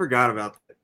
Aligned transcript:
Forgot 0.00 0.30
about 0.30 0.56
that. 0.66 0.76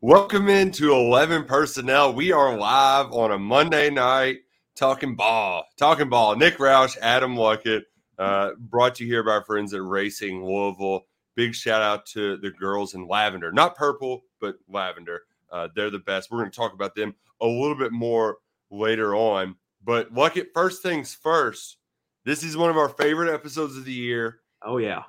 Welcome 0.00 0.48
into 0.48 0.92
11 0.92 1.44
Personnel. 1.44 2.12
We 2.14 2.32
are 2.32 2.58
live 2.58 3.12
on 3.12 3.30
a 3.30 3.38
Monday 3.38 3.90
night 3.90 4.38
talking 4.74 5.14
ball. 5.14 5.66
Talking 5.76 6.08
ball. 6.08 6.34
Nick 6.34 6.58
Roush, 6.58 6.98
Adam 7.00 7.36
Luckett, 7.36 7.82
uh, 8.18 8.54
brought 8.58 8.96
to 8.96 9.04
you 9.04 9.08
here 9.12 9.22
by 9.22 9.34
our 9.34 9.44
friends 9.44 9.72
at 9.72 9.80
Racing 9.80 10.44
Louisville. 10.44 11.06
Big 11.36 11.54
shout 11.54 11.80
out 11.80 12.04
to 12.06 12.38
the 12.38 12.50
girls 12.50 12.94
in 12.94 13.06
lavender, 13.06 13.52
not 13.52 13.76
purple, 13.76 14.24
but 14.40 14.56
lavender. 14.68 15.20
Uh, 15.48 15.68
they're 15.76 15.90
the 15.90 16.00
best. 16.00 16.28
We're 16.28 16.38
going 16.38 16.50
to 16.50 16.56
talk 16.56 16.72
about 16.72 16.96
them 16.96 17.14
a 17.40 17.46
little 17.46 17.76
bit 17.76 17.92
more 17.92 18.38
later 18.72 19.14
on. 19.14 19.54
But 19.84 20.12
Luckett, 20.12 20.46
first 20.52 20.82
things 20.82 21.14
first, 21.14 21.76
this 22.24 22.42
is 22.42 22.56
one 22.56 22.70
of 22.70 22.76
our 22.76 22.88
favorite 22.88 23.32
episodes 23.32 23.76
of 23.76 23.84
the 23.84 23.92
year. 23.92 24.40
Oh 24.62 24.78
yeah. 24.78 25.02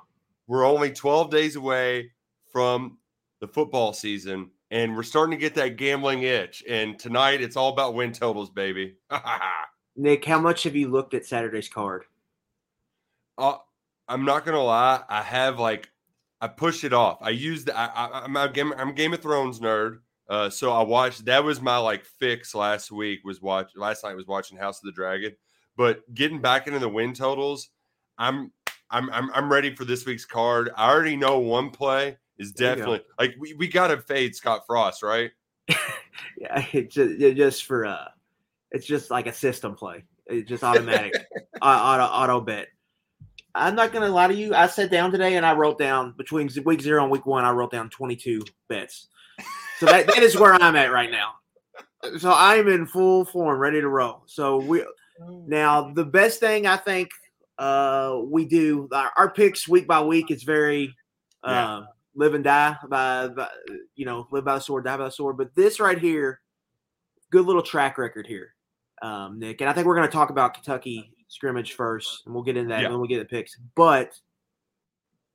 We're 0.46 0.66
only 0.66 0.92
12 0.92 1.30
days 1.30 1.56
away 1.56 2.12
from 2.52 2.98
the 3.40 3.48
football 3.48 3.92
season, 3.92 4.50
and 4.70 4.94
we're 4.94 5.02
starting 5.02 5.32
to 5.32 5.40
get 5.40 5.54
that 5.56 5.76
gambling 5.76 6.22
itch. 6.22 6.62
And 6.68 6.98
tonight, 6.98 7.40
it's 7.40 7.56
all 7.56 7.70
about 7.70 7.94
win 7.94 8.12
totals, 8.12 8.50
baby. 8.50 8.94
Nick, 9.96 10.24
how 10.24 10.38
much 10.38 10.62
have 10.62 10.76
you 10.76 10.88
looked 10.88 11.14
at 11.14 11.26
Saturday's 11.26 11.68
card? 11.68 12.04
uh, 13.38 13.56
I'm 14.08 14.24
not 14.24 14.44
gonna 14.44 14.62
lie. 14.62 15.02
I 15.08 15.22
have 15.22 15.58
like 15.58 15.90
I 16.40 16.48
pushed 16.48 16.84
it 16.84 16.92
off. 16.92 17.18
I 17.20 17.30
used 17.30 17.70
I, 17.70 17.86
I 17.86 18.20
I'm 18.24 18.36
a 18.36 18.48
game 18.48 18.72
I'm 18.76 18.90
a 18.90 18.92
Game 18.92 19.12
of 19.12 19.20
Thrones 19.20 19.60
nerd. 19.60 19.98
Uh, 20.28 20.50
so 20.50 20.72
I 20.72 20.82
watched 20.82 21.24
that 21.26 21.44
was 21.44 21.60
my 21.60 21.78
like 21.78 22.04
fix 22.04 22.54
last 22.54 22.90
week 22.90 23.20
was 23.24 23.40
watch 23.40 23.70
last 23.76 24.04
night 24.04 24.16
was 24.16 24.26
watching 24.26 24.58
House 24.58 24.78
of 24.78 24.86
the 24.86 24.92
Dragon. 24.92 25.32
But 25.76 26.14
getting 26.14 26.40
back 26.40 26.66
into 26.66 26.78
the 26.78 26.88
win 26.88 27.12
totals, 27.12 27.70
I'm 28.18 28.52
I'm 28.90 29.10
I'm, 29.10 29.30
I'm 29.34 29.52
ready 29.52 29.74
for 29.74 29.84
this 29.84 30.06
week's 30.06 30.24
card. 30.24 30.70
I 30.76 30.90
already 30.90 31.16
know 31.16 31.38
one 31.38 31.70
play 31.70 32.16
is 32.38 32.52
definitely 32.52 33.02
like 33.18 33.34
we, 33.38 33.54
we 33.54 33.68
gotta 33.68 33.98
fade 33.98 34.34
Scott 34.34 34.62
Frost, 34.66 35.02
right? 35.02 35.30
Yeah, 36.38 36.64
it's 36.72 36.94
just, 36.94 37.20
it's 37.20 37.36
just 37.36 37.64
for 37.64 37.86
uh, 37.86 38.08
it's 38.70 38.86
just 38.86 39.10
like 39.10 39.26
a 39.26 39.32
system 39.32 39.74
play. 39.74 40.04
It's 40.26 40.48
just 40.48 40.64
automatic, 40.64 41.14
au- 41.62 41.68
auto 41.68 42.04
auto 42.04 42.40
bet. 42.40 42.68
I'm 43.54 43.74
not 43.74 43.92
gonna 43.92 44.08
lie 44.08 44.28
to 44.28 44.34
you. 44.34 44.54
I 44.54 44.66
sat 44.66 44.90
down 44.90 45.10
today 45.10 45.36
and 45.36 45.46
I 45.46 45.54
wrote 45.54 45.78
down 45.78 46.14
between 46.16 46.48
week 46.64 46.82
zero 46.82 47.02
and 47.02 47.10
week 47.10 47.26
one. 47.26 47.44
I 47.44 47.50
wrote 47.52 47.70
down 47.70 47.88
22 47.88 48.42
bets. 48.68 49.08
So 49.78 49.86
that, 49.86 50.06
that 50.06 50.22
is 50.22 50.36
where 50.38 50.54
I'm 50.54 50.76
at 50.76 50.92
right 50.92 51.10
now. 51.10 51.34
So 52.18 52.32
I'm 52.34 52.68
in 52.68 52.86
full 52.86 53.24
form, 53.24 53.58
ready 53.58 53.80
to 53.80 53.88
roll. 53.88 54.22
So 54.26 54.58
we 54.58 54.84
now 55.46 55.92
the 55.92 56.04
best 56.04 56.40
thing 56.40 56.66
I 56.66 56.76
think 56.76 57.10
uh 57.58 58.20
we 58.24 58.44
do 58.44 58.88
our, 58.92 59.10
our 59.16 59.30
picks 59.30 59.66
week 59.66 59.86
by 59.86 60.00
week 60.02 60.30
is 60.30 60.42
very 60.42 60.94
Yeah. 61.44 61.76
uh, 61.76 61.86
live 62.14 62.34
and 62.34 62.44
die 62.44 62.76
by, 62.88 63.28
by 63.28 63.48
you 63.94 64.04
know 64.04 64.26
live 64.30 64.44
by 64.44 64.54
the 64.54 64.60
sword 64.60 64.84
die 64.84 64.96
by 64.96 65.04
the 65.04 65.10
sword 65.10 65.36
but 65.38 65.54
this 65.54 65.80
right 65.80 65.98
here 65.98 66.40
good 67.30 67.46
little 67.46 67.62
track 67.62 67.96
record 67.98 68.26
here 68.26 68.54
um 69.02 69.38
nick 69.38 69.60
and 69.62 69.70
i 69.70 69.72
think 69.72 69.86
we're 69.86 69.96
going 69.96 70.06
to 70.08 70.12
talk 70.12 70.30
about 70.30 70.52
kentucky 70.54 71.10
scrimmage 71.28 71.72
first 71.72 72.22
and 72.26 72.34
we'll 72.34 72.44
get 72.44 72.56
into 72.56 72.68
that 72.68 72.80
Yeah. 72.80 72.86
and 72.86 72.92
then 72.94 73.00
we'll 73.00 73.08
get 73.08 73.18
the 73.18 73.24
picks 73.24 73.56
but 73.74 74.18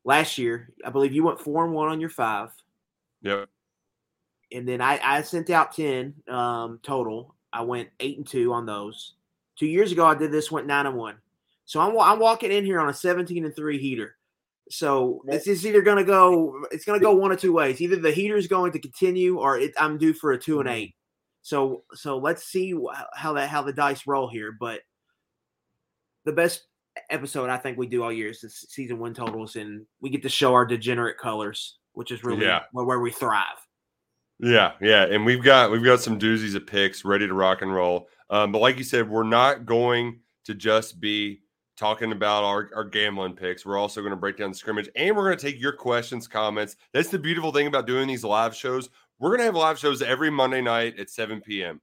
last 0.03 0.38
year 0.38 0.70
i 0.86 0.90
believe 0.90 1.14
you 1.14 1.24
went 1.24 1.40
four 1.40 1.66
and 1.66 1.74
one 1.74 1.90
on 1.90 2.00
your 2.00 2.09
five 2.09 2.50
Yep. 3.24 3.50
and 4.52 4.68
then 4.68 4.81
I, 4.81 5.00
I 5.03 5.22
sent 5.22 5.50
out 5.52 5.75
10 5.75 6.14
um, 6.28 6.80
total. 6.81 7.36
I 7.53 7.62
went 7.62 7.90
eight 8.00 8.18
and 8.18 8.25
two 8.28 8.52
on 8.52 8.66
those. 8.66 9.14
Two 9.61 9.67
years 9.67 9.91
ago, 9.91 10.07
I 10.07 10.16
did 10.16 10.31
this, 10.31 10.49
went 10.49 10.66
nine 10.66 10.88
and 10.88 10.97
one. 10.97 11.17
So 11.66 11.79
I'm, 11.79 11.95
I'm 11.99 12.17
walking 12.17 12.51
in 12.51 12.66
here 12.66 12.79
on 12.79 12.89
a 12.89 12.94
17 12.95 13.45
and 13.45 13.55
three 13.55 13.77
heater. 13.77 14.17
So 14.72 15.22
this 15.27 15.45
is 15.45 15.67
either 15.67 15.83
going 15.83 15.99
to 15.99 16.03
go, 16.03 16.66
it's 16.72 16.83
going 16.83 16.99
to 16.99 17.03
go 17.03 17.13
one 17.13 17.31
of 17.31 17.39
two 17.39 17.53
ways. 17.53 17.79
Either 17.79 17.97
the 17.97 18.09
heater 18.09 18.38
is 18.38 18.47
going 18.47 18.72
to 18.72 18.79
continue 18.79 19.38
or 19.38 19.59
it, 19.59 19.73
I'm 19.79 19.99
due 19.99 20.13
for 20.13 20.31
a 20.31 20.39
two 20.39 20.61
and 20.61 20.67
eight. 20.67 20.95
So, 21.44 21.83
so 21.94 22.17
let's 22.17 22.45
see 22.45 22.73
how 23.13 23.33
that, 23.33 23.49
how 23.49 23.61
the 23.61 23.72
dice 23.72 24.07
roll 24.07 24.27
here. 24.27 24.51
But 24.51 24.79
the 26.25 26.31
best 26.31 26.63
episode 27.11 27.51
I 27.51 27.57
think 27.57 27.78
we 27.78 27.85
do 27.85 28.01
all 28.01 28.11
year 28.11 28.31
is 28.31 28.41
the 28.41 28.49
season 28.49 28.97
one 28.97 29.13
totals, 29.13 29.57
and 29.57 29.85
we 30.01 30.09
get 30.09 30.23
to 30.23 30.29
show 30.29 30.55
our 30.55 30.66
degenerate 30.66 31.19
colors, 31.19 31.78
which 31.93 32.09
is 32.09 32.23
really 32.23 32.47
Yeah. 32.47 32.63
where, 32.72 32.85
where 32.85 32.99
we 32.99 33.11
thrive. 33.11 33.45
Yeah, 34.39 34.72
yeah, 34.81 35.03
and 35.05 35.23
we've 35.23 35.43
got 35.43 35.69
we've 35.69 35.83
got 35.83 35.99
some 35.99 36.17
doozies 36.17 36.55
of 36.55 36.66
picks 36.66 37.05
ready 37.05 37.28
to 37.28 37.33
rock 37.35 37.61
and 37.61 37.72
roll. 37.72 38.07
Um, 38.31 38.52
but 38.52 38.59
like 38.59 38.78
you 38.78 38.84
said, 38.84 39.09
we're 39.09 39.24
not 39.24 39.66
going 39.66 40.22
to 40.46 40.56
just 40.56 41.00
be 41.00 41.42
talking 41.78 42.12
about 42.12 42.44
our, 42.44 42.69
our 42.75 42.84
gambling 42.86 43.34
picks. 43.34 43.66
We're 43.66 43.78
also 43.78 44.02
going 44.02 44.12
to 44.12 44.18
break 44.18 44.38
down 44.38 44.52
the 44.52 44.58
scrimmage, 44.58 44.90
and 44.96 45.16
we're 45.16 45.25
going 45.25 45.38
to 45.38 45.46
take 45.46 45.62
your 45.62 45.74
questions, 45.74 46.28
comments. 46.28 46.78
That's 46.94 47.09
the 47.09 47.20
beautiful 47.20 47.52
thing 47.52 47.68
about 47.68 47.88
doing 47.88 48.08
these 48.08 48.24
live 48.24 48.56
shows. 48.56 48.90
We're 49.20 49.30
going 49.30 49.40
to 49.40 49.46
have 49.46 49.56
live 49.56 49.78
shows 49.78 50.02
every 50.02 50.30
Monday 50.31 50.62
night 50.62 50.97
at 50.97 51.09
7 51.09 51.41
p.m. 51.41 51.81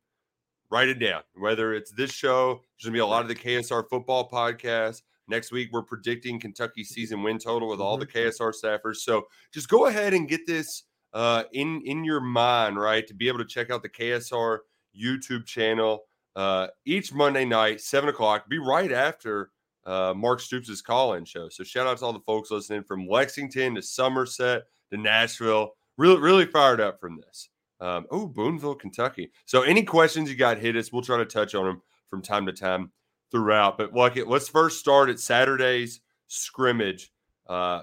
Write 0.70 0.88
it 0.88 0.98
down. 0.98 1.22
Whether 1.34 1.74
it's 1.74 1.90
this 1.92 2.10
show, 2.12 2.54
there's 2.54 2.84
going 2.84 2.92
to 2.92 2.96
be 2.96 2.98
a 2.98 3.06
lot 3.06 3.22
of 3.22 3.28
the 3.28 3.34
KSR 3.34 3.88
football 3.88 4.28
podcast. 4.28 5.02
Next 5.28 5.52
week, 5.52 5.68
we're 5.72 5.82
predicting 5.82 6.40
Kentucky 6.40 6.84
season 6.84 7.22
win 7.22 7.38
total 7.38 7.68
with 7.68 7.80
all 7.80 7.98
the 7.98 8.06
KSR 8.06 8.54
staffers. 8.54 8.96
So 8.96 9.26
just 9.52 9.68
go 9.68 9.86
ahead 9.86 10.14
and 10.14 10.28
get 10.28 10.46
this 10.46 10.84
uh, 11.12 11.44
in 11.52 11.82
in 11.84 12.02
your 12.02 12.20
mind, 12.20 12.78
right? 12.78 13.06
To 13.06 13.14
be 13.14 13.28
able 13.28 13.38
to 13.38 13.44
check 13.44 13.70
out 13.70 13.82
the 13.82 13.88
KSR 13.88 14.58
YouTube 14.98 15.44
channel 15.44 16.04
uh, 16.38 16.68
each 16.86 17.12
Monday 17.12 17.44
night, 17.44 17.80
seven 17.80 18.08
o'clock. 18.08 18.48
Be 18.48 18.58
right 18.58 18.92
after 18.92 19.50
uh, 19.84 20.14
Mark 20.16 20.38
Stoops' 20.38 20.80
call-in 20.80 21.24
show. 21.24 21.48
So 21.48 21.64
shout 21.64 21.88
out 21.88 21.98
to 21.98 22.04
all 22.04 22.12
the 22.12 22.20
folks 22.20 22.52
listening 22.52 22.84
from 22.84 23.08
Lexington 23.08 23.74
to 23.74 23.82
Somerset 23.82 24.62
to 24.92 24.96
Nashville. 24.96 25.72
Really, 25.96 26.20
really 26.20 26.46
fired 26.46 26.80
up 26.80 27.00
from 27.00 27.16
this. 27.16 27.48
Um, 27.80 28.06
oh, 28.12 28.28
Booneville, 28.28 28.78
Kentucky. 28.78 29.32
So 29.46 29.62
any 29.62 29.82
questions 29.82 30.30
you 30.30 30.36
got, 30.36 30.58
hit 30.58 30.76
us. 30.76 30.92
We'll 30.92 31.02
try 31.02 31.18
to 31.18 31.24
touch 31.24 31.56
on 31.56 31.64
them 31.64 31.82
from 32.08 32.22
time 32.22 32.46
to 32.46 32.52
time 32.52 32.92
throughout. 33.32 33.76
But 33.76 33.92
like 33.92 34.16
let's 34.24 34.48
first 34.48 34.78
start 34.78 35.10
at 35.10 35.18
Saturday's 35.18 36.00
scrimmage. 36.28 37.10
Uh, 37.48 37.82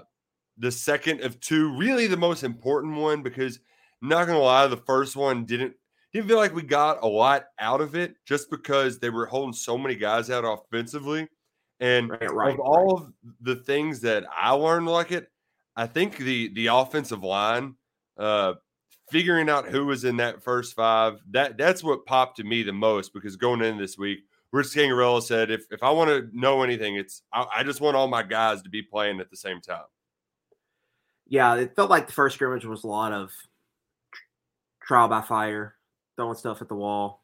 the 0.56 0.72
second 0.72 1.20
of 1.20 1.38
two, 1.40 1.76
really 1.76 2.06
the 2.06 2.16
most 2.16 2.42
important 2.42 2.96
one 2.96 3.22
because 3.22 3.60
not 4.00 4.26
gonna 4.26 4.38
lie, 4.38 4.66
the 4.66 4.78
first 4.78 5.14
one 5.14 5.44
didn't 5.44 5.74
didn't 6.16 6.28
feel 6.28 6.38
like 6.38 6.54
we 6.54 6.62
got 6.62 7.02
a 7.02 7.06
lot 7.06 7.46
out 7.58 7.80
of 7.80 7.94
it 7.94 8.16
just 8.24 8.50
because 8.50 8.98
they 8.98 9.10
were 9.10 9.26
holding 9.26 9.52
so 9.52 9.76
many 9.76 9.94
guys 9.94 10.30
out 10.30 10.44
offensively. 10.44 11.28
And 11.78 12.08
Right, 12.08 12.32
right, 12.32 12.54
of 12.54 12.60
all 12.60 12.96
of 12.96 13.12
the 13.42 13.56
things 13.56 14.00
that 14.00 14.24
I 14.34 14.52
learned 14.52 14.86
like 14.86 15.12
it, 15.12 15.30
I 15.76 15.86
think 15.86 16.16
the 16.16 16.48
the 16.54 16.68
offensive 16.68 17.22
line, 17.22 17.74
uh, 18.16 18.54
figuring 19.10 19.50
out 19.50 19.68
who 19.68 19.84
was 19.84 20.04
in 20.04 20.16
that 20.16 20.42
first 20.42 20.74
five, 20.74 21.20
that 21.32 21.58
that's 21.58 21.84
what 21.84 22.06
popped 22.06 22.38
to 22.38 22.44
me 22.44 22.62
the 22.62 22.72
most 22.72 23.12
because 23.12 23.36
going 23.36 23.60
in 23.60 23.76
this 23.76 23.98
week, 23.98 24.20
Rich 24.52 24.68
Scangarello 24.68 25.22
said, 25.22 25.50
if 25.50 25.66
if 25.70 25.82
I 25.82 25.90
want 25.90 26.08
to 26.08 26.30
know 26.32 26.62
anything, 26.62 26.96
it's 26.96 27.20
I, 27.30 27.46
I 27.58 27.62
just 27.62 27.82
want 27.82 27.94
all 27.94 28.08
my 28.08 28.22
guys 28.22 28.62
to 28.62 28.70
be 28.70 28.80
playing 28.80 29.20
at 29.20 29.28
the 29.28 29.36
same 29.36 29.60
time. 29.60 29.84
yeah, 31.26 31.56
it 31.56 31.76
felt 31.76 31.90
like 31.90 32.06
the 32.06 32.14
first 32.14 32.36
scrimmage 32.36 32.64
was 32.64 32.84
a 32.84 32.88
lot 32.88 33.12
of 33.12 33.32
trial 34.82 35.08
by 35.08 35.20
fire, 35.20 35.75
throwing 36.16 36.36
stuff 36.36 36.62
at 36.62 36.68
the 36.68 36.74
wall. 36.74 37.22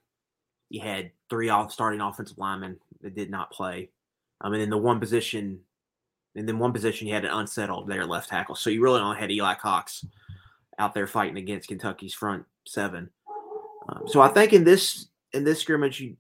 You 0.69 0.81
had 0.81 1.11
three 1.29 1.49
off 1.49 1.73
starting 1.73 2.01
offensive 2.01 2.39
linemen 2.39 2.79
that 3.03 3.15
did 3.15 3.31
not 3.31 3.51
play. 3.51 3.91
I 4.41 4.49
mean, 4.49 4.61
in 4.61 4.71
the 4.71 4.79
one 4.79 5.01
position, 5.01 5.61
and 6.35 6.49
then 6.49 6.59
one 6.59 6.73
position 6.73 7.07
you 7.07 7.15
had 7.15 7.25
an 7.25 7.31
unsettled 7.31 7.89
there 7.89 8.07
left 8.07 8.31
tackle. 8.31 8.55
So 8.55 8.71
you 8.71 8.83
really 8.83 9.01
only 9.01 9.19
had 9.19 9.31
Eli 9.31 9.55
Cox 9.55 10.05
out 10.79 10.95
there 10.95 11.07
fighting 11.07 11.37
against 11.37 11.69
Kentucky's 11.69 12.15
front 12.15 12.45
seven. 12.67 13.11
Um, 13.89 14.05
so 14.07 14.21
I 14.21 14.29
think 14.29 14.53
in 14.53 14.65
this 14.65 15.09
in 15.33 15.45
this 15.45 15.61
scrimmage, 15.61 16.01
you 16.01 16.17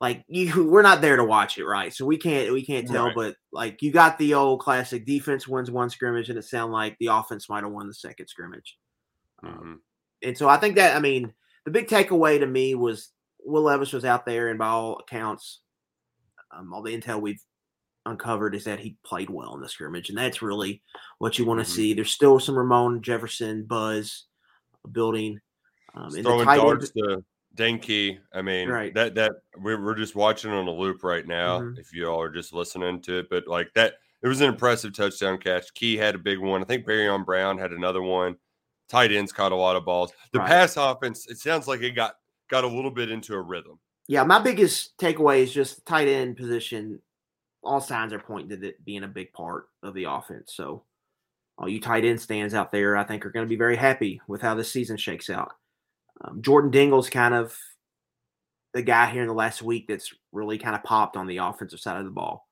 like 0.00 0.24
you 0.28 0.68
we're 0.70 0.82
not 0.82 1.00
there 1.00 1.16
to 1.16 1.24
watch 1.24 1.58
it, 1.58 1.64
right? 1.64 1.92
So 1.92 2.04
we 2.04 2.16
can't 2.16 2.52
we 2.52 2.64
can't 2.64 2.88
tell, 2.88 3.06
right. 3.06 3.14
but 3.14 3.36
like 3.52 3.82
you 3.82 3.92
got 3.92 4.18
the 4.18 4.34
old 4.34 4.60
classic 4.60 5.04
defense 5.06 5.46
wins 5.46 5.70
one 5.70 5.90
scrimmage, 5.90 6.28
and 6.28 6.38
it 6.38 6.44
sounded 6.44 6.72
like 6.72 6.96
the 6.98 7.08
offense 7.08 7.48
might 7.48 7.64
have 7.64 7.72
won 7.72 7.86
the 7.86 7.94
second 7.94 8.26
scrimmage. 8.26 8.78
Um, 9.42 9.52
mm-hmm. 9.52 9.72
And 10.22 10.36
so 10.36 10.48
I 10.48 10.56
think 10.56 10.76
that 10.76 10.96
I 10.96 11.00
mean 11.00 11.32
the 11.64 11.70
big 11.70 11.88
takeaway 11.88 12.38
to 12.38 12.46
me 12.46 12.74
was 12.74 13.10
Will 13.44 13.62
Levis 13.62 13.92
was 13.92 14.04
out 14.04 14.26
there, 14.26 14.48
and 14.48 14.58
by 14.58 14.68
all 14.68 14.98
accounts, 14.98 15.60
um, 16.52 16.72
all 16.72 16.82
the 16.82 16.96
intel 16.96 17.20
we've 17.20 17.42
uncovered 18.06 18.54
is 18.54 18.64
that 18.64 18.80
he 18.80 18.96
played 19.04 19.30
well 19.30 19.54
in 19.54 19.60
the 19.60 19.68
scrimmage, 19.68 20.08
and 20.08 20.18
that's 20.18 20.42
really 20.42 20.82
what 21.18 21.38
you 21.38 21.44
want 21.44 21.60
to 21.60 21.64
mm-hmm. 21.64 21.74
see. 21.74 21.94
There's 21.94 22.12
still 22.12 22.38
some 22.40 22.56
Ramon 22.56 23.02
Jefferson 23.02 23.64
buzz 23.64 24.26
building. 24.90 25.40
Um, 25.94 26.10
throwing 26.10 26.46
darts 26.46 26.90
to 26.92 27.24
Dane 27.54 27.78
Key. 27.78 28.18
I 28.32 28.42
mean, 28.42 28.68
right. 28.68 28.94
that 28.94 29.14
that 29.16 29.32
we're, 29.58 29.82
we're 29.82 29.94
just 29.94 30.14
watching 30.14 30.50
on 30.50 30.68
a 30.68 30.72
loop 30.72 31.02
right 31.02 31.26
now. 31.26 31.60
Mm-hmm. 31.60 31.80
If 31.80 31.92
you 31.92 32.06
all 32.06 32.20
are 32.20 32.30
just 32.30 32.52
listening 32.52 33.00
to 33.02 33.18
it, 33.18 33.26
but 33.30 33.46
like 33.46 33.72
that, 33.74 33.94
it 34.22 34.28
was 34.28 34.40
an 34.40 34.48
impressive 34.48 34.94
touchdown 34.94 35.38
catch. 35.38 35.72
Key 35.74 35.96
had 35.96 36.14
a 36.14 36.18
big 36.18 36.38
one. 36.38 36.62
I 36.62 36.64
think 36.64 36.86
Barion 36.86 37.24
Brown 37.24 37.58
had 37.58 37.72
another 37.72 38.02
one. 38.02 38.36
Tight 38.90 39.12
ends 39.12 39.32
caught 39.32 39.52
a 39.52 39.56
lot 39.56 39.76
of 39.76 39.84
balls. 39.84 40.12
The 40.32 40.40
right. 40.40 40.48
pass 40.48 40.76
offense, 40.76 41.30
it 41.30 41.38
sounds 41.38 41.68
like 41.68 41.80
it 41.80 41.92
got 41.92 42.16
got 42.50 42.64
a 42.64 42.68
little 42.68 42.90
bit 42.90 43.10
into 43.10 43.34
a 43.34 43.40
rhythm. 43.40 43.78
Yeah, 44.08 44.24
my 44.24 44.40
biggest 44.40 44.98
takeaway 44.98 45.42
is 45.42 45.52
just 45.52 45.86
tight 45.86 46.08
end 46.08 46.36
position. 46.36 47.00
All 47.62 47.80
signs 47.80 48.12
are 48.12 48.18
pointing 48.18 48.60
to 48.60 48.68
it 48.68 48.84
being 48.84 49.04
a 49.04 49.08
big 49.08 49.32
part 49.32 49.68
of 49.84 49.94
the 49.94 50.04
offense. 50.04 50.54
So, 50.54 50.82
all 51.56 51.68
you 51.68 51.80
tight 51.80 52.04
end 52.04 52.20
stands 52.20 52.52
out 52.52 52.72
there, 52.72 52.96
I 52.96 53.04
think, 53.04 53.24
are 53.24 53.30
going 53.30 53.46
to 53.46 53.48
be 53.50 53.56
very 53.56 53.76
happy 53.76 54.20
with 54.26 54.42
how 54.42 54.54
this 54.54 54.72
season 54.72 54.96
shakes 54.96 55.30
out. 55.30 55.52
Um, 56.22 56.42
Jordan 56.42 56.72
Dingle's 56.72 57.08
kind 57.08 57.34
of 57.34 57.56
the 58.74 58.82
guy 58.82 59.10
here 59.10 59.22
in 59.22 59.28
the 59.28 59.34
last 59.34 59.62
week 59.62 59.86
that's 59.86 60.12
really 60.32 60.58
kind 60.58 60.74
of 60.74 60.82
popped 60.82 61.16
on 61.16 61.26
the 61.26 61.38
offensive 61.38 61.80
side 61.80 61.98
of 61.98 62.04
the 62.04 62.10
ball. 62.10 62.48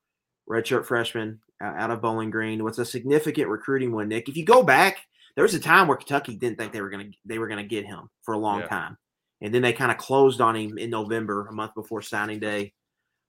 Redshirt 0.48 0.86
freshman 0.86 1.40
out 1.60 1.90
of 1.90 2.00
Bowling 2.00 2.30
Green 2.30 2.62
was 2.62 2.78
a 2.78 2.84
significant 2.84 3.48
recruiting 3.48 3.92
one. 3.92 4.08
Nick, 4.08 4.28
if 4.28 4.36
you 4.36 4.44
go 4.44 4.62
back, 4.62 4.98
there 5.38 5.44
was 5.44 5.54
a 5.54 5.60
time 5.60 5.86
where 5.86 5.96
Kentucky 5.96 6.34
didn't 6.34 6.58
think 6.58 6.72
they 6.72 6.80
were 6.82 6.90
going 6.90 7.12
to 7.12 7.18
they 7.24 7.38
were 7.38 7.46
going 7.46 7.62
to 7.62 7.68
get 7.68 7.86
him 7.86 8.10
for 8.22 8.34
a 8.34 8.38
long 8.38 8.58
yeah. 8.60 8.66
time 8.66 8.98
and 9.40 9.54
then 9.54 9.62
they 9.62 9.72
kind 9.72 9.90
of 9.90 9.98
closed 9.98 10.40
on 10.40 10.56
him 10.56 10.78
in 10.78 10.90
November, 10.90 11.46
a 11.46 11.52
month 11.52 11.74
before 11.74 12.02
signing 12.02 12.40
day. 12.40 12.72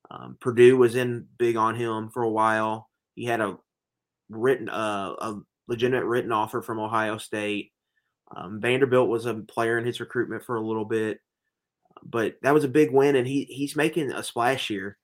Um, 0.10 0.38
Purdue 0.40 0.78
was 0.78 0.96
in 0.96 1.28
big 1.38 1.56
on 1.56 1.76
him 1.76 2.10
for 2.10 2.24
a 2.24 2.30
while. 2.30 2.90
He 3.16 3.26
had 3.26 3.42
a 3.42 3.58
written, 4.30 4.70
uh, 4.70 5.14
a 5.20 5.40
legitimate 5.68 6.06
written 6.06 6.32
offer 6.32 6.62
from 6.62 6.80
Ohio 6.80 7.18
State. 7.18 7.72
Um, 8.36 8.60
Vanderbilt 8.60 9.10
was 9.10 9.26
a 9.26 9.36
player 9.36 9.78
in 9.78 9.86
his 9.86 10.00
recruitment 10.00 10.44
for 10.44 10.56
a 10.56 10.66
little 10.66 10.86
bit, 10.86 11.20
but 12.04 12.36
that 12.42 12.54
was 12.54 12.64
a 12.64 12.70
big 12.70 12.92
win, 12.92 13.16
and 13.16 13.28
he 13.28 13.46
he's 13.46 13.76
making 13.76 14.12
a 14.12 14.24
splash 14.24 14.68
here. 14.68 14.98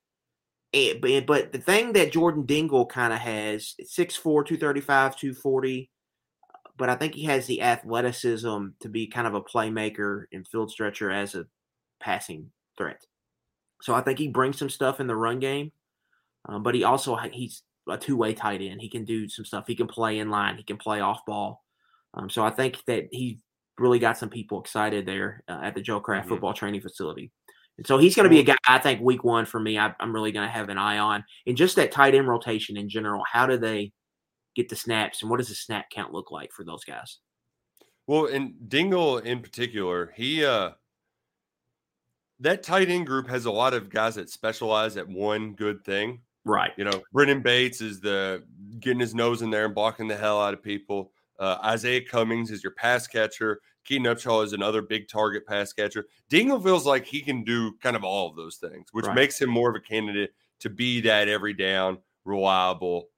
And, 0.73 1.01
but, 1.01 1.25
but 1.25 1.51
the 1.51 1.59
thing 1.59 1.93
that 1.93 2.11
Jordan 2.11 2.45
Dingle 2.45 2.85
kind 2.85 3.13
of 3.13 3.19
has, 3.19 3.75
6'4", 3.81 4.21
235, 4.23 5.15
240, 5.15 5.89
but 6.77 6.89
I 6.89 6.95
think 6.95 7.15
he 7.15 7.23
has 7.25 7.45
the 7.45 7.61
athleticism 7.61 8.67
to 8.79 8.89
be 8.89 9.07
kind 9.07 9.27
of 9.27 9.33
a 9.33 9.41
playmaker 9.41 10.25
and 10.31 10.47
field 10.47 10.71
stretcher 10.71 11.11
as 11.11 11.35
a 11.35 11.45
passing 11.99 12.51
threat. 12.77 13.01
So 13.81 13.93
I 13.93 14.01
think 14.01 14.19
he 14.19 14.27
brings 14.27 14.57
some 14.57 14.69
stuff 14.69 14.99
in 14.99 15.07
the 15.07 15.15
run 15.15 15.39
game, 15.39 15.71
um, 16.47 16.63
but 16.63 16.75
he 16.75 16.83
also 16.83 17.15
he's 17.15 17.63
a 17.87 17.97
two 17.97 18.17
way 18.17 18.33
tight 18.33 18.61
end. 18.61 18.81
He 18.81 18.89
can 18.89 19.05
do 19.05 19.29
some 19.29 19.45
stuff. 19.45 19.65
He 19.67 19.75
can 19.75 19.87
play 19.87 20.19
in 20.19 20.29
line. 20.29 20.57
He 20.57 20.63
can 20.63 20.77
play 20.77 21.01
off 21.01 21.25
ball. 21.25 21.63
Um, 22.13 22.29
so 22.29 22.43
I 22.43 22.49
think 22.49 22.77
that 22.87 23.07
he 23.11 23.39
really 23.77 23.99
got 23.99 24.17
some 24.17 24.29
people 24.29 24.61
excited 24.61 25.05
there 25.05 25.43
uh, 25.47 25.59
at 25.63 25.75
the 25.75 25.81
Joe 25.81 25.99
Craft 25.99 26.25
mm-hmm. 26.25 26.35
football 26.35 26.53
training 26.53 26.81
facility. 26.81 27.31
And 27.77 27.85
so 27.85 27.97
he's 27.97 28.15
going 28.15 28.23
to 28.23 28.29
be 28.29 28.39
a 28.39 28.43
guy 28.43 28.55
I 28.67 28.79
think 28.79 29.01
week 29.01 29.23
one 29.23 29.45
for 29.45 29.59
me. 29.59 29.77
I, 29.77 29.93
I'm 29.99 30.13
really 30.13 30.31
going 30.31 30.47
to 30.47 30.51
have 30.51 30.69
an 30.69 30.77
eye 30.77 30.97
on, 30.97 31.23
and 31.45 31.57
just 31.57 31.75
that 31.75 31.91
tight 31.91 32.15
end 32.15 32.27
rotation 32.27 32.77
in 32.77 32.87
general. 32.87 33.23
How 33.29 33.45
do 33.45 33.57
they 33.57 33.91
get 34.55 34.69
the 34.69 34.75
snaps, 34.75 35.21
and 35.21 35.29
what 35.29 35.37
does 35.37 35.49
the 35.49 35.55
snap 35.55 35.89
count 35.89 36.13
look 36.13 36.31
like 36.31 36.51
for 36.51 36.63
those 36.63 36.83
guys? 36.83 37.19
Well, 38.07 38.27
and 38.27 38.53
Dingle 38.69 39.17
in 39.19 39.41
particular, 39.41 40.13
he 40.15 40.45
uh 40.45 40.71
that 42.39 42.63
tight 42.63 42.89
end 42.89 43.07
group 43.07 43.27
has 43.29 43.45
a 43.45 43.51
lot 43.51 43.73
of 43.73 43.89
guys 43.89 44.15
that 44.15 44.29
specialize 44.29 44.97
at 44.97 45.07
one 45.07 45.53
good 45.53 45.83
thing. 45.85 46.21
Right. 46.43 46.71
You 46.77 46.85
know, 46.85 47.01
Brennan 47.11 47.41
Bates 47.41 47.81
is 47.81 47.99
the 47.99 48.43
getting 48.79 48.99
his 48.99 49.15
nose 49.15 49.41
in 49.41 49.49
there 49.49 49.65
and 49.65 49.73
blocking 49.73 50.07
the 50.07 50.17
hell 50.17 50.41
out 50.41 50.53
of 50.53 50.61
people. 50.61 51.11
Uh, 51.39 51.57
Izayah 51.59 52.07
Cummings 52.07 52.51
is 52.51 52.63
your 52.63 52.73
pass 52.73 53.07
catcher. 53.07 53.61
Keaton 53.83 54.05
Upshaw 54.05 54.43
is 54.43 54.53
another 54.53 54.81
big 54.81 55.07
target 55.07 55.45
pass 55.45 55.71
catcher. 55.73 56.05
Dingle 56.29 56.59
feels 56.59 56.85
like 56.85 57.05
he 57.05 57.21
can 57.21 57.43
do 57.43 57.73
kind 57.81 57.95
of 57.95 58.03
all 58.03 58.29
of 58.29 58.35
those 58.35 58.57
things, 58.57 58.87
which 58.91 59.05
right. 59.05 59.15
makes 59.15 59.39
him 59.39 59.49
more 59.49 59.69
of 59.69 59.75
a 59.75 59.79
candidate 59.79 60.31
to 60.59 60.69
be 60.69 61.01
that 61.01 61.27
every 61.27 61.53
down, 61.53 61.97
reliable, 62.25 63.09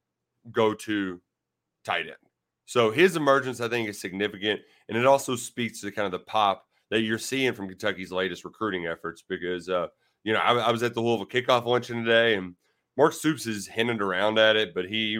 go 0.52 0.74
to 0.74 1.22
tight 1.88 2.08
end. 2.08 2.16
So 2.66 2.92
his 2.92 3.16
emergence, 3.16 3.62
I 3.62 3.70
think, 3.70 3.88
is 3.88 4.00
significant. 4.00 4.60
And 4.90 4.98
it 4.98 5.06
also 5.06 5.36
speaks 5.36 5.82
to 5.82 5.92
kind 5.92 6.06
of 6.06 6.12
the 6.12 6.20
pop 6.20 6.66
that 6.90 7.02
you're 7.02 7.18
seeing 7.18 7.54
from 7.54 7.70
Kentucky's 7.70 8.12
latest 8.12 8.44
recruiting 8.44 8.88
efforts 8.88 9.24
because, 9.28 9.70
uh, 9.70 9.88
you 10.24 10.34
know, 10.34 10.40
I, 10.40 10.54
I, 10.54 10.72
was 10.72 10.84
at 10.84 10.94
the 10.94 11.02
Louisville 11.02 11.26
kickoff 11.26 11.66
luncheon 11.66 12.04
today 12.04 12.36
and 12.36 12.56
Mark 12.98 13.14
Stoops 13.14 13.46
is 13.46 13.68
hinted 13.68 14.02
around 14.02 14.38
at 14.38 14.56
it, 14.56 14.74
but 14.74 14.86
he 14.86 15.18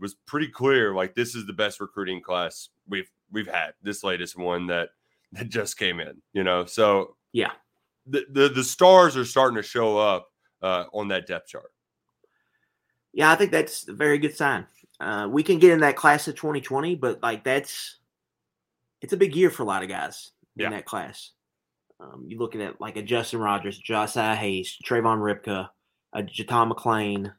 was 0.00 0.14
pretty 0.26 0.48
clear 0.48 0.94
like 0.94 1.14
this 1.14 1.34
is 1.34 1.46
the 1.46 1.52
best 1.52 1.80
recruiting 1.80 2.20
class 2.20 2.68
we've 2.88 3.10
we've 3.30 3.46
had 3.46 3.72
this 3.82 4.04
latest 4.04 4.36
one 4.36 4.66
that 4.66 4.90
that 5.32 5.48
just 5.48 5.78
came 5.78 6.00
in 6.00 6.20
you 6.32 6.44
know 6.44 6.64
so 6.64 7.16
yeah 7.32 7.52
the 8.06 8.24
the, 8.30 8.48
the 8.48 8.64
stars 8.64 9.16
are 9.16 9.24
starting 9.24 9.56
to 9.56 9.62
show 9.62 9.96
up 9.96 10.28
uh, 10.62 10.84
on 10.92 11.08
that 11.08 11.26
depth 11.26 11.48
chart 11.48 11.72
yeah 13.12 13.30
i 13.30 13.34
think 13.34 13.50
that's 13.50 13.88
a 13.88 13.92
very 13.92 14.18
good 14.18 14.36
sign 14.36 14.66
uh, 15.00 15.28
we 15.30 15.42
can 15.42 15.58
get 15.58 15.72
in 15.72 15.80
that 15.80 15.96
class 15.96 16.28
of 16.28 16.36
2020, 16.36 16.94
but 16.96 17.22
like 17.22 17.44
that's 17.44 17.98
it's 19.02 19.12
a 19.12 19.16
big 19.16 19.34
year 19.34 19.50
for 19.50 19.62
a 19.62 19.66
lot 19.66 19.82
of 19.82 19.88
guys 19.88 20.30
yeah. 20.56 20.66
in 20.66 20.72
that 20.72 20.86
class. 20.86 21.32
Um, 22.00 22.24
you're 22.26 22.40
looking 22.40 22.62
at 22.62 22.80
like 22.80 22.96
a 22.96 23.02
Justin 23.02 23.40
Rogers, 23.40 23.78
Josiah 23.78 24.34
Hayes, 24.34 24.76
Trayvon 24.84 25.18
Ripka, 25.18 25.68
a 26.12 26.22
Jatan 26.22 26.72
McClain, 26.72 27.32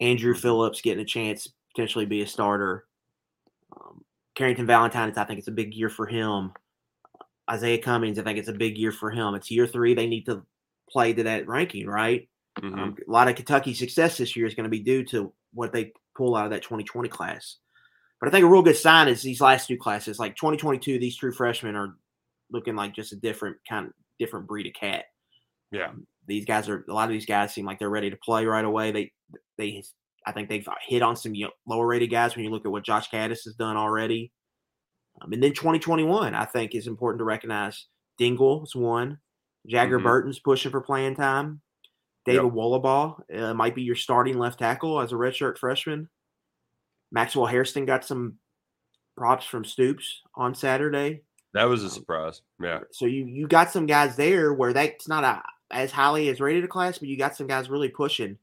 Andrew 0.00 0.32
mm-hmm. 0.32 0.40
Phillips 0.40 0.80
getting 0.80 1.02
a 1.02 1.06
chance 1.06 1.48
potentially 1.74 2.06
be 2.06 2.22
a 2.22 2.26
starter. 2.26 2.86
Um, 3.76 4.02
Carrington 4.34 4.66
Valentine, 4.66 5.12
I 5.16 5.24
think 5.24 5.38
it's 5.38 5.48
a 5.48 5.52
big 5.52 5.74
year 5.74 5.90
for 5.90 6.06
him. 6.06 6.52
Izayah 7.48 7.82
Cummings, 7.82 8.18
I 8.18 8.22
think 8.22 8.38
it's 8.38 8.48
a 8.48 8.52
big 8.52 8.76
year 8.76 8.92
for 8.92 9.10
him. 9.10 9.34
It's 9.34 9.50
year 9.50 9.66
three. 9.66 9.94
They 9.94 10.06
need 10.06 10.26
to 10.26 10.42
play 10.90 11.12
to 11.12 11.22
that 11.24 11.46
ranking, 11.46 11.86
right? 11.86 12.28
Mm-hmm. 12.58 12.78
Um, 12.78 12.96
a 13.06 13.10
lot 13.10 13.28
of 13.28 13.36
Kentucky 13.36 13.74
success 13.74 14.16
this 14.16 14.34
year 14.34 14.46
is 14.46 14.54
going 14.54 14.64
to 14.64 14.70
be 14.70 14.80
due 14.80 15.04
to 15.04 15.32
what 15.52 15.72
they 15.72 15.92
pull 16.16 16.36
out 16.36 16.46
of 16.46 16.50
that 16.50 16.62
2020 16.62 17.08
class. 17.08 17.56
But 18.20 18.28
I 18.28 18.32
think 18.32 18.44
a 18.44 18.48
real 18.48 18.62
good 18.62 18.76
sign 18.76 19.08
is 19.08 19.22
these 19.22 19.40
last 19.40 19.68
two 19.68 19.76
classes, 19.76 20.18
like 20.18 20.36
2022, 20.36 20.98
these 20.98 21.16
true 21.16 21.32
freshmen 21.32 21.76
are 21.76 21.96
looking 22.50 22.76
like 22.76 22.94
just 22.94 23.12
a 23.12 23.16
different 23.16 23.56
kind 23.68 23.86
of 23.86 23.92
different 24.18 24.46
breed 24.46 24.66
of 24.66 24.72
cat. 24.72 25.04
Yeah. 25.70 25.88
Um, 25.88 26.06
these 26.26 26.44
guys 26.44 26.68
are 26.68 26.84
a 26.88 26.92
lot 26.92 27.04
of 27.04 27.10
these 27.10 27.26
guys 27.26 27.52
seem 27.52 27.66
like 27.66 27.78
they're 27.78 27.90
ready 27.90 28.10
to 28.10 28.16
play 28.16 28.46
right 28.46 28.64
away. 28.64 28.90
They 28.90 29.12
they 29.58 29.82
I 30.26 30.32
think 30.32 30.48
they've 30.48 30.66
hit 30.86 31.02
on 31.02 31.16
some 31.16 31.34
lower 31.68 31.86
rated 31.86 32.10
guys 32.10 32.34
when 32.34 32.44
you 32.44 32.50
look 32.50 32.64
at 32.64 32.72
what 32.72 32.84
Josh 32.84 33.10
Caddis 33.10 33.44
has 33.44 33.54
done 33.54 33.76
already. 33.76 34.32
Um, 35.22 35.32
and 35.32 35.42
then 35.42 35.52
2021, 35.52 36.34
I 36.34 36.44
think 36.46 36.74
is 36.74 36.86
important 36.86 37.20
to 37.20 37.24
recognize. 37.24 37.86
Dingle's 38.18 38.74
one. 38.74 39.18
Jager 39.66 39.98
mm-hmm. 39.98 40.06
Burton's 40.06 40.38
pushing 40.38 40.70
for 40.70 40.80
playing 40.80 41.16
time. 41.16 41.60
David 42.26 42.44
yep. 42.44 42.52
Wohlabaugh 42.52 43.40
uh, 43.40 43.54
might 43.54 43.74
be 43.74 43.82
your 43.82 43.94
starting 43.94 44.38
left 44.38 44.58
tackle 44.58 45.00
as 45.00 45.12
a 45.12 45.14
redshirt 45.14 45.58
freshman. 45.58 46.08
Maxwell 47.12 47.46
Hairston 47.46 47.86
got 47.86 48.04
some 48.04 48.34
props 49.16 49.46
from 49.46 49.64
Stoops 49.64 50.22
on 50.34 50.54
Saturday. 50.54 51.22
That 51.54 51.64
was 51.64 51.82
a 51.82 51.86
um, 51.86 51.90
surprise. 51.90 52.42
Yeah. 52.60 52.80
So 52.90 53.06
you 53.06 53.24
you 53.26 53.46
got 53.46 53.70
some 53.70 53.86
guys 53.86 54.16
there 54.16 54.52
where 54.52 54.72
that's 54.72 55.08
not 55.08 55.24
a, 55.24 55.42
as 55.70 55.92
highly 55.92 56.28
as 56.28 56.40
rated 56.40 56.64
a 56.64 56.68
class, 56.68 56.98
but 56.98 57.08
you 57.08 57.16
got 57.16 57.36
some 57.36 57.46
guys 57.46 57.70
really 57.70 57.88
pushing, 57.88 58.36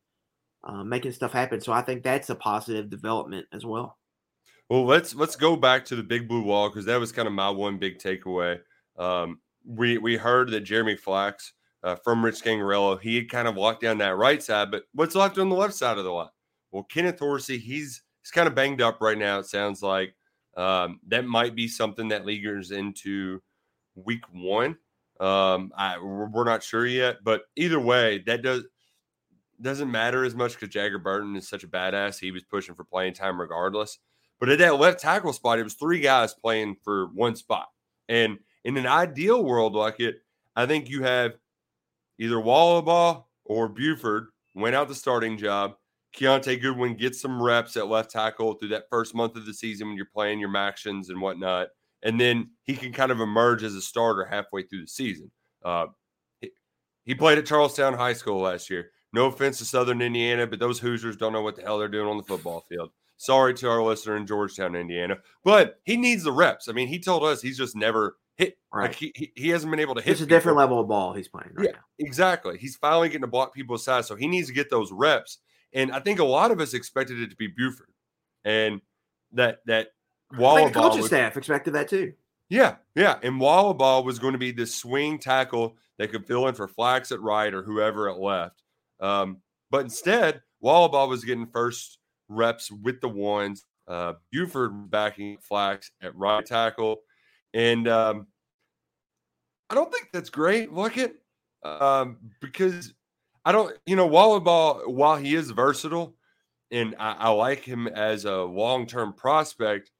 uh, 0.63 0.83
making 0.83 1.11
stuff 1.11 1.33
happen. 1.33 1.59
So 1.59 1.73
I 1.73 1.81
think 1.81 2.03
that's 2.03 2.29
a 2.29 2.35
positive 2.35 2.89
development 2.89 3.47
as 3.53 3.65
well. 3.65 3.97
Well, 4.69 4.85
let's 4.85 5.13
let's 5.13 5.35
go 5.35 5.55
back 5.57 5.85
to 5.85 5.95
the 5.95 6.03
big 6.03 6.27
blue 6.27 6.41
wall 6.41 6.69
because 6.69 6.85
that 6.85 6.99
was 6.99 7.11
kind 7.11 7.27
of 7.27 7.33
my 7.33 7.49
one 7.49 7.77
big 7.77 7.99
takeaway. 7.99 8.59
Um, 8.97 9.39
we 9.65 9.97
we 9.97 10.15
heard 10.15 10.49
that 10.51 10.61
Jeremy 10.61 10.95
Flax 10.95 11.53
uh, 11.83 11.95
from 11.95 12.23
Rich 12.23 12.43
Scangarello. 12.43 12.99
He 12.99 13.15
had 13.15 13.29
kind 13.29 13.47
of 13.47 13.55
walked 13.55 13.81
down 13.81 13.97
that 13.99 14.17
right 14.17 14.41
side, 14.41 14.71
but 14.71 14.83
what's 14.93 15.15
left 15.15 15.37
on 15.37 15.49
the 15.49 15.55
left 15.55 15.73
side 15.73 15.97
of 15.97 16.03
the 16.03 16.11
line? 16.11 16.29
Well, 16.71 16.83
Kenneth 16.83 17.19
Horsey, 17.19 17.57
he's 17.57 18.01
he's 18.21 18.31
kind 18.31 18.47
of 18.47 18.55
banged 18.55 18.81
up 18.81 18.99
right 19.01 19.17
now. 19.17 19.39
It 19.39 19.45
sounds 19.45 19.83
like 19.83 20.15
um, 20.57 20.99
that 21.07 21.25
might 21.25 21.55
be 21.55 21.67
something 21.67 22.07
that 22.09 22.25
lingers 22.25 22.71
into 22.71 23.41
week 23.95 24.23
one. 24.31 24.77
Um, 25.19 25.71
I, 25.77 25.99
we're 25.99 26.43
not 26.43 26.63
sure 26.63 26.85
yet, 26.85 27.17
but 27.23 27.43
either 27.55 27.79
way, 27.79 28.23
that 28.25 28.41
does 28.41 28.63
doesn't 29.61 29.91
matter 29.91 30.25
as 30.25 30.35
much 30.35 30.53
because 30.53 30.69
Jager 30.69 30.99
Burton 30.99 31.35
is 31.35 31.47
such 31.47 31.63
a 31.63 31.67
badass. 31.67 32.19
He 32.19 32.31
was 32.31 32.43
pushing 32.43 32.75
for 32.75 32.83
playing 32.83 33.13
time 33.13 33.39
regardless. 33.39 33.99
But 34.39 34.49
at 34.49 34.59
that 34.59 34.79
left 34.79 34.99
tackle 34.99 35.31
spot, 35.31 35.59
it 35.59 35.63
was 35.63 35.75
three 35.75 36.01
guys 36.01 36.33
playing 36.33 36.75
for 36.83 37.07
one 37.13 37.35
spot. 37.35 37.67
And 38.09 38.39
in 38.65 38.75
an 38.75 38.87
ideal 38.87 39.43
world 39.43 39.73
like 39.73 39.99
it, 39.99 40.17
I 40.55 40.65
think 40.65 40.89
you 40.89 41.03
have 41.03 41.35
either 42.19 42.35
Wohlabaugh 42.35 43.23
or 43.45 43.69
Buford 43.69 44.27
went 44.55 44.75
out 44.75 44.87
the 44.87 44.95
starting 44.95 45.37
job. 45.37 45.73
Kiyaunta 46.15 46.61
Goodwin 46.61 46.95
gets 46.95 47.19
some 47.19 47.41
reps 47.41 47.75
at 47.75 47.87
left 47.87 48.11
tackle 48.11 48.53
through 48.53 48.69
that 48.69 48.89
first 48.89 49.15
month 49.15 49.35
of 49.35 49.45
the 49.45 49.53
season 49.53 49.87
when 49.87 49.97
you're 49.97 50.05
playing 50.05 50.39
your 50.39 50.55
actions 50.55 51.09
and 51.09 51.19
whatnot. 51.19 51.69
And 52.03 52.19
then 52.19 52.51
he 52.63 52.75
can 52.75 52.91
kind 52.91 53.11
of 53.11 53.19
emerge 53.19 53.63
as 53.63 53.73
a 53.73 53.81
starter 53.81 54.25
halfway 54.25 54.63
through 54.63 54.81
the 54.81 54.87
season. 54.87 55.31
Uh, 55.63 55.87
he, 56.39 56.51
he 57.05 57.15
played 57.15 57.37
at 57.37 57.45
Charlestown 57.45 57.93
High 57.93 58.13
School 58.13 58.41
last 58.41 58.69
year. 58.69 58.91
No 59.13 59.27
offense 59.27 59.59
to 59.59 59.65
Southern 59.65 60.01
Indiana, 60.01 60.45
but 60.45 60.59
those 60.59 60.79
Hoosiers 60.79 61.17
don't 61.17 61.33
know 61.33 61.41
what 61.41 61.55
the 61.55 61.61
hell 61.61 61.79
they're 61.79 61.87
doing 61.87 62.09
on 62.09 62.17
the 62.17 62.23
football 62.23 62.65
field. 62.69 62.89
Sorry 63.17 63.53
to 63.55 63.69
our 63.69 63.81
listener 63.81 64.17
in 64.17 64.27
Georgetown, 64.27 64.75
Indiana, 64.75 65.17
but 65.43 65.79
he 65.83 65.97
needs 65.97 66.23
the 66.23 66.31
reps. 66.31 66.67
I 66.67 66.73
mean, 66.73 66.87
he 66.87 66.99
told 66.99 67.23
us 67.23 67.41
he's 67.41 67.57
just 67.57 67.75
never 67.75 68.17
hit. 68.37 68.57
Right. 68.71 68.83
Like 68.89 68.95
he, 68.95 69.11
he, 69.15 69.31
he 69.35 69.49
hasn't 69.49 69.71
been 69.71 69.79
able 69.79 69.95
to 69.95 70.01
hit. 70.01 70.11
It's 70.11 70.21
a 70.21 70.25
different 70.25 70.57
level 70.57 70.79
of 70.79 70.87
ball 70.87 71.13
he's 71.13 71.27
playing 71.27 71.51
right 71.53 71.69
yeah, 71.71 71.79
exactly. 71.99 72.57
He's 72.57 72.75
finally 72.75 73.09
getting 73.09 73.21
to 73.21 73.27
block 73.27 73.53
people's 73.53 73.83
sides, 73.83 74.07
so 74.07 74.15
he 74.15 74.27
needs 74.27 74.47
to 74.47 74.53
get 74.53 74.69
those 74.69 74.91
reps. 74.91 75.39
And 75.73 75.91
I 75.91 75.99
think 75.99 76.19
a 76.19 76.23
lot 76.25 76.51
of 76.51 76.59
us 76.59 76.73
expected 76.73 77.19
it 77.19 77.29
to 77.29 77.35
be 77.35 77.47
Buford, 77.47 77.87
and 78.43 78.81
that 79.31 79.59
that 79.65 79.89
now. 80.31 80.55
Think 80.55 80.73
the 80.73 80.79
coaching 80.79 80.99
was- 80.99 81.07
staff 81.07 81.37
expected 81.37 81.73
that 81.73 81.87
too. 81.87 82.13
yeah, 82.49 82.75
yeah. 82.95 83.17
And 83.23 83.39
Wohlabaugh 83.39 84.03
was 84.03 84.19
going 84.19 84.33
to 84.33 84.39
be 84.39 84.51
this 84.51 84.75
swing 84.75 85.19
tackle 85.19 85.75
that 85.97 86.11
could 86.11 86.25
fill 86.25 86.47
in 86.47 86.55
for 86.55 86.67
Flax 86.67 87.11
at 87.11 87.21
right 87.21 87.53
or 87.53 87.63
whoever 87.63 88.09
at 88.09 88.19
left. 88.19 88.63
Um, 88.99 89.37
but 89.69 89.81
instead, 89.81 90.41
Wohlabaugh 90.63 91.09
was 91.09 91.23
getting 91.23 91.47
first 91.47 91.99
reps 92.29 92.71
with 92.71 93.01
the 93.01 93.09
ones. 93.09 93.65
Uh, 93.87 94.13
Buford 94.31 94.89
backing 94.89 95.37
Flax 95.41 95.91
at 96.01 96.15
right 96.15 96.45
tackle. 96.45 97.01
And 97.53 97.87
um, 97.87 98.27
I 99.69 99.75
don't 99.75 99.91
think 99.91 100.09
that's 100.11 100.29
great. 100.29 100.71
Look 100.71 100.97
at 100.97 101.13
um, 101.63 102.17
because 102.41 102.93
I 103.45 103.51
don't, 103.51 103.75
you 103.85 103.95
know, 103.95 104.09
Wohlabaugh, 104.09 104.87
while 104.87 105.17
he 105.17 105.35
is 105.35 105.51
versatile 105.51 106.15
and 106.71 106.95
I, 106.99 107.13
I 107.13 107.29
like 107.29 107.63
him 107.63 107.87
as 107.87 108.25
a 108.25 108.37
long 108.37 108.87
term 108.87 109.13
prospect, 109.13 109.91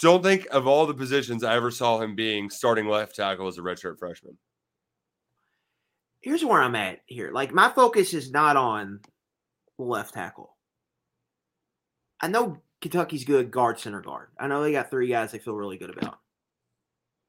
don't 0.00 0.22
think 0.22 0.46
of 0.50 0.66
all 0.66 0.86
the 0.86 0.94
positions 0.94 1.44
I 1.44 1.54
ever 1.54 1.70
saw 1.70 2.00
him 2.00 2.16
being 2.16 2.50
starting 2.50 2.88
left 2.88 3.14
tackle 3.14 3.46
as 3.46 3.58
a 3.58 3.62
redshirt 3.62 3.98
freshman. 3.98 4.36
Here's 6.20 6.44
where 6.44 6.62
I'm 6.62 6.76
at 6.76 7.00
here. 7.06 7.30
Like 7.32 7.52
my 7.52 7.68
focus 7.68 8.14
is 8.14 8.30
not 8.30 8.56
on 8.56 9.00
left 9.78 10.14
tackle. 10.14 10.56
I 12.20 12.28
know 12.28 12.58
Kentucky's 12.80 13.24
good 13.24 13.50
guard, 13.50 13.78
center 13.78 14.00
guard. 14.00 14.28
I 14.38 14.46
know 14.46 14.62
they 14.62 14.72
got 14.72 14.90
three 14.90 15.08
guys 15.08 15.32
they 15.32 15.38
feel 15.38 15.54
really 15.54 15.78
good 15.78 15.96
about. 15.96 16.18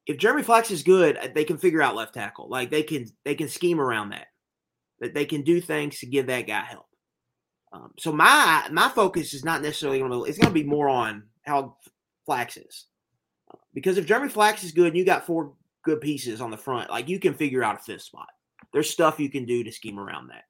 If 0.06 0.18
Jeremy 0.18 0.44
Flax 0.44 0.72
is 0.72 0.84
good, 0.84 1.18
uh, 1.18 1.30
they 1.34 1.46
can 1.46 1.58
figure 1.58 1.82
out 1.82 1.96
left 1.96 2.14
tackle. 2.14 2.50
Like 2.50 2.70
they 2.70 2.84
can 2.84 3.08
they 3.26 3.36
can 3.36 3.48
scheme 3.48 3.80
around 3.80 4.10
that. 4.10 4.28
That 5.00 5.14
they 5.14 5.26
can 5.26 5.42
do 5.42 5.60
things 5.60 6.00
to 6.00 6.06
give 6.06 6.28
that 6.28 6.48
guy 6.48 6.62
help. 6.62 6.86
Um, 7.72 7.92
so 7.98 8.12
my 8.12 8.68
my 8.72 8.90
focus 8.90 9.34
is 9.34 9.44
not 9.44 9.62
necessarily 9.62 10.00
going 10.00 10.12
to. 10.12 10.26
It's 10.26 10.38
going 10.38 10.54
to 10.54 10.60
be 10.60 10.68
more 10.68 10.90
on 10.90 11.24
how 11.46 11.78
Flax 12.26 12.58
is, 12.58 12.86
because 13.74 13.98
if 13.98 14.06
Jeremy 14.06 14.30
Flax 14.30 14.64
is 14.64 14.72
good, 14.72 14.88
and 14.88 14.98
you 14.98 15.04
got 15.06 15.26
four 15.26 15.54
good 15.84 16.02
pieces 16.02 16.42
on 16.42 16.52
the 16.52 16.58
front. 16.58 16.90
Like 16.90 17.08
you 17.08 17.20
can 17.20 17.34
figure 17.34 17.64
out 17.64 17.76
a 17.76 17.84
fifth 17.84 18.04
spot. 18.04 18.30
There's 18.72 18.90
stuff 18.90 19.20
you 19.20 19.30
can 19.30 19.46
do 19.46 19.64
to 19.64 19.72
scheme 19.72 20.00
around 20.00 20.30
that. 20.30 20.46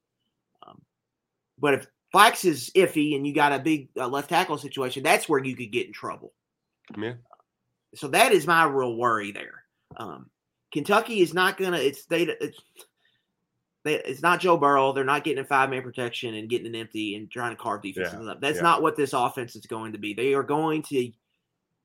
Um, 0.66 0.80
but 1.58 1.74
if 1.74 1.86
Flax 2.12 2.44
is 2.44 2.70
iffy 2.74 3.16
and 3.16 3.26
you 3.26 3.34
got 3.34 3.52
a 3.52 3.58
big 3.58 3.88
uh, 3.98 4.08
left 4.08 4.30
tackle 4.30 4.56
situation, 4.56 5.02
that's 5.02 5.28
where 5.28 5.44
you 5.44 5.56
could 5.56 5.72
get 5.72 5.86
in 5.86 5.92
trouble. 5.92 6.32
Yeah. 6.96 7.14
So 7.94 8.08
that 8.08 8.32
is 8.32 8.46
my 8.46 8.64
real 8.64 8.96
worry 8.96 9.32
there. 9.32 9.64
Um, 9.96 10.30
Kentucky 10.72 11.20
is 11.20 11.34
not 11.34 11.56
gonna. 11.56 11.78
It's 11.78 12.04
they. 12.06 12.22
It's 12.22 12.58
they, 13.84 13.96
it's 13.96 14.22
not 14.22 14.40
Joe 14.40 14.56
Burrow. 14.56 14.92
They're 14.92 15.04
not 15.04 15.24
getting 15.24 15.44
a 15.44 15.46
five 15.46 15.68
man 15.70 15.82
protection 15.82 16.34
and 16.34 16.48
getting 16.48 16.66
an 16.66 16.74
empty 16.74 17.16
and 17.16 17.30
trying 17.30 17.54
to 17.54 17.62
carve 17.62 17.82
defenses 17.82 18.18
Yeah, 18.24 18.32
up. 18.32 18.40
That's 18.40 18.56
yeah. 18.56 18.62
not 18.62 18.82
what 18.82 18.96
this 18.96 19.12
offense 19.12 19.56
is 19.56 19.66
going 19.66 19.92
to 19.92 19.98
be. 19.98 20.14
They 20.14 20.34
are 20.34 20.42
going 20.42 20.82
to. 20.84 21.10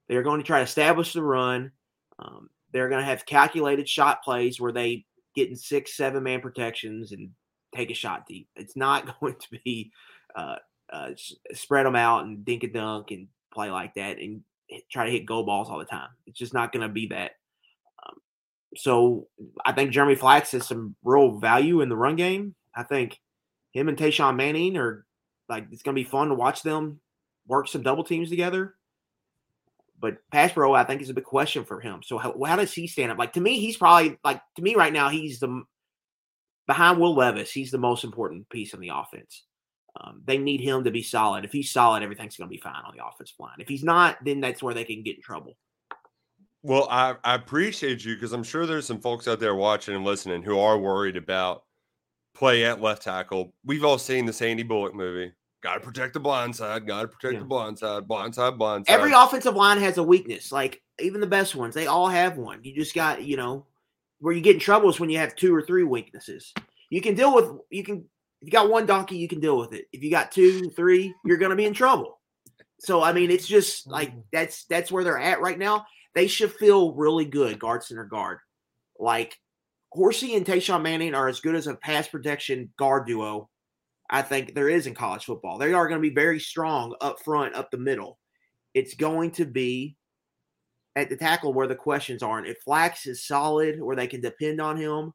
They 0.07 0.15
are 0.15 0.23
going 0.23 0.39
to 0.39 0.47
try 0.47 0.59
to 0.59 0.63
establish 0.63 1.13
the 1.13 1.21
run. 1.21 1.71
Um, 2.17 2.49
they're 2.71 2.89
going 2.89 3.01
to 3.01 3.05
have 3.05 3.25
calculated 3.25 3.87
shot 3.87 4.23
plays 4.23 4.59
where 4.59 4.71
they 4.71 5.05
get 5.35 5.49
in 5.49 5.55
six, 5.55 5.95
seven 5.95 6.23
man 6.23 6.41
protections 6.41 7.11
and 7.11 7.29
take 7.75 7.91
a 7.91 7.95
shot 7.95 8.25
deep. 8.27 8.47
It's 8.55 8.75
not 8.75 9.19
going 9.19 9.35
to 9.35 9.59
be 9.63 9.91
uh, 10.35 10.55
uh, 10.91 11.11
spread 11.53 11.85
them 11.85 11.95
out 11.95 12.25
and 12.25 12.43
dink 12.43 12.63
and 12.63 12.73
dunk 12.73 13.11
and 13.11 13.27
play 13.53 13.69
like 13.69 13.93
that 13.95 14.17
and 14.17 14.41
try 14.89 15.05
to 15.05 15.11
hit 15.11 15.25
go 15.25 15.43
balls 15.43 15.69
all 15.69 15.79
the 15.79 15.85
time. 15.85 16.09
It's 16.25 16.39
just 16.39 16.53
not 16.53 16.71
going 16.71 16.87
to 16.87 16.93
be 16.93 17.07
that. 17.07 17.31
Um, 18.05 18.15
so 18.75 19.27
I 19.65 19.71
think 19.71 19.91
Jeremy 19.91 20.15
Flax 20.15 20.51
has 20.51 20.67
some 20.67 20.95
real 21.03 21.39
value 21.39 21.81
in 21.81 21.89
the 21.89 21.97
run 21.97 22.15
game. 22.15 22.55
I 22.75 22.83
think 22.83 23.19
him 23.71 23.89
and 23.89 23.97
Tashawn 23.97 24.35
Manning 24.35 24.77
are 24.77 25.05
like 25.47 25.67
it's 25.71 25.83
going 25.83 25.95
to 25.95 26.01
be 26.01 26.09
fun 26.09 26.29
to 26.29 26.35
watch 26.35 26.63
them 26.63 26.99
work 27.49 27.67
some 27.67 27.81
double 27.81 28.05
teams 28.05 28.29
together. 28.29 28.75
But 29.99 30.17
pass 30.31 30.53
pro, 30.53 30.73
I 30.73 30.85
think, 30.85 31.01
is 31.01 31.09
a 31.09 31.13
big 31.13 31.25
question 31.25 31.65
for 31.65 31.81
him. 31.81 32.01
So 32.05 32.17
how, 32.17 32.33
how 32.45 32.55
does 32.55 32.71
he 32.71 32.87
stand 32.87 33.11
up? 33.11 33.17
Like 33.17 33.33
to 33.33 33.41
me, 33.41 33.59
he's 33.59 33.75
probably 33.75 34.17
like 34.23 34.41
to 34.55 34.61
me 34.61 34.75
right 34.75 34.93
now, 34.93 35.09
he's 35.09 35.39
the 35.39 35.63
behind 36.67 36.99
Will 36.99 37.15
Levis. 37.15 37.51
He's 37.51 37.71
the 37.71 37.79
most 37.79 38.05
important 38.05 38.47
piece 38.47 38.73
on 38.73 38.79
the 38.79 38.91
offense. 38.93 39.43
Um, 40.01 40.21
they 40.25 40.37
need 40.37 40.61
him 40.61 40.83
to 40.85 40.91
be 40.91 41.03
solid. 41.03 41.43
If 41.43 41.51
he's 41.51 41.71
solid, 41.71 42.03
everything's 42.03 42.37
going 42.37 42.49
to 42.49 42.55
be 42.55 42.61
fine 42.61 42.83
on 42.85 42.95
the 42.95 43.05
offensive 43.05 43.35
line. 43.39 43.57
If 43.59 43.67
he's 43.67 43.83
not, 43.83 44.17
then 44.23 44.39
that's 44.39 44.63
where 44.63 44.73
they 44.73 44.85
can 44.85 45.03
get 45.03 45.17
in 45.17 45.21
trouble. 45.21 45.57
Well, 46.63 46.87
I, 46.89 47.15
I 47.23 47.35
appreciate 47.35 48.03
you 48.03 48.15
because 48.15 48.33
I'm 48.33 48.43
sure 48.43 48.65
there's 48.65 48.85
some 48.85 48.99
folks 49.01 49.27
out 49.27 49.39
there 49.39 49.55
watching 49.55 49.95
and 49.95 50.03
listening 50.05 50.43
who 50.43 50.59
are 50.59 50.77
worried 50.77 51.17
about 51.17 51.63
play 52.33 52.65
at 52.65 52.81
left 52.81 53.03
tackle. 53.03 53.53
We've 53.65 53.83
all 53.83 53.97
seen 53.97 54.25
the 54.25 54.33
Sandy 54.33 54.63
Bullock 54.63 54.93
movie. 54.93 55.31
Got 55.61 55.75
to 55.75 55.79
protect 55.81 56.13
the 56.13 56.19
blind 56.21 56.55
side. 56.55 56.87
Got 56.87 57.01
to 57.01 57.07
protect 57.09 57.33
Yeah. 57.33 57.39
the 57.39 57.45
blind 57.45 57.77
side. 57.79 58.07
Blind 58.07 58.35
side. 58.35 58.57
Blind 58.57 58.87
side. 58.87 58.93
Every 58.93 59.11
offensive 59.13 59.55
line 59.55 59.77
has 59.79 59.97
a 59.97 60.03
weakness. 60.03 60.51
Like 60.51 60.81
even 60.99 61.19
the 61.19 61.27
best 61.27 61.55
ones, 61.55 61.75
they 61.75 61.87
all 61.87 62.07
have 62.07 62.37
one. 62.37 62.59
You 62.63 62.73
just 62.75 62.95
got, 62.95 63.23
you 63.23 63.35
know, 63.35 63.65
where 64.19 64.33
you 64.33 64.41
get 64.41 64.55
in 64.55 64.59
trouble 64.61 64.89
is 64.89 64.99
when 64.99 65.09
you 65.09 65.17
have 65.17 65.35
two 65.35 65.53
or 65.53 65.61
three 65.61 65.83
weaknesses. 65.83 66.53
You 66.89 67.01
can 67.01 67.15
deal 67.15 67.33
with 67.35 67.51
you 67.69 67.83
can 67.83 68.05
if 68.41 68.47
you 68.47 68.51
got 68.51 68.69
one 68.69 68.85
donkey, 68.85 69.17
you 69.17 69.27
can 69.27 69.39
deal 69.39 69.57
with 69.57 69.73
it. 69.73 69.85
If 69.91 70.03
you 70.03 70.09
got 70.09 70.31
two, 70.31 70.69
three, 70.69 71.13
you're 71.25 71.37
gonna 71.37 71.55
be 71.55 71.65
in 71.65 71.73
trouble. 71.73 72.19
So 72.79 73.03
I 73.03 73.13
mean, 73.13 73.31
it's 73.31 73.47
just 73.47 73.87
like 73.87 74.13
mm. 74.13 74.23
that's 74.31 74.65
that's 74.65 74.91
where 74.91 75.03
they're 75.03 75.19
at 75.19 75.41
right 75.41 75.59
now. 75.59 75.85
They 76.15 76.27
should 76.27 76.53
feel 76.53 76.93
really 76.95 77.25
good, 77.25 77.59
guard 77.59 77.83
center 77.83 78.05
guard. 78.05 78.39
Like 78.97 79.37
Horsey 79.91 80.35
and 80.35 80.45
Tashawn 80.45 80.81
Manning 80.81 81.15
are 81.15 81.27
as 81.27 81.39
good 81.39 81.55
as 81.55 81.67
a 81.67 81.75
pass 81.75 82.07
protection 82.07 82.71
guard 82.77 83.07
duo. 83.07 83.49
I 84.09 84.21
think 84.21 84.55
there 84.55 84.69
is 84.69 84.87
in 84.87 84.95
college 84.95 85.25
football. 85.25 85.57
They 85.57 85.73
are 85.73 85.87
going 85.87 86.01
to 86.01 86.07
be 86.07 86.13
very 86.13 86.39
strong 86.39 86.95
up 86.99 87.19
front, 87.23 87.55
up 87.55 87.69
the 87.69 87.77
middle. 87.77 88.17
It's 88.73 88.95
going 88.95 89.31
to 89.31 89.45
be 89.45 89.97
at 90.95 91.09
the 91.09 91.17
tackle 91.17 91.53
where 91.53 91.67
the 91.67 91.75
questions 91.75 92.23
are. 92.23 92.39
And 92.39 92.47
if 92.47 92.57
Flax 92.63 93.05
is 93.05 93.25
solid, 93.25 93.81
where 93.81 93.95
they 93.95 94.07
can 94.07 94.21
depend 94.21 94.59
on 94.59 94.77
him, 94.77 95.13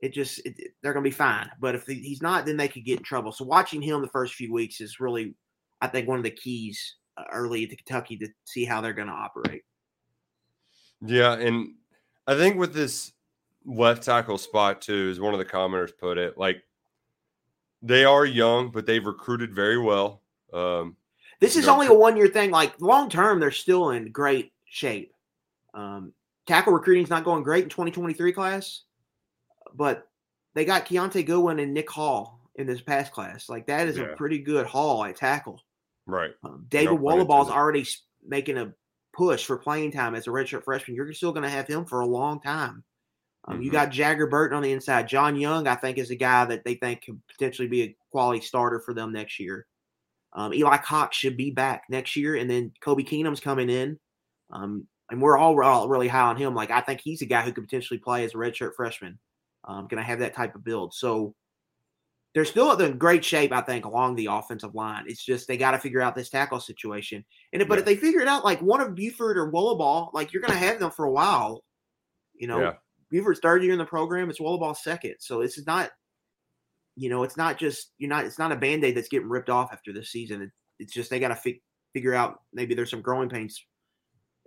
it 0.00 0.12
just 0.12 0.40
it, 0.46 0.56
they're 0.82 0.92
going 0.92 1.04
to 1.04 1.10
be 1.10 1.14
fine. 1.14 1.50
But 1.60 1.74
if 1.74 1.86
he- 1.86 1.94
he's 2.00 2.22
not, 2.22 2.46
then 2.46 2.56
they 2.56 2.68
could 2.68 2.84
get 2.84 2.98
in 2.98 3.04
trouble. 3.04 3.32
So 3.32 3.44
watching 3.44 3.82
him 3.82 4.00
the 4.00 4.08
first 4.08 4.34
few 4.34 4.52
weeks 4.52 4.80
is 4.80 5.00
really, 5.00 5.34
I 5.80 5.86
think, 5.88 6.08
one 6.08 6.18
of 6.18 6.24
the 6.24 6.30
keys 6.30 6.96
uh, 7.16 7.24
early 7.32 7.66
to 7.66 7.76
Kentucky 7.76 8.16
to 8.18 8.28
see 8.44 8.64
how 8.64 8.80
they're 8.80 8.92
going 8.92 9.08
to 9.08 9.14
operate. 9.14 9.62
Yeah, 11.02 11.34
and 11.34 11.74
I 12.26 12.34
think 12.36 12.56
with 12.56 12.74
this 12.74 13.12
left 13.64 14.02
tackle 14.02 14.38
spot 14.38 14.80
too, 14.80 15.08
is 15.10 15.20
one 15.20 15.34
of 15.34 15.38
the 15.38 15.44
commenters 15.44 15.96
put 15.96 16.18
it 16.18 16.36
like 16.38 16.62
they 17.82 18.04
are 18.04 18.24
young, 18.26 18.70
but 18.70 18.86
they've 18.86 19.04
recruited 19.04 19.54
very 19.54 19.78
well. 19.78 20.22
Um, 20.52 20.96
This 21.40 21.56
is 21.56 21.66
No, 21.66 21.72
only 21.74 21.86
a 21.86 21.94
one 21.94 22.16
year 22.16 22.28
thing. 22.28 22.50
Like 22.50 22.78
long 22.80 23.08
term, 23.08 23.40
they're 23.40 23.50
still 23.50 23.90
in 23.90 24.10
great 24.12 24.52
shape. 24.66 25.14
Um, 25.72 26.12
tackle 26.46 26.72
recruiting 26.74 27.04
is 27.04 27.10
not 27.10 27.24
going 27.24 27.42
great 27.42 27.64
in 27.64 27.70
2023 27.70 28.32
class, 28.32 28.82
but 29.74 30.08
they 30.54 30.64
got 30.64 30.86
Kiyaunta 30.86 31.24
Goodwin 31.24 31.58
and 31.60 31.72
Nick 31.74 31.90
Hall 31.90 32.40
in 32.56 32.66
this 32.66 32.80
past 32.80 33.12
class. 33.12 33.48
Like 33.48 33.66
that 33.66 33.88
is 33.88 33.96
Yeah. 33.98 34.04
a 34.12 34.16
pretty 34.16 34.38
good 34.38 34.66
haul 34.66 35.04
at 35.04 35.16
tackle. 35.16 35.60
right. 36.06 36.32
Um, 36.42 36.66
David 36.68 36.92
No 36.94 36.98
Wohlabaugh's 36.98 37.50
already 37.50 37.86
making 38.26 38.58
a 38.58 38.74
push 39.12 39.44
for 39.44 39.56
playing 39.58 39.92
time 39.92 40.14
as 40.16 40.26
a 40.26 40.30
redshirt 40.30 40.64
freshman. 40.64 40.96
You're 40.96 41.12
still 41.12 41.32
going 41.32 41.44
to 41.44 41.48
have 41.50 41.68
him 41.68 41.84
for 41.84 42.00
a 42.00 42.06
long 42.06 42.40
time. 42.40 42.82
Um, 43.44 43.62
You 43.62 43.70
Mhm. 43.70 43.72
got 43.74 43.90
Jager 43.90 44.26
Burton 44.26 44.56
on 44.56 44.62
the 44.62 44.72
inside. 44.72 45.06
John 45.08 45.36
Young, 45.36 45.66
I 45.68 45.74
think, 45.76 45.98
is 45.98 46.10
a 46.10 46.16
guy 46.16 46.44
that 46.46 46.64
they 46.64 46.74
think 46.74 47.04
could 47.04 47.20
potentially 47.28 47.68
be 47.68 47.82
a 47.82 47.96
quality 48.10 48.40
starter 48.40 48.80
for 48.80 48.92
them 48.92 49.12
next 49.12 49.38
year. 49.38 49.66
Um, 50.32 50.52
Eli 50.52 50.76
Cox 50.78 51.16
should 51.16 51.36
be 51.36 51.50
back 51.50 51.84
next 51.88 52.16
year, 52.16 52.34
and 52.36 52.50
then 52.50 52.72
Kobe 52.80 53.02
Keenum's 53.04 53.40
coming 53.40 53.70
in. 53.70 53.98
Um, 54.50 54.86
and 55.10 55.20
we're 55.22 55.36
all, 55.38 55.60
all 55.62 55.88
really 55.88 56.08
high 56.08 56.20
on 56.28 56.36
him. 56.36 56.54
Like 56.54 56.70
I 56.70 56.80
think 56.80 57.00
he's 57.00 57.22
a 57.22 57.26
guy 57.26 57.42
who 57.42 57.52
could 57.52 57.64
potentially 57.64 57.98
play 57.98 58.24
as 58.24 58.34
a 58.34 58.36
redshirt 58.36 58.74
freshman. 58.76 59.18
Um, 59.64 59.86
going 59.88 60.02
to 60.02 60.06
have 60.06 60.20
that 60.20 60.34
type 60.34 60.54
of 60.54 60.64
build. 60.64 60.94
So 60.94 61.34
they're 62.32 62.44
still 62.44 62.72
in 62.72 62.96
great 62.98 63.24
shape, 63.24 63.52
I 63.52 63.60
think, 63.60 63.84
along 63.84 64.14
the 64.14 64.26
offensive 64.26 64.74
line. 64.74 65.04
It's 65.06 65.24
just 65.24 65.48
they 65.48 65.56
got 65.56 65.72
to 65.72 65.78
figure 65.78 66.00
out 66.00 66.14
this 66.14 66.30
tackle 66.30 66.60
situation. 66.60 67.24
And 67.52 67.66
but 67.68 67.74
Yeah. 67.74 67.80
if 67.80 67.84
they 67.84 67.96
figure 67.96 68.20
it 68.20 68.28
out, 68.28 68.44
like 68.44 68.62
one 68.62 68.80
of 68.80 68.94
Buford 68.94 69.36
or 69.36 69.50
Wohlabaugh, 69.52 70.14
like 70.14 70.32
you're 70.32 70.42
going 70.42 70.52
to 70.52 70.58
have 70.58 70.78
them 70.78 70.90
for 70.92 71.04
a 71.04 71.12
while. 71.12 71.64
You 72.34 72.46
know, 72.46 72.60
Yeah. 72.60 72.72
Buford's 73.10 73.40
third 73.40 73.62
year 73.64 73.72
in 73.72 73.78
the 73.78 73.84
program. 73.84 74.30
It's 74.30 74.38
Wollaball 74.40 74.76
second. 74.76 75.16
So 75.18 75.42
this 75.42 75.58
is 75.58 75.66
not, 75.66 75.90
you 76.96 77.10
know, 77.10 77.24
it's 77.24 77.36
not 77.36 77.58
just 77.58 77.92
you're 77.98 78.08
not. 78.08 78.24
It's 78.24 78.38
not 78.38 78.52
a 78.52 78.56
band 78.56 78.84
aid 78.84 78.96
that's 78.96 79.08
getting 79.08 79.28
ripped 79.28 79.50
off 79.50 79.72
after 79.72 79.92
this 79.92 80.10
season. 80.10 80.42
It, 80.42 80.50
it's 80.78 80.92
just 80.94 81.10
they 81.10 81.18
got 81.20 81.28
to 81.28 81.36
fi- 81.36 81.60
figure 81.92 82.14
out. 82.14 82.40
Maybe 82.52 82.74
there's 82.74 82.90
some 82.90 83.02
growing 83.02 83.28
pains 83.28 83.62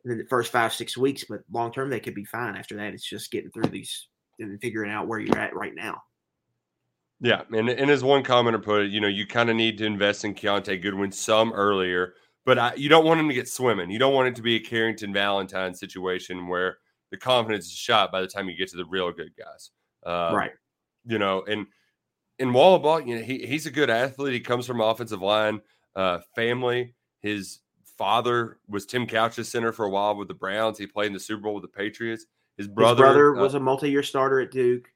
in 0.06 0.18
the 0.18 0.26
first 0.30 0.52
five 0.52 0.74
six 0.74 0.98
weeks, 0.98 1.26
but 1.28 1.42
long 1.52 1.72
term 1.74 1.90
they 1.90 2.00
could 2.00 2.16
be 2.16 2.26
fine. 2.26 2.56
After 2.56 2.78
that, 2.78 2.94
it's 2.94 3.08
just 3.08 3.32
getting 3.32 3.52
through 3.52 3.70
these 3.70 4.08
and 4.40 4.60
figuring 4.62 4.92
out 4.92 5.08
where 5.08 5.20
you're 5.20 5.38
at 5.38 5.56
right 5.56 5.76
now. 5.76 6.02
Yeah, 7.20 7.44
and 7.54 7.70
and 7.70 7.90
as 7.90 8.04
one 8.04 8.24
commenter 8.24 8.62
put 8.62 8.84
it, 8.84 8.92
you 8.92 9.00
know, 9.00 9.08
you 9.08 9.26
kind 9.26 9.50
of 9.50 9.56
need 9.56 9.78
to 9.78 9.86
invest 9.86 10.26
in 10.26 10.34
Kiyaunta 10.34 10.82
Goodwin 10.82 11.12
some 11.12 11.54
earlier, 11.54 12.16
but 12.46 12.60
I, 12.60 12.74
you 12.76 12.90
don't 12.90 13.06
want 13.06 13.20
him 13.20 13.30
to 13.30 13.34
get 13.34 13.48
swimming. 13.48 13.90
You 13.90 14.00
don't 14.00 14.14
want 14.14 14.28
it 14.28 14.36
to 14.36 14.42
be 14.42 14.56
a 14.56 14.60
Carrington 14.60 15.14
Valentine 15.14 15.74
situation 15.74 16.48
where 16.48 16.78
the 17.12 17.18
confidence 17.18 17.66
is 17.68 17.72
shot 17.72 18.12
by 18.12 18.22
the 18.22 18.28
time 18.28 18.50
you 18.50 18.58
get 18.58 18.70
to 18.70 18.78
the 18.78 18.86
real 18.86 19.12
good 19.12 19.32
guys. 19.38 19.72
Uh, 20.06 20.36
right. 20.36 20.52
You 21.06 21.20
know, 21.20 21.44
and 21.48 21.68
in 22.40 22.50
Wohlabaugh, 22.50 23.08
you 23.08 23.16
know, 23.16 23.22
he, 23.22 23.46
he's 23.46 23.68
a 23.68 23.72
good 23.72 23.90
athlete. 23.90 24.34
He 24.34 24.40
comes 24.40 24.66
from 24.66 24.82
offensive 24.82 25.22
line 25.22 25.62
uh, 25.96 26.20
family. 26.36 26.96
His 27.20 27.60
father 27.98 28.58
was 28.68 28.86
Tim 28.86 29.06
Couch's 29.06 29.50
center 29.50 29.72
for 29.72 29.86
a 29.86 29.90
while 29.90 30.16
with 30.16 30.28
the 30.28 30.34
Browns. 30.34 30.78
He 30.78 30.88
played 30.88 31.08
in 31.08 31.14
the 31.14 31.20
Super 31.20 31.44
Bowl 31.44 31.54
with 31.54 31.62
the 31.62 31.68
Patriots. 31.68 32.26
His 32.58 32.68
brother, 32.68 33.04
His 33.06 33.12
brother 33.14 33.38
uh, 33.38 33.42
was 33.42 33.54
a 33.56 33.60
multi-year 33.60 34.04
starter 34.04 34.40
at 34.40 34.52
Duke. 34.52 34.88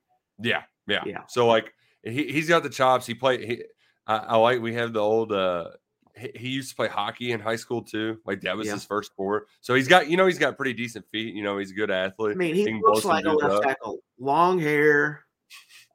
yeah, 0.42 0.64
yeah, 0.88 1.04
Yeah. 1.06 1.22
So 1.28 1.48
like 1.48 1.74
he 2.04 2.32
he's 2.32 2.48
got 2.48 2.64
the 2.64 2.70
chops. 2.70 3.06
He 3.06 3.14
played. 3.14 3.44
He, 3.44 3.64
I, 4.06 4.18
I 4.18 4.36
like. 4.38 4.62
We 4.62 4.74
have 4.76 4.94
the 4.94 5.00
old. 5.02 5.32
uh 5.32 5.70
he, 6.16 6.32
he 6.36 6.48
used 6.50 6.70
to 6.72 6.76
play 6.76 6.88
hockey 6.88 7.32
in 7.32 7.40
high 7.40 7.56
school 7.58 7.82
too. 7.84 8.20
Like 8.26 8.42
that 8.42 8.56
was 8.58 8.68
Yeah. 8.68 8.74
his 8.74 8.86
first 8.86 9.12
sport. 9.12 9.48
So 9.62 9.74
he's 9.76 9.88
got. 9.88 10.08
You 10.10 10.18
know, 10.18 10.26
he's 10.26 10.40
got 10.40 10.56
pretty 10.58 10.74
decent 10.74 11.06
feet. 11.10 11.34
You 11.36 11.44
know, 11.44 11.58
he's 11.58 11.72
a 11.72 11.76
good 11.76 11.92
athlete. 11.92 12.34
I 12.34 12.36
mean, 12.36 12.56
he 12.56 12.66
blow 12.80 12.94
looks 12.94 13.06
like 13.06 13.26
a 13.26 13.32
left 13.32 13.56
up. 13.56 13.64
tackle. 13.64 14.00
Long 14.20 14.60
hair, 14.60 15.26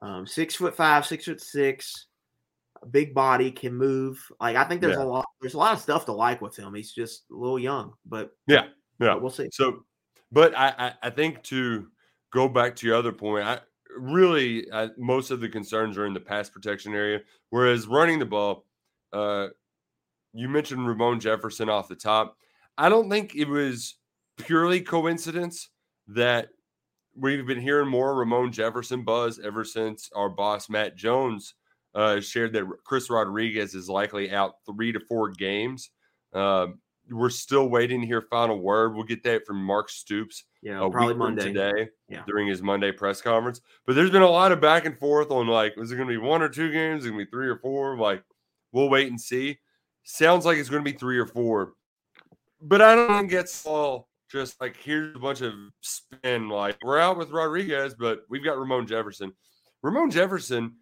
um, 0.01 0.27
six 0.27 0.55
foot 0.57 0.77
five, 0.77 1.07
six 1.07 1.25
foot 1.25 1.41
six, 1.41 2.07
big 2.91 3.15
body, 3.15 3.51
can 3.51 3.75
move. 3.75 4.21
Like 4.41 4.57
I 4.57 4.65
think 4.65 4.81
there's 4.81 4.97
Yeah. 4.97 5.05
a 5.05 5.07
lot. 5.07 5.27
There's 5.41 5.55
a 5.55 5.59
lot 5.59 5.73
of 5.73 5.81
stuff 5.81 6.05
to 6.07 6.13
like 6.13 6.41
with 6.43 6.57
him. 6.57 6.75
He's 6.75 6.93
just 6.93 7.25
a 7.31 7.35
little 7.35 7.59
young, 7.59 7.95
but 8.05 8.33
Yeah, 8.47 8.65
yeah. 9.01 9.15
but 9.15 9.23
we'll 9.23 9.31
see. 9.31 9.49
So, 9.53 9.85
but 10.33 10.57
I, 10.57 10.75
I, 10.79 10.93
I 11.05 11.11
think 11.11 11.43
to 11.45 11.87
go 12.33 12.49
back 12.49 12.75
to 12.77 12.87
your 12.87 12.97
other 12.97 13.13
point, 13.13 13.45
I 13.45 13.61
really 13.97 14.71
I, 14.73 14.89
most 14.97 15.31
of 15.31 15.41
the 15.41 15.49
concerns 15.49 15.99
are 15.99 16.07
in 16.07 16.15
the 16.15 16.21
pass 16.21 16.49
protection 16.49 16.95
area, 16.95 17.21
whereas 17.51 17.87
running 17.87 18.19
the 18.19 18.27
ball, 18.27 18.65
uh, 19.13 19.49
you 20.33 20.49
mentioned 20.49 20.89
Ramon 20.89 21.21
Jefferson 21.21 21.69
off 21.69 21.89
the 21.89 21.95
top. 21.95 22.37
I 22.79 22.89
don't 22.89 23.11
think 23.11 23.37
it 23.37 23.49
was 23.49 23.97
purely 24.39 24.81
coincidence 24.81 25.69
that 26.09 26.49
we've 27.15 27.47
been 27.47 27.61
hearing 27.61 27.89
more 27.89 28.15
Ramon 28.15 28.51
Jefferson 28.53 29.05
buzz 29.05 29.39
ever 29.39 29.65
since 29.65 30.09
our 30.17 30.31
boss 30.31 30.71
Matt 30.71 30.97
Jones 30.97 31.55
uh, 31.95 32.21
shared 32.21 32.55
that 32.55 32.67
Chris 32.85 33.11
Rodriguez 33.11 33.75
is 33.75 33.89
likely 33.89 34.31
out 34.33 34.55
three 34.65 34.93
to 34.93 35.01
four 35.01 35.31
games. 35.31 35.91
Um, 36.33 36.79
we're 37.11 37.31
still 37.31 37.69
waiting 37.69 38.01
to 38.01 38.07
hear 38.07 38.23
final 38.23 38.59
word. 38.59 38.95
We'll 38.95 39.05
get 39.05 39.23
that 39.25 39.45
from 39.47 39.63
Mark 39.63 39.91
Stoops 39.91 40.45
Yeah, 40.63 40.89
probably 40.91 41.15
Monday. 41.15 41.53
today 41.53 41.89
Yeah. 42.09 42.23
during 42.27 42.47
his 42.47 42.63
Monday 42.63 42.93
press 42.93 43.21
conference. 43.21 43.61
But 43.87 43.97
there's 43.97 44.11
been 44.11 44.23
a 44.23 44.31
lot 44.31 44.53
of 44.53 44.61
back 44.61 44.85
and 44.87 44.99
forth 44.99 45.31
on 45.31 45.47
like, 45.49 45.75
is 45.77 45.91
it 45.91 45.97
going 45.97 46.09
to 46.09 46.13
be 46.15 46.25
one 46.25 46.43
or 46.43 46.49
two 46.49 46.71
games? 46.73 47.01
Is 47.03 47.07
it 47.07 47.11
going 47.11 47.21
to 47.21 47.25
be 47.27 47.31
three 47.31 47.49
or 47.49 47.59
four? 47.59 47.99
Like, 47.99 48.23
we'll 48.71 48.89
wait 48.89 49.09
and 49.09 49.21
see. 49.21 49.59
Sounds 50.05 50.45
like 50.47 50.59
it's 50.59 50.69
going 50.69 50.85
to 50.85 50.91
be 50.91 50.97
three 50.97 51.19
or 51.19 51.27
four, 51.27 51.75
but 52.61 52.81
I 52.83 52.95
don't 52.95 53.09
think 53.09 53.33
it's 53.33 53.65
all 53.67 54.09
just 54.31 54.61
like 54.61 54.77
here's 54.77 55.15
a 55.15 55.19
bunch 55.19 55.43
of 55.43 55.53
spin. 55.81 56.49
Like 56.49 56.77
we're 56.83 56.99
out 56.99 57.19
with 57.19 57.31
Rodriguez, 57.31 57.95
but 57.95 58.23
we've 58.29 58.43
got 58.45 58.59
Ramon 58.59 58.87
Jefferson. 58.87 59.33
Ramon 59.83 60.11
Jefferson, 60.11 60.77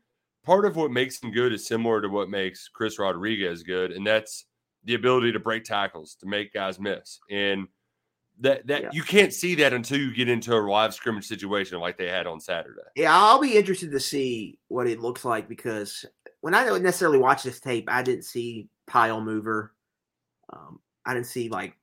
part 0.44 0.64
of 0.64 0.76
what 0.76 0.90
makes 0.90 1.22
him 1.22 1.32
good 1.32 1.52
is 1.52 1.66
similar 1.66 2.00
to 2.00 2.08
what 2.08 2.30
makes 2.30 2.68
Chris 2.68 2.98
Rodriguez 2.98 3.62
good, 3.62 3.92
and 3.92 4.06
that's 4.06 4.46
the 4.84 4.94
ability 4.94 5.32
to 5.32 5.38
break 5.40 5.64
tackles, 5.64 6.14
to 6.16 6.26
make 6.26 6.52
guys 6.52 6.80
miss. 6.80 7.20
And 7.30 7.68
that 8.40 8.66
that 8.66 8.82
Yeah. 8.84 8.90
you 8.92 9.02
can't 9.02 9.32
see 9.34 9.54
that 9.56 9.72
until 9.74 9.98
you 9.98 10.14
get 10.14 10.28
into 10.28 10.54
a 10.54 10.60
live 10.60 10.94
scrimmage 10.94 11.26
situation 11.26 11.78
like 11.78 11.98
they 11.98 12.08
had 12.08 12.26
on 12.26 12.40
Saturday. 12.40 12.80
Yeah, 12.96 13.14
I'll 13.14 13.40
be 13.40 13.56
interested 13.56 13.90
to 13.92 14.00
see 14.00 14.58
what 14.68 14.86
it 14.86 15.00
looks 15.00 15.24
like 15.24 15.48
because 15.48 16.06
when 16.40 16.54
I 16.54 16.64
don't 16.64 16.82
necessarily 16.82 17.18
watch 17.18 17.42
this 17.42 17.60
tape, 17.60 17.88
I 17.90 18.02
didn't 18.02 18.24
see 18.24 18.68
pile 18.86 19.20
mover. 19.20 19.74
Um, 20.52 20.80
I 21.04 21.12
didn't 21.12 21.26
see 21.26 21.48
like 21.50 21.76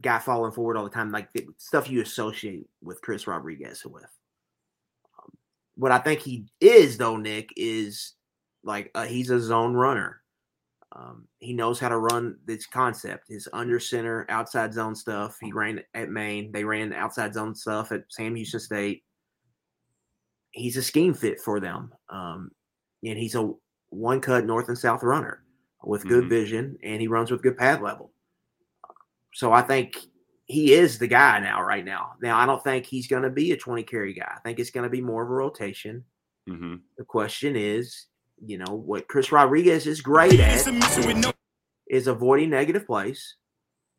guy 0.00 0.18
falling 0.18 0.52
forward 0.52 0.76
all 0.76 0.84
the 0.84 0.90
time, 0.90 1.12
like 1.12 1.32
the 1.32 1.46
stuff 1.58 1.88
you 1.88 2.02
associate 2.02 2.66
with 2.82 3.00
Chris 3.00 3.26
Rodriguez 3.28 3.84
with. 3.84 4.02
Um, 5.18 5.30
what 5.76 5.92
I 5.92 5.98
think 5.98 6.20
he 6.20 6.46
is, 6.60 6.98
though, 6.98 7.16
Nick, 7.16 7.52
is 7.56 8.14
like 8.64 8.90
uh, 8.94 9.04
he's 9.04 9.30
a 9.30 9.38
zone 9.40 9.74
runner. 9.74 10.21
Um, 10.94 11.26
he 11.38 11.52
knows 11.54 11.80
how 11.80 11.88
to 11.88 11.98
run 11.98 12.38
this 12.44 12.66
concept. 12.66 13.28
His 13.28 13.48
under 13.52 13.80
center, 13.80 14.26
outside 14.28 14.74
zone 14.74 14.94
stuff. 14.94 15.38
He 15.40 15.52
ran 15.52 15.80
at 15.94 16.10
Maine. 16.10 16.52
They 16.52 16.64
ran 16.64 16.92
outside 16.92 17.34
zone 17.34 17.54
stuff 17.54 17.92
at 17.92 18.04
Sam 18.10 18.34
Houston 18.34 18.60
State 18.60 19.04
he's 20.52 20.76
a 20.76 20.82
scheme 20.82 21.14
fit 21.14 21.40
for 21.40 21.60
them. 21.60 21.92
Um, 22.08 22.50
and 23.04 23.18
he's 23.18 23.34
a 23.34 23.52
one 23.88 24.20
cut 24.20 24.44
north 24.46 24.68
and 24.68 24.78
south 24.78 25.02
runner 25.02 25.44
with 25.82 26.06
good 26.06 26.24
Mhm. 26.24 26.28
vision, 26.28 26.78
and 26.82 27.00
he 27.00 27.08
runs 27.08 27.30
with 27.30 27.42
good 27.42 27.56
pad 27.56 27.82
level. 27.82 28.12
So 29.34 29.52
I 29.52 29.62
think 29.62 29.96
he 30.44 30.74
is 30.74 30.98
the 30.98 31.06
guy 31.06 31.40
now, 31.40 31.62
right 31.62 31.84
now. 31.84 32.16
Now 32.20 32.38
I 32.38 32.46
don't 32.46 32.62
think 32.62 32.86
he's 32.86 33.08
going 33.08 33.22
to 33.22 33.30
be 33.30 33.52
a 33.52 33.56
twenty 33.56 33.82
carry 33.82 34.12
guy. 34.12 34.32
I 34.36 34.40
think 34.40 34.58
it's 34.58 34.70
going 34.70 34.84
to 34.84 34.90
be 34.90 35.00
more 35.00 35.22
of 35.22 35.30
a 35.30 35.34
rotation. 35.34 36.04
hmm 36.46 36.76
The 36.96 37.04
question 37.04 37.56
is, 37.56 38.06
you 38.44 38.58
know, 38.58 38.74
what 38.74 39.08
Chris 39.08 39.32
Rodriguez 39.32 39.86
is 39.86 40.00
great 40.00 40.40
at 40.40 40.66
is 41.86 42.06
avoiding 42.06 42.50
negative 42.50 42.86
plays 42.86 43.36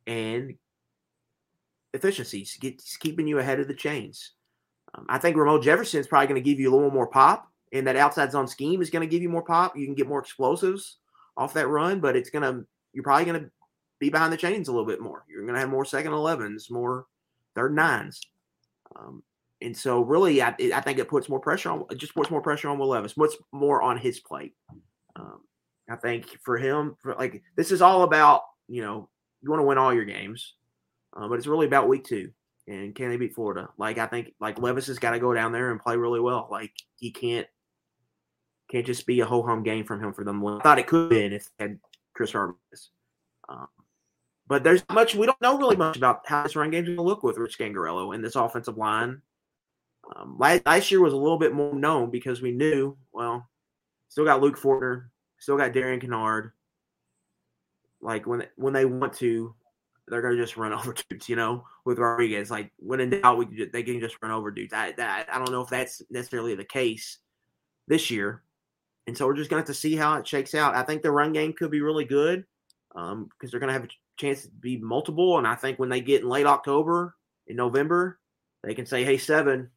and 0.07 0.55
efficiencies, 1.93 2.57
gets 2.59 2.97
keeping 2.97 3.27
you 3.27 3.39
ahead 3.39 3.59
of 3.59 3.67
the 3.67 3.73
chains. 3.73 4.31
Um, 4.95 5.05
I 5.09 5.17
think 5.17 5.37
Ramon 5.37 5.61
Jefferson 5.61 5.99
is 5.99 6.07
probably 6.07 6.27
going 6.27 6.43
to 6.43 6.49
give 6.49 6.59
you 6.59 6.71
a 6.71 6.75
little 6.75 6.91
more 6.91 7.07
pop, 7.07 7.47
and 7.71 7.87
that 7.87 7.95
outside 7.95 8.31
zone 8.31 8.47
scheme 8.47 8.81
is 8.81 8.89
going 8.89 9.07
to 9.07 9.11
give 9.11 9.21
you 9.21 9.29
more 9.29 9.43
pop. 9.43 9.77
You 9.77 9.85
can 9.85 9.95
get 9.95 10.07
more 10.07 10.19
explosives 10.19 10.97
off 11.37 11.53
that 11.53 11.67
run, 11.67 11.99
but 11.99 12.15
it's 12.15 12.29
going 12.29 12.43
to 12.43 12.65
you're 12.93 13.03
probably 13.03 13.25
going 13.25 13.41
to 13.41 13.49
be 13.99 14.09
behind 14.09 14.33
the 14.33 14.37
chains 14.37 14.67
a 14.67 14.71
little 14.71 14.85
bit 14.85 15.01
more. 15.01 15.23
You're 15.29 15.43
going 15.43 15.55
to 15.55 15.59
have 15.59 15.69
more 15.69 15.85
second 15.85 16.11
11s, 16.11 16.69
more 16.69 17.05
third 17.55 17.75
nines. 17.75 18.21
Um, 18.95 19.23
and 19.63 19.75
so, 19.75 20.01
really, 20.01 20.41
I, 20.41 20.55
I 20.73 20.81
think 20.81 20.99
it 20.99 21.07
puts 21.07 21.29
more 21.29 21.39
pressure 21.39 21.71
on. 21.71 21.85
Just 21.95 22.15
puts 22.15 22.29
more 22.29 22.41
pressure 22.41 22.69
on 22.69 22.77
Will 22.77 22.89
Levis. 22.89 23.13
Puts 23.13 23.37
more 23.51 23.81
on 23.81 23.97
his 23.97 24.19
plate. 24.19 24.53
Um, 25.15 25.41
I 25.89 25.95
think 25.95 26.37
for 26.43 26.57
him, 26.57 26.95
for 27.01 27.15
like 27.15 27.41
this 27.55 27.71
is 27.71 27.81
all 27.81 28.03
about 28.03 28.41
you 28.67 28.81
know 28.81 29.09
you 29.41 29.49
want 29.49 29.61
to 29.61 29.65
win 29.65 29.77
all 29.77 29.93
your 29.93 30.05
games, 30.05 30.53
uh, 31.15 31.27
but 31.27 31.35
it's 31.35 31.47
really 31.47 31.65
about 31.65 31.87
week 31.87 32.03
two 32.03 32.31
and 32.67 32.95
can 32.95 33.09
they 33.09 33.17
beat 33.17 33.35
Florida? 33.35 33.69
Like 33.77 33.97
I 33.97 34.07
think 34.07 34.33
like 34.39 34.59
Levis 34.59 34.87
has 34.87 34.99
got 34.99 35.11
to 35.11 35.19
go 35.19 35.33
down 35.33 35.51
there 35.51 35.71
and 35.71 35.79
play 35.79 35.97
really 35.97 36.19
well. 36.19 36.47
Like 36.49 36.71
he 36.95 37.11
can't 37.11 37.47
can't 38.71 38.85
just 38.85 39.05
be 39.05 39.19
a 39.19 39.25
whole 39.25 39.45
home 39.45 39.63
game 39.63 39.85
from 39.85 40.01
him 40.01 40.13
for 40.13 40.23
them. 40.23 40.45
I 40.45 40.59
thought 40.61 40.79
it 40.79 40.87
could 40.87 41.03
have 41.03 41.09
been 41.09 41.33
if 41.33 41.49
they 41.57 41.65
had 41.65 41.79
Chris 42.13 42.33
Rodriguez. 42.33 42.89
Um, 43.49 43.67
but 44.47 44.63
there's 44.63 44.83
much 44.91 45.15
we 45.15 45.25
don't 45.25 45.41
know 45.41 45.57
really 45.57 45.75
much 45.75 45.97
about 45.97 46.21
how 46.25 46.43
this 46.43 46.55
run 46.55 46.71
game's 46.71 46.87
going 46.87 46.97
to 46.97 47.03
look 47.03 47.23
with 47.23 47.37
Rich 47.37 47.57
Scangarello 47.57 48.15
and 48.15 48.23
this 48.23 48.35
offensive 48.35 48.77
line. 48.77 49.21
Um, 50.15 50.35
last, 50.37 50.91
year 50.91 51.01
was 51.01 51.13
a 51.13 51.17
little 51.17 51.37
bit 51.37 51.53
more 51.53 51.73
known 51.73 52.09
because 52.09 52.41
we 52.41 52.51
knew 52.51 52.97
well, 53.11 53.47
still 54.09 54.25
got 54.25 54.41
Luke 54.41 54.59
Fortner, 54.59 55.05
still 55.39 55.57
got 55.57 55.73
Darian 55.73 55.99
Kinnard. 55.99 56.51
Like 58.01 58.27
when 58.27 58.45
when 58.55 58.73
they 58.73 58.85
want 58.85 59.13
to, 59.13 59.55
they're 60.07 60.21
gonna 60.21 60.37
just 60.37 60.57
run 60.57 60.73
over 60.73 60.93
dudes, 61.09 61.29
you 61.29 61.35
know, 61.35 61.65
with 61.85 61.99
Rodriguez. 61.99 62.51
Like 62.51 62.71
when 62.77 62.99
in 62.99 63.21
doubt, 63.21 63.37
we 63.37 63.69
they 63.71 63.83
can 63.83 63.99
just 63.99 64.17
run 64.21 64.31
over 64.31 64.51
dudes. 64.51 64.73
I 64.73 64.91
that, 64.93 65.27
I 65.31 65.37
don't 65.37 65.51
know 65.51 65.61
if 65.61 65.69
that's 65.69 66.01
necessarily 66.09 66.55
the 66.55 66.65
case 66.65 67.19
this 67.87 68.11
year, 68.11 68.43
and 69.07 69.17
so 69.17 69.25
we're 69.25 69.35
just 69.35 69.49
gonna 69.49 69.61
have 69.61 69.67
to 69.67 69.73
see 69.73 69.95
how 69.95 70.15
it 70.17 70.27
shakes 70.27 70.53
out. 70.53 70.75
I 70.75 70.83
think 70.83 71.01
the 71.01 71.11
run 71.11 71.33
game 71.33 71.53
could 71.53 71.71
be 71.71 71.81
really 71.81 72.05
good 72.05 72.45
because 72.93 73.11
um, 73.13 73.29
they're 73.41 73.59
gonna 73.59 73.73
have 73.73 73.85
a 73.85 73.89
chance 74.17 74.43
to 74.43 74.49
be 74.49 74.77
multiple, 74.77 75.37
and 75.37 75.47
I 75.47 75.55
think 75.55 75.79
when 75.79 75.89
they 75.89 76.01
get 76.01 76.21
in 76.21 76.29
late 76.29 76.45
October 76.45 77.15
in 77.47 77.55
November, 77.55 78.19
they 78.63 78.75
can 78.75 78.85
say, 78.85 79.03
"Hey, 79.03 79.17
seven, 79.17 79.69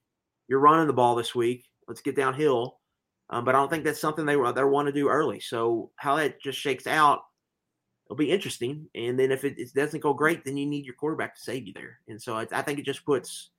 you're 0.49 0.61
running 0.61 0.87
the 0.87 0.93
ball 0.93 1.15
this 1.15 1.35
week. 1.35 1.65
Let's 1.89 2.01
get 2.01 2.17
downhill." 2.17 2.79
Um, 3.29 3.45
but 3.45 3.55
I 3.55 3.59
don't 3.59 3.69
think 3.69 3.85
that's 3.85 4.01
something 4.01 4.25
they 4.25 4.35
they 4.35 4.65
want 4.65 4.87
to 4.87 4.93
do 4.93 5.09
early. 5.09 5.41
So 5.41 5.91
how 5.97 6.17
that 6.17 6.41
just 6.41 6.59
shakes 6.59 6.87
out 6.87 7.23
it'll 8.07 8.17
be 8.17 8.31
interesting. 8.31 8.89
And 8.95 9.19
then 9.19 9.33
if 9.33 9.45
it, 9.45 9.59
it, 9.59 9.75
doesn't 9.75 10.03
go 10.03 10.15
great, 10.15 10.45
then 10.45 10.57
you 10.57 10.67
need 10.67 10.85
your 10.85 10.95
quarterback 10.95 11.35
to 11.35 11.41
save 11.41 11.67
you 11.67 11.73
there. 11.75 11.99
And 12.09 12.21
so 12.21 12.35
I, 12.35 12.47
I 12.53 12.63
think 12.63 12.79
it 12.79 12.85
just 12.85 13.05
puts, 13.05 13.51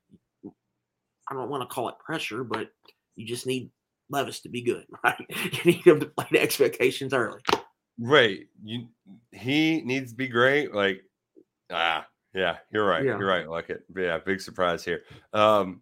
I 1.29 1.33
don't 1.33 1.49
want 1.49 1.61
to 1.61 1.73
call 1.73 1.89
it 1.89 1.99
pressure, 1.99 2.43
but 2.43 2.69
you 3.15 3.27
just 3.27 3.45
need 3.45 3.69
Levis 4.09 4.39
to 4.41 4.49
be 4.49 4.61
good, 4.61 4.85
right? 5.03 5.15
You 5.29 5.71
need 5.71 5.85
him 5.85 5.99
to 5.99 6.05
play 6.05 6.27
the 6.31 6.41
expectations 6.41 7.13
early. 7.13 7.41
Right. 7.99 8.41
You 8.63 8.87
he 9.31 9.81
needs 9.81 10.11
to 10.11 10.17
be 10.17 10.27
great. 10.27 10.73
Like, 10.73 11.01
ah, 11.71 12.05
yeah, 12.33 12.57
you're 12.71 12.85
right. 12.85 13.03
Yeah. 13.03 13.17
You're 13.17 13.27
right. 13.27 13.49
Like 13.49 13.71
it. 13.71 13.83
Yeah, 13.95 14.19
big 14.19 14.39
surprise 14.39 14.85
here. 14.85 15.01
Um, 15.33 15.81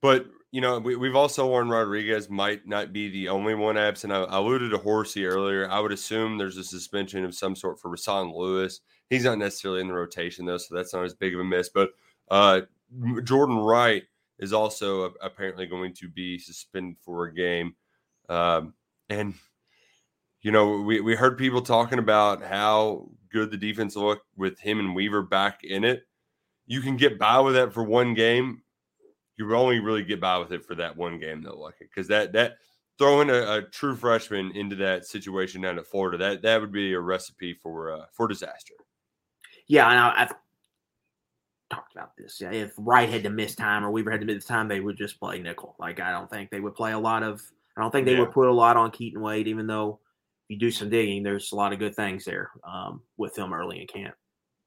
but 0.00 0.26
you 0.52 0.60
know, 0.60 0.78
we, 0.78 0.96
we've 0.96 1.16
also 1.16 1.46
Warren 1.46 1.68
Rodriguez 1.68 2.30
might 2.30 2.66
not 2.66 2.92
be 2.92 3.10
the 3.10 3.28
only 3.28 3.54
one 3.54 3.76
absent. 3.76 4.12
I, 4.12 4.22
I 4.22 4.38
alluded 4.38 4.70
to 4.70 4.78
Horsey 4.78 5.26
earlier. 5.26 5.70
I 5.70 5.80
would 5.80 5.92
assume 5.92 6.38
there's 6.38 6.56
a 6.56 6.64
suspension 6.64 7.24
of 7.24 7.34
some 7.34 7.54
sort 7.54 7.80
for 7.80 7.90
Rasan 7.90 8.34
Lewis. 8.34 8.80
He's 9.10 9.24
not 9.24 9.38
necessarily 9.38 9.80
in 9.80 9.88
the 9.88 9.94
rotation 9.94 10.46
though, 10.46 10.58
so 10.58 10.74
that's 10.74 10.94
not 10.94 11.04
as 11.04 11.14
big 11.14 11.34
of 11.34 11.40
a 11.40 11.44
miss. 11.44 11.68
But 11.68 11.90
uh, 12.30 12.62
Jordan 13.24 13.58
Wright 13.58 14.04
is 14.38 14.52
also 14.52 15.14
apparently 15.20 15.66
going 15.66 15.94
to 15.94 16.08
be 16.08 16.38
suspended 16.38 16.96
for 17.02 17.24
a 17.26 17.34
game. 17.34 17.74
Um, 18.28 18.74
and 19.08 19.34
you 20.42 20.52
know, 20.52 20.80
we, 20.80 21.00
we 21.00 21.16
heard 21.16 21.38
people 21.38 21.60
talking 21.60 21.98
about 21.98 22.42
how 22.42 23.08
good 23.30 23.50
the 23.50 23.56
defense 23.56 23.96
looked 23.96 24.26
with 24.36 24.58
him 24.60 24.78
and 24.78 24.94
Weaver 24.94 25.22
back 25.22 25.64
in 25.64 25.84
it. 25.84 26.06
You 26.66 26.80
can 26.80 26.96
get 26.96 27.18
by 27.18 27.40
with 27.40 27.54
that 27.54 27.72
for 27.72 27.82
one 27.82 28.14
game. 28.14 28.62
You 29.36 29.54
only 29.54 29.80
really 29.80 30.04
get 30.04 30.20
by 30.20 30.38
with 30.38 30.52
it 30.52 30.64
for 30.64 30.74
that 30.76 30.96
one 30.96 31.18
game, 31.18 31.42
though, 31.42 31.58
like 31.58 31.74
it. 31.80 31.88
because 31.94 32.08
that 32.08 32.32
that 32.32 32.56
throwing 32.98 33.30
a, 33.30 33.58
a, 33.58 33.62
true 33.62 33.94
freshman 33.94 34.52
into 34.56 34.74
that 34.76 35.06
situation 35.06 35.60
down 35.60 35.78
at 35.78 35.86
Florida 35.86 36.16
that 36.16 36.42
that 36.42 36.60
would 36.60 36.72
be 36.72 36.94
a 36.94 37.00
recipe 37.00 37.54
for 37.54 37.92
uh, 37.92 38.06
for 38.12 38.26
disaster. 38.26 38.74
Yeah, 39.68 39.90
and 39.90 39.98
I, 39.98 40.22
I've 40.22 40.34
talked 41.68 41.94
about 41.94 42.16
this. 42.16 42.40
Yeah, 42.40 42.52
if 42.52 42.72
Wright 42.78 43.08
had 43.08 43.24
to 43.24 43.30
miss 43.30 43.54
time 43.54 43.84
or 43.84 43.90
Weaver 43.90 44.10
had 44.10 44.20
to 44.20 44.26
miss 44.26 44.44
time, 44.44 44.68
they 44.68 44.80
would 44.80 44.96
just 44.96 45.18
play 45.20 45.40
nickel. 45.40 45.76
Like 45.78 46.00
I 46.00 46.12
don't 46.12 46.30
think 46.30 46.50
they 46.50 46.60
would 46.60 46.74
play 46.74 46.92
a 46.92 46.98
lot 46.98 47.22
of. 47.22 47.42
I 47.76 47.82
don't 47.82 47.90
think 47.90 48.06
they 48.06 48.14
Yeah. 48.14 48.20
would 48.20 48.32
put 48.32 48.48
a 48.48 48.52
lot 48.52 48.78
on 48.78 48.90
Keaton 48.90 49.20
Wade, 49.20 49.48
even 49.48 49.66
though 49.66 50.00
you 50.48 50.58
do 50.58 50.70
some 50.70 50.88
digging, 50.88 51.22
there's 51.22 51.52
a 51.52 51.56
lot 51.56 51.72
of 51.72 51.78
good 51.78 51.94
things 51.94 52.24
there 52.24 52.50
um, 52.66 53.02
with 53.16 53.36
him 53.36 53.52
early 53.52 53.80
in 53.80 53.86
camp. 53.86 54.14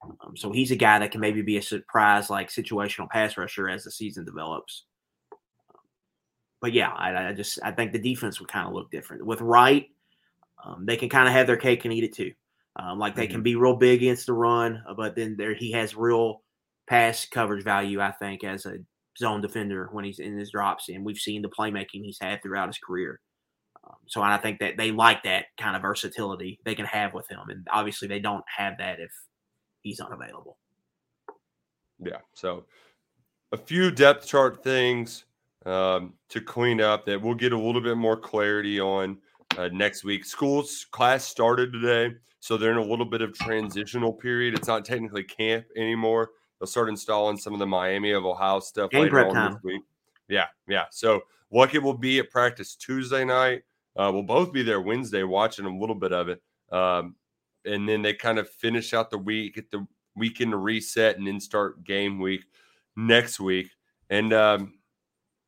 Um, 0.01 0.35
so 0.37 0.51
he's 0.51 0.71
a 0.71 0.75
guy 0.75 0.99
that 0.99 1.11
can 1.11 1.21
maybe 1.21 1.41
be 1.41 1.57
a 1.57 1.61
surprise, 1.61 2.29
like 2.29 2.49
situational 2.49 3.09
pass 3.09 3.37
rusher 3.37 3.69
as 3.69 3.83
the 3.83 3.91
season 3.91 4.25
develops. 4.25 4.85
But 6.61 6.73
yeah, 6.73 6.89
I, 6.89 7.29
I 7.29 7.33
just 7.33 7.59
I 7.63 7.71
think 7.71 7.91
the 7.91 7.99
defense 7.99 8.39
would 8.39 8.49
kind 8.49 8.67
of 8.67 8.73
look 8.73 8.91
different 8.91 9.25
with 9.25 9.41
Wright. 9.41 9.87
Um, 10.63 10.85
they 10.85 10.97
can 10.97 11.09
kind 11.09 11.27
of 11.27 11.33
have 11.33 11.47
their 11.47 11.57
cake 11.57 11.85
and 11.85 11.93
eat 11.93 12.03
it 12.03 12.15
too. 12.15 12.31
Um, 12.75 12.99
like 12.99 13.15
they 13.15 13.27
can 13.27 13.41
be 13.41 13.55
real 13.55 13.75
big 13.75 14.01
against 14.01 14.25
the 14.25 14.33
run, 14.33 14.81
uh, 14.87 14.93
but 14.93 15.15
then 15.15 15.35
there 15.37 15.53
he 15.53 15.71
has 15.71 15.95
real 15.95 16.43
pass 16.87 17.25
coverage 17.25 17.63
value. 17.63 17.99
I 17.99 18.11
think 18.11 18.43
as 18.43 18.65
a 18.65 18.77
zone 19.17 19.41
defender 19.41 19.89
when 19.91 20.05
he's 20.05 20.19
in 20.19 20.37
his 20.37 20.51
drops, 20.51 20.87
and 20.89 21.03
we've 21.03 21.17
seen 21.17 21.41
the 21.41 21.49
playmaking 21.49 22.03
he's 22.03 22.19
had 22.21 22.41
throughout 22.41 22.67
his 22.67 22.77
career. 22.77 23.19
Um, 23.85 23.97
so 24.07 24.21
I 24.21 24.37
think 24.37 24.59
that 24.59 24.77
they 24.77 24.91
like 24.91 25.23
that 25.23 25.45
kind 25.57 25.75
of 25.75 25.81
versatility 25.81 26.59
they 26.63 26.75
can 26.75 26.85
have 26.85 27.13
with 27.13 27.29
him, 27.29 27.49
and 27.49 27.67
obviously 27.71 28.07
they 28.07 28.19
don't 28.19 28.45
have 28.55 28.77
that 28.77 28.99
if 28.99 29.11
he's 29.89 29.99
unavailable. 29.99 30.57
Yeah. 31.99 32.19
So 32.33 32.65
a 33.51 33.57
few 33.57 33.89
depth 33.89 34.27
chart 34.27 34.63
things 34.63 35.25
um, 35.65 36.13
to 36.29 36.39
clean 36.39 36.79
up 36.79 37.05
that 37.07 37.19
we'll 37.19 37.33
get 37.33 37.53
a 37.53 37.57
little 37.57 37.81
bit 37.81 37.97
more 37.97 38.15
clarity 38.15 38.79
on 38.79 39.17
uh, 39.57 39.69
next 39.73 40.03
week. 40.03 40.25
School's 40.25 40.85
class 40.91 41.25
started 41.25 41.73
today, 41.73 42.15
so 42.39 42.55
they're 42.55 42.71
in 42.71 42.77
a 42.77 42.83
little 42.83 43.05
bit 43.05 43.21
of 43.21 43.33
transitional 43.33 44.13
period. 44.13 44.53
It's 44.53 44.67
not 44.67 44.85
technically 44.85 45.23
camp 45.23 45.65
anymore. 45.75 46.29
They'll 46.59 46.67
start 46.67 46.89
installing 46.89 47.37
some 47.37 47.53
of 47.53 47.59
the 47.59 47.65
Miami 47.65 48.11
of 48.11 48.25
Ohio 48.25 48.59
stuff 48.59 48.91
Game 48.91 49.03
later 49.03 49.25
on 49.25 49.33
time. 49.33 49.53
this 49.53 49.63
week. 49.63 49.81
Yeah, 50.27 50.45
yeah. 50.67 50.85
So 50.91 51.21
Luckett 51.51 51.81
will 51.81 51.97
be 51.97 52.19
at 52.19 52.29
practice 52.29 52.75
Tuesday 52.75 53.25
night. 53.25 53.63
Uh, 53.95 54.11
we'll 54.13 54.23
both 54.23 54.53
be 54.53 54.61
there 54.61 54.81
Wednesday 54.81 55.23
watching 55.23 55.65
a 55.65 55.75
little 55.75 55.95
bit 55.95 56.13
of 56.13 56.29
it. 56.29 56.41
Um, 56.71 57.15
and 57.65 57.87
then 57.87 58.01
they 58.01 58.13
kind 58.13 58.39
of 58.39 58.49
finish 58.49 58.93
out 58.93 59.09
the 59.09 59.17
week, 59.17 59.55
get 59.55 59.71
the 59.71 59.85
weekend 60.15 60.51
to 60.51 60.57
reset, 60.57 61.17
and 61.17 61.27
then 61.27 61.39
start 61.39 61.83
game 61.83 62.19
week 62.19 62.45
next 62.95 63.39
week. 63.39 63.69
And 64.09 64.33
um, 64.33 64.73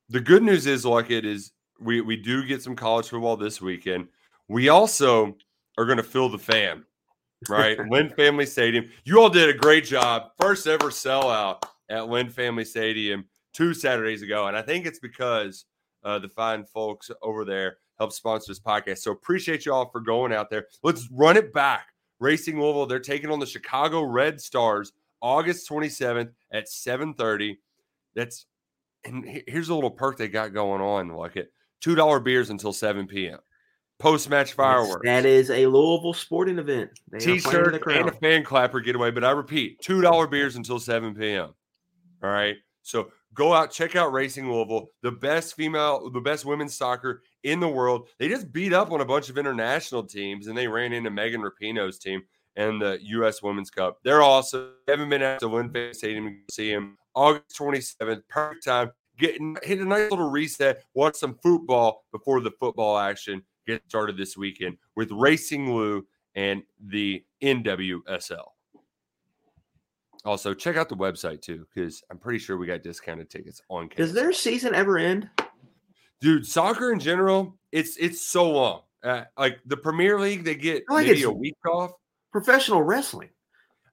the 0.10 0.20
good 0.20 0.44
news 0.44 0.68
is, 0.68 0.86
like 0.86 1.10
it 1.10 1.26
is, 1.26 1.52
we 1.80 2.02
we 2.02 2.18
do 2.18 2.46
get 2.46 2.62
some 2.62 2.76
college 2.76 3.10
football 3.10 3.38
this 3.38 3.62
weekend. 3.62 4.08
We 4.48 4.70
also 4.70 5.38
are 5.78 5.86
going 5.86 5.98
to 5.98 6.04
fill 6.04 6.30
the 6.30 6.38
fan, 6.38 6.86
right? 7.50 7.80
Lynn 7.90 8.10
Family 8.10 8.46
Stadium. 8.46 8.90
You 9.04 9.22
all 9.22 9.30
did 9.30 9.50
a 9.50 9.58
great 9.58 9.86
job. 9.86 10.32
First 10.40 10.68
ever 10.68 10.90
sellout 10.90 11.64
at 11.90 12.10
Lynn 12.10 12.30
Family 12.30 12.66
Stadium 12.66 13.26
two 13.54 13.74
Saturdays 13.74 14.22
ago, 14.22 14.48
and 14.48 14.56
I 14.56 14.62
think 14.62 14.86
it's 14.86 15.00
because 15.00 15.66
uh, 16.04 16.20
the 16.20 16.30
fine 16.30 16.66
folks 16.66 17.10
over 17.22 17.46
there 17.46 17.78
help 17.98 18.12
sponsor 18.12 18.52
this 18.52 18.60
podcast. 18.60 19.00
So 19.00 19.12
appreciate 19.12 19.66
you 19.66 19.74
all 19.74 19.90
for 19.90 20.02
going 20.02 20.34
out 20.34 20.50
there. 20.50 20.68
Let's 20.84 21.08
run 21.12 21.38
it 21.38 21.54
back. 21.54 21.88
Racing 22.22 22.62
Louisville, 22.62 22.86
they're 22.86 23.00
taking 23.00 23.32
on 23.32 23.40
the 23.40 23.46
Chicago 23.48 24.04
Red 24.04 24.40
Stars 24.40 24.94
August 25.22 25.68
27th 25.68 26.30
at 26.54 26.68
7:30. 26.68 27.58
That's 28.16 28.46
and 29.04 29.26
here's 29.48 29.70
a 29.70 29.76
little 29.76 29.90
perk 29.90 30.18
they 30.18 30.28
got 30.28 30.54
going 30.54 30.82
on. 30.82 31.10
Like 31.10 31.36
it, 31.36 31.52
two 31.82 31.96
dollar 31.96 32.20
beers 32.20 32.52
until 32.52 32.74
7 32.74 33.08
p.m. 33.08 33.40
Post 33.98 34.30
match 34.30 34.54
fireworks, 34.54 35.02
That 35.04 35.26
is 35.26 35.50
a 35.50 35.66
Louisville 35.66 36.14
sporting 36.14 36.58
event. 36.60 36.92
They 37.12 37.18
are 37.18 37.22
playing 37.22 37.40
to 37.42 37.72
t-shirt, 37.72 37.88
and 37.88 38.10
a 38.10 38.14
fan 38.14 38.44
clapper 38.44 38.80
getaway. 38.80 39.12
But 39.12 39.24
I 39.24 39.32
repeat, 39.32 39.80
two 39.82 40.02
dollar 40.02 40.28
beers 40.28 40.56
until 40.56 40.80
7 40.80 41.16
p.m. 41.16 41.54
All 42.24 42.30
right. 42.30 42.56
So 42.84 43.12
go 43.34 43.54
out, 43.54 43.72
check 43.72 43.96
out 43.96 44.14
Racing 44.14 44.52
Louisville, 44.52 44.90
the 45.02 45.12
best 45.12 45.56
female, 45.56 46.10
the 46.10 46.22
best 46.22 46.46
women's 46.46 46.76
soccer 46.76 47.24
in 47.44 47.60
the 47.60 47.68
world. 47.68 48.10
They 48.20 48.28
just 48.28 48.52
beat 48.52 48.74
up 48.74 48.92
on 48.92 49.02
a 49.02 49.06
bunch 49.06 49.30
of 49.30 49.38
international 49.38 50.04
teams 50.04 50.48
and 50.48 50.58
they 50.58 50.68
ran 50.68 50.94
into 50.94 51.10
Megan 51.10 51.42
Rapinoe's 51.42 52.00
team 52.00 52.24
and 52.56 52.82
the 52.82 53.00
U.S. 53.02 53.42
Women's 53.42 53.70
Cup. 53.70 54.00
They're 54.04 54.22
awesome. 54.22 54.74
Haven't 54.88 55.10
been 55.10 55.22
out 55.22 55.40
to 55.40 55.48
Winfield 55.48 55.96
Stadium 55.96 56.42
see 56.52 56.74
them. 56.74 56.98
August 57.16 57.58
27th, 57.58 58.24
perfect 58.30 58.66
time. 58.66 58.92
Getting 59.18 59.58
hit 59.64 59.80
a 59.80 59.86
nice 59.86 60.10
little 60.10 60.30
reset, 60.30 60.84
watch 60.94 61.16
some 61.16 61.38
football 61.44 62.06
before 62.12 62.42
the 62.42 62.52
football 62.60 62.98
action 62.98 63.44
gets 63.68 63.88
started 63.88 64.18
this 64.18 64.36
weekend 64.36 64.78
with 64.96 65.12
Racing 65.12 65.76
Lou 65.76 66.06
and 66.36 66.64
the 66.80 67.24
NWSL. 67.44 68.46
Also, 70.24 70.54
check 70.54 70.78
out 70.78 70.88
the 70.90 70.96
website 70.96 71.42
too, 71.42 71.66
because 71.74 72.04
I'm 72.12 72.18
pretty 72.18 72.38
sure 72.40 72.58
we 72.58 72.68
got 72.68 72.84
discounted 72.84 73.30
tickets 73.30 73.62
on 73.70 73.90
Does 73.96 74.14
their 74.14 74.32
season 74.34 74.76
ever 74.76 74.98
end? 74.98 75.30
dude 76.22 76.46
soccer 76.46 76.92
in 76.92 77.00
general 77.00 77.58
it's 77.72 77.98
it's 77.98 78.22
so 78.22 78.48
long 78.52 78.82
uh, 79.04 79.24
like 79.40 79.58
the 79.66 79.76
premier 79.76 80.20
league 80.20 80.44
they 80.44 80.54
get 80.54 80.84
like 80.88 81.08
maybe 81.08 81.24
a 81.24 81.32
week 81.32 81.56
off 81.68 81.90
Professional 82.32 82.84
wrestling. 82.84 83.30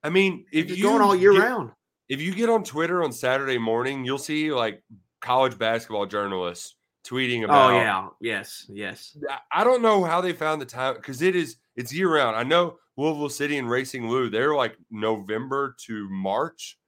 i 0.04 0.10
mean 0.10 0.44
if 0.52 0.68
It's 0.68 0.76
you 0.76 0.84
going 0.84 1.00
all 1.00 1.16
year 1.16 1.32
get, 1.32 1.38
round. 1.44 1.70
if 2.10 2.20
you 2.20 2.34
get 2.34 2.50
on 2.50 2.64
twitter 2.64 3.02
on 3.02 3.12
saturday 3.12 3.56
morning 3.56 4.04
you'll 4.04 4.18
see 4.18 4.52
like 4.52 4.82
college 5.22 5.56
basketball 5.58 6.04
journalists 6.04 6.74
tweeting 7.06 7.44
about 7.44 7.72
Oh 7.72 7.76
yeah, 7.78 8.08
yes, 8.20 8.66
yes. 8.68 9.16
I- 9.30 9.60
i 9.62 9.64
don't 9.64 9.80
know 9.80 10.04
how 10.04 10.20
they 10.20 10.34
found 10.34 10.60
the 10.60 10.66
time 10.66 10.96
because 10.96 11.22
it 11.22 11.34
is 11.34 11.56
it's 11.78 11.92
year 11.94 12.12
round 12.12 12.36
i 12.36 12.42
know 12.42 12.76
louisville 12.96 13.28
city 13.30 13.56
and 13.58 13.70
racing 13.70 14.08
lou 14.08 14.28
they're 14.28 14.54
like 14.54 14.76
november 14.90 15.74
to 15.78 16.08
march 16.10 16.78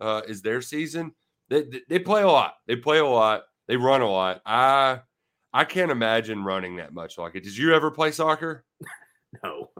uh 0.00 0.20
is 0.28 0.42
their 0.42 0.60
season 0.60 1.12
they, 1.48 1.64
they- 1.88 1.98
play 1.98 2.22
a 2.22 2.26
lot 2.28 2.54
they 2.66 2.76
play 2.76 2.98
a 2.98 3.06
lot 3.06 3.42
they 3.68 3.76
run 3.76 4.00
a 4.02 4.08
lot 4.10 4.40
i 4.44 4.98
i 5.52 5.64
can't 5.64 5.90
imagine 5.90 6.42
running 6.44 6.76
that 6.76 6.92
much 6.92 7.16
like 7.18 7.34
it 7.36 7.44
did 7.44 7.56
you 7.56 7.72
ever 7.74 7.90
play 7.90 8.10
soccer 8.10 8.64
No. 9.42 9.70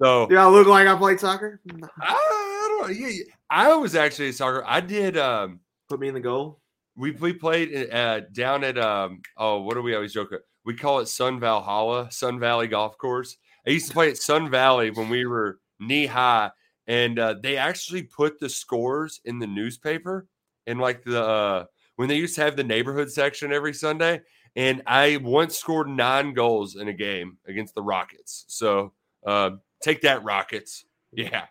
so 0.00 0.26
Do 0.28 0.36
I 0.38 0.46
look 0.48 0.66
like 0.66 0.86
I 0.88 0.96
played 0.96 1.20
soccer? 1.20 1.60
No. 1.66 1.86
I, 2.00 2.14
I 2.14 2.68
don't 2.86 2.96
yeah, 2.96 3.08
yeah. 3.08 3.24
i 3.50 3.74
was 3.74 3.94
actually 3.94 4.28
a 4.28 4.32
soccer 4.32 4.62
i 4.66 4.80
did 4.80 5.16
um 5.18 5.60
Put 5.90 6.00
me 6.00 6.08
in 6.08 6.14
the 6.14 6.20
goal. 6.20 6.60
we 6.96 7.10
we 7.10 7.32
played 7.34 7.90
uh 7.92 8.20
down 8.32 8.64
at 8.64 8.78
um 8.78 9.20
oh 9.36 9.60
what 9.62 9.74
do 9.74 9.82
we 9.82 9.94
always 9.94 10.12
joke 10.14 10.32
at? 10.32 10.40
we 10.64 10.74
call 10.74 11.00
it 11.00 11.08
sun 11.08 11.38
valhalla 11.40 12.10
sun 12.10 12.38
valley 12.38 12.66
golf 12.68 12.96
course 12.96 13.36
i 13.66 13.70
used 13.70 13.86
to 13.88 13.92
play 13.92 14.10
at 14.10 14.16
sun 14.16 14.50
valley 14.50 14.90
when 14.90 15.08
we 15.08 15.26
were 15.26 15.58
knee 15.80 16.06
high 16.06 16.50
and 16.86 17.18
uh, 17.18 17.34
they 17.42 17.56
actually 17.56 18.02
put 18.02 18.38
the 18.40 18.48
scores 18.48 19.20
in 19.24 19.38
the 19.38 19.46
newspaper 19.46 20.26
and 20.66 20.80
like 20.80 21.02
the 21.04 21.22
uh, 21.22 21.64
when 21.96 22.08
they 22.08 22.16
used 22.16 22.34
to 22.34 22.42
have 22.42 22.56
the 22.56 22.64
neighborhood 22.64 23.10
section 23.10 23.52
every 23.52 23.72
sunday 23.74 24.20
and 24.56 24.82
i 24.86 25.16
once 25.22 25.56
scored 25.56 25.88
nine 25.88 26.32
goals 26.34 26.76
in 26.76 26.88
a 26.88 26.92
game 26.92 27.38
against 27.46 27.74
the 27.74 27.82
rockets 27.82 28.44
so 28.48 28.92
uh, 29.26 29.50
take 29.82 30.00
that 30.02 30.22
rockets 30.24 30.84
yeah 31.12 31.44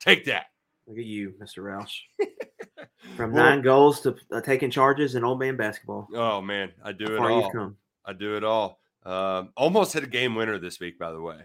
take 0.00 0.24
that 0.24 0.46
Look 0.88 0.98
at 0.98 1.04
you, 1.04 1.34
Mr. 1.42 1.64
Roush. 1.64 1.96
From 3.16 3.32
Well- 3.32 3.44
nine 3.44 3.60
goals 3.60 4.00
to 4.02 4.14
uh, 4.30 4.40
taking 4.40 4.70
charges 4.70 5.16
in 5.16 5.24
old 5.24 5.40
man 5.40 5.56
basketball. 5.56 6.06
oh 6.14 6.40
man 6.40 6.70
i 6.84 6.92
do 6.92 7.06
How 7.18 7.26
it 7.26 7.56
all. 7.56 7.72
I 8.04 8.12
do 8.12 8.36
it 8.36 8.44
all. 8.44 8.78
Um, 9.04 9.50
almost 9.56 9.92
hit 9.92 10.04
a 10.04 10.06
game 10.06 10.36
winner 10.36 10.58
this 10.58 10.78
week, 10.78 10.96
by 10.96 11.10
the 11.10 11.20
way. 11.20 11.40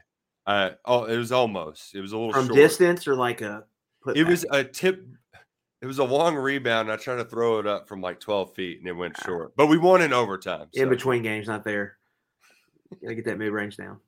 Uh, 0.45 0.71
oh, 0.85 1.05
it 1.05 1.17
was 1.17 1.31
almost. 1.31 1.93
It 1.95 2.01
was 2.01 2.11
a 2.13 2.17
little 2.17 2.33
From 2.33 2.47
short. 2.47 2.55
distance 2.57 3.07
or 3.07 3.15
like 3.15 3.41
a 3.41 3.63
put 4.01 4.17
It 4.17 4.23
back? 4.23 4.29
was 4.31 4.45
a 4.51 4.63
tip. 4.63 5.05
it 5.81 5.85
was 5.85 5.99
a 5.99 6.03
long 6.03 6.35
rebound. 6.35 6.91
I 6.91 6.95
tried 6.95 7.17
to 7.17 7.25
throw 7.25 7.59
it 7.59 7.67
up 7.67 7.87
from 7.87 8.01
like 8.01 8.19
12 8.19 8.53
feet 8.53 8.79
and 8.79 8.87
it 8.87 8.93
went 8.93 9.15
short. 9.23 9.55
But 9.55 9.67
we 9.67 9.77
won 9.77 10.01
in 10.01 10.13
overtime. 10.13 10.67
In 10.73 10.89
between 10.89 11.21
games, 11.23 11.47
not 11.47 11.63
there. 11.63 11.97
Gotta 13.01 13.15
get 13.15 13.25
that 13.25 13.37
mid 13.37 13.51
range 13.53 13.77
down. 13.77 13.99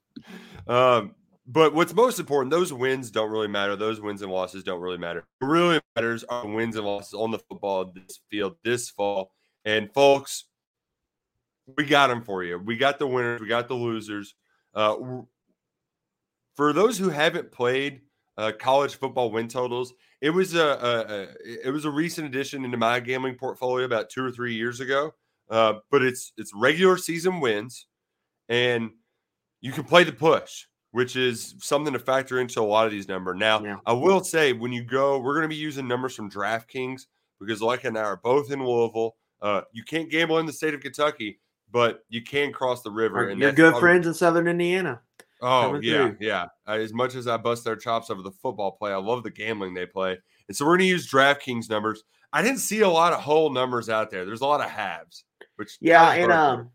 Um, 0.68 1.16
but 1.46 1.74
what's 1.74 1.94
most 1.94 2.20
important, 2.20 2.52
those 2.52 2.72
wins 2.74 3.12
don't 3.12 3.30
really 3.30 3.48
matter. 3.48 3.76
Those 3.76 4.00
wins 4.02 4.22
and 4.22 4.32
losses 4.32 4.64
don't 4.64 4.80
really 4.82 4.98
matter. 4.98 5.26
What 5.40 5.48
really 5.48 5.80
matters 5.96 6.24
are 6.26 6.46
wins 6.48 6.76
and 6.76 6.86
losses 6.86 7.14
on 7.14 7.32
the 7.32 7.40
football 7.40 7.86
this 7.94 8.20
field 8.30 8.56
this 8.64 8.90
fall. 8.90 9.32
And 9.66 9.94
folks, 9.94 10.46
we 11.78 11.86
got 11.86 12.08
them 12.08 12.24
for 12.24 12.44
you. 12.44 12.58
We 12.58 12.76
got 12.78 13.00
the 13.00 13.08
winners. 13.08 13.40
We 13.42 13.48
got 13.48 13.68
the 13.68 13.74
losers. 13.76 14.36
Uh, 14.76 14.96
for 16.56 16.74
those 16.74 16.98
who 16.98 17.10
haven't 17.10 17.52
played 17.52 18.02
uh, 18.38 18.52
college 18.60 18.96
football 18.96 19.32
win 19.32 19.48
totals, 19.48 19.94
it 20.22 20.30
was 20.30 20.56
a, 20.56 20.60
a, 20.60 21.14
a, 21.14 21.68
it 21.68 21.72
was 21.72 21.86
a 21.86 21.90
recent 21.90 22.28
addition 22.28 22.66
into 22.66 22.78
my 22.78 23.00
gambling 23.00 23.36
portfolio 23.36 23.86
about 23.86 24.10
two 24.10 24.24
or 24.24 24.32
three 24.32 24.56
years 24.56 24.80
ago. 24.80 25.14
Uh, 25.50 25.74
but 25.92 26.02
it's 26.02 26.32
it's 26.38 26.52
regular 26.56 26.98
season 26.98 27.40
wins, 27.40 27.88
and 28.50 28.92
you 29.62 29.72
can 29.72 29.84
play 29.84 30.04
the 30.04 30.14
push, 30.14 30.66
which 30.92 31.16
is 31.16 31.56
something 31.60 31.94
to 31.94 32.00
factor 32.00 32.40
into 32.40 32.62
a 32.62 32.64
lot 32.64 32.86
of 32.86 32.92
these 32.92 33.08
numbers. 33.08 33.38
Now, 33.38 33.62
Yeah. 33.64 33.78
I 33.86 33.94
will 33.94 34.24
say 34.24 34.54
when 34.54 34.72
you 34.72 34.84
go, 34.84 35.20
we're 35.20 35.34
going 35.34 35.44
to 35.44 35.50
be 35.50 35.56
using 35.56 35.88
numbers 35.88 36.16
from 36.16 36.32
DraftKings 36.32 37.08
because 37.40 37.62
Like 37.62 37.84
and 37.84 37.98
I 37.98 38.04
are 38.04 38.18
both 38.18 38.52
in 38.52 38.66
Louisville. 38.66 39.16
Uh, 39.42 39.62
you 39.74 39.84
can't 39.84 40.10
gamble 40.10 40.40
in 40.40 40.46
the 40.46 40.54
state 40.54 40.74
of 40.74 40.80
Kentucky, 40.80 41.40
but 41.70 42.06
you 42.10 42.22
can 42.22 42.54
cross 42.54 42.82
the 42.82 42.92
river. 42.92 43.28
And 43.28 43.40
Your 43.40 43.52
that's 43.52 43.58
good 43.58 43.80
friends 43.80 44.08
in 44.08 44.14
Southern 44.14 44.48
Indiana. 44.48 45.02
Oh 45.44 45.80
yeah, 45.82 46.08
through. 46.08 46.18
yeah. 46.22 46.46
As 46.66 46.94
much 46.94 47.16
as 47.16 47.28
I 47.28 47.38
bust 47.38 47.64
their 47.64 47.76
chops 47.76 48.10
over 48.10 48.22
the 48.22 48.32
football 48.32 48.72
play, 48.72 48.92
I 48.92 48.98
love 48.98 49.24
the 49.24 49.30
gambling 49.32 49.74
they 49.74 49.86
play, 49.86 50.18
and 50.48 50.56
so 50.56 50.66
we're 50.66 50.72
going 50.72 50.80
to 50.80 50.86
use 50.86 51.10
DraftKings 51.12 51.70
numbers. 51.70 52.04
I 52.32 52.42
didn't 52.42 52.60
see 52.60 52.82
a 52.82 52.90
lot 52.90 53.14
of 53.14 53.20
whole 53.20 53.52
numbers 53.52 53.90
out 53.90 54.10
there. 54.10 54.26
There's 54.26 54.42
a 54.42 54.46
lot 54.48 54.62
of 54.62 54.70
halves, 54.70 55.26
which 55.58 55.78
Yeah, 55.82 56.14
and 56.14 56.32
um, 56.32 56.70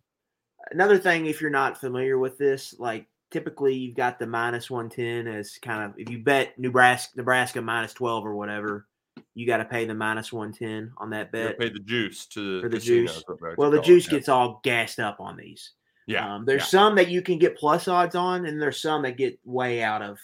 another 0.71 0.99
thing, 0.99 1.27
if 1.27 1.41
you're 1.41 1.51
not 1.51 1.81
familiar 1.81 2.19
with 2.19 2.39
this, 2.39 2.75
like 2.79 3.07
typically 3.31 3.75
you've 3.75 3.97
got 3.97 4.19
the 4.19 4.27
minus 4.27 4.71
one 4.71 4.89
ten 4.89 5.27
as 5.27 5.59
kind 5.61 5.85
of 5.85 5.99
if 5.99 6.11
you 6.11 6.23
bet 6.23 6.59
Nebraska, 6.59 7.13
Nebraska 7.17 7.61
minus 7.63 7.93
twelve 7.93 8.25
or 8.25 8.35
whatever, 8.35 8.87
you 9.35 9.47
got 9.47 9.57
to 9.59 9.65
pay 9.65 9.85
the 9.85 9.95
minus 9.95 10.33
one 10.33 10.53
ten 10.53 10.93
on 10.99 11.11
that 11.11 11.33
bet. 11.33 11.59
pay 11.59 11.71
the 11.71 11.81
juice 11.81 12.27
to 12.27 12.57
the, 12.57 12.63
For 12.63 12.69
the 12.69 12.79
juice. 12.79 13.17
is 13.17 13.25
what 13.27 13.41
we 13.41 13.49
like 13.49 13.57
to 13.57 13.61
Well, 13.61 13.71
the 13.71 13.81
it, 13.81 13.85
juice 13.85 14.07
yeah. 14.07 14.11
gets 14.13 14.29
all 14.29 14.61
gassed 14.63 15.01
up 15.01 15.21
on 15.21 15.37
these. 15.37 15.73
Yeah. 16.09 16.35
Um, 16.35 16.45
there's 16.45 16.67
some 16.67 16.95
that 16.97 17.09
you 17.09 17.23
can 17.23 17.39
get 17.39 17.57
plus 17.57 17.87
odds 17.87 18.15
on, 18.17 18.47
and 18.47 18.61
there's 18.61 18.81
some 18.83 19.03
that 19.03 19.17
get 19.17 19.39
way 19.45 19.83
out 19.83 20.03
of 20.03 20.19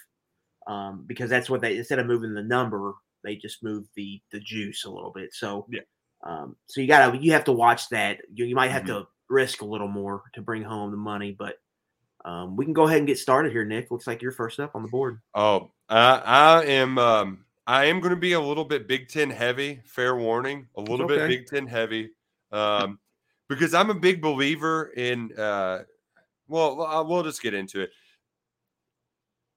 um, 0.67 1.03
because 1.07 1.29
that's 1.29 1.49
what 1.49 1.61
they 1.61 1.77
instead 1.77 1.99
of 1.99 2.07
moving 2.07 2.33
the 2.33 2.43
number, 2.43 2.93
they 3.23 3.35
just 3.37 3.63
move 3.63 3.85
the 3.95 4.21
the 4.31 4.39
juice 4.39 4.83
a 4.85 4.89
little 4.89 5.11
bit. 5.11 5.33
So 5.33 5.65
Yeah. 5.69 5.81
um, 6.23 6.55
so 6.65 6.81
you 6.81 6.87
gotta 6.87 7.17
you 7.17 7.31
have 7.31 7.45
to 7.45 7.51
watch 7.53 7.87
that. 7.89 8.19
You, 8.33 8.45
you 8.45 8.55
might 8.55 8.71
have 8.71 8.83
Mm-hmm. 8.83 9.03
to 9.03 9.07
risk 9.29 9.61
a 9.61 9.65
little 9.65 9.87
more 9.87 10.23
to 10.33 10.41
bring 10.41 10.63
home 10.63 10.91
the 10.91 10.97
money, 10.97 11.31
but 11.37 11.55
um, 12.25 12.55
we 12.55 12.65
can 12.65 12.73
go 12.73 12.83
ahead 12.87 12.97
and 12.97 13.07
get 13.07 13.19
started 13.19 13.51
here, 13.51 13.65
Nick. 13.65 13.91
Looks 13.91 14.07
like 14.07 14.21
you're 14.21 14.31
first 14.31 14.59
up 14.59 14.75
on 14.75 14.81
the 14.81 14.87
board. 14.89 15.19
Oh, 15.35 15.71
I, 15.89 16.21
I 16.25 16.63
am. 16.65 16.97
Um, 16.97 17.45
I 17.67 17.85
am 17.85 17.99
going 17.99 18.11
to 18.13 18.19
be 18.19 18.33
a 18.33 18.39
little 18.39 18.65
bit 18.65 18.87
Big 18.87 19.07
Ten 19.09 19.29
heavy. 19.29 19.81
Fair 19.85 20.15
warning, 20.15 20.67
a 20.77 20.81
little 20.81 21.07
bit. 21.07 21.27
Big 21.27 21.45
Ten 21.47 21.67
heavy, 21.67 22.11
um, 22.51 22.99
because 23.49 23.73
I'm 23.73 23.89
a 23.89 23.95
big 23.95 24.21
believer 24.21 24.91
in. 24.95 25.37
Uh, 25.37 25.83
well, 26.47 27.05
we'll 27.07 27.23
just 27.23 27.41
get 27.41 27.53
into 27.53 27.81
it. 27.81 27.91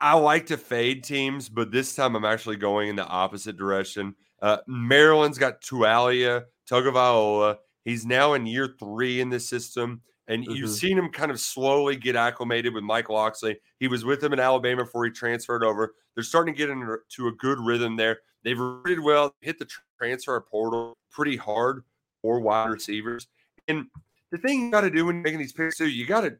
I 0.00 0.14
like 0.14 0.46
to 0.46 0.56
fade 0.56 1.02
teams, 1.02 1.48
but 1.48 1.70
this 1.72 1.94
time 1.94 2.14
I'm 2.14 2.24
actually 2.24 2.56
going 2.56 2.88
in 2.88 2.96
the 2.96 3.06
opposite 3.06 3.56
direction. 3.56 4.14
Uh, 4.40 4.58
Maryland's 4.66 5.38
got 5.38 5.60
Taulia 5.60 6.44
Tagovailoa. 6.70 7.56
He's 7.84 8.06
now 8.06 8.34
in 8.34 8.46
year 8.46 8.74
three 8.78 9.20
in 9.20 9.28
the 9.30 9.40
system, 9.40 10.02
and 10.28 10.44
you've 10.44 10.70
Mhm. 10.70 10.78
seen 10.78 10.98
him 10.98 11.10
kind 11.10 11.30
of 11.32 11.40
slowly 11.40 11.96
get 11.96 12.14
acclimated 12.14 12.74
with 12.74 12.84
Mike 12.84 13.08
Locksley. 13.08 13.58
He 13.80 13.88
was 13.88 14.04
with 14.04 14.22
him 14.22 14.32
in 14.32 14.38
Alabama 14.38 14.84
before 14.84 15.04
he 15.04 15.10
transferred 15.10 15.64
over. 15.64 15.94
They're 16.14 16.22
starting 16.22 16.54
to 16.54 16.58
get 16.58 16.70
into 16.70 17.26
a 17.26 17.32
good 17.32 17.58
rhythm 17.58 17.96
there. 17.96 18.20
They've 18.44 18.58
recruited 18.58 19.02
well, 19.02 19.34
hit 19.40 19.58
the 19.58 19.68
transfer 19.98 20.40
portal 20.40 20.96
pretty 21.10 21.36
hard 21.36 21.82
for 22.22 22.38
wide 22.40 22.70
receivers. 22.70 23.26
And 23.68 23.86
the 24.30 24.38
thing 24.38 24.62
you 24.62 24.70
got 24.70 24.82
to 24.82 24.90
do 24.90 25.06
when 25.06 25.16
you're 25.16 25.24
making 25.24 25.38
these 25.38 25.52
picks 25.52 25.76
too, 25.76 25.88
you 25.88 26.06
got 26.06 26.22
to 26.22 26.36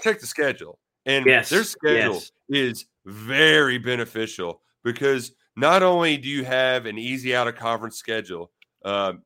check 0.00 0.20
the 0.20 0.26
schedule. 0.26 0.78
And 1.06 1.26
Yes, 1.26 1.50
their 1.50 1.64
schedule 1.64 2.14
yes. 2.14 2.32
is 2.48 2.86
very 3.06 3.78
beneficial 3.78 4.62
because 4.84 5.32
not 5.56 5.82
only 5.82 6.16
do 6.16 6.28
you 6.28 6.44
have 6.44 6.86
an 6.86 6.98
easy 6.98 7.34
out 7.34 7.48
of 7.48 7.56
conference 7.56 7.96
schedule, 7.96 8.52
um, 8.84 9.22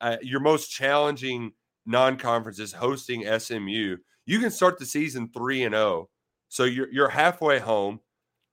uh, 0.00 0.16
your 0.22 0.40
most 0.40 0.70
challenging 0.70 1.52
non-conference 1.86 2.58
is 2.58 2.72
hosting 2.72 3.24
SMU. 3.38 3.96
You 4.26 4.38
can 4.38 4.50
start 4.50 4.78
the 4.78 4.86
season 4.86 5.30
three 5.32 5.64
and 5.64 5.74
zero, 5.74 6.08
so 6.48 6.64
you're 6.64 6.92
you're 6.92 7.08
halfway 7.08 7.58
home. 7.58 8.00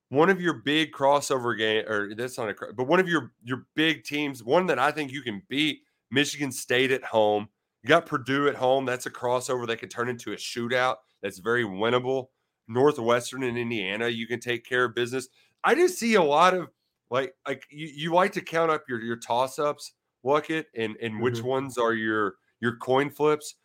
One 0.10 0.29
of 0.29 0.39
your 0.39 0.53
big 0.53 0.93
crossover 0.93 1.57
game, 1.57 1.86
or 1.88 2.13
that's 2.15 2.38
not 2.38 2.49
a, 2.49 2.73
but 2.73 2.88
one 2.88 2.99
of 2.99 3.07
your 3.07 3.33
your 3.43 3.65
big 3.75 4.03
teams, 4.03 4.43
one 4.43 4.65
that 4.67 4.79
I 4.79 4.91
think 4.91 5.12
you 5.12 5.21
can 5.21 5.41
beat, 5.49 5.81
Michigan 6.12 6.51
State 6.51 6.91
at 6.91 7.03
home. 7.03 7.49
You 7.88 7.93
got 7.95 8.06
Purdue 8.06 8.50
at 8.50 8.56
home. 8.56 8.84
That's 8.84 9.06
a 9.06 9.10
crossover 9.10 9.65
that 9.67 9.78
could 9.78 9.89
turn 9.89 10.10
into 10.10 10.34
a 10.34 10.36
shootout. 10.36 10.97
That's 11.21 11.39
very 11.39 11.63
winnable. 11.63 12.28
Northwestern 12.67 13.43
and 13.43 13.58
Indiana, 13.58 14.10
you 14.10 14.28
can 14.28 14.41
take 14.41 14.65
care 14.65 14.84
of 14.84 14.93
business. 14.93 15.30
I 15.63 15.73
just 15.73 15.97
see 15.97 16.15
a 16.15 16.21
lot 16.21 16.54
of 16.54 16.67
like 17.10 17.34
like 17.47 17.65
you, 17.71 17.88
you 17.88 18.13
like 18.13 18.34
to 18.34 18.41
count 18.41 18.71
up 18.71 18.84
your 18.89 19.00
your 19.00 19.15
toss 19.15 19.58
ups, 19.58 19.93
Look 20.26 20.47
Luckett, 20.47 20.65
and 20.76 20.97
and 21.02 21.21
which 21.21 21.36
Mhm. 21.36 21.43
ones 21.43 21.78
are 21.78 21.93
your 21.93 22.36
your 22.60 22.76
coin 22.76 23.10
flips. 23.10 23.56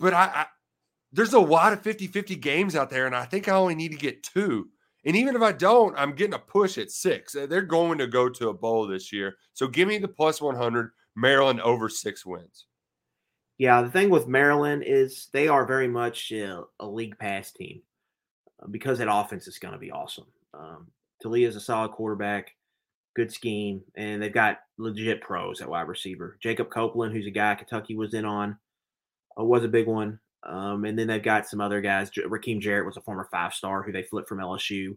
But 0.00 0.14
I, 0.14 0.24
I 0.24 0.46
there's 1.12 1.32
a 1.34 1.38
lot 1.38 1.72
of 1.72 1.80
50-50 1.82 2.34
games 2.34 2.74
out 2.74 2.90
there, 2.90 3.06
and 3.06 3.14
I 3.14 3.24
think 3.24 3.46
I 3.46 3.52
only 3.52 3.76
need 3.76 3.92
to 3.92 3.98
get 3.98 4.24
two. 4.24 4.70
And 5.04 5.14
even 5.14 5.36
if 5.36 5.42
I 5.42 5.52
don't, 5.52 5.96
I'm 5.96 6.16
getting 6.16 6.34
a 6.34 6.40
push 6.40 6.76
at 6.76 6.90
six. 6.90 7.34
They're 7.34 7.62
going 7.62 7.98
to 7.98 8.08
go 8.08 8.28
to 8.28 8.48
a 8.48 8.54
bowl 8.54 8.88
this 8.88 9.12
year. 9.12 9.36
So 9.52 9.68
give 9.68 9.86
me 9.86 9.98
the 9.98 10.08
plus 10.08 10.40
100, 10.40 10.90
Maryland 11.14 11.60
over 11.60 11.88
six 11.88 12.26
wins. 12.26 12.66
Yeah, 13.62 13.82
the 13.82 13.90
thing 13.90 14.10
with 14.10 14.26
Maryland 14.26 14.82
is 14.84 15.28
they 15.32 15.46
are 15.46 15.64
very 15.64 15.86
much 15.86 16.32
uh, 16.32 16.62
a 16.80 16.84
league 16.88 17.16
pass 17.16 17.52
team 17.52 17.80
uh, 18.60 18.66
because 18.66 18.98
that 18.98 19.06
offense 19.08 19.46
is 19.46 19.60
going 19.60 19.70
to 19.70 19.78
be 19.78 19.92
awesome. 19.92 20.26
Um, 20.52 20.88
Taulia 21.22 21.46
is 21.46 21.54
a 21.54 21.60
solid 21.60 21.92
quarterback, 21.92 22.56
good 23.14 23.30
scheme, 23.32 23.82
and 23.94 24.20
they've 24.20 24.32
got 24.34 24.58
legit 24.78 25.20
pros 25.20 25.60
at 25.60 25.68
wide 25.68 25.86
receiver. 25.86 26.36
Jacob 26.42 26.70
Copeland, 26.70 27.14
who's 27.14 27.28
a 27.28 27.30
guy 27.30 27.54
Kentucky 27.54 27.94
was 27.94 28.14
in 28.14 28.24
on, 28.24 28.58
uh, 29.38 29.44
was 29.44 29.62
a 29.62 29.68
big 29.68 29.86
one. 29.86 30.18
Um, 30.42 30.84
and 30.84 30.98
then 30.98 31.06
they've 31.06 31.22
got 31.22 31.46
some 31.46 31.60
other 31.60 31.80
guys. 31.80 32.10
J- 32.10 32.22
Rakim 32.22 32.58
Jarrett 32.58 32.84
was 32.84 32.96
a 32.96 33.00
former 33.02 33.28
five 33.30 33.54
star 33.54 33.84
who 33.84 33.92
they 33.92 34.02
flipped 34.02 34.28
from 34.28 34.38
LSU. 34.40 34.96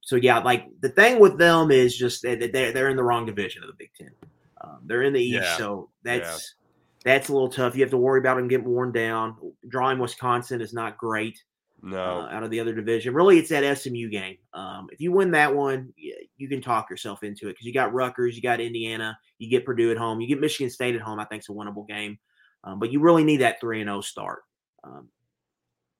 So 0.00 0.14
yeah, 0.14 0.38
like 0.38 0.68
the 0.78 0.90
thing 0.90 1.18
with 1.18 1.38
them 1.38 1.72
is 1.72 1.96
just 1.96 2.22
that 2.22 2.52
they're 2.52 2.70
they're 2.70 2.88
in 2.88 2.96
the 2.96 3.02
wrong 3.02 3.26
division 3.26 3.64
of 3.64 3.66
the 3.68 3.74
Big 3.76 3.90
Ten. 3.98 4.12
Um, 4.60 4.78
they're 4.84 5.02
in 5.02 5.12
the 5.12 5.20
East, 5.20 5.42
Yeah. 5.42 5.56
so 5.56 5.90
that's 6.04 6.54
that's 7.04 7.28
a 7.28 7.32
little 7.32 7.48
tough. 7.48 7.74
You 7.74 7.82
have 7.82 7.90
to 7.90 7.96
worry 7.96 8.20
about 8.20 8.36
them 8.36 8.48
getting 8.48 8.68
worn 8.68 8.92
down. 8.92 9.36
Drawing 9.68 9.98
Wisconsin 9.98 10.60
is 10.60 10.72
not 10.74 10.98
great 10.98 11.42
No. 11.82 11.98
uh, 12.20 12.28
out 12.30 12.42
of 12.42 12.50
the 12.50 12.60
other 12.60 12.74
division. 12.74 13.14
Really, 13.14 13.38
it's 13.38 13.48
that 13.50 13.78
SMU 13.78 14.08
game. 14.10 14.36
Um, 14.52 14.88
if 14.92 15.00
you 15.00 15.12
win 15.12 15.30
that 15.30 15.54
one, 15.54 15.92
you 15.96 16.48
can 16.48 16.60
talk 16.60 16.90
yourself 16.90 17.22
into 17.22 17.48
it 17.48 17.52
because 17.52 17.66
you 17.66 17.72
got 17.72 17.94
Rutgers, 17.94 18.36
you 18.36 18.42
got 18.42 18.60
Indiana, 18.60 19.18
you 19.38 19.48
get 19.48 19.64
Purdue 19.64 19.90
at 19.90 19.96
home, 19.96 20.20
you 20.20 20.28
get 20.28 20.40
Michigan 20.40 20.70
State 20.70 20.94
at 20.94 21.00
home. 21.00 21.18
I 21.18 21.24
think 21.24 21.40
it's 21.40 21.48
a 21.48 21.52
winnable 21.52 21.88
game, 21.88 22.18
um, 22.64 22.78
but 22.78 22.90
you 22.92 23.00
really 23.00 23.24
need 23.24 23.38
that 23.40 23.60
three 23.60 23.80
and 23.80 23.88
zero 23.88 24.00
start 24.02 24.40
um, 24.84 25.08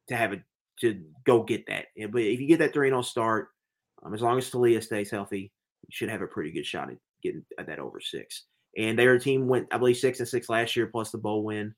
to 0.08 0.16
have 0.16 0.32
it 0.32 0.42
to 0.80 1.02
go 1.24 1.42
get 1.42 1.66
that. 1.66 1.86
Yeah, 1.96 2.06
But 2.06 2.22
if 2.22 2.40
you 2.40 2.46
get 2.46 2.58
that 2.58 2.72
three 2.72 2.88
and 2.88 2.94
zero 2.94 3.02
start, 3.02 3.48
um, 4.02 4.12
as 4.14 4.22
long 4.22 4.36
as 4.38 4.50
Taulia 4.50 4.82
stays 4.82 5.10
healthy, 5.10 5.52
you 5.82 5.88
should 5.90 6.08
have 6.10 6.22
a 6.22 6.26
pretty 6.26 6.50
good 6.52 6.66
shot 6.66 6.90
at 6.90 6.96
getting 7.22 7.44
at 7.58 7.66
that 7.66 7.78
over 7.78 8.00
six. 8.00 8.44
And 8.76 8.98
their 8.98 9.18
team 9.18 9.48
went, 9.48 9.68
I 9.72 9.78
believe, 9.78 9.96
six 9.96 10.20
and 10.20 10.28
six 10.28 10.48
last 10.48 10.76
year 10.76 10.86
plus 10.86 11.10
the 11.10 11.18
bowl 11.18 11.44
win. 11.44 11.74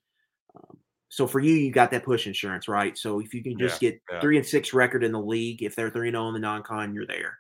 Um, 0.55 0.77
so 1.09 1.27
for 1.27 1.41
you, 1.41 1.55
you 1.55 1.71
got 1.71 1.91
that 1.91 2.05
push 2.05 2.27
insurance, 2.27 2.69
right? 2.69 2.97
So 2.97 3.21
if 3.21 3.35
you 3.35 3.43
can 3.43 3.59
just 3.59 3.81
get 3.81 4.01
yeah. 4.11 4.21
three 4.21 4.37
and 4.37 4.47
six 4.47 4.73
record 4.73 5.05
in 5.05 5.13
the 5.13 5.21
league, 5.21 5.63
if 5.63 5.77
they're 5.77 5.91
three 5.91 6.09
and 6.09 6.15
zero 6.15 6.29
in 6.29 6.35
the 6.35 6.41
non-con, 6.41 6.95
you're 6.95 7.07
there. 7.07 7.39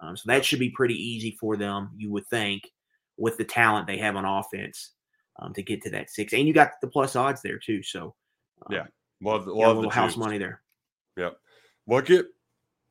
Um, 0.00 0.16
so 0.16 0.24
that 0.26 0.44
should 0.44 0.58
be 0.58 0.70
pretty 0.70 0.94
easy 0.94 1.36
for 1.40 1.56
them, 1.56 1.90
you 1.96 2.10
would 2.12 2.26
think, 2.26 2.70
with 3.16 3.36
the 3.36 3.44
talent 3.44 3.86
they 3.86 3.98
have 3.98 4.16
on 4.16 4.24
offense 4.24 4.90
um, 5.40 5.54
to 5.54 5.62
get 5.62 5.82
to 5.82 5.90
that 5.90 6.10
six. 6.10 6.32
And 6.32 6.46
you 6.46 6.52
got 6.52 6.72
the 6.80 6.88
plus 6.88 7.16
odds 7.16 7.40
there 7.42 7.58
too. 7.58 7.82
So 7.82 8.14
um, 8.66 8.74
Yeah, 8.74 8.86
Love, 9.22 9.46
got 9.46 9.52
a 9.52 9.54
little 9.54 9.82
the 9.82 9.88
house 9.88 10.16
money 10.16 10.38
there. 10.38 10.60
Yep. 11.16 11.36
Look 11.86 12.10
at 12.10 12.26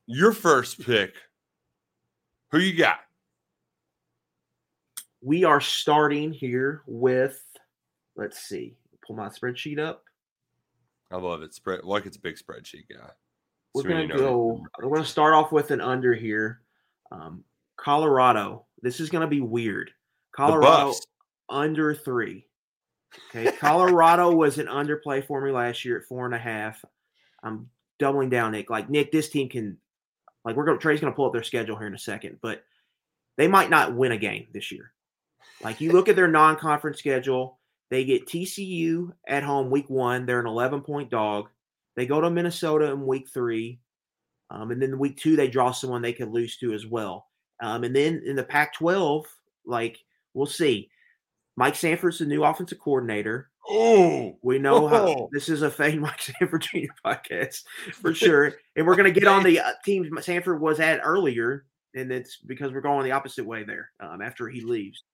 your 0.06 0.32
first 0.32 0.84
pick. 0.84 1.14
Who 2.50 2.58
you 2.58 2.76
got? 2.76 2.98
We 5.24 5.44
are 5.44 5.60
starting 5.60 6.32
here 6.32 6.82
with, 6.86 7.42
let's 8.14 8.40
see, 8.40 8.76
pull 9.06 9.16
my 9.16 9.28
spreadsheet 9.28 9.78
up. 9.78 10.04
I 11.10 11.16
love 11.16 11.42
it. 11.42 11.54
Spread 11.54 11.84
like 11.84 12.04
it's 12.04 12.18
a 12.18 12.20
big 12.20 12.36
spreadsheet 12.36 12.88
guy. 12.92 13.08
We're 13.74 13.84
gonna 13.84 14.06
go. 14.06 14.62
We're 14.82 14.96
gonna 14.96 15.06
start 15.06 15.32
off 15.32 15.50
with 15.50 15.70
an 15.70 15.80
under 15.80 16.12
here. 16.12 16.60
Um, 17.10 17.42
Colorado. 17.76 18.66
This 18.82 19.00
is 19.00 19.08
gonna 19.08 19.26
be 19.26 19.40
weird. 19.40 19.90
Colorado 20.36 20.92
under 21.48 21.94
three. 21.94 22.46
Okay, 23.30 23.50
Colorado 23.52 24.32
was 24.32 24.58
an 24.58 24.66
underplay 24.66 25.24
for 25.24 25.40
me 25.40 25.52
last 25.52 25.84
year 25.84 25.98
at 25.98 26.04
four 26.04 26.26
and 26.26 26.34
a 26.34 26.38
half. 26.38 26.84
I'm 27.42 27.70
doubling 27.98 28.28
down, 28.28 28.52
Nick. 28.52 28.70
Like 28.70 28.90
Nick, 28.90 29.12
this 29.12 29.28
team 29.28 29.48
can, 29.48 29.78
like 30.44 30.56
we're 30.56 30.64
going. 30.64 30.78
to 30.78 30.82
Trey's 30.82 31.00
going 31.00 31.12
to 31.12 31.16
pull 31.16 31.26
up 31.26 31.32
their 31.32 31.42
schedule 31.42 31.76
here 31.76 31.86
in 31.86 31.94
a 31.94 31.98
second, 31.98 32.38
but 32.42 32.64
they 33.36 33.48
might 33.48 33.70
not 33.70 33.94
win 33.94 34.12
a 34.12 34.18
game 34.18 34.48
this 34.52 34.72
year. 34.72 34.93
Like 35.62 35.80
you 35.80 35.92
look 35.92 36.08
at 36.08 36.16
their 36.16 36.28
non-conference 36.28 36.98
schedule, 36.98 37.58
they 37.90 38.04
get 38.04 38.26
TCU 38.26 39.12
at 39.28 39.42
home 39.42 39.70
week 39.70 39.88
one. 39.88 40.26
They're 40.26 40.40
an 40.40 40.46
11 40.46 40.82
point 40.82 41.10
dog. 41.10 41.48
They 41.96 42.06
go 42.06 42.20
to 42.20 42.30
Minnesota 42.30 42.86
in 42.86 43.06
week 43.06 43.28
three, 43.32 43.78
um, 44.50 44.70
and 44.70 44.82
then 44.82 44.98
week 44.98 45.16
two 45.16 45.36
they 45.36 45.48
draw 45.48 45.70
someone 45.70 46.02
they 46.02 46.12
could 46.12 46.30
lose 46.30 46.56
to 46.58 46.72
as 46.72 46.86
well. 46.86 47.28
Um, 47.62 47.84
and 47.84 47.94
then 47.94 48.22
in 48.26 48.36
the 48.36 48.42
Pac-12, 48.42 49.24
like 49.64 49.98
we'll 50.34 50.46
see. 50.46 50.90
Mike 51.56 51.76
Sanford's 51.76 52.18
the 52.18 52.26
new 52.26 52.42
offensive 52.42 52.80
coordinator. 52.80 53.50
Oh, 53.68 54.36
We 54.42 54.58
know 54.58 54.88
how 54.88 55.28
this 55.32 55.48
is 55.48 55.62
a 55.62 55.70
fake 55.70 55.98
Mike 55.98 56.20
Sanford 56.20 56.62
Jr. 56.62 56.78
podcast 57.04 57.62
for 57.92 58.12
sure, 58.14 58.54
and 58.76 58.86
we're 58.86 58.96
going 58.96 59.12
to 59.12 59.18
get 59.18 59.28
on 59.28 59.42
the 59.42 59.60
uh, 59.60 59.72
team 59.84 60.10
Sanford 60.20 60.60
was 60.60 60.80
at 60.80 61.00
earlier, 61.02 61.64
and 61.94 62.12
it's 62.12 62.38
because 62.38 62.72
we're 62.72 62.80
going 62.80 63.04
the 63.04 63.12
opposite 63.12 63.46
way 63.46 63.62
there 63.62 63.90
um, 64.00 64.20
after 64.20 64.48
he 64.48 64.60
leaves. 64.60 65.04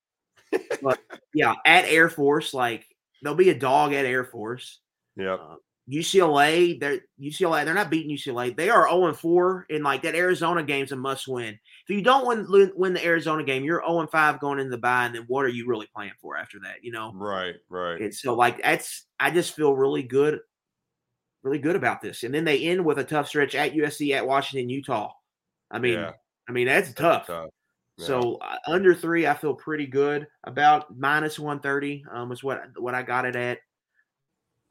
But 0.83 0.99
yeah, 1.35 1.55
at 1.65 1.85
Air 1.85 2.09
Force, 2.09 2.55
like 2.55 2.87
there'll 3.23 3.37
be 3.37 3.51
a 3.51 3.59
dog 3.59 3.93
at 3.93 4.07
Air 4.07 4.25
Force. 4.25 4.81
yeah. 5.17 5.35
Uh, 5.35 5.57
UCLA, 5.91 6.79
they're 6.79 7.01
UCLA, 7.21 7.65
they're 7.65 7.75
not 7.75 7.91
beating 7.91 8.17
UCLA. 8.17 8.55
They 8.55 8.71
are 8.71 8.89
0 8.89 9.13
4, 9.13 9.67
and 9.71 9.83
like 9.83 10.03
that 10.03 10.15
Arizona 10.15 10.63
game's 10.63 10.93
a 10.93 10.97
must 10.97 11.27
win. 11.27 11.59
If 11.89 11.97
you 11.97 12.03
don't 12.03 12.27
win 12.27 12.71
win 12.77 12.93
the 12.93 13.05
Arizona 13.05 13.43
game, 13.43 13.65
you're 13.65 13.83
0 13.85 14.07
5 14.07 14.41
going 14.41 14.61
into 14.61 14.71
the 14.71 14.79
bye, 14.79 15.07
and 15.07 15.15
then 15.15 15.25
what 15.27 15.45
are 15.45 15.49
you 15.49 15.67
really 15.67 15.89
playing 15.95 16.13
for 16.21 16.37
after 16.37 16.59
that? 16.61 16.85
You 16.85 16.93
know? 16.93 17.13
Right, 17.15 17.57
right. 17.69 18.01
And 18.01 18.15
so 18.15 18.35
like 18.35 18.63
that's 18.63 19.07
I 19.19 19.31
just 19.31 19.57
feel 19.57 19.75
really 19.75 20.05
good, 20.05 20.39
really 21.43 21.59
good 21.59 21.77
about 21.77 22.03
this. 22.03 22.23
And 22.23 22.33
then 22.33 22.45
they 22.45 22.67
end 22.67 22.85
with 22.85 22.99
a 22.99 23.05
tough 23.05 23.27
stretch 23.27 23.55
at 23.55 23.75
USC, 23.75 24.13
at 24.15 24.27
Washington, 24.27 24.69
Utah. 24.69 25.11
I 25.71 25.81
mean, 25.81 25.95
yeah, 25.95 26.13
I 26.49 26.53
mean 26.53 26.67
that's 26.67 26.93
tough. 26.93 27.27
tough. 27.27 27.51
Yeah. 28.01 28.07
So 28.07 28.37
uh, 28.37 28.57
under 28.67 28.95
three, 28.95 29.27
I 29.27 29.35
feel 29.35 29.55
pretty 29.55 29.87
good 29.87 30.27
about 30.45 30.97
minus 30.97 31.39
one 31.39 31.61
thirty. 31.61 32.05
Um, 32.11 32.33
is 32.33 32.43
what 32.43 32.63
what 32.79 32.95
I 32.95 33.03
got 33.03 33.25
it 33.25 33.37
at. 33.37 33.59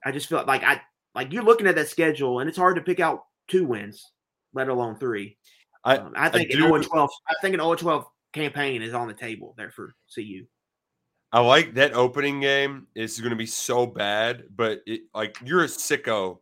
I 0.05 0.11
just 0.11 0.27
feel 0.29 0.43
like 0.47 0.63
I 0.63 0.81
like 1.15 1.31
you're 1.33 1.43
looking 1.43 1.67
at 1.67 1.75
that 1.75 1.87
schedule, 1.89 2.39
and 2.39 2.49
it's 2.49 2.57
hard 2.57 2.75
to 2.75 2.81
pick 2.81 2.99
out 2.99 3.25
two 3.47 3.65
wins, 3.65 4.11
let 4.53 4.69
alone 4.69 4.95
three. 4.97 5.37
I- 5.83 5.97
Um, 5.97 6.13
I 6.15 6.29
think 6.29 6.49
an 6.51 6.57
do- 6.57 6.63
0 6.63 6.75
and 6.75 6.83
12. 6.83 7.09
I 7.27 7.33
think 7.41 7.53
an 7.53 7.61
0 7.61 7.75
12 7.75 8.05
campaign 8.33 8.81
is 8.81 8.93
on 8.93 9.07
the 9.07 9.13
table 9.13 9.53
there 9.57 9.71
for 9.71 9.95
CU. 10.13 10.45
I 11.31 11.39
like 11.41 11.73
that 11.75 11.93
opening 11.93 12.39
game 12.39 12.87
is 12.95 13.19
going 13.19 13.29
to 13.29 13.35
be 13.35 13.45
so 13.45 13.85
bad, 13.85 14.45
but 14.55 14.81
it, 14.87 15.01
like 15.13 15.37
you're 15.43 15.63
a 15.63 15.67
sicko 15.67 16.39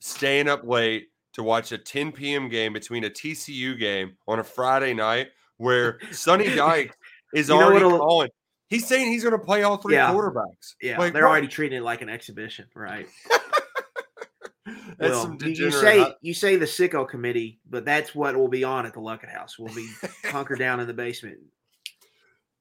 staying 0.00 0.48
up 0.48 0.64
late 0.64 1.08
to 1.34 1.42
watch 1.42 1.72
a 1.72 1.78
10 1.78 2.10
p.m. 2.12 2.48
game 2.48 2.72
between 2.72 3.04
a 3.04 3.10
TCU 3.10 3.78
game 3.78 4.16
on 4.26 4.38
a 4.38 4.44
Friday 4.44 4.94
night 4.94 5.28
where 5.60 5.98
Sonny 6.10 6.48
Dyke 6.56 6.96
is 7.34 7.48
You 7.48 7.54
already 7.54 7.84
calling. 7.84 8.30
He's 8.68 8.86
saying 8.86 9.08
he's 9.12 9.22
going 9.22 9.38
to 9.38 9.44
play 9.44 9.62
all 9.62 9.76
three 9.76 9.94
Yeah. 9.94 10.12
quarterbacks. 10.12 10.74
Yeah, 10.80 10.98
Like, 10.98 11.12
they're 11.12 11.24
what? 11.24 11.30
already 11.30 11.48
treating 11.48 11.78
it 11.78 11.82
like 11.82 12.02
an 12.02 12.08
exhibition, 12.08 12.66
right? 12.74 13.06
That's 14.98 15.12
well, 15.12 15.22
some 15.22 15.38
you, 15.40 15.70
say 15.70 16.14
you 16.20 16.34
say 16.34 16.56
the 16.56 16.66
sicko 16.66 17.08
committee, 17.08 17.58
but 17.68 17.84
that's 17.84 18.14
what 18.14 18.36
will 18.36 18.48
be 18.48 18.62
on 18.62 18.84
at 18.84 18.92
the 18.92 19.00
Luckett 19.00 19.32
House. 19.32 19.58
We'll 19.58 19.74
be 19.74 19.88
hunkered 20.26 20.58
down 20.58 20.78
in 20.78 20.86
the 20.86 20.92
basement. 20.92 21.38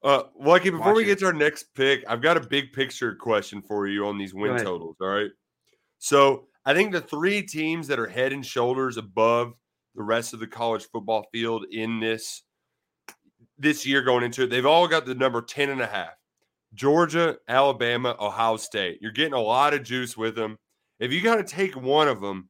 Uh, 0.02 0.24
Lucky, 0.40 0.70
before 0.70 0.94
we 0.94 1.02
Watch 1.02 1.08
get 1.08 1.20
to 1.20 1.26
our 1.26 1.34
next 1.34 1.66
pick, 1.76 2.04
I've 2.08 2.22
got 2.22 2.38
a 2.38 2.40
big 2.40 2.72
picture 2.72 3.14
question 3.16 3.62
for 3.62 3.86
you 3.88 4.08
on 4.08 4.18
these 4.18 4.34
win 4.34 4.58
totals. 4.58 4.96
All 5.02 5.08
right. 5.10 5.30
So 5.98 6.48
I 6.66 6.74
think 6.74 6.94
the 6.94 7.02
three 7.02 7.42
teams 7.42 7.88
that 7.88 8.00
are 8.00 8.08
head 8.08 8.32
and 8.32 8.46
shoulders 8.46 8.96
above 8.96 9.54
the 9.94 10.04
rest 10.04 10.34
of 10.34 10.40
the 10.40 10.48
college 10.48 10.88
football 10.92 11.28
field 11.34 11.66
in 11.72 12.00
this 12.00 12.44
this 13.60 13.86
year 13.86 14.02
going 14.02 14.24
into 14.24 14.43
it, 14.43 14.50
they've 14.50 14.65
all 14.65 14.88
got 14.88 15.06
the 15.06 15.15
number 15.15 15.41
10 15.41 15.69
and 15.69 15.82
a 15.82 15.88
half. 15.88 16.13
Georgia, 16.74 17.38
Alabama, 17.48 18.15
Ohio 18.19 18.58
State. 18.58 19.00
You're 19.02 19.12
getting 19.12 19.34
a 19.34 19.41
lot 19.41 19.74
of 19.74 19.84
juice 19.84 20.15
with 20.15 20.36
them. 20.36 20.58
If 21.00 21.12
you 21.12 21.22
got 21.22 21.36
to 21.36 21.43
take 21.43 21.76
one 21.76 22.08
of 22.08 22.22
them, 22.22 22.50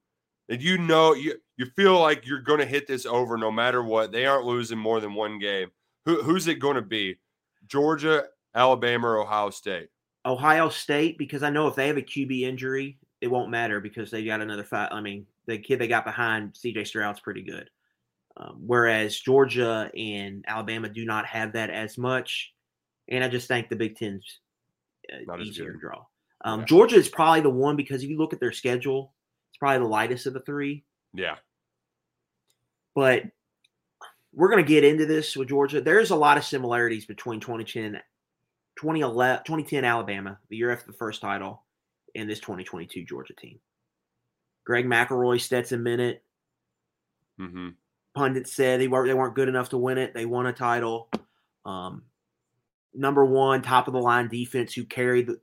and 0.49 0.61
you 0.61 0.77
know 0.77 1.13
you 1.13 1.35
you 1.57 1.67
feel 1.75 1.99
like 1.99 2.25
you're 2.25 2.41
going 2.41 2.59
to 2.59 2.65
hit 2.65 2.87
this 2.87 3.05
over 3.05 3.37
no 3.37 3.51
matter 3.51 3.83
what, 3.83 4.11
they 4.11 4.25
aren't 4.25 4.45
losing 4.45 4.79
more 4.79 4.99
than 4.99 5.13
one 5.13 5.37
game. 5.37 5.69
Who, 6.05 6.23
who's 6.23 6.47
it 6.47 6.55
going 6.55 6.75
to 6.75 6.81
be? 6.81 7.19
Georgia, 7.67 8.25
Alabama, 8.55 9.09
or 9.09 9.17
Ohio 9.19 9.51
State? 9.51 9.89
Ohio 10.25 10.69
State, 10.69 11.17
because 11.17 11.43
I 11.43 11.49
know 11.49 11.67
if 11.67 11.75
they 11.75 11.87
have 11.87 11.97
a 11.97 12.01
QB 12.01 12.41
injury, 12.41 12.97
it 13.21 13.27
won't 13.27 13.51
matter 13.51 13.79
because 13.79 14.09
they 14.09 14.23
got 14.25 14.41
another. 14.41 14.65
I 14.71 15.01
mean, 15.01 15.25
the 15.45 15.57
kid 15.57 15.79
they 15.79 15.87
got 15.87 16.05
behind 16.05 16.53
CJ 16.53 16.87
Stroud's 16.87 17.19
pretty 17.19 17.43
good. 17.43 17.69
Um, 18.39 18.55
whereas 18.65 19.19
Georgia 19.19 19.91
and 19.97 20.45
Alabama 20.47 20.87
do 20.87 21.03
not 21.03 21.25
have 21.25 21.53
that 21.53 21.69
as 21.69 21.97
much, 21.97 22.53
and 23.09 23.21
I 23.23 23.27
just 23.27 23.47
think 23.49 23.67
the 23.67 23.75
Big 23.75 23.97
Ten's 23.97 24.39
uh, 25.11 25.37
easier 25.37 25.73
to 25.73 25.77
draw. 25.79 26.05
Um, 26.45 26.61
Yeah. 26.61 26.65
Georgia 26.65 26.95
is 26.95 27.09
probably 27.09 27.41
the 27.41 27.49
one 27.49 27.75
because 27.75 28.01
if 28.01 28.09
you 28.09 28.17
look 28.17 28.31
at 28.31 28.39
their 28.39 28.53
schedule, 28.53 29.13
it's 29.51 29.57
probably 29.57 29.79
the 29.79 29.91
lightest 29.91 30.25
of 30.25 30.33
the 30.33 30.39
three. 30.41 30.85
Yeah. 31.13 31.35
but 32.95 33.23
we're 34.31 34.49
going 34.49 34.63
to 34.63 34.67
get 34.67 34.83
into 34.83 35.05
this 35.07 35.35
with 35.35 35.49
Georgia. 35.49 35.81
There's 35.81 36.11
a 36.11 36.15
lot 36.15 36.37
of 36.37 36.45
similarities 36.45 37.05
between 37.05 37.39
2010, 37.39 37.93
2011, 38.79 39.43
2010 39.43 39.83
Alabama, 39.83 40.37
the 40.49 40.55
year 40.55 40.71
after 40.71 40.85
the 40.85 40.97
first 40.97 41.19
title, 41.19 41.63
and 42.15 42.29
this 42.29 42.39
2022 42.39 43.03
Georgia 43.05 43.33
team. 43.33 43.59
Greg 44.65 44.85
McElroy, 44.85 45.41
Stetson 45.41 45.83
Bennett, 45.83 46.23
Mm-hmm. 47.41 47.69
Pundits 48.15 48.53
said 48.53 48.79
they 48.79 48.87
weren't 48.87 49.07
they 49.07 49.13
weren't 49.13 49.35
good 49.35 49.49
enough 49.49 49.69
to 49.69 49.77
win 49.77 49.97
it. 49.97 50.13
They 50.13 50.25
won 50.25 50.45
a 50.47 50.53
title. 50.53 51.09
Um, 51.65 52.03
number 52.93 53.25
one, 53.25 53.61
top 53.61 53.87
of 53.87 53.93
the 53.93 53.99
line 54.01 54.27
defense 54.27 54.73
who 54.73 54.83
carried 54.83 55.27
the, 55.27 55.39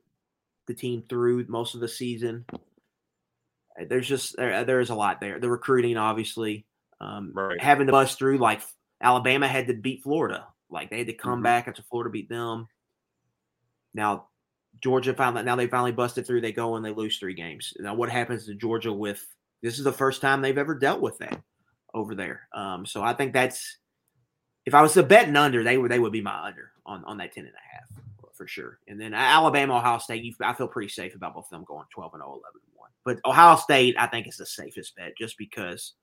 the 0.67 0.73
team 0.73 1.03
through 1.07 1.45
most 1.47 1.75
of 1.75 1.81
the 1.81 1.87
season. 1.87 2.45
Uh, 2.53 3.85
There's 3.87 4.07
just 4.07 4.35
there, 4.37 4.63
there's 4.65 4.89
a 4.89 4.95
lot 4.95 5.21
there. 5.21 5.39
The 5.39 5.49
recruiting, 5.49 5.97
obviously, 5.97 6.65
um, 6.99 7.31
Right. 7.33 7.61
having 7.61 7.87
to 7.87 7.91
bust 7.93 8.17
through. 8.17 8.37
Like 8.39 8.61
Alabama 9.01 9.47
had 9.47 9.67
to 9.67 9.73
beat 9.73 10.03
Florida. 10.03 10.47
Like 10.69 10.89
they 10.89 10.97
had 10.97 11.07
to 11.07 11.13
come 11.13 11.39
Mhm. 11.39 11.43
back 11.43 11.67
after 11.67 11.83
Florida 11.83 12.09
beat 12.09 12.27
them. 12.29 12.67
Now 13.93 14.27
Georgia 14.81 15.13
finally 15.13 15.43
now 15.43 15.55
they 15.55 15.67
finally 15.67 15.91
busted 15.93 16.27
through. 16.27 16.41
They 16.41 16.51
go 16.51 16.75
and 16.75 16.83
they 16.85 16.91
lose 16.91 17.17
three 17.17 17.33
games. 17.33 17.73
Now 17.79 17.95
what 17.95 18.09
happens 18.09 18.45
to 18.45 18.53
Georgia 18.55 18.91
with 18.93 19.25
this 19.61 19.77
is 19.79 19.83
the 19.85 19.93
first 19.93 20.21
time 20.21 20.41
they've 20.41 20.57
ever 20.57 20.75
dealt 20.75 21.01
with 21.01 21.17
that 21.19 21.41
over 21.97 22.15
there. 22.15 22.47
Um, 22.53 22.85
so 22.85 23.03
I 23.03 23.13
think 23.13 23.33
that's 23.33 23.77
if 24.65 24.73
I 24.73 24.81
was 24.81 24.93
to 24.93 25.03
bet 25.03 25.27
an 25.27 25.35
under, 25.35 25.63
they 25.63 25.77
would 25.77 25.91
they 25.91 25.99
would 25.99 26.11
be 26.11 26.21
my 26.21 26.47
under 26.47 26.71
on, 26.85 27.03
on 27.05 27.17
that 27.17 27.33
10 27.33 27.45
and 27.45 27.53
a 27.53 27.75
half 27.75 28.03
for 28.33 28.47
sure. 28.47 28.79
And 28.87 29.01
then 29.01 29.13
Alabama, 29.13 29.77
Ohio 29.77 29.97
State, 29.97 30.23
you, 30.23 30.33
I 30.41 30.53
feel 30.53 30.67
pretty 30.67 30.89
safe 30.89 31.15
about 31.15 31.33
both 31.33 31.45
of 31.45 31.49
them 31.49 31.65
going 31.65 31.85
12 31.91 32.13
and 32.13 32.21
0, 32.21 32.29
11 32.29 32.43
and 32.53 32.73
1. 32.75 32.89
But 33.03 33.19
Ohio 33.29 33.55
State, 33.55 33.95
I 33.97 34.07
think 34.07 34.27
is 34.27 34.37
the 34.37 34.45
safest 34.45 34.95
bet 34.95 35.17
just 35.17 35.37
because 35.37 35.93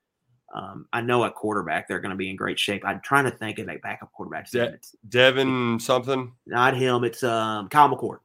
um, 0.52 0.86
I 0.92 1.00
know 1.00 1.24
at 1.24 1.34
quarterback 1.34 1.86
they're 1.86 2.00
going 2.00 2.10
to 2.10 2.16
be 2.16 2.28
in 2.28 2.36
great 2.36 2.58
shape. 2.58 2.82
I'm 2.84 3.00
trying 3.04 3.24
to 3.24 3.30
think 3.30 3.58
of 3.60 3.68
a 3.68 3.76
backup 3.78 4.12
quarterback. 4.12 4.50
De- 4.50 4.78
Devin 5.08 5.78
something. 5.80 6.32
not 6.46 6.76
him. 6.76 7.04
It's 7.04 7.22
um, 7.22 7.68
Kyle 7.68 7.88
McCord. 7.88 8.18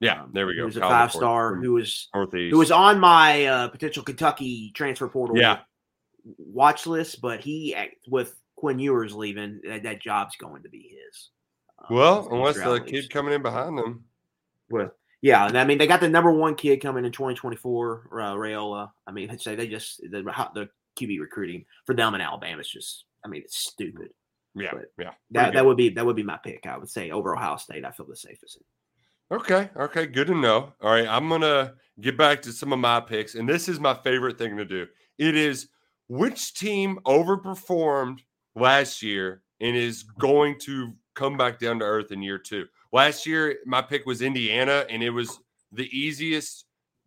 Yeah, 0.00 0.22
Um, 0.22 0.30
there 0.32 0.46
we 0.46 0.54
go. 0.54 0.60
Who 0.60 0.66
was 0.66 0.76
a 0.78 0.80
five 0.80 1.12
star 1.12 1.56
who 1.56 1.74
was 1.74 2.08
Northeast. 2.14 2.52
who 2.52 2.58
was 2.58 2.70
on 2.70 2.98
my 2.98 3.44
uh, 3.44 3.68
potential 3.68 4.02
Kentucky 4.02 4.72
transfer 4.74 5.08
portal 5.08 5.36
Yeah. 5.36 5.58
Watch 6.24 6.86
list, 6.86 7.20
but 7.20 7.40
he 7.40 7.76
with 8.08 8.34
Quinn 8.56 8.78
Ewers 8.78 9.14
leaving, 9.14 9.60
that, 9.64 9.82
that 9.84 10.02
job's 10.02 10.36
going 10.36 10.62
to 10.62 10.68
be 10.68 10.94
his. 10.94 11.30
Um, 11.78 11.96
well, 11.96 12.28
unless 12.30 12.56
the 12.56 12.80
kid 12.80 13.10
coming 13.10 13.32
in 13.32 13.42
behind 13.42 13.78
them. 13.78 14.04
Well, 14.68 14.90
yeah, 15.22 15.44
I 15.44 15.64
mean 15.64 15.78
they 15.78 15.86
got 15.86 16.00
the 16.00 16.08
number 16.08 16.30
one 16.32 16.54
kid 16.54 16.80
coming 16.80 17.04
in 17.04 17.12
2024, 17.12 18.08
uh, 18.12 18.16
Raiola. 18.34 18.90
I 19.06 19.12
mean, 19.12 19.30
I 19.30 19.36
say 19.36 19.54
they 19.54 19.68
just 19.68 20.00
the 20.02 20.22
the 20.54 20.68
QB 20.98 21.20
recruiting 21.20 21.64
for 21.86 21.94
them 21.94 22.14
in 22.14 22.20
Alabama 22.20 22.60
is 22.60 22.68
just, 22.68 23.04
I 23.24 23.28
mean, 23.28 23.42
it's 23.42 23.58
stupid. 23.58 24.08
Yeah, 24.54 24.70
But 24.72 24.86
yeah. 24.98 25.04
That 25.04 25.12
Pretty 25.42 25.44
that 25.44 25.52
good. 25.52 25.66
would 25.66 25.76
be 25.76 25.88
that 25.90 26.06
would 26.06 26.16
be 26.16 26.22
my 26.22 26.38
pick. 26.42 26.66
I 26.66 26.76
would 26.76 26.90
say 26.90 27.10
over 27.10 27.36
Ohio 27.36 27.56
State. 27.56 27.84
I 27.84 27.92
feel 27.92 28.06
the 28.06 28.16
safest. 28.16 28.58
Okay, 29.32 29.70
okay, 29.76 30.06
good 30.06 30.26
to 30.26 30.34
know. 30.34 30.72
All 30.82 30.90
right, 30.90 31.06
I'm 31.06 31.28
gonna 31.28 31.74
get 32.00 32.18
back 32.18 32.42
to 32.42 32.52
some 32.52 32.72
of 32.72 32.80
my 32.80 32.98
picks, 33.00 33.36
and 33.36 33.48
this 33.48 33.68
is 33.68 33.78
my 33.78 33.94
favorite 33.94 34.38
thing 34.38 34.56
to 34.56 34.64
do. 34.64 34.86
It 35.18 35.36
is 35.36 35.68
which 36.10 36.54
team 36.54 36.98
overperformed 37.06 38.18
last 38.56 39.00
year 39.00 39.42
and 39.60 39.76
is 39.76 40.02
going 40.02 40.58
to 40.58 40.92
come 41.14 41.36
back 41.36 41.60
down 41.60 41.78
to 41.78 41.84
earth 41.84 42.10
in 42.10 42.20
year 42.20 42.36
two. 42.36 42.66
Last 42.92 43.26
year, 43.26 43.58
my 43.64 43.80
pick 43.80 44.06
was 44.06 44.20
Indiana, 44.20 44.84
and 44.90 45.04
it 45.04 45.10
was 45.10 45.38
the 45.70 45.88
easiest 45.96 46.64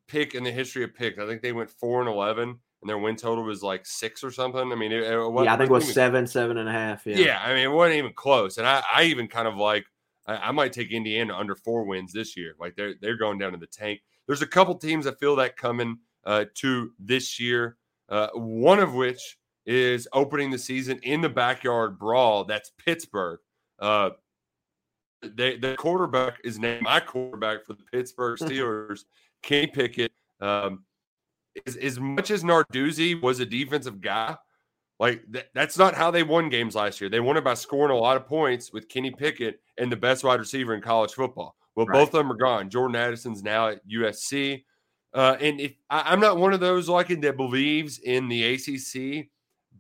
pick 0.08 0.36
in 0.36 0.46
the 0.46 0.52
history 0.52 0.86
of 0.86 0.96
picks. 0.96 1.20
I 1.20 1.28
think 1.28 1.42
they 1.42 1.52
went 1.52 1.70
four 1.70 2.00
and 2.00 2.10
eleven, 2.10 2.48
and 2.82 2.90
their 2.90 2.98
win 2.98 3.18
total 3.18 3.44
was 3.44 3.62
like 3.62 3.86
six 3.86 4.24
or 4.24 4.32
something. 4.32 4.72
I 4.72 4.76
mean, 4.76 4.94
it, 4.94 5.04
it 5.04 5.18
wasn't- 5.18 5.46
yeah, 5.48 5.54
I 5.54 5.58
think 5.58 5.70
it 5.70 5.74
was 5.74 5.84
even- 5.84 5.94
seven, 5.94 6.26
seven 6.28 6.58
and 6.58 6.70
a 6.70 6.72
half. 6.72 7.06
Yeah. 7.06 7.18
yeah. 7.18 7.42
I 7.44 7.54
mean, 7.54 7.66
it 7.66 7.72
wasn't 7.72 7.98
even 7.98 8.14
close. 8.14 8.58
And 8.58 8.66
I, 8.66 8.82
I 8.94 9.04
even 9.04 9.28
kind 9.28 9.50
of 9.50 9.58
like 9.58 9.86
I, 10.26 10.38
I, 10.38 10.52
might 10.52 10.72
take 10.72 10.92
Indiana 10.92 11.36
under 11.36 11.56
four 11.56 11.84
wins 11.84 12.14
this 12.14 12.38
year. 12.38 12.56
Like 12.58 12.78
they're 12.78 12.94
they're 13.02 13.18
going 13.18 13.38
down 13.38 13.52
to 13.52 13.58
the 13.58 13.68
tank. 13.68 14.00
There's 14.28 14.42
a 14.42 14.48
couple 14.48 14.76
teams 14.76 15.08
I 15.08 15.12
feel 15.16 15.36
that 15.36 15.58
coming 15.58 15.98
uh, 16.26 16.46
to 16.56 16.92
this 17.00 17.38
year. 17.38 17.76
Uh, 18.14 18.28
one 18.36 18.78
of 18.78 18.94
which 18.94 19.40
is 19.66 20.08
opening 20.14 20.52
the 20.52 20.58
season 20.58 21.00
in 21.02 21.20
the 21.20 21.30
backyard 21.30 21.98
brawl. 21.98 22.44
That's 22.44 22.72
Pittsburgh. 22.86 23.40
Uh, 23.80 24.12
they, 25.24 25.58
the 25.58 25.76
quarterback 25.76 26.38
is 26.44 26.60
named 26.60 26.84
my 26.84 27.00
quarterback 27.00 27.66
for 27.66 27.74
the 27.74 27.84
Pittsburgh 27.92 28.38
Steelers, 28.40 29.06
Kenny 29.42 29.66
Pickett. 29.66 30.12
Um, 30.40 30.84
as, 31.66 31.76
as 31.76 32.00
much 32.00 32.30
as 32.30 32.44
Narduzzi 32.44 33.20
was 33.20 33.40
a 33.40 33.48
defensive 33.48 34.00
guy, 34.00 34.38
like 35.00 35.24
th- 35.34 35.48
that's 35.56 35.80
not 35.80 35.96
how 35.96 36.12
they 36.12 36.22
won 36.22 36.50
games 36.50 36.76
last 36.76 37.02
year. 37.02 37.10
They 37.10 37.20
won 37.20 37.38
it 37.38 37.44
by 37.44 37.56
scoring 37.56 37.98
a 37.98 38.00
lot 38.00 38.16
of 38.16 38.28
points 38.28 38.72
with 38.72 38.90
Kenny 38.90 39.10
Pickett 39.10 39.60
and 39.80 39.92
the 39.92 39.98
best 39.98 40.24
wide 40.24 40.40
receiver 40.40 40.76
in 40.76 40.82
college 40.82 41.14
football. 41.14 41.56
Well, 41.76 41.88
right. 41.88 41.98
both 41.98 42.10
of 42.10 42.20
them 42.20 42.32
are 42.32 42.36
gone. 42.36 42.70
Jordan 42.70 42.96
Addison's 42.96 43.42
now 43.42 43.70
at 43.70 43.82
USC. 43.88 44.66
Uh, 45.14 45.38
and 45.40 45.60
if 45.60 45.74
I, 45.90 46.12
am 46.12 46.20
not 46.20 46.38
one 46.38 46.54
of 46.54 46.60
those 46.60 46.90
like 46.90 47.08
that 47.08 47.38
believes 47.38 48.00
in 48.00 48.28
the 48.28 48.54
ACC 48.54 49.28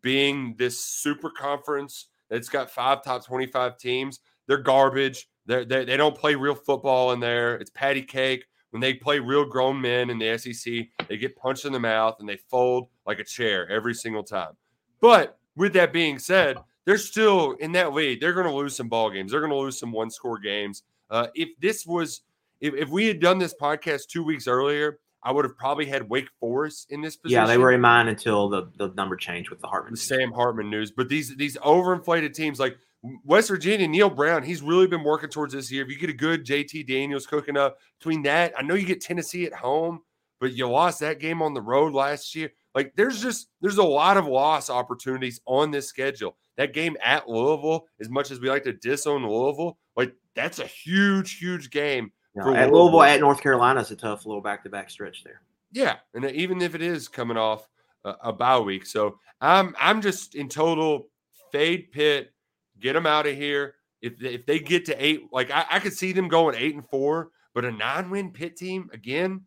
being 0.01 0.55
this 0.57 0.79
super 0.79 1.29
conference 1.29 2.07
that's 2.29 2.49
got 2.49 2.69
five 2.69 3.03
top 3.03 3.25
25 3.25 3.77
teams, 3.77 4.19
they're 4.47 4.57
garbage. 4.57 5.27
They're, 5.45 5.65
they 5.65 5.85
they 5.85 5.97
don't 5.97 6.15
play 6.15 6.35
real 6.35 6.55
football 6.55 7.11
in 7.11 7.19
there. 7.19 7.55
It's 7.55 7.71
patty 7.71 8.03
cake. 8.03 8.45
When 8.69 8.81
they 8.81 8.93
play 8.93 9.19
real 9.19 9.45
grown 9.45 9.79
men 9.79 10.09
in 10.09 10.17
the 10.17 10.37
SEC, 10.37 10.87
they 11.07 11.17
get 11.17 11.35
punched 11.35 11.65
in 11.65 11.73
the 11.73 11.79
mouth 11.79 12.15
and 12.19 12.27
they 12.27 12.37
fold 12.49 12.89
like 13.05 13.19
a 13.19 13.23
chair 13.23 13.69
every 13.69 13.93
single 13.93 14.23
time. 14.23 14.53
But 14.99 15.37
with 15.55 15.73
that 15.73 15.93
being 15.93 16.17
said, 16.17 16.57
they're 16.85 16.97
still 16.97 17.51
in 17.59 17.71
that 17.73 17.93
lead. 17.93 18.19
They're 18.19 18.33
going 18.33 18.47
to 18.47 18.53
lose 18.53 18.75
some 18.75 18.89
ball 18.89 19.11
games. 19.11 19.31
They're 19.31 19.41
going 19.41 19.51
to 19.51 19.57
lose 19.57 19.79
some 19.79 19.91
one 19.91 20.09
score 20.09 20.39
games. 20.39 20.83
Uh, 21.09 21.27
if 21.35 21.49
this 21.59 21.85
was, 21.85 22.21
if, 22.61 22.73
if 22.73 22.89
we 22.89 23.05
had 23.05 23.19
done 23.19 23.37
this 23.37 23.53
podcast 23.53 24.07
two 24.07 24.23
weeks 24.23 24.47
earlier, 24.47 24.99
I 25.23 25.31
would 25.31 25.45
have 25.45 25.57
probably 25.57 25.85
had 25.85 26.09
Wake 26.09 26.29
Forest 26.39 26.87
in 26.89 27.01
this 27.01 27.15
position. 27.15 27.41
Yeah, 27.41 27.47
they 27.47 27.57
were 27.57 27.71
in 27.71 27.81
mine 27.81 28.07
until 28.07 28.49
the, 28.49 28.69
the 28.77 28.89
number 28.95 29.15
changed 29.15 29.49
with 29.49 29.61
the 29.61 29.67
Hartman. 29.67 29.93
The 29.93 29.97
Sam 29.97 30.31
Hartman 30.31 30.69
news. 30.69 30.91
But 30.91 31.09
these 31.09 31.35
these 31.37 31.57
overinflated 31.57 32.33
teams 32.33 32.59
like 32.59 32.77
West 33.23 33.49
Virginia, 33.49 33.87
Neal 33.87 34.09
Brown, 34.09 34.43
he's 34.43 34.61
really 34.61 34.87
been 34.87 35.03
working 35.03 35.29
towards 35.29 35.53
this 35.53 35.71
year. 35.71 35.83
If 35.83 35.89
you 35.89 35.97
get 35.97 36.09
a 36.09 36.13
good 36.13 36.45
JT 36.45 36.87
Daniels 36.87 37.25
cooking 37.25 37.57
up 37.57 37.77
between 37.99 38.23
that, 38.23 38.53
I 38.57 38.61
know 38.61 38.75
you 38.75 38.85
get 38.85 39.01
Tennessee 39.01 39.45
at 39.45 39.53
home, 39.53 40.01
but 40.39 40.53
you 40.53 40.67
lost 40.69 40.99
that 40.99 41.19
game 41.19 41.41
on 41.41 41.53
the 41.53 41.61
road 41.61 41.93
last 41.93 42.35
year. 42.35 42.51
Like 42.75 42.93
there's 42.95 43.21
just 43.21 43.47
there's 43.61 43.77
a 43.77 43.83
lot 43.83 44.17
of 44.17 44.27
loss 44.27 44.69
opportunities 44.69 45.39
on 45.45 45.71
this 45.71 45.87
schedule. 45.87 46.37
That 46.57 46.73
game 46.73 46.97
at 47.03 47.29
Louisville, 47.29 47.87
as 47.99 48.09
much 48.09 48.29
as 48.29 48.39
we 48.39 48.49
like 48.49 48.63
to 48.63 48.73
disown 48.73 49.27
Louisville, 49.27 49.77
like 49.95 50.13
that's 50.35 50.59
a 50.59 50.67
huge, 50.67 51.37
huge 51.37 51.69
game. 51.71 52.11
At 52.37 52.45
Louisville. 52.45 52.71
Louisville, 52.71 53.03
at 53.03 53.19
North 53.19 53.41
Carolina 53.41 53.81
is 53.81 53.91
a 53.91 53.95
tough 53.95 54.25
little 54.25 54.41
back-to-back 54.41 54.89
stretch 54.89 55.23
there. 55.23 55.41
Yeah, 55.71 55.97
and 56.13 56.25
even 56.25 56.61
if 56.61 56.75
it 56.75 56.81
is 56.81 57.07
coming 57.07 57.37
off 57.37 57.67
a, 58.03 58.15
a 58.23 58.33
bye 58.33 58.59
week, 58.59 58.85
so 58.85 59.19
I'm 59.41 59.75
I'm 59.79 60.01
just 60.01 60.35
in 60.35 60.49
total 60.49 61.09
fade 61.51 61.91
Pitt 61.91 62.33
Get 62.79 62.93
them 62.93 63.05
out 63.05 63.27
of 63.27 63.35
here. 63.35 63.75
If 64.01 64.19
they, 64.19 64.33
if 64.33 64.45
they 64.45 64.59
get 64.59 64.85
to 64.85 65.03
eight, 65.03 65.31
like 65.31 65.51
I, 65.51 65.65
I 65.71 65.79
could 65.79 65.93
see 65.93 66.11
them 66.11 66.27
going 66.27 66.55
eight 66.57 66.75
and 66.75 66.85
four, 66.85 67.29
but 67.53 67.63
a 67.63 67.71
nine-win 67.71 68.31
Pitt 68.31 68.57
team 68.57 68.89
again, 68.91 69.41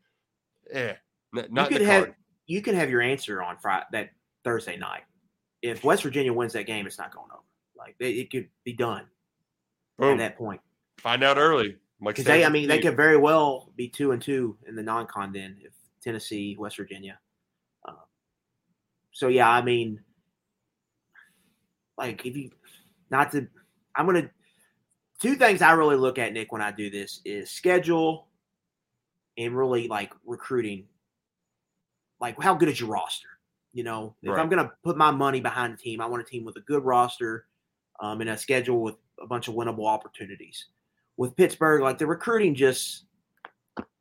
eh, 0.70 0.95
n- 1.37 1.47
not 1.51 1.70
you 1.70 1.76
could 1.76 1.87
have 1.87 2.14
you 2.47 2.62
can 2.62 2.74
have 2.74 2.89
your 2.89 3.03
answer 3.03 3.43
on 3.43 3.59
Friday 3.59 3.84
that 3.93 4.11
Thursday 4.45 4.78
night. 4.78 5.03
If 5.61 5.84
West 5.84 6.03
Virginia 6.03 6.32
wins 6.32 6.55
that 6.55 6.66
game, 6.66 6.87
it's 6.87 6.99
not 6.99 7.14
going 7.14 7.28
over. 7.30 7.43
Like 7.76 7.97
it, 7.99 8.07
it 8.07 8.30
could 8.30 8.49
be 8.64 8.72
done 8.72 9.05
Boom. 9.99 10.12
at 10.12 10.18
that 10.18 10.39
point. 10.39 10.62
Find 10.99 11.22
out 11.22 11.37
early. 11.37 11.76
Like 12.01 12.16
they, 12.16 12.44
I 12.44 12.49
mean, 12.51 12.68
they 12.68 12.78
could 12.78 12.97
very 12.97 13.16
well 13.16 13.72
be 13.74 13.88
two 13.88 14.12
and 14.12 14.20
two 14.20 14.57
in 14.66 14.76
the 14.76 14.82
non-con 14.82 15.32
then 15.32 15.57
if 15.62 15.72
Tennessee, 16.03 16.57
West 16.59 16.76
Virginia. 16.76 17.18
Uh, 17.86 17.92
so 19.12 19.28
yeah, 19.28 19.49
I 19.49 19.62
mean, 19.62 20.01
like 21.97 22.26
if 22.26 22.36
you 22.36 22.51
not 23.11 23.32
to 23.32 23.49
I'm 23.94 24.07
gonna 24.07 24.30
two 25.20 25.36
things 25.36 25.62
I 25.62 25.72
really 25.72 25.97
look 25.97 26.18
at, 26.18 26.32
Nick, 26.32 26.53
when 26.53 26.61
I 26.61 26.70
do 26.70 26.90
this 26.90 27.22
is 27.24 27.51
schedule 27.51 28.28
and 29.38 29.57
really 29.57 29.88
like 29.88 30.12
recruiting. 30.24 30.86
Like 32.20 32.40
how 32.40 32.55
good 32.55 32.68
is 32.68 32.78
your 32.78 32.90
roster? 32.90 33.28
You 33.72 33.84
know, 33.84 34.14
if 34.22 34.30
right. 34.30 34.38
I'm 34.38 34.51
gonna 34.51 34.72
put 34.84 34.99
my 34.99 35.11
money 35.11 35.40
behind 35.40 35.74
a 35.74 35.76
team, 35.76 36.01
I 36.01 36.07
want 36.07 36.22
a 36.22 36.26
team 36.26 36.44
with 36.44 36.57
a 36.57 36.61
good 36.61 36.84
roster 36.84 37.47
um, 38.01 38.20
and 38.20 38.30
a 38.30 38.36
schedule 38.36 38.82
with 38.82 38.97
a 39.20 39.26
bunch 39.26 39.49
of 39.49 39.55
winnable 39.55 39.86
opportunities. 39.86 40.66
With 41.17 41.37
Pittsburgh, 41.37 41.83
like 41.83 41.99
the 41.99 42.07
recruiting 42.07 42.55
just 42.55 43.07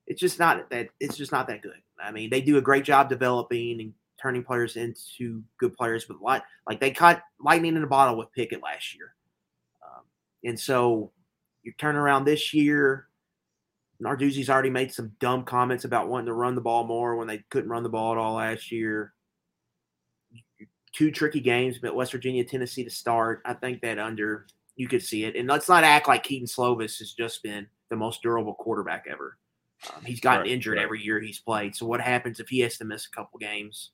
it's 0.07 0.19
just 0.19 0.39
not 0.39 0.69
that 0.69 0.89
it's 0.99 1.17
just 1.17 1.31
not 1.31 1.47
that 1.47 1.61
good. 1.61 1.81
I 1.99 2.11
mean, 2.11 2.29
they 2.29 2.41
do 2.41 2.57
a 2.57 2.61
great 2.61 2.83
job 2.83 3.09
developing 3.09 3.81
and 3.81 3.93
turning 4.21 4.43
players 4.43 4.75
into 4.75 5.43
good 5.57 5.73
players. 5.73 6.05
But 6.05 6.21
like, 6.21 6.43
like 6.67 6.79
they 6.79 6.91
caught 6.91 7.23
lightning 7.39 7.75
in 7.75 7.83
a 7.83 7.87
bottle 7.87 8.17
with 8.17 8.31
Pickett 8.33 8.61
last 8.61 8.95
year, 8.95 9.13
um, 9.83 10.03
and 10.43 10.59
so 10.59 11.11
you 11.63 11.73
turn 11.77 11.95
around 11.95 12.25
this 12.25 12.53
year. 12.53 13.07
Narduzzi's 14.03 14.49
already 14.49 14.69
made 14.69 14.91
some 14.91 15.13
dumb 15.21 15.45
comments 15.45 15.85
about 15.85 16.09
wanting 16.09 16.25
to 16.25 16.33
run 16.33 16.53
the 16.53 16.61
ball 16.61 16.83
more 16.83 17.15
when 17.15 17.27
they 17.27 17.43
couldn't 17.49 17.69
run 17.69 17.83
the 17.83 17.89
ball 17.89 18.11
at 18.11 18.17
all 18.17 18.33
last 18.35 18.69
year. 18.69 19.13
Two 20.91 21.11
tricky 21.11 21.39
games, 21.39 21.77
but 21.79 21.95
West 21.95 22.11
Virginia, 22.11 22.43
Tennessee 22.43 22.83
to 22.83 22.89
start. 22.89 23.41
I 23.45 23.53
think 23.53 23.81
that 23.81 23.97
under 23.97 24.47
you 24.75 24.87
could 24.87 25.03
see 25.03 25.23
it, 25.25 25.35
and 25.35 25.47
let's 25.47 25.69
not 25.69 25.83
act 25.83 26.07
like 26.07 26.23
Kedon 26.23 26.47
Slovis 26.47 26.99
has 26.99 27.13
just 27.13 27.41
been 27.43 27.67
the 27.89 27.95
most 27.95 28.21
durable 28.21 28.55
quarterback 28.55 29.05
ever. 29.09 29.37
Um, 29.95 30.03
he's 30.03 30.19
gotten 30.19 30.41
right, 30.41 30.51
injured 30.51 30.77
right. 30.77 30.83
every 30.83 31.01
year 31.01 31.19
he's 31.19 31.39
played. 31.39 31.75
So 31.75 31.85
what 31.85 32.01
happens 32.01 32.39
if 32.39 32.49
he 32.49 32.59
has 32.61 32.77
to 32.77 32.85
miss 32.85 33.05
a 33.05 33.15
couple 33.15 33.39
games? 33.39 33.91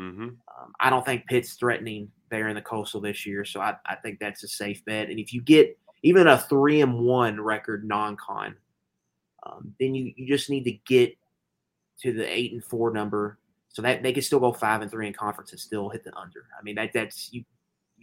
Mm-hmm. 0.00 0.22
Um, 0.22 0.72
I 0.80 0.90
don't 0.90 1.04
think 1.04 1.26
Pitt's 1.26 1.54
threatening 1.54 2.10
there 2.30 2.48
in 2.48 2.54
the 2.54 2.62
coastal 2.62 3.00
this 3.00 3.26
year, 3.26 3.44
so 3.44 3.60
I, 3.60 3.76
I 3.86 3.94
think 3.96 4.18
that's 4.18 4.42
a 4.42 4.48
safe 4.48 4.84
bet. 4.84 5.10
And 5.10 5.18
if 5.18 5.32
you 5.32 5.40
get 5.40 5.78
even 6.02 6.26
a 6.26 6.38
three 6.38 6.80
and 6.80 7.00
one 7.00 7.40
record 7.40 7.84
non-con, 7.84 8.56
um, 9.44 9.74
then 9.78 9.94
you, 9.94 10.12
you 10.16 10.26
just 10.26 10.50
need 10.50 10.64
to 10.64 10.72
get 10.86 11.16
to 12.00 12.12
the 12.12 12.26
eight 12.26 12.52
and 12.52 12.64
four 12.64 12.90
number 12.90 13.38
so 13.68 13.82
that 13.82 14.02
they 14.02 14.12
can 14.12 14.22
still 14.22 14.40
go 14.40 14.52
five 14.52 14.82
and 14.82 14.90
three 14.90 15.06
in 15.06 15.12
conference 15.12 15.52
and 15.52 15.60
still 15.60 15.88
hit 15.88 16.04
the 16.04 16.16
under. 16.16 16.46
I 16.58 16.62
mean 16.62 16.74
that 16.76 16.92
that's 16.92 17.32
you 17.32 17.44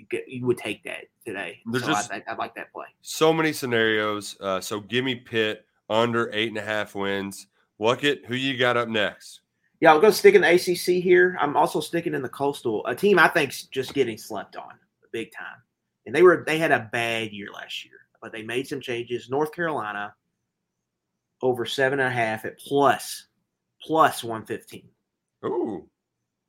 you 0.01 0.07
get 0.09 0.27
you 0.27 0.45
would 0.45 0.57
take 0.57 0.83
that 0.83 1.05
today. 1.25 1.59
There's 1.65 1.85
so 1.85 1.91
just 1.91 2.11
I, 2.11 2.17
I, 2.27 2.33
I, 2.33 2.35
like 2.35 2.55
that 2.55 2.73
play. 2.73 2.87
So 3.01 3.31
many 3.31 3.53
scenarios. 3.53 4.35
Uh, 4.41 4.59
so 4.59 4.79
give 4.81 5.05
me 5.05 5.15
Pitt 5.15 5.65
under 5.89 6.29
eight 6.33 6.49
and 6.49 6.57
a 6.57 6.61
half 6.61 6.95
wins. 6.95 7.47
Look 7.79 8.03
at 8.03 8.25
who 8.25 8.35
you 8.35 8.57
got 8.57 8.77
up 8.77 8.89
next. 8.89 9.41
Yeah, 9.79 9.93
I'm 9.93 10.01
going 10.01 10.13
to 10.13 10.17
stick 10.17 10.35
in 10.35 10.41
the 10.41 10.53
ACC 10.53 11.03
here. 11.03 11.35
I'm 11.39 11.57
also 11.57 11.79
sticking 11.79 12.13
in 12.13 12.21
the 12.21 12.29
Coastal, 12.29 12.85
a 12.85 12.93
team 12.93 13.17
I 13.17 13.27
think's 13.27 13.63
just 13.63 13.95
getting 13.95 14.15
slept 14.15 14.55
on 14.55 14.73
big 15.11 15.31
time. 15.31 15.61
And 16.05 16.15
they 16.15 16.23
were 16.23 16.43
they 16.45 16.57
had 16.57 16.71
a 16.71 16.89
bad 16.91 17.31
year 17.31 17.49
last 17.53 17.85
year, 17.85 17.99
but 18.21 18.31
they 18.31 18.41
made 18.41 18.67
some 18.67 18.81
changes. 18.81 19.29
North 19.29 19.51
Carolina 19.53 20.13
over 21.41 21.65
seven 21.65 21.99
and 21.99 22.07
a 22.07 22.11
half 22.11 22.45
at 22.45 22.57
plus 22.57 23.27
plus 23.81 24.23
one 24.23 24.45
fifteen. 24.45 24.89
Ooh. 25.45 25.87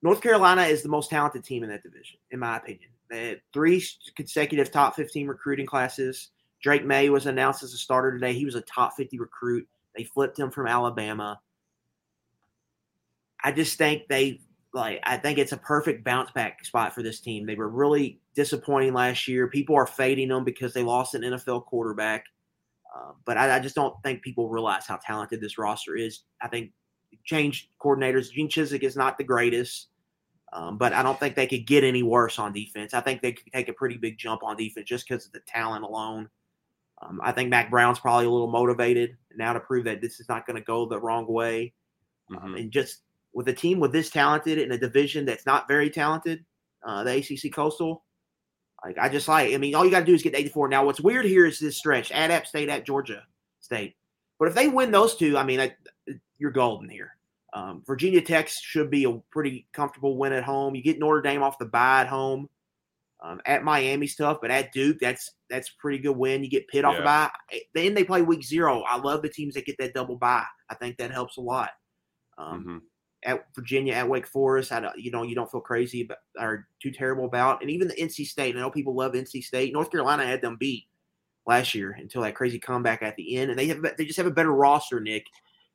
North 0.02 0.20
Carolina 0.20 0.62
is 0.62 0.82
the 0.82 0.88
most 0.88 1.10
talented 1.10 1.44
team 1.44 1.62
in 1.62 1.70
that 1.70 1.82
division, 1.82 2.18
in 2.30 2.40
my 2.40 2.56
opinion. 2.56 2.90
Had 3.12 3.42
three 3.52 3.84
consecutive 4.16 4.70
top 4.70 4.96
15 4.96 5.28
recruiting 5.28 5.66
classes. 5.66 6.30
Drake 6.62 6.84
Maye 6.84 7.10
was 7.10 7.26
announced 7.26 7.62
as 7.62 7.74
a 7.74 7.78
starter 7.78 8.12
today. 8.12 8.32
He 8.32 8.44
was 8.44 8.54
a 8.54 8.62
top 8.62 8.94
50 8.96 9.18
recruit. 9.18 9.68
They 9.96 10.04
flipped 10.04 10.38
him 10.38 10.50
from 10.50 10.66
Alabama. 10.66 11.40
I 13.44 13.52
just 13.52 13.76
think 13.76 14.08
they 14.08 14.40
like 14.72 15.00
I 15.04 15.16
think 15.16 15.38
it's 15.38 15.52
a 15.52 15.56
perfect 15.56 16.04
bounce 16.04 16.30
back 16.30 16.64
spot 16.64 16.94
for 16.94 17.02
this 17.02 17.20
team. 17.20 17.46
They 17.46 17.56
were 17.56 17.68
really 17.68 18.20
disappointing 18.34 18.94
last 18.94 19.28
year. 19.28 19.48
People 19.48 19.76
are 19.76 19.86
fading 19.86 20.28
them 20.28 20.44
because 20.44 20.72
they 20.72 20.82
lost 20.82 21.14
an 21.14 21.22
NFL 21.22 21.66
quarterback. 21.66 22.24
Uh, 22.94 23.12
but 23.24 23.36
I, 23.36 23.56
I, 23.56 23.58
just 23.58 23.74
don't 23.74 23.94
think 24.02 24.20
people 24.20 24.50
realize 24.50 24.86
how 24.86 24.96
talented 24.96 25.40
this 25.40 25.56
roster 25.56 25.96
is. 25.96 26.24
I 26.42 26.48
think 26.48 26.72
change 27.24 27.70
coordinators. 27.82 28.30
Gene 28.30 28.48
Chizik 28.48 28.82
is 28.82 28.96
not 28.96 29.16
the 29.16 29.24
greatest, 29.24 29.88
um, 30.52 30.76
but 30.76 30.92
I 30.92 31.02
don't 31.02 31.18
think 31.18 31.34
they 31.34 31.46
could 31.46 31.66
get 31.66 31.82
any 31.82 32.02
worse 32.02 32.38
on 32.38 32.52
defense. 32.52 32.92
I 32.92 33.00
think 33.00 33.22
they 33.22 33.32
could 33.32 33.50
take 33.52 33.68
a 33.68 33.72
pretty 33.72 33.96
big 33.96 34.18
jump 34.18 34.42
on 34.42 34.56
defense 34.56 34.86
just 34.86 35.08
because 35.08 35.26
of 35.26 35.32
the 35.32 35.40
talent 35.40 35.84
alone. 35.84 36.28
Um, 37.00 37.20
I 37.22 37.32
think 37.32 37.48
Mack 37.48 37.70
Brown's 37.70 37.98
probably 37.98 38.26
a 38.26 38.30
little 38.30 38.50
motivated 38.50 39.16
now 39.34 39.54
to 39.54 39.60
prove 39.60 39.84
that 39.86 40.00
this 40.00 40.20
is 40.20 40.28
not 40.28 40.46
going 40.46 40.56
to 40.56 40.62
go 40.62 40.86
the 40.86 41.00
wrong 41.00 41.26
way. 41.26 41.72
Um, 42.30 42.36
mm-hmm. 42.36 42.54
and 42.56 42.70
just 42.70 43.00
with 43.32 43.48
a 43.48 43.52
team 43.52 43.80
with 43.80 43.92
this 43.92 44.10
talented 44.10 44.58
in 44.58 44.72
a 44.72 44.78
division 44.78 45.24
that's 45.24 45.46
not 45.46 45.68
very 45.68 45.90
talented, 45.90 46.44
uh, 46.86 47.02
the 47.02 47.16
ACC 47.16 47.52
Coastal. 47.52 48.04
Like 48.84 48.98
I 48.98 49.08
just 49.08 49.28
like. 49.28 49.54
I 49.54 49.56
mean, 49.56 49.74
all 49.74 49.84
you 49.84 49.90
got 49.90 50.00
to 50.00 50.06
do 50.06 50.14
is 50.14 50.22
get 50.22 50.34
84. 50.34 50.68
Now, 50.68 50.84
what's 50.84 51.00
weird 51.00 51.24
here 51.24 51.46
is 51.46 51.58
this 51.58 51.78
stretch: 51.78 52.10
at 52.10 52.30
App 52.30 52.46
State, 52.46 52.68
at 52.68 52.84
Georgia 52.84 53.22
State. 53.60 53.96
But 54.38 54.48
if 54.48 54.54
they 54.54 54.68
win 54.68 54.90
those 54.90 55.14
two, 55.14 55.38
I 55.38 55.44
mean, 55.44 55.60
I, 55.60 55.74
you're 56.36 56.50
golden 56.50 56.88
here. 56.88 57.16
Um, 57.54 57.82
Virginia 57.86 58.22
Tech 58.22 58.48
should 58.48 58.90
be 58.90 59.04
a 59.04 59.12
pretty 59.30 59.66
comfortable 59.72 60.16
win 60.16 60.32
at 60.32 60.42
home. 60.44 60.74
You 60.74 60.82
get 60.82 60.98
Notre 60.98 61.20
Dame 61.20 61.42
off 61.42 61.58
the 61.58 61.66
bye 61.66 62.00
at 62.02 62.08
home. 62.08 62.48
Um, 63.20 63.40
at 63.46 63.62
Miami's 63.62 64.16
tough, 64.16 64.38
but 64.40 64.50
at 64.50 64.72
Duke, 64.72 64.98
that's 65.00 65.30
that's 65.48 65.68
a 65.68 65.76
pretty 65.78 65.98
good 65.98 66.16
win. 66.16 66.42
You 66.42 66.50
get 66.50 66.66
Pitt 66.66 66.84
off 66.84 66.94
Yeah. 66.94 66.98
the 67.00 67.04
bye. 67.04 67.30
Then 67.72 67.94
they 67.94 68.02
play 68.02 68.22
week 68.22 68.42
zero. 68.42 68.82
I 68.82 68.98
love 68.98 69.22
the 69.22 69.28
teams 69.28 69.54
that 69.54 69.64
get 69.66 69.76
that 69.78 69.94
double 69.94 70.16
bye. 70.16 70.44
I 70.68 70.74
think 70.74 70.96
that 70.96 71.12
helps 71.12 71.36
a 71.36 71.40
lot. 71.40 71.70
Um, 72.38 72.64
Mhm. 72.64 72.80
At 73.24 73.54
Virginia, 73.54 73.92
at 73.94 74.08
Wake 74.08 74.26
Forest, 74.26 74.72
I 74.72 74.80
don't, 74.80 74.98
you 74.98 75.12
know 75.12 75.22
you 75.22 75.36
don't 75.36 75.48
feel 75.48 75.60
crazy 75.60 76.00
about 76.00 76.18
or 76.36 76.66
too 76.80 76.90
terrible 76.90 77.24
about, 77.26 77.60
and 77.62 77.70
even 77.70 77.86
the 77.86 77.94
NC 78.00 78.24
State. 78.24 78.56
I 78.56 78.58
know 78.58 78.70
people 78.70 78.96
love 78.96 79.14
NC 79.14 79.40
State. 79.40 79.72
North 79.72 79.92
Carolina 79.92 80.26
had 80.26 80.40
them 80.40 80.56
beat 80.56 80.86
last 81.46 81.74
year 81.76 81.92
until 81.92 82.22
that 82.22 82.34
crazy 82.34 82.58
comeback 82.58 83.02
at 83.02 83.14
the 83.14 83.36
end, 83.36 83.50
and 83.50 83.58
they 83.60 83.66
have 83.68 83.80
they 83.96 84.04
just 84.04 84.16
have 84.16 84.26
a 84.26 84.30
better 84.32 84.52
roster, 84.52 84.98
Nick, 84.98 85.26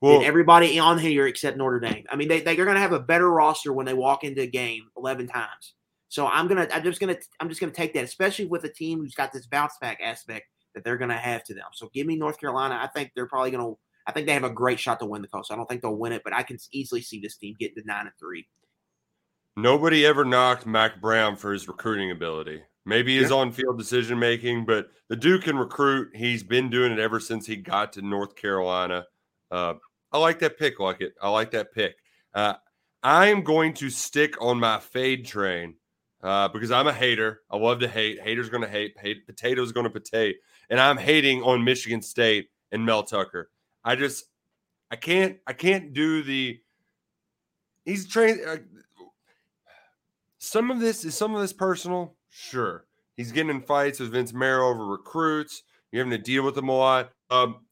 Well, 0.02 0.20
than 0.20 0.28
everybody 0.28 0.78
on 0.78 1.00
here 1.00 1.26
except 1.26 1.58
Notre 1.58 1.80
Dame. 1.80 2.06
I 2.10 2.16
mean, 2.16 2.28
they 2.28 2.42
they're 2.42 2.56
going 2.56 2.76
to 2.76 2.82
have 2.82 2.94
a 2.94 3.00
better 3.00 3.32
roster 3.32 3.74
when 3.74 3.86
they 3.86 3.96
walk 3.96 4.24
into 4.24 4.42
a 4.42 4.48
game 4.48 4.84
eleven 4.96 5.28
times. 5.28 5.74
So 6.10 6.28
I'm 6.28 6.48
gonna 6.48 6.68
I'm 6.72 6.84
just 6.84 7.00
gonna 7.00 7.18
I'm 7.40 7.50
just 7.50 7.60
gonna 7.60 7.74
take 7.74 7.94
that, 7.94 8.04
especially 8.04 8.46
with 8.46 8.64
a 8.64 8.70
team 8.70 9.00
who's 9.00 9.16
got 9.16 9.34
this 9.34 9.48
bounce 9.48 9.74
back 9.82 10.00
aspect 10.02 10.46
that 10.74 10.84
they're 10.84 10.98
gonna 10.98 11.18
have 11.18 11.44
to 11.46 11.54
them. 11.54 11.66
So 11.74 11.90
give 11.94 12.08
me 12.08 12.16
North 12.16 12.40
Carolina. 12.40 12.80
I 12.82 12.88
think 12.88 13.12
they're 13.16 13.28
probably 13.28 13.52
gonna. 13.52 13.74
I 14.06 14.14
think 14.14 14.26
they 14.26 14.34
have 14.34 14.46
a 14.46 14.50
great 14.50 14.80
shot 14.80 15.00
to 15.00 15.06
win 15.06 15.22
the 15.22 15.28
coast. 15.28 15.52
I 15.52 15.56
don't 15.58 15.68
think 15.68 15.82
they'll 15.82 15.98
win 15.98 16.14
it, 16.14 16.22
but 16.24 16.32
I 16.34 16.44
can 16.44 16.58
easily 16.72 17.02
see 17.02 17.20
this 17.20 17.36
team 17.36 17.56
getting 17.60 17.76
to 17.76 17.86
nine 17.86 18.06
and 18.06 18.16
three. 18.18 18.48
Nobody 19.58 20.06
ever 20.06 20.24
knocked 20.24 20.66
Mack 20.66 21.02
Brown 21.02 21.36
for 21.36 21.52
his 21.52 21.68
recruiting 21.68 22.12
ability. 22.12 22.62
Maybe 22.86 23.18
his 23.18 23.32
Yeah. 23.32 23.38
on-field 23.38 23.78
decision 23.78 24.18
making, 24.18 24.66
but 24.66 24.92
the 25.10 25.18
Duke 25.18 25.44
can 25.44 25.58
recruit. 25.58 26.16
He's 26.16 26.42
been 26.44 26.70
doing 26.70 26.94
it 26.94 27.00
ever 27.00 27.20
since 27.20 27.46
he 27.46 27.58
got 27.58 27.92
to 27.94 28.02
North 28.02 28.36
Carolina. 28.36 29.08
Uh, 29.52 29.74
I 30.18 30.20
like 30.20 30.40
that 30.40 30.58
pick, 30.58 30.80
like 30.80 31.02
it. 31.02 31.14
I 31.22 31.30
like 31.30 31.52
that 31.52 31.72
pick. 31.72 31.98
Uh, 32.34 32.56
I 33.04 33.28
am 33.28 33.44
going 33.44 33.72
to 33.76 33.92
stick 33.92 34.34
on 34.42 34.60
my 34.60 34.80
fade 34.80 35.28
train 35.28 35.76
uh, 36.24 36.48
because 36.48 36.72
I'm 36.72 36.88
a 36.88 36.94
hater. 36.94 37.42
I 37.52 37.58
love 37.58 37.80
to 37.82 37.88
hate. 37.88 38.20
Haters 38.20 38.50
going 38.50 38.64
to 38.64 38.68
hate. 38.68 38.96
hate. 39.00 39.28
Potatoes 39.28 39.72
going 39.72 39.84
to 39.84 39.92
potato. 39.92 40.36
And 40.72 40.80
I'm 40.80 40.98
hating 40.98 41.44
on 41.44 41.64
Michigan 41.64 42.02
State 42.02 42.50
and 42.72 42.84
Mel 42.84 43.04
Tucker. 43.04 43.52
I 43.84 43.96
just, 43.96 44.26
I 44.90 44.96
can't, 44.96 45.38
I 45.46 45.54
can't 45.54 45.94
do 45.94 46.24
the. 46.24 46.60
He's 47.86 48.08
trained. 48.08 48.40
Uh, 48.46 48.58
some 50.40 50.72
of 50.72 50.80
this 50.80 51.06
is 51.06 51.16
some 51.16 51.36
of 51.36 51.42
this 51.42 51.54
personal. 51.54 52.16
Sure, 52.32 52.86
he's 53.16 53.32
getting 53.32 53.52
in 53.52 53.62
fights 53.62 54.00
with 54.00 54.14
Vince 54.14 54.34
Marrow 54.34 54.70
over 54.70 54.88
recruits. 54.88 55.62
You're 55.92 56.04
having 56.04 56.18
to 56.18 56.24
deal 56.24 56.44
with 56.44 56.56
them 56.56 56.70
a 56.70 56.76
lot. 56.76 57.12
Um, 57.30 57.67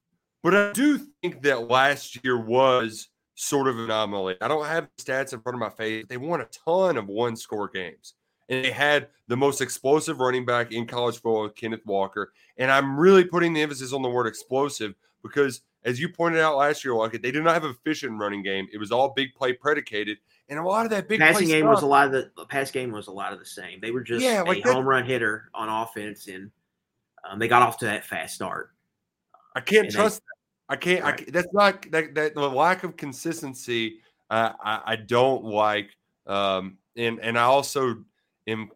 but 0.45 0.53
I 0.53 0.71
do 0.73 0.99
think 1.23 1.41
that 1.41 1.67
last 1.69 2.23
year 2.23 2.37
was 2.39 3.07
sort 3.33 3.67
of 3.67 3.79
an 3.79 3.85
anomaly. 3.85 4.35
I 4.41 4.47
don't 4.47 4.63
have 4.67 4.87
the 4.95 5.03
stats 5.03 5.33
in 5.33 5.41
front 5.41 5.55
of 5.55 5.59
my 5.59 5.71
face. 5.71 6.05
They 6.07 6.17
won 6.17 6.39
a 6.39 6.45
ton 6.45 6.97
of 6.97 7.07
one 7.07 7.35
score 7.35 7.67
games. 7.67 8.13
And 8.47 8.63
they 8.63 8.69
had 8.69 9.07
the 9.27 9.35
most 9.35 9.59
explosive 9.59 10.19
running 10.19 10.45
back 10.45 10.71
in 10.71 10.85
college 10.85 11.15
football, 11.15 11.49
Kenneth 11.49 11.83
Walker. 11.87 12.31
And 12.57 12.69
I'm 12.69 12.95
really 12.95 13.23
putting 13.25 13.53
the 13.53 13.61
emphasis 13.63 13.91
on 13.91 14.03
the 14.03 14.07
word 14.09 14.27
explosive 14.27 14.93
because, 15.23 15.61
as 15.83 15.99
you 15.99 16.09
pointed 16.09 16.39
out 16.41 16.57
last 16.57 16.85
year, 16.85 16.93
Luckett, 16.93 17.23
they 17.23 17.31
did 17.31 17.43
not 17.43 17.55
have 17.55 17.63
an 17.63 17.71
efficient 17.71 18.19
running 18.19 18.43
game. 18.43 18.67
It 18.71 18.77
was 18.77 18.91
all 18.91 19.13
big 19.15 19.33
play 19.33 19.53
predicated. 19.53 20.19
And 20.47 20.59
a 20.59 20.63
lot 20.63 20.85
of 20.85 20.91
that 20.91 21.09
big 21.09 21.21
Passing 21.21 21.47
play 21.47 21.57
game 21.59 21.65
was 21.65 21.81
a 21.81 21.87
lot 21.87 22.05
of 22.05 22.11
the, 22.11 22.29
the 22.37 22.45
pass 22.45 22.69
game 22.69 22.91
was 22.91 23.07
a 23.07 23.11
lot 23.11 23.33
of 23.33 23.39
the 23.39 23.45
same. 23.47 23.79
They 23.81 23.89
were 23.89 24.01
just 24.03 24.23
Yeah, 24.23 24.43
a 24.43 24.45
like 24.45 24.63
that- 24.63 24.73
home 24.75 24.85
run 24.85 25.05
hitter 25.05 25.49
on 25.55 25.67
offense, 25.69 26.27
and 26.27 26.51
um, 27.27 27.39
they 27.39 27.47
got 27.47 27.63
off 27.63 27.79
to 27.79 27.85
that 27.85 28.05
fast 28.05 28.35
start. 28.35 28.69
I 29.55 29.61
can't 29.61 29.85
And 29.87 29.95
trust. 29.95 30.21
I 30.69 30.75
can't. 30.75 31.03
I, 31.05 31.09
Right. 31.11 31.17
ca- 31.19 31.31
that's 31.31 31.53
not 31.53 31.91
that. 31.91 32.15
That 32.15 32.35
the 32.35 32.49
lack 32.49 32.83
of 32.83 32.97
consistency. 32.97 33.99
Uh, 34.29 34.53
I 34.63 34.81
I 34.85 34.95
don't 34.95 35.43
like. 35.43 35.91
Um, 36.27 36.77
and 36.97 37.19
and 37.19 37.37
I 37.37 37.43
also 37.43 38.03
am. 38.47 38.71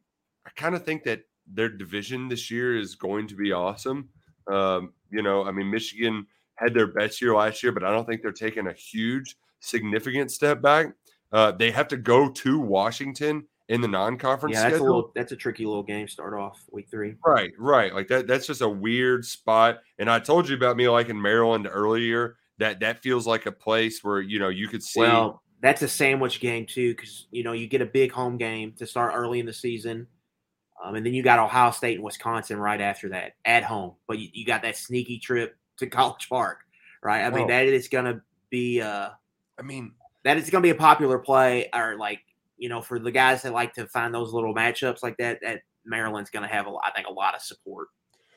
I 0.45 0.51
kind 0.55 0.75
of 0.75 0.85
think 0.85 1.03
that 1.03 1.21
their 1.51 1.69
division 1.69 2.27
this 2.27 2.51
year 2.51 2.77
is 2.77 2.95
going 2.95 3.27
to 3.27 3.35
be 3.35 3.51
awesome. 3.51 4.09
Um, 4.51 4.93
you 5.11 5.21
know, 5.23 5.45
I 5.45 5.51
mean, 5.51 5.69
Michigan 5.71 6.25
had 6.55 6.73
their 6.73 6.87
best 6.87 7.21
year 7.21 7.35
last 7.35 7.63
year, 7.63 7.71
but 7.71 7.83
I 7.83 7.91
don't 7.91 8.05
think 8.07 8.21
they're 8.21 8.31
taking 8.31 8.67
a 8.67 8.73
huge, 8.73 9.35
significant 9.59 10.31
step 10.31 10.61
back. 10.61 10.87
Uh, 11.31 11.51
they 11.51 11.71
have 11.71 11.87
to 11.87 11.97
go 11.97 12.29
to 12.29 12.59
Washington 12.59 13.45
in 13.69 13.81
the 13.81 13.87
non-conference 13.87 14.55
Yeah, 14.55 14.63
that's 14.63 14.79
a 14.79 14.83
little 14.83 15.11
that's 15.15 15.31
a 15.31 15.35
tricky 15.35 15.65
little 15.65 15.83
game. 15.83 16.07
Start 16.07 16.33
off 16.33 16.59
week 16.71 16.87
three. 16.89 17.15
Right, 17.25 17.51
right. 17.57 17.93
Like 17.93 18.07
that 18.09 18.27
that's 18.27 18.47
just 18.47 18.61
a 18.61 18.67
weird 18.69 19.23
spot. 19.23 19.79
And 19.99 20.09
I 20.09 20.19
told 20.19 20.49
you 20.49 20.55
about 20.55 20.75
me 20.75 20.89
like 20.89 21.09
in 21.09 21.21
Maryland 21.21 21.67
earlier. 21.71 22.35
That 22.57 22.81
that 22.81 23.01
feels 23.01 23.25
like 23.25 23.45
a 23.45 23.51
place 23.53 24.03
where 24.03 24.19
you 24.19 24.37
know 24.39 24.49
you 24.49 24.67
could 24.67 24.83
see 24.83 24.99
Well, 24.99 25.41
that's 25.61 25.81
a 25.81 25.87
sandwich 25.87 26.41
game 26.41 26.65
too, 26.65 26.93
because 26.93 27.27
you 27.31 27.43
know 27.43 27.53
you 27.53 27.67
get 27.67 27.81
a 27.81 27.85
big 27.85 28.11
home 28.11 28.37
game 28.37 28.73
to 28.79 28.85
start 28.85 29.13
early 29.15 29.39
in 29.39 29.45
the 29.45 29.53
season, 29.53 30.07
um, 30.83 30.95
and 30.95 31.05
then 31.05 31.13
you 31.13 31.23
got 31.23 31.39
Ohio 31.39 31.71
State 31.71 31.95
and 31.95 32.03
Wisconsin 32.03 32.57
right 32.57 32.81
after 32.81 33.07
that 33.09 33.33
at 33.45 33.63
home. 33.63 33.93
But 34.07 34.19
you, 34.19 34.27
you 34.33 34.45
got 34.45 34.61
that 34.63 34.75
sneaky 34.75 35.19
trip 35.19 35.55
to 35.77 35.87
College 35.87 36.27
Park, 36.27 36.59
right? 37.01 37.23
I 37.23 37.29
mean 37.29 37.45
Oh. 37.45 37.47
that 37.47 37.67
is 37.67 37.87
going 37.87 38.05
to 38.05 38.21
be 38.49 38.81
uh, 38.81 39.09
I 39.57 39.61
mean, 39.61 39.93
that 40.25 40.35
is 40.37 40.49
going 40.49 40.61
to 40.61 40.65
be 40.65 40.71
a 40.71 40.75
popular 40.75 41.19
play, 41.19 41.69
or 41.73 41.95
like 41.97 42.19
you 42.59 42.69
know 42.69 42.81
for 42.81 42.99
the 42.99 43.11
guys 43.11 43.41
that 43.43 43.53
like 43.53 43.73
to 43.73 43.87
find 43.87 44.13
those 44.13 44.33
little 44.33 44.53
matchups 44.53 45.01
like 45.03 45.17
that. 45.17 45.39
That 45.41 45.61
Maryland's 45.85 46.29
going 46.29 46.47
to 46.47 46.53
have 46.53 46.67
a, 46.67 46.69
lot- 46.69 46.83
I 46.85 46.91
think 46.91 47.07
a 47.07 47.11
lot 47.11 47.33
of 47.35 47.41
support 47.41 47.87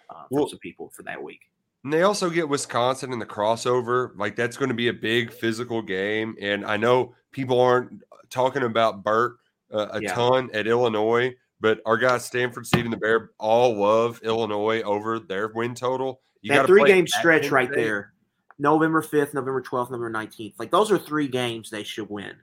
uh, 0.09 0.27
from 0.29 0.39
Well- 0.39 0.49
some 0.49 0.59
people 0.61 0.91
for 0.95 1.03
that 1.03 1.23
week. 1.23 1.41
and 1.85 1.93
they 1.93 2.03
also 2.03 2.31
get 2.31 2.49
Wisconsin 2.49 3.13
in 3.13 3.19
the 3.19 3.27
crossover. 3.27 4.13
Like 4.17 4.37
that's 4.37 4.57
going 4.57 4.69
to 4.71 4.75
be 4.75 4.89
a 4.89 4.93
big 4.93 5.33
physical 5.33 5.83
game. 5.83 6.37
And 6.41 6.65
I 6.65 6.77
know 6.77 7.15
people 7.33 7.61
aren't 7.61 8.03
talking 8.31 8.63
about 8.63 9.03
Burt 9.03 9.37
uh, 9.73 9.89
a 9.93 10.01
Yeah. 10.03 10.15
ton 10.15 10.51
at 10.55 10.67
Illinois, 10.67 11.35
but 11.61 11.81
our 11.87 11.97
guys 11.99 12.25
Stanford, 12.25 12.67
Stephen 12.67 12.91
the 12.91 12.97
Bear, 12.97 13.31
all 13.39 13.75
love 13.77 14.21
Illinois 14.23 14.83
over 14.83 15.19
their 15.19 15.49
win 15.49 15.75
total. 15.75 16.21
You 16.43 16.53
that 16.55 16.67
three 16.67 16.85
game 16.85 17.07
stretch 17.07 17.51
right 17.51 17.71
there 17.73 18.13
november 18.59 19.01
5th 19.03 19.33
november 19.35 19.63
12th 19.63 19.91
november 19.91 20.11
19th 20.11 20.53
like 20.59 20.71
those 20.71 20.91
are 20.93 20.99
three 20.99 21.27
games 21.27 21.71
they 21.71 21.83
should 21.83 22.09
win 22.11 22.35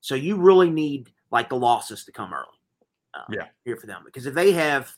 so 0.00 0.14
you 0.14 0.36
really 0.36 0.70
need 0.70 1.10
like 1.30 1.48
the 1.48 1.56
losses 1.56 2.04
to 2.04 2.12
come 2.12 2.32
early 2.32 2.46
uh, 3.14 3.24
Yeah. 3.30 3.46
here 3.64 3.76
for 3.76 3.86
them 3.86 4.02
because 4.04 4.26
if 4.26 4.34
they 4.34 4.52
have 4.52 4.92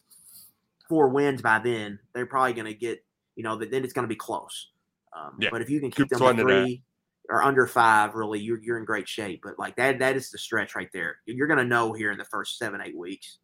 four 0.89 1.09
wins 1.09 1.43
by 1.43 1.59
then 1.59 1.99
they're 2.15 2.27
probably 2.27 2.53
going 2.53 2.67
to 2.67 2.75
get 2.75 3.05
you 3.37 3.43
know 3.43 3.57
then 3.57 3.85
it's 3.85 3.93
going 3.93 4.05
to 4.05 4.09
be 4.09 4.17
close. 4.17 4.71
Um, 5.17 5.37
Yeah. 5.39 5.49
but 5.51 5.63
if 5.63 5.71
you 5.71 5.81
can 5.81 5.91
Keep 5.91 6.09
them 6.11 6.19
to 6.19 6.25
sweating 6.25 6.41
it 6.41 6.43
three 6.43 6.83
or 7.31 7.43
under 7.43 7.67
five 7.67 8.15
really 8.15 8.41
you're, 8.41 8.63
you're 8.63 8.79
in 8.79 8.85
great 8.85 9.09
shape. 9.09 9.41
But 9.43 9.59
like 9.59 9.77
that 9.77 9.99
that 9.99 10.17
is 10.17 10.31
the 10.31 10.39
stretch 10.39 10.75
right 10.75 10.91
there. 10.93 11.19
You're 11.27 11.47
going 11.47 11.59
to 11.59 11.65
know 11.65 11.93
here 11.93 12.11
in 12.11 12.19
the 12.19 12.25
first 12.25 12.59
seven 12.59 12.81
eight 12.81 12.97
weeks 12.97 13.39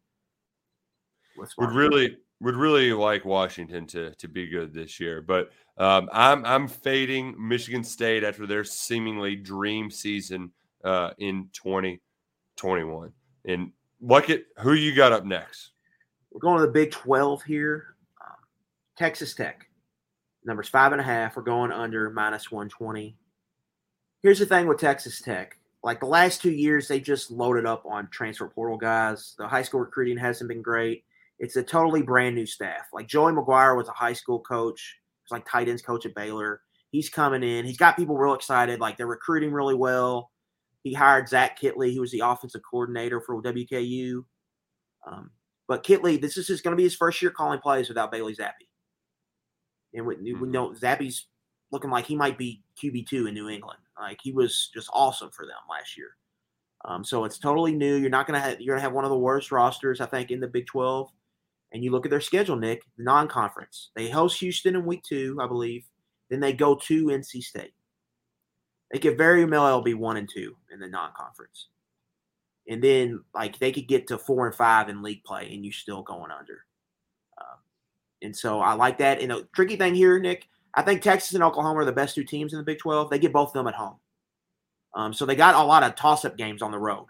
would 1.57 1.71
really 1.71 2.17
would 2.41 2.55
really 2.55 2.93
like 2.93 3.25
Washington 3.25 3.87
to 3.87 4.13
to 4.15 4.27
be 4.27 4.47
good 4.47 4.73
this 4.73 4.99
year, 4.99 5.21
but 5.21 5.51
um, 5.77 6.09
I'm 6.11 6.45
I'm 6.45 6.67
fading 6.67 7.35
Michigan 7.37 7.83
State 7.83 8.23
after 8.23 8.45
their 8.45 8.63
seemingly 8.63 9.35
dream 9.35 9.89
season 9.89 10.51
uh, 10.85 11.11
in 11.17 11.49
2021. 11.53 13.11
And 13.45 13.71
Luckett, 14.01 14.43
who 14.59 14.73
you 14.73 14.95
got 14.95 15.11
up 15.11 15.25
next? 15.25 15.71
We're 16.31 16.39
going 16.39 16.59
to 16.59 16.65
the 16.65 16.71
Big 16.71 16.91
12 16.91 17.43
here. 17.43 17.95
Um, 18.21 18.35
Texas 18.97 19.33
Tech. 19.33 19.67
Numbers 20.45 20.69
five 20.69 20.91
and 20.91 21.01
a 21.01 21.03
half. 21.03 21.35
We're 21.35 21.43
going 21.43 21.71
under 21.71 22.09
minus 22.11 22.51
120. 22.51 23.17
Here's 24.21 24.39
the 24.39 24.45
thing 24.45 24.67
with 24.67 24.79
Texas 24.79 25.21
Tech. 25.21 25.57
Like 25.83 25.99
the 25.99 26.05
last 26.05 26.41
two 26.41 26.51
years, 26.51 26.87
they 26.87 26.99
just 26.99 27.31
loaded 27.31 27.65
up 27.65 27.83
on 27.85 28.09
transfer 28.09 28.47
portal 28.47 28.77
guys. 28.77 29.35
The 29.37 29.47
high 29.47 29.63
school 29.63 29.79
recruiting 29.79 30.17
hasn't 30.17 30.47
been 30.47 30.61
great. 30.61 31.03
It's 31.39 31.55
a 31.55 31.63
totally 31.63 32.01
brand 32.01 32.35
new 32.35 32.45
staff. 32.45 32.87
Like 32.93 33.07
Joey 33.07 33.33
McGuire 33.33 33.75
was 33.75 33.87
a 33.87 33.93
high 33.93 34.13
school 34.13 34.39
coach. 34.39 34.97
He's 35.23 35.31
like 35.31 35.49
tight 35.49 35.67
ends 35.67 35.81
coach 35.81 36.05
at 36.05 36.15
Baylor. 36.15 36.61
He's 36.91 37.09
coming 37.09 37.43
in. 37.43 37.65
He's 37.65 37.77
got 37.77 37.97
people 37.97 38.17
real 38.17 38.35
excited. 38.35 38.79
Like 38.79 38.97
they're 38.97 39.07
recruiting 39.07 39.51
really 39.51 39.75
well. 39.75 40.31
He 40.85 40.93
hired 40.93 41.27
Zach 41.27 41.59
Kittley, 41.59 41.95
who 41.95 42.01
was 42.01 42.11
the 42.11 42.19
offensive 42.19 42.61
coordinator 42.69 43.19
for 43.19 43.41
WKU. 43.41 44.23
Um, 45.07 45.31
but 45.67 45.83
Kitley, 45.83 46.21
this 46.21 46.37
is 46.37 46.61
going 46.61 46.73
to 46.73 46.77
be 46.77 46.83
his 46.83 46.95
first 46.95 47.19
year 47.23 47.31
calling 47.31 47.59
plays 47.59 47.89
without 47.89 48.11
Bailey 48.11 48.35
Zappe. 48.35 48.51
And 49.95 50.05
we, 50.05 50.15
we 50.17 50.33
Mhm. 50.33 50.49
know 50.51 50.69
Zappe's 50.73 51.25
looking 51.71 51.89
like 51.89 52.05
he 52.05 52.15
might 52.15 52.37
be 52.37 52.61
QB 52.79 53.07
two 53.07 53.25
in 53.25 53.33
New 53.33 53.49
England. 53.49 53.79
Like 53.99 54.19
he 54.21 54.31
was 54.31 54.69
just 54.75 54.87
awesome 54.93 55.31
for 55.31 55.47
them 55.47 55.57
last 55.67 55.97
year. 55.97 56.17
Um, 56.85 57.03
so 57.03 57.25
it's 57.25 57.39
totally 57.39 57.73
new. 57.73 57.95
You're 57.95 58.11
not 58.11 58.27
going 58.27 58.39
to 58.39 58.47
have 58.47 58.61
you're 58.61 58.75
going 58.75 58.79
to 58.79 58.83
have 58.83 58.93
one 58.93 59.05
of 59.05 59.09
the 59.09 59.17
worst 59.17 59.51
rosters 59.51 60.01
I 60.01 60.05
think 60.05 60.29
in 60.29 60.39
the 60.39 60.47
Big 60.47 60.67
Twelve. 60.67 61.11
And 61.71 61.83
you 61.83 61.89
look 61.89 62.05
at 62.05 62.11
their 62.11 62.21
schedule, 62.21 62.57
Nick, 62.57 62.83
the 62.95 63.03
non-conference. 63.03 63.89
They 63.95 64.11
host 64.11 64.39
Houston 64.39 64.75
in 64.75 64.85
week 64.85 65.01
two, 65.01 65.35
I 65.41 65.47
believe. 65.47 65.83
Then 66.29 66.41
they 66.41 66.53
go 66.53 66.75
to 66.75 67.05
NC 67.07 67.41
State. 67.41 67.73
They 68.91 68.99
could 68.99 69.17
very 69.17 69.45
well 69.45 69.81
be 69.81 69.93
one 69.93 70.17
and 70.17 70.29
two 70.29 70.55
in 70.71 70.79
the 70.79 70.87
non-conference 70.87 71.67
and 72.67 72.83
then 72.83 73.23
like 73.33 73.59
they 73.59 73.71
could 73.71 73.87
get 73.87 74.07
to 74.07 74.17
four 74.17 74.47
and 74.47 74.55
five 74.55 74.89
in 74.89 75.01
league 75.01 75.23
play, 75.23 75.49
and 75.53 75.63
you're 75.63 75.73
still 75.73 76.01
going 76.01 76.31
under. 76.31 76.65
Um, 77.39 77.59
and 78.21 78.35
so 78.35 78.59
I 78.59 78.73
like 78.73 78.97
that. 78.99 79.21
And 79.21 79.31
the 79.31 79.47
tricky 79.53 79.75
thing 79.75 79.95
here, 79.95 80.19
Nick, 80.19 80.47
I 80.73 80.81
think 80.81 81.01
Texas 81.01 81.33
and 81.33 81.43
Oklahoma 81.43 81.81
are 81.81 81.85
the 81.85 81.91
best 81.91 82.15
two 82.15 82.23
teams 82.23 82.53
in 82.53 82.59
the 82.59 82.65
Big 82.65 82.79
Twelve. 82.79 83.09
They 83.09 83.19
get 83.19 83.33
both 83.33 83.49
of 83.49 83.53
them 83.53 83.67
at 83.67 83.75
home, 83.75 83.97
um, 84.93 85.13
so 85.13 85.25
they 85.25 85.35
got 85.35 85.55
a 85.55 85.63
lot 85.63 85.83
of 85.83 85.95
toss-up 85.95 86.37
games 86.37 86.61
on 86.61 86.71
the 86.71 86.79
road, 86.79 87.07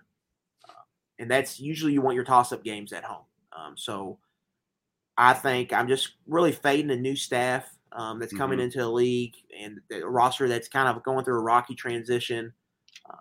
uh, 0.68 0.84
and 1.20 1.32
that's 1.32 1.60
usually 1.60 1.94
you 1.94 2.02
want 2.02 2.16
your 2.16 2.26
toss-up 2.26 2.64
games 2.64 2.94
at 2.94 3.04
home 3.04 3.26
Um, 3.56 3.78
so 3.78 4.20
I 5.18 5.34
think 5.34 5.72
I'm 5.72 5.88
just 5.88 6.14
really 6.28 6.52
fading 6.52 6.92
a 6.92 6.96
new 6.96 7.16
staff 7.16 7.75
um, 7.96 8.20
that's 8.20 8.34
coming 8.34 8.60
Mhm. 8.60 8.64
into 8.64 8.78
the 8.80 8.90
league 8.90 9.34
and 9.58 9.80
the 9.90 10.06
roster 10.06 10.48
that's 10.48 10.68
kind 10.68 10.88
of 10.88 11.02
going 11.04 11.24
through 11.26 11.40
a 11.40 11.44
rocky 11.44 11.76
transition. 11.76 12.54
Um, 13.10 13.18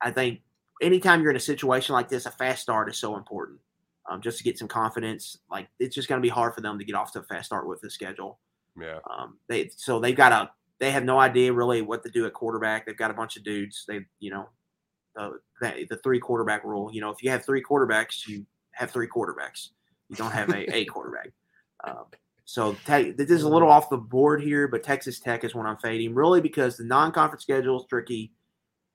I 0.00 0.10
think 0.10 0.42
anytime 0.82 1.22
you're 1.22 1.30
in 1.30 1.36
a 1.36 1.40
situation 1.40 1.92
like 1.94 2.08
this, 2.08 2.26
a 2.26 2.30
fast 2.30 2.62
start 2.62 2.88
is 2.90 2.98
so 2.98 3.16
important 3.16 3.60
um, 4.08 4.20
just 4.20 4.38
to 4.38 4.44
get 4.44 4.58
some 4.58 4.68
confidence. 4.68 5.38
Like 5.50 5.68
it's 5.78 5.94
just 5.94 6.08
going 6.08 6.20
to 6.20 6.26
be 6.26 6.28
hard 6.30 6.54
for 6.54 6.60
them 6.60 6.78
to 6.78 6.84
get 6.84 6.94
off 6.94 7.12
to 7.12 7.20
a 7.20 7.22
fast 7.22 7.46
start 7.46 7.68
with 7.68 7.80
the 7.80 7.90
schedule. 7.90 8.40
Yeah. 8.80 8.98
Um, 9.10 9.38
they 9.48 9.70
so 9.76 10.00
they've 10.00 10.16
got 10.16 10.32
a 10.32 10.50
they 10.78 10.90
have 10.92 11.04
no 11.04 11.18
idea 11.18 11.52
really 11.52 11.82
what 11.82 12.04
to 12.04 12.10
do 12.10 12.26
at 12.26 12.32
quarterback. 12.32 12.86
They've 12.86 12.96
got 12.96 13.10
a 13.10 13.14
bunch 13.14 13.36
of 13.36 13.44
dudes. 13.44 13.84
They 13.86 14.06
you 14.20 14.30
know 14.30 14.48
the 15.14 15.40
the, 15.60 15.86
the 15.90 15.96
three 15.98 16.20
quarterback 16.20 16.64
rule. 16.64 16.92
You 16.92 17.00
know 17.00 17.10
if 17.10 17.22
you 17.22 17.30
have 17.30 17.44
three 17.44 17.62
quarterbacks, 17.62 18.26
you 18.26 18.46
have 18.72 18.90
three 18.90 19.08
quarterbacks. 19.08 19.70
You 20.08 20.16
don't 20.16 20.30
have 20.32 20.50
a, 20.50 20.74
a 20.74 20.84
quarterback. 20.86 21.30
Um, 21.84 22.04
so 22.48 22.74
te- 22.86 23.10
this 23.10 23.30
is 23.30 23.42
a 23.42 23.48
little 23.48 23.70
off 23.70 23.90
the 23.90 23.98
board 23.98 24.40
here, 24.40 24.68
but 24.68 24.82
Texas 24.82 25.20
Tech 25.20 25.44
is 25.44 25.54
one 25.54 25.66
I'm 25.66 25.76
fading 25.76 26.14
really 26.14 26.40
because 26.40 26.78
the 26.78 26.84
non-conference 26.84 27.42
schedule 27.42 27.78
is 27.78 27.86
tricky, 27.86 28.32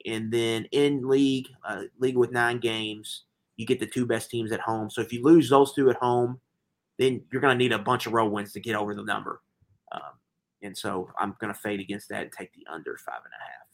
and 0.08 0.34
then 0.34 0.66
in 0.72 1.08
league 1.08 1.46
uh, 1.64 1.84
league 2.00 2.18
with 2.18 2.32
nine 2.32 2.58
games, 2.58 3.26
you 3.56 3.68
get 3.68 3.80
the 3.80 3.86
two 3.86 4.08
best 4.08 4.32
teams 4.32 4.52
at 4.52 4.60
home. 4.60 4.90
So 4.90 5.02
if 5.02 5.14
you 5.14 5.22
lose 5.24 5.52
those 5.52 5.72
two 5.72 5.92
at 5.92 5.98
home, 5.98 6.40
then 6.98 7.22
you're 7.32 7.42
going 7.42 7.56
to 7.56 7.64
need 7.64 7.74
a 7.74 7.78
bunch 7.78 8.08
of 8.08 8.14
road 8.14 8.32
wins 8.32 8.54
to 8.54 8.60
get 8.60 8.76
over 8.76 8.96
the 8.96 9.04
number. 9.04 9.44
Um, 9.92 10.02
and 10.64 10.76
so 10.76 11.12
I'm 11.20 11.36
going 11.40 11.54
to 11.54 11.60
fade 11.60 11.80
against 11.80 12.10
that 12.10 12.24
and 12.24 12.32
take 12.32 12.52
the 12.54 12.66
under 12.68 12.98
five 12.98 13.22
and 13.24 13.34
a 13.40 13.44
half. 13.44 13.68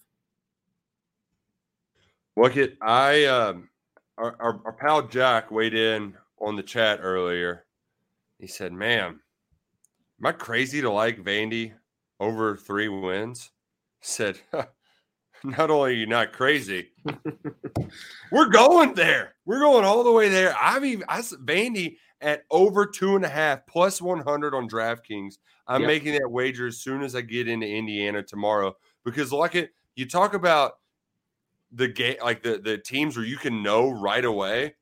Look 2.35 2.57
it, 2.57 2.77
I 2.81 3.23
um 3.27 3.69
our, 4.17 4.35
our, 4.41 4.59
our 4.65 4.73
pal 4.73 5.03
Jack 5.03 5.51
weighed 5.51 5.73
in 5.73 6.15
on 6.37 6.57
the 6.57 6.63
chat 6.63 6.99
earlier. 7.01 7.63
He 8.39 8.47
said, 8.47 8.73
"Man, 8.73 9.21
am 10.19 10.25
I 10.25 10.31
crazy 10.31 10.81
to 10.81 10.91
like 10.91 11.23
Vandy 11.23 11.73
over 12.19 12.55
three 12.55 12.87
wins?" 12.87 13.51
Said, 14.01 14.39
"Not 15.43 15.69
only 15.71 15.91
are 15.91 15.95
you 15.95 16.05
not 16.05 16.33
crazy, 16.33 16.89
we're 18.31 18.49
going 18.49 18.93
there. 18.93 19.35
We're 19.45 19.59
going 19.59 19.85
all 19.85 20.03
the 20.03 20.11
way 20.11 20.29
there. 20.29 20.55
I've 20.59 20.85
even 20.85 21.05
I 21.09 21.21
Vandy 21.21 21.97
at 22.21 22.43
over 22.51 22.85
two 22.85 23.15
and 23.15 23.25
a 23.25 23.29
half 23.29 23.65
plus 23.67 24.01
one 24.01 24.19
hundred 24.19 24.53
on 24.53 24.69
DraftKings. 24.69 25.35
I'm 25.67 25.81
Yep. 25.81 25.87
making 25.87 26.13
that 26.13 26.31
wager 26.31 26.67
as 26.67 26.79
soon 26.79 27.01
as 27.03 27.15
I 27.15 27.21
get 27.21 27.47
into 27.47 27.67
Indiana 27.67 28.23
tomorrow 28.23 28.75
because 29.05 29.31
like 29.31 29.55
it, 29.55 29.71
you 29.95 30.07
talk 30.07 30.33
about 30.33 30.73
the 31.71 31.87
game 31.87 32.17
like 32.23 32.41
the 32.43 32.57
the 32.57 32.77
teams 32.77 33.15
where 33.15 33.25
you 33.25 33.37
can 33.37 33.61
know 33.63 33.89
right 33.89 34.25
away. 34.25 34.75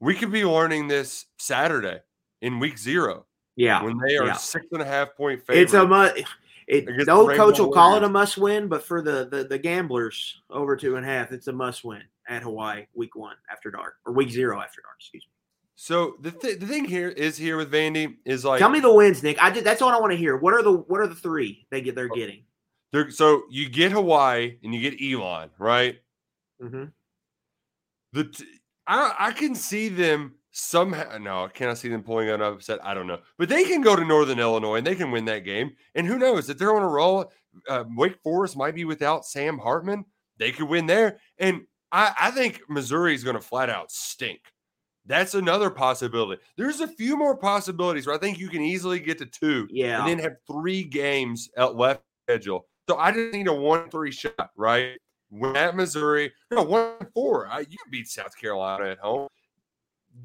We 0.00 0.14
could 0.14 0.30
be 0.30 0.44
learning 0.44 0.86
this 0.88 1.26
Saturday 1.38 2.00
in 2.40 2.60
week 2.60 2.78
zero 2.78 3.26
Yeah, 3.58 3.82
when 3.82 3.98
they 3.98 4.16
are 4.16 4.26
yeah. 4.26 4.32
six 4.34 4.66
and 4.70 4.80
a 4.80 4.84
half 4.84 5.16
point 5.16 5.44
favorite. 5.44 5.62
it's 5.62 5.74
a 5.74 5.84
must. 5.86 6.22
It, 6.68 6.86
no 7.06 7.26
coach 7.34 7.58
will 7.58 7.72
call 7.72 7.96
it 7.96 8.04
a 8.04 8.08
must 8.08 8.36
win, 8.38 8.68
but 8.68 8.84
for 8.84 9.02
the, 9.02 9.26
the 9.30 9.44
the 9.44 9.58
gamblers 9.58 10.40
over 10.48 10.76
two 10.76 10.94
and 10.96 11.04
a 11.04 11.08
half, 11.08 11.32
it's 11.32 11.48
a 11.48 11.52
must 11.52 11.82
win 11.82 12.02
at 12.28 12.42
Hawaii 12.42 12.86
week 12.94 13.16
one 13.16 13.34
after 13.50 13.70
dark 13.70 13.94
or 14.06 14.12
week 14.12 14.30
zero 14.30 14.60
after 14.60 14.80
dark. 14.82 14.96
Excuse 15.00 15.24
me. 15.26 15.32
so 15.74 16.16
the 16.20 16.30
th- 16.30 16.60
the 16.60 16.66
thing 16.66 16.84
here 16.84 17.08
is 17.08 17.36
here 17.36 17.56
with 17.56 17.72
Vandy 17.72 18.16
is 18.24 18.44
like 18.44 18.60
Tell 18.60 18.68
me 18.68 18.80
the 18.80 18.92
wins, 18.94 19.22
Nick. 19.24 19.42
I 19.42 19.50
did. 19.50 19.64
That's 19.64 19.82
all 19.82 19.88
I 19.90 19.98
want 19.98 20.12
to 20.12 20.16
hear. 20.18 20.36
What 20.36 20.54
are 20.54 20.62
the 20.62 20.72
what 20.72 21.00
are 21.00 21.08
the 21.08 21.14
three 21.16 21.66
they 21.70 21.80
get? 21.80 21.92
Oh. 21.92 21.94
They're 21.96 22.08
getting. 22.10 22.42
they're, 22.92 23.10
so 23.10 23.42
you 23.50 23.68
get 23.68 23.90
Hawaii 23.90 24.56
and 24.62 24.72
you 24.74 24.90
get 24.90 25.02
Elon 25.02 25.50
right. 25.58 25.98
hmm 26.60 26.84
The 28.12 28.24
t- 28.24 28.44
I 28.86 29.14
I 29.18 29.32
can 29.32 29.54
see 29.54 29.88
them 29.88 30.34
somehow. 30.58 31.16
No, 31.18 31.44
I 31.44 31.48
cannot 31.48 31.78
see 31.78 31.88
them 31.88 32.02
pulling 32.02 32.28
an 32.30 32.42
upset. 32.42 32.84
I 32.84 32.94
don't 32.94 33.06
know, 33.06 33.20
but 33.38 33.48
they 33.48 33.64
can 33.64 33.80
go 33.80 33.96
to 33.96 34.04
Northern 34.04 34.38
Illinois 34.38 34.76
and 34.76 34.86
they 34.86 34.94
can 34.94 35.10
win 35.10 35.24
that 35.26 35.44
game. 35.44 35.70
And 35.94 36.06
who 36.06 36.18
knows 36.18 36.50
if 36.50 36.58
they're 36.58 36.74
on 36.76 36.82
a 36.82 36.88
roll? 36.88 37.32
Uh, 37.68 37.84
Wake 37.96 38.18
Forest 38.22 38.56
might 38.56 38.74
be 38.74 38.84
without 38.84 39.24
Sam 39.24 39.58
Hartman. 39.58 40.04
They 40.38 40.52
could 40.52 40.68
win 40.68 40.86
there, 40.86 41.18
and 41.38 41.62
I 41.92 42.14
I 42.20 42.30
think 42.30 42.60
Missouri 42.68 43.14
is 43.14 43.24
going 43.24 43.36
to 43.36 43.42
flat 43.42 43.70
out 43.70 43.90
stink. 43.90 44.40
That's 45.06 45.34
another 45.34 45.70
possibility. 45.70 46.42
There's 46.58 46.80
a 46.80 46.86
few 46.88 47.16
more 47.16 47.36
possibilities 47.36 48.06
where 48.06 48.14
I 48.14 48.18
think 48.18 48.38
you 48.38 48.48
can 48.50 48.60
easily 48.60 49.00
get 49.00 49.16
to 49.18 49.26
two 49.26 49.66
Yeah. 49.70 50.00
and 50.00 50.08
then 50.08 50.18
have 50.18 50.36
three 50.46 50.84
games 50.84 51.48
at 51.56 51.76
left 51.76 52.02
schedule. 52.28 52.66
So 52.90 52.98
I 52.98 53.10
just 53.10 53.32
need 53.32 53.46
a 53.48 53.52
one 53.54 53.88
three 53.90 54.12
shot, 54.12 54.50
right? 54.54 54.98
Win 55.30 55.56
at 55.56 55.74
Missouri, 55.76 56.32
no 56.50 56.62
one 56.62 56.92
four 57.14 57.46
I, 57.48 57.60
you 57.60 57.76
can 57.82 57.90
beat 57.90 58.08
South 58.08 58.36
Carolina 58.38 58.90
at 58.90 58.98
home. 58.98 59.28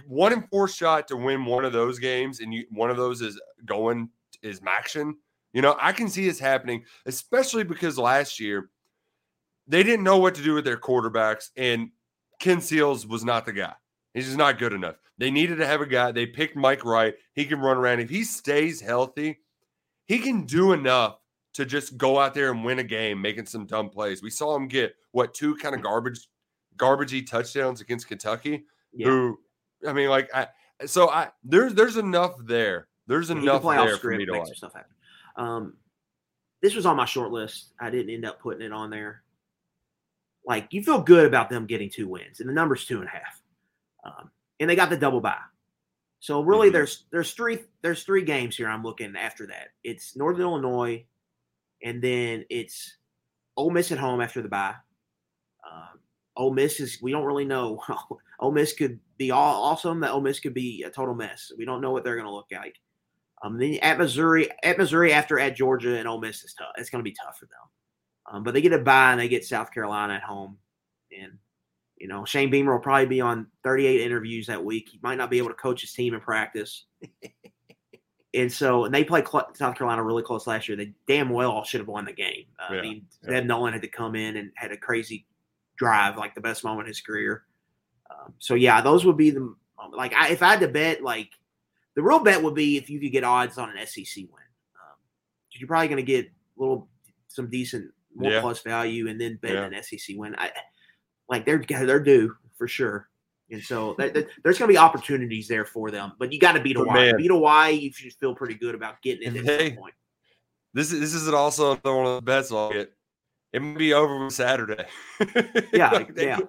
One 0.07 0.33
in 0.33 0.43
four 0.43 0.67
shot 0.67 1.07
to 1.09 1.17
win 1.17 1.45
one 1.45 1.65
of 1.65 1.73
those 1.73 1.99
games, 1.99 2.39
and 2.39 2.53
you 2.53 2.65
one 2.69 2.89
of 2.89 2.97
those 2.97 3.21
is 3.21 3.39
going 3.65 4.09
is 4.41 4.59
MACtion. 4.61 5.13
You 5.53 5.61
know, 5.61 5.77
I 5.79 5.91
can 5.91 6.09
see 6.09 6.25
this 6.25 6.39
happening, 6.39 6.83
especially 7.05 7.63
because 7.63 7.97
last 7.97 8.39
year 8.39 8.69
they 9.67 9.83
didn't 9.83 10.03
know 10.03 10.17
what 10.17 10.35
to 10.35 10.43
do 10.43 10.53
with 10.53 10.65
their 10.65 10.77
quarterbacks, 10.77 11.49
and 11.55 11.89
Ken 12.39 12.59
Seals 12.59 13.05
was 13.05 13.23
not 13.23 13.45
the 13.45 13.53
guy. 13.53 13.73
He's 14.13 14.25
just 14.25 14.37
not 14.37 14.59
good 14.59 14.73
enough. 14.73 14.95
They 15.17 15.31
needed 15.31 15.57
to 15.57 15.65
have 15.65 15.81
a 15.81 15.85
guy. 15.85 16.11
They 16.11 16.25
picked 16.25 16.55
Mike 16.55 16.85
Wright. 16.85 17.15
He 17.33 17.45
can 17.45 17.59
run 17.59 17.77
around. 17.77 17.99
If 17.99 18.09
he 18.09 18.23
stays 18.23 18.81
healthy, 18.81 19.39
he 20.05 20.19
can 20.19 20.45
do 20.45 20.73
enough 20.73 21.17
to 21.53 21.65
just 21.65 21.97
go 21.97 22.19
out 22.19 22.33
there 22.33 22.51
and 22.51 22.65
win 22.65 22.79
a 22.79 22.83
game, 22.83 23.21
making 23.21 23.45
some 23.45 23.65
dumb 23.65 23.89
plays. 23.89 24.21
We 24.21 24.29
saw 24.29 24.55
him 24.55 24.67
get 24.67 24.95
what 25.11 25.33
two 25.33 25.55
kind 25.55 25.75
of 25.75 25.81
garbage, 25.81 26.27
garbagey 26.77 27.25
touchdowns 27.25 27.79
against 27.79 28.07
Kentucky. 28.07 28.65
Yeah. 28.91 29.07
Who, 29.07 29.39
I 29.87 29.93
mean, 29.93 30.09
like, 30.09 30.29
I 30.33 30.47
so 30.85 31.09
I 31.09 31.29
there's 31.43 31.73
there's 31.73 31.97
enough 31.97 32.35
there. 32.43 32.87
There's 33.07 33.29
He 33.29 33.35
enough 33.37 33.63
there 33.63 33.97
for 33.97 34.11
me 34.15 34.25
to 34.25 34.31
like. 34.31 34.55
stuff 34.55 34.73
happen. 34.73 34.93
Um, 35.35 35.73
this 36.61 36.75
was 36.75 36.85
on 36.85 36.95
my 36.95 37.05
short 37.05 37.31
list. 37.31 37.73
I 37.79 37.89
didn't 37.89 38.13
end 38.13 38.25
up 38.25 38.39
putting 38.39 38.61
it 38.65 38.71
on 38.71 38.89
there. 38.89 39.23
Like 40.45 40.67
you 40.71 40.83
feel 40.83 41.01
good 41.01 41.25
about 41.25 41.49
them 41.49 41.65
getting 41.65 41.89
two 41.89 42.07
wins, 42.07 42.39
and 42.39 42.49
the 42.49 42.53
number's 42.53 42.85
two 42.85 42.99
and 42.99 43.07
a 43.07 43.11
half. 43.11 43.41
Um, 44.03 44.31
and 44.59 44.69
they 44.69 44.75
got 44.75 44.89
the 44.89 44.97
double 44.97 45.21
bye. 45.21 45.37
So 46.19 46.41
really, 46.41 46.69
Mhm. 46.69 46.73
there's 46.73 47.05
there's 47.11 47.33
three 47.33 47.59
there's 47.81 48.03
three 48.03 48.23
games 48.23 48.55
here. 48.55 48.67
I'm 48.69 48.83
looking 48.83 49.15
after 49.15 49.47
that. 49.47 49.69
It's 49.83 50.15
Northern 50.15 50.41
Illinois, 50.43 51.05
and 51.81 52.01
then 52.01 52.45
it's 52.49 52.97
Ole 53.57 53.71
Miss 53.71 53.91
at 53.91 53.97
home 53.97 54.21
after 54.21 54.41
the 54.41 54.47
bye. 54.49 54.75
Um, 55.69 55.99
Ole 56.35 56.53
Miss 56.53 56.79
is 56.79 56.99
we 57.01 57.11
don't 57.11 57.25
really 57.25 57.45
know. 57.45 57.79
Ole 58.39 58.51
Miss 58.51 58.73
could 58.73 58.99
be 59.17 59.31
all 59.31 59.63
awesome. 59.63 59.99
That 59.99 60.11
Ole 60.11 60.21
Miss 60.21 60.39
could 60.39 60.53
be 60.53 60.83
a 60.83 60.89
total 60.89 61.15
mess. 61.15 61.51
We 61.57 61.65
don't 61.65 61.81
know 61.81 61.91
what 61.91 62.03
they're 62.03 62.15
going 62.15 62.27
to 62.27 62.33
look 62.33 62.47
like. 62.51 62.75
Um, 63.43 63.57
then 63.57 63.75
at 63.81 63.97
Missouri, 63.97 64.49
at 64.63 64.77
Missouri 64.77 65.13
after 65.13 65.37
at 65.37 65.55
Georgia 65.55 65.97
and 65.97 66.07
Ole 66.07 66.21
Miss 66.21 66.43
is 66.43 66.53
tough. 66.53 66.71
It's 66.77 66.89
going 66.89 67.03
to 67.03 67.09
be 67.09 67.15
tough 67.23 67.37
for 67.37 67.45
them. 67.45 68.31
Um, 68.31 68.43
but 68.43 68.53
they 68.53 68.61
get 68.61 68.73
a 68.73 68.79
bye 68.79 69.11
and 69.11 69.19
they 69.19 69.27
get 69.27 69.45
South 69.45 69.71
Carolina 69.71 70.13
at 70.13 70.23
home, 70.23 70.57
and 71.11 71.33
you 71.97 72.07
know 72.07 72.23
Shane 72.23 72.49
Beamer 72.49 72.73
will 72.73 72.79
probably 72.79 73.05
be 73.05 73.19
on 73.21 73.47
38 73.63 74.01
interviews 74.01 74.47
that 74.47 74.63
week. 74.63 74.89
He 74.91 74.99
might 75.03 75.17
not 75.17 75.29
be 75.29 75.39
able 75.39 75.49
to 75.49 75.55
coach 75.55 75.81
his 75.81 75.93
team 75.93 76.13
in 76.13 76.21
practice. 76.21 76.85
And 78.35 78.51
so, 78.51 78.85
and 78.85 78.93
they 78.93 79.03
played 79.03 79.27
South 79.27 79.77
Carolina 79.77 80.03
really 80.03 80.23
close 80.23 80.47
last 80.47 80.67
year. 80.67 80.75
They 80.75 80.93
damn 81.07 81.29
well 81.29 81.63
should 81.63 81.81
have 81.81 81.87
won 81.87 82.05
the 82.05 82.13
game. 82.13 82.45
Uh, 82.59 82.73
Yeah, 82.73 82.79
I 82.79 82.81
mean, 82.81 83.05
yeah. 83.23 83.29
Zeb 83.29 83.45
Noland 83.45 83.73
had 83.73 83.83
to 83.83 83.87
come 83.87 84.15
in 84.15 84.37
and 84.37 84.51
had 84.55 84.71
a 84.71 84.77
crazy 84.77 85.27
drive, 85.77 86.17
like 86.17 86.35
the 86.35 86.41
best 86.41 86.63
moment 86.63 86.87
in 86.87 86.91
his 86.91 87.01
career. 87.01 87.43
Um, 88.09 88.33
so 88.39 88.53
yeah, 88.55 88.81
those 88.81 89.05
would 89.05 89.17
be 89.17 89.31
the 89.31 89.53
like 89.95 90.13
I, 90.13 90.29
if 90.29 90.41
I 90.41 90.51
had 90.51 90.59
to 90.61 90.67
bet, 90.67 91.01
like 91.03 91.29
the 91.95 92.01
real 92.03 92.19
bet 92.19 92.41
would 92.41 92.55
be 92.55 92.77
if 92.77 92.89
you 92.89 92.99
could 92.99 93.11
get 93.11 93.23
odds 93.23 93.57
on 93.57 93.69
an 93.75 93.85
SEC 93.85 94.15
win. 94.17 94.43
Um, 94.75 94.95
you're 95.51 95.67
probably 95.67 95.87
going 95.87 95.97
to 95.97 96.03
get 96.03 96.25
a 96.25 96.29
little 96.57 96.87
some 97.27 97.49
decent 97.49 97.91
more 98.15 98.31
Yeah. 98.31 98.41
plus 98.41 98.61
value, 98.61 99.07
and 99.07 99.19
then 99.19 99.37
bet 99.41 99.51
Yeah. 99.53 99.63
an 99.65 99.83
SEC 99.83 100.15
win. 100.17 100.35
I 100.37 100.51
like 101.29 101.45
they're 101.45 101.63
they're 101.67 101.99
due 101.99 102.35
for 102.55 102.67
sure. 102.67 103.09
And 103.51 103.61
so 103.61 103.93
that, 103.97 104.13
that- 104.13 104.27
there's 104.43 104.57
going 104.57 104.67
to 104.69 104.73
be 104.73 104.77
opportunities 104.77 105.47
there 105.47 105.65
for 105.65 105.91
them, 105.91 106.13
but 106.17 106.31
you 106.33 106.39
got 106.39 106.53
to 106.53 106.61
beat 106.61 106.77
Hawaii. 106.77 107.11
man- 107.11 107.17
Beat 107.17 107.29
Hawaii, 107.29 107.73
you 107.73 107.91
should 107.91 108.13
feel 108.13 108.33
pretty 108.33 108.55
good 108.55 108.73
about 108.73 109.01
getting 109.01 109.35
it 109.35 109.45
at 109.47 109.59
some 109.69 109.77
point. 109.77 109.93
This 110.73 110.91
is 110.91 110.99
this 110.99 111.13
is 111.13 111.27
also 111.29 111.71
another 111.73 111.95
one 111.95 112.05
of 112.07 112.15
the 112.15 112.21
bets 112.21 112.51
I'll 112.51 112.71
get. 112.71 112.91
It 113.53 113.61
might 113.61 113.77
be 113.77 113.93
over 113.93 114.23
with 114.25 114.33
Saturday. 114.33 114.85
Yeah, 115.73 115.91
Like, 115.91 116.15
they 116.15 116.25
yeah. 116.25 116.37
Could, 116.37 116.47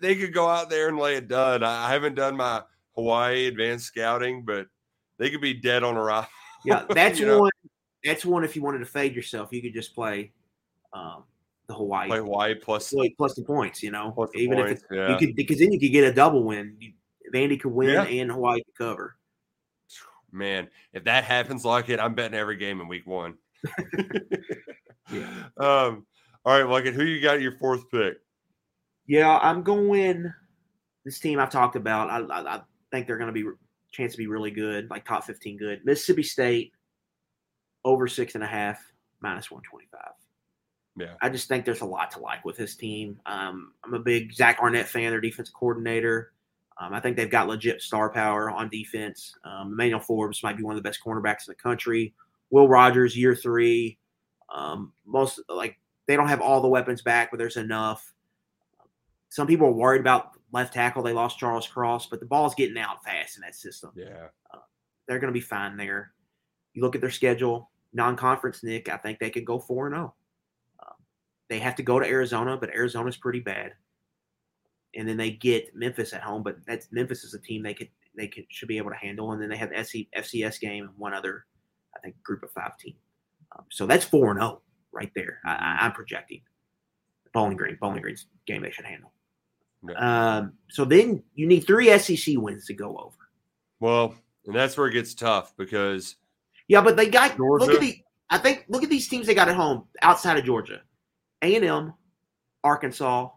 they 0.00 0.14
could 0.16 0.32
go 0.32 0.48
out 0.48 0.70
there 0.70 0.88
and 0.88 0.98
lay 0.98 1.16
it 1.16 1.28
done. 1.28 1.62
I 1.62 1.90
haven't 1.92 2.14
done 2.14 2.36
my 2.36 2.62
Hawaii 2.94 3.46
advanced 3.46 3.86
scouting, 3.86 4.44
but 4.44 4.66
they 5.18 5.30
could 5.30 5.40
be 5.40 5.54
dead 5.54 5.82
on 5.82 5.96
arrival. 5.96 6.28
Yeah, 6.66 6.86
that's 6.88 7.20
You 7.20 7.26
know? 7.26 7.40
one. 7.40 7.50
That's 8.04 8.24
one. 8.24 8.42
If 8.42 8.56
you 8.56 8.62
wanted 8.62 8.78
to 8.78 8.86
fade 8.86 9.14
yourself, 9.14 9.52
you 9.52 9.60
could 9.60 9.74
just 9.74 9.94
play 9.94 10.32
um, 10.94 11.24
the 11.66 11.74
Hawaii 11.74 12.08
Play 12.08 12.18
Hawaii 12.20 12.54
plus 12.54 12.90
plus, 12.90 13.08
plus 13.18 13.34
the 13.34 13.42
points. 13.42 13.82
You 13.82 13.90
know, 13.90 14.14
even 14.34 14.56
points. 14.56 14.82
if 14.82 14.90
it, 14.90 14.96
yeah. 14.96 15.08
you 15.10 15.18
could, 15.18 15.36
because 15.36 15.58
then 15.58 15.72
you 15.72 15.78
could 15.78 15.92
get 15.92 16.04
a 16.04 16.14
double 16.14 16.42
win. 16.42 16.74
You, 16.80 16.92
Vandy 17.34 17.60
could 17.60 17.72
win 17.72 17.90
Yeah. 17.90 18.04
and 18.04 18.30
Hawaii 18.30 18.62
could 18.64 18.78
cover. 18.78 19.16
Man, 20.32 20.68
if 20.94 21.04
that 21.04 21.24
happens 21.24 21.66
like 21.66 21.90
it, 21.90 22.00
I'm 22.00 22.14
betting 22.14 22.38
every 22.38 22.56
game 22.56 22.80
in 22.80 22.88
week 22.88 23.06
one. 23.06 23.34
Um, 25.58 26.06
all 26.44 26.60
right, 26.60 26.66
Luckett, 26.84 26.94
who 26.94 27.04
you 27.04 27.20
got 27.20 27.40
your 27.40 27.56
fourth 27.58 27.90
pick? 27.90 28.18
Yeah, 29.06 29.38
I'm 29.38 29.62
going. 29.62 30.32
This 31.04 31.18
team 31.18 31.38
I've 31.38 31.50
talked 31.50 31.76
about, 31.76 32.10
I, 32.10 32.20
I, 32.34 32.56
I 32.56 32.60
think 32.90 33.06
they're 33.06 33.18
going 33.18 33.32
to 33.32 33.32
be 33.32 33.48
chance 33.92 34.12
to 34.12 34.18
be 34.18 34.26
really 34.26 34.50
good, 34.50 34.90
like 34.90 35.04
top 35.04 35.24
15 35.24 35.56
good. 35.56 35.84
Mississippi 35.84 36.22
State, 36.22 36.72
over 37.84 38.08
six 38.08 38.34
and 38.34 38.42
a 38.42 38.46
half, 38.46 38.78
minus 39.20 39.50
125. 39.50 40.00
Yeah. 40.96 41.14
I 41.22 41.28
just 41.28 41.48
think 41.48 41.64
there's 41.64 41.80
a 41.80 41.86
lot 41.86 42.10
to 42.12 42.20
like 42.20 42.44
with 42.44 42.56
this 42.56 42.76
team. 42.76 43.20
Um, 43.26 43.72
I'm 43.84 43.94
a 43.94 43.98
big 43.98 44.32
Zach 44.32 44.58
Arnett 44.60 44.88
fan, 44.88 45.10
their 45.10 45.20
defensive 45.20 45.54
coordinator. 45.54 46.32
Um, 46.80 46.92
I 46.92 47.00
think 47.00 47.16
they've 47.16 47.30
got 47.30 47.48
legit 47.48 47.82
star 47.82 48.10
power 48.10 48.50
on 48.50 48.68
defense. 48.68 49.34
Um, 49.44 49.72
Emmanuel 49.72 50.00
Forbes 50.00 50.42
might 50.42 50.56
be 50.56 50.62
one 50.62 50.76
of 50.76 50.82
the 50.82 50.88
best 50.88 51.00
cornerbacks 51.04 51.46
in 51.46 51.52
the 51.52 51.54
country. 51.54 52.14
Will 52.50 52.68
Rogers, 52.68 53.16
year 53.16 53.34
three. 53.34 53.98
Um, 54.52 54.92
most 55.04 55.40
like 55.48 55.78
they 56.06 56.16
don't 56.16 56.28
have 56.28 56.40
all 56.40 56.60
the 56.60 56.68
weapons 56.68 57.02
back, 57.02 57.30
but 57.30 57.38
there's 57.38 57.56
enough. 57.56 58.12
Some 59.30 59.46
people 59.46 59.68
are 59.68 59.72
worried 59.72 60.00
about 60.00 60.32
left 60.52 60.74
tackle. 60.74 61.02
They 61.02 61.12
lost 61.12 61.38
Charles 61.38 61.66
Cross, 61.66 62.06
but 62.06 62.20
the 62.20 62.26
ball's 62.26 62.54
getting 62.54 62.78
out 62.78 63.04
fast 63.04 63.36
in 63.36 63.42
that 63.42 63.54
system. 63.54 63.90
Yeah. 63.96 64.28
They're 65.06 65.18
going 65.18 65.32
to 65.32 65.38
be 65.38 65.40
fine 65.40 65.76
there. 65.76 66.12
You 66.72 66.82
look 66.82 66.94
at 66.94 67.00
their 67.00 67.10
schedule, 67.10 67.70
non-conference, 67.92 68.62
Nick. 68.62 68.88
I 68.88 68.96
think 68.96 69.18
they 69.18 69.30
could 69.30 69.44
go 69.44 69.58
four 69.58 69.86
and 69.86 69.94
zero. 69.94 70.14
Um, 70.80 70.94
They 71.48 71.58
have 71.58 71.76
to 71.76 71.82
go 71.82 71.98
to 71.98 72.06
Arizona, 72.06 72.56
but 72.56 72.70
Arizona's 72.74 73.16
pretty 73.16 73.40
bad. 73.40 73.72
And 74.96 75.08
then 75.08 75.16
they 75.16 75.32
get 75.32 75.74
Memphis 75.74 76.12
at 76.12 76.22
home, 76.22 76.42
but 76.42 76.56
that's 76.66 76.88
Memphis 76.92 77.24
is 77.24 77.34
a 77.34 77.40
team 77.40 77.62
they 77.62 77.74
could 77.74 77.88
they 78.16 78.28
could 78.28 78.44
should 78.48 78.68
be 78.68 78.78
able 78.78 78.90
to 78.90 78.96
handle. 78.96 79.32
And 79.32 79.42
then 79.42 79.48
they 79.48 79.56
have 79.56 79.70
the 79.70 79.84
SC, 79.84 80.06
FCS 80.16 80.60
game 80.60 80.84
and 80.84 80.96
one 80.96 81.12
other, 81.12 81.46
I 81.96 82.00
think, 82.00 82.22
group 82.22 82.44
of 82.44 82.52
five 82.52 82.78
team. 82.78 82.94
Um, 83.56 83.64
so 83.70 83.86
that's 83.86 84.04
four 84.04 84.30
and 84.30 84.40
zero 84.40 84.62
right 84.94 85.10
there. 85.14 85.40
I, 85.44 85.78
I'm 85.80 85.92
projecting. 85.92 86.40
Bowling 87.32 87.56
Green, 87.56 87.76
Bowling 87.80 88.00
Green's 88.00 88.26
game 88.46 88.62
they 88.62 88.70
should 88.70 88.84
handle. 88.84 89.12
Um, 89.96 90.54
so 90.70 90.84
then 90.84 91.22
you 91.34 91.46
need 91.46 91.66
three 91.66 91.96
SEC 91.98 92.36
wins 92.38 92.66
to 92.66 92.74
go 92.74 92.96
over. 92.96 93.16
Well, 93.80 94.14
and 94.46 94.54
that's 94.54 94.76
where 94.76 94.86
it 94.86 94.92
gets 94.92 95.14
tough 95.14 95.54
because 95.56 96.16
Yeah, 96.68 96.80
but 96.80 96.96
they 96.96 97.08
got 97.08 97.38
look 97.38 97.70
at 97.70 97.80
the 97.80 97.98
I 98.30 98.38
think 98.38 98.64
look 98.68 98.82
at 98.82 98.88
these 98.88 99.08
teams 99.08 99.26
they 99.26 99.34
got 99.34 99.48
at 99.48 99.56
home 99.56 99.86
outside 100.00 100.38
of 100.38 100.44
Georgia. 100.44 100.80
A 101.42 101.54
and 101.56 101.64
M, 101.64 101.94
Arkansas, 102.62 103.28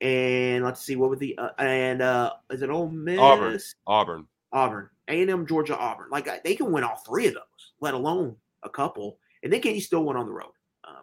and 0.00 0.64
let's 0.64 0.80
see 0.80 0.96
what 0.96 1.10
would 1.10 1.20
the 1.20 1.38
uh, 1.38 1.50
and 1.58 2.02
uh 2.02 2.32
is 2.50 2.62
it 2.62 2.70
Ole 2.70 2.88
Miss? 2.88 3.20
Auburn. 3.20 3.60
Auburn. 3.86 4.26
Auburn, 4.52 4.88
A 5.08 5.20
and 5.20 5.30
M, 5.30 5.46
Georgia, 5.46 5.76
Auburn. 5.76 6.08
Like 6.10 6.42
they 6.42 6.56
can 6.56 6.72
win 6.72 6.84
all 6.84 6.96
three 7.06 7.28
of 7.28 7.34
those, 7.34 7.72
let 7.80 7.94
alone 7.94 8.34
a 8.62 8.68
couple, 8.68 9.18
and 9.42 9.52
then 9.52 9.60
you 9.62 9.80
still 9.80 10.04
went 10.04 10.18
on 10.18 10.26
the 10.26 10.32
road? 10.32 10.52
Um, 10.86 11.02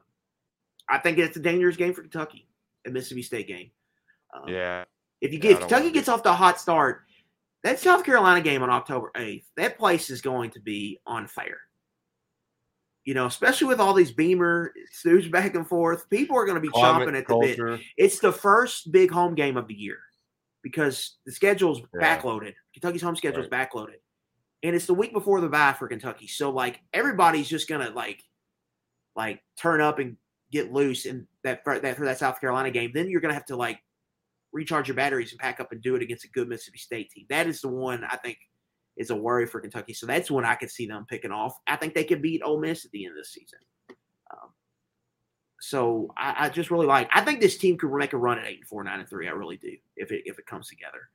I 0.89 0.97
think 0.99 1.17
it's 1.17 1.37
a 1.37 1.41
dangerous 1.41 1.77
game 1.77 1.93
for 1.93 2.01
Kentucky, 2.01 2.47
a 2.85 2.89
Mississippi 2.89 3.23
State 3.23 3.47
game. 3.47 3.71
Um, 4.33 4.49
Yeah. 4.49 4.85
if 5.21 5.33
you 5.33 5.39
get 5.39 5.59
don't 5.59 5.61
Kentucky 5.61 5.91
gets 5.91 6.07
off 6.09 6.23
to 6.23 6.29
a 6.29 6.33
hot 6.33 6.59
start, 6.59 7.03
that 7.63 7.79
South 7.79 8.03
Carolina 8.03 8.41
game 8.41 8.63
on 8.63 8.69
October 8.69 9.11
8th, 9.15 9.45
that 9.57 9.77
place 9.77 10.09
is 10.09 10.21
going 10.21 10.51
to 10.51 10.59
be 10.59 10.99
on 11.05 11.27
fire. 11.27 11.59
You 13.03 13.13
know, 13.13 13.25
especially 13.25 13.67
with 13.67 13.79
all 13.79 13.93
these 13.93 14.11
Beamer 14.11 14.73
snooze 14.91 15.29
back 15.29 15.55
and 15.55 15.67
forth, 15.67 16.09
people 16.09 16.37
are 16.37 16.45
going 16.45 16.55
to 16.55 16.61
be 16.61 16.67
Climate, 16.67 17.07
chomping 17.07 17.17
at 17.17 17.27
the 17.27 17.37
bit. 17.37 17.81
It's 17.95 18.19
the 18.19 18.33
first 18.33 18.91
big 18.91 19.09
home 19.11 19.33
game 19.33 19.55
of 19.55 19.67
the 19.67 19.73
year 19.73 19.99
because 20.61 21.17
the 21.25 21.31
schedule's 21.31 21.81
Yeah. 21.93 22.17
backloaded. 22.19 22.53
Kentucky's 22.73 23.01
home 23.01 23.15
schedule 23.15 23.43
schedule's 23.43 23.69
backloaded. 23.69 23.99
And 24.63 24.75
it's 24.75 24.87
the 24.87 24.93
week 24.93 25.13
before 25.13 25.39
the 25.39 25.49
bye 25.49 25.75
for 25.77 25.87
Kentucky. 25.87 26.27
So 26.27 26.49
like 26.49 26.81
everybody's 26.93 27.47
just 27.47 27.69
gonna 27.69 27.89
like 27.91 28.23
like 29.15 29.41
turn 29.59 29.81
up 29.81 29.99
and 29.99 30.17
get 30.51 30.71
loose 30.71 31.05
in 31.05 31.27
that 31.43 31.63
for 31.63 31.79
that 31.79 31.97
for 31.97 32.05
that 32.05 32.19
South 32.19 32.39
Carolina 32.39 32.71
game. 32.71 32.91
Then 32.93 33.09
you're 33.09 33.21
gonna 33.21 33.33
have 33.33 33.45
to 33.45 33.55
like 33.55 33.79
recharge 34.51 34.87
your 34.87 34.95
batteries 34.95 35.31
and 35.31 35.39
pack 35.39 35.59
up 35.59 35.71
and 35.71 35.81
do 35.81 35.95
it 35.95 36.01
against 36.01 36.25
a 36.25 36.29
good 36.29 36.47
Mississippi 36.47 36.79
State 36.79 37.11
team. 37.11 37.25
That 37.29 37.47
is 37.47 37.61
the 37.61 37.67
one 37.67 38.03
I 38.03 38.17
think 38.17 38.37
is 38.95 39.11
a 39.11 39.15
worry 39.15 39.45
for 39.45 39.61
Kentucky. 39.61 39.93
So 39.93 40.05
that's 40.05 40.31
one 40.31 40.45
I 40.45 40.55
could 40.55 40.71
see 40.71 40.87
them 40.87 41.05
picking 41.07 41.31
off. 41.31 41.55
I 41.67 41.75
think 41.75 41.93
they 41.93 42.03
could 42.03 42.21
beat 42.21 42.41
Ole 42.43 42.59
Miss 42.59 42.85
at 42.85 42.91
the 42.91 43.05
end 43.05 43.13
of 43.13 43.17
the 43.17 43.25
season. 43.25 43.59
Um, 44.31 44.49
so 45.59 46.13
I, 46.17 46.45
I 46.45 46.49
just 46.49 46.71
really 46.71 46.87
like. 46.87 47.09
I 47.13 47.21
think 47.21 47.39
this 47.39 47.57
team 47.57 47.77
could 47.77 47.91
make 47.91 48.13
a 48.13 48.17
run 48.17 48.39
at 48.39 48.47
eight 48.47 48.59
and 48.59 48.67
four, 48.67 48.83
nine 48.83 48.99
and 48.99 49.09
three. 49.09 49.27
I 49.27 49.31
really 49.31 49.57
do 49.57 49.75
if 49.95 50.11
it 50.11 50.23
if 50.25 50.39
it 50.39 50.45
comes 50.45 50.67
together. 50.67 51.09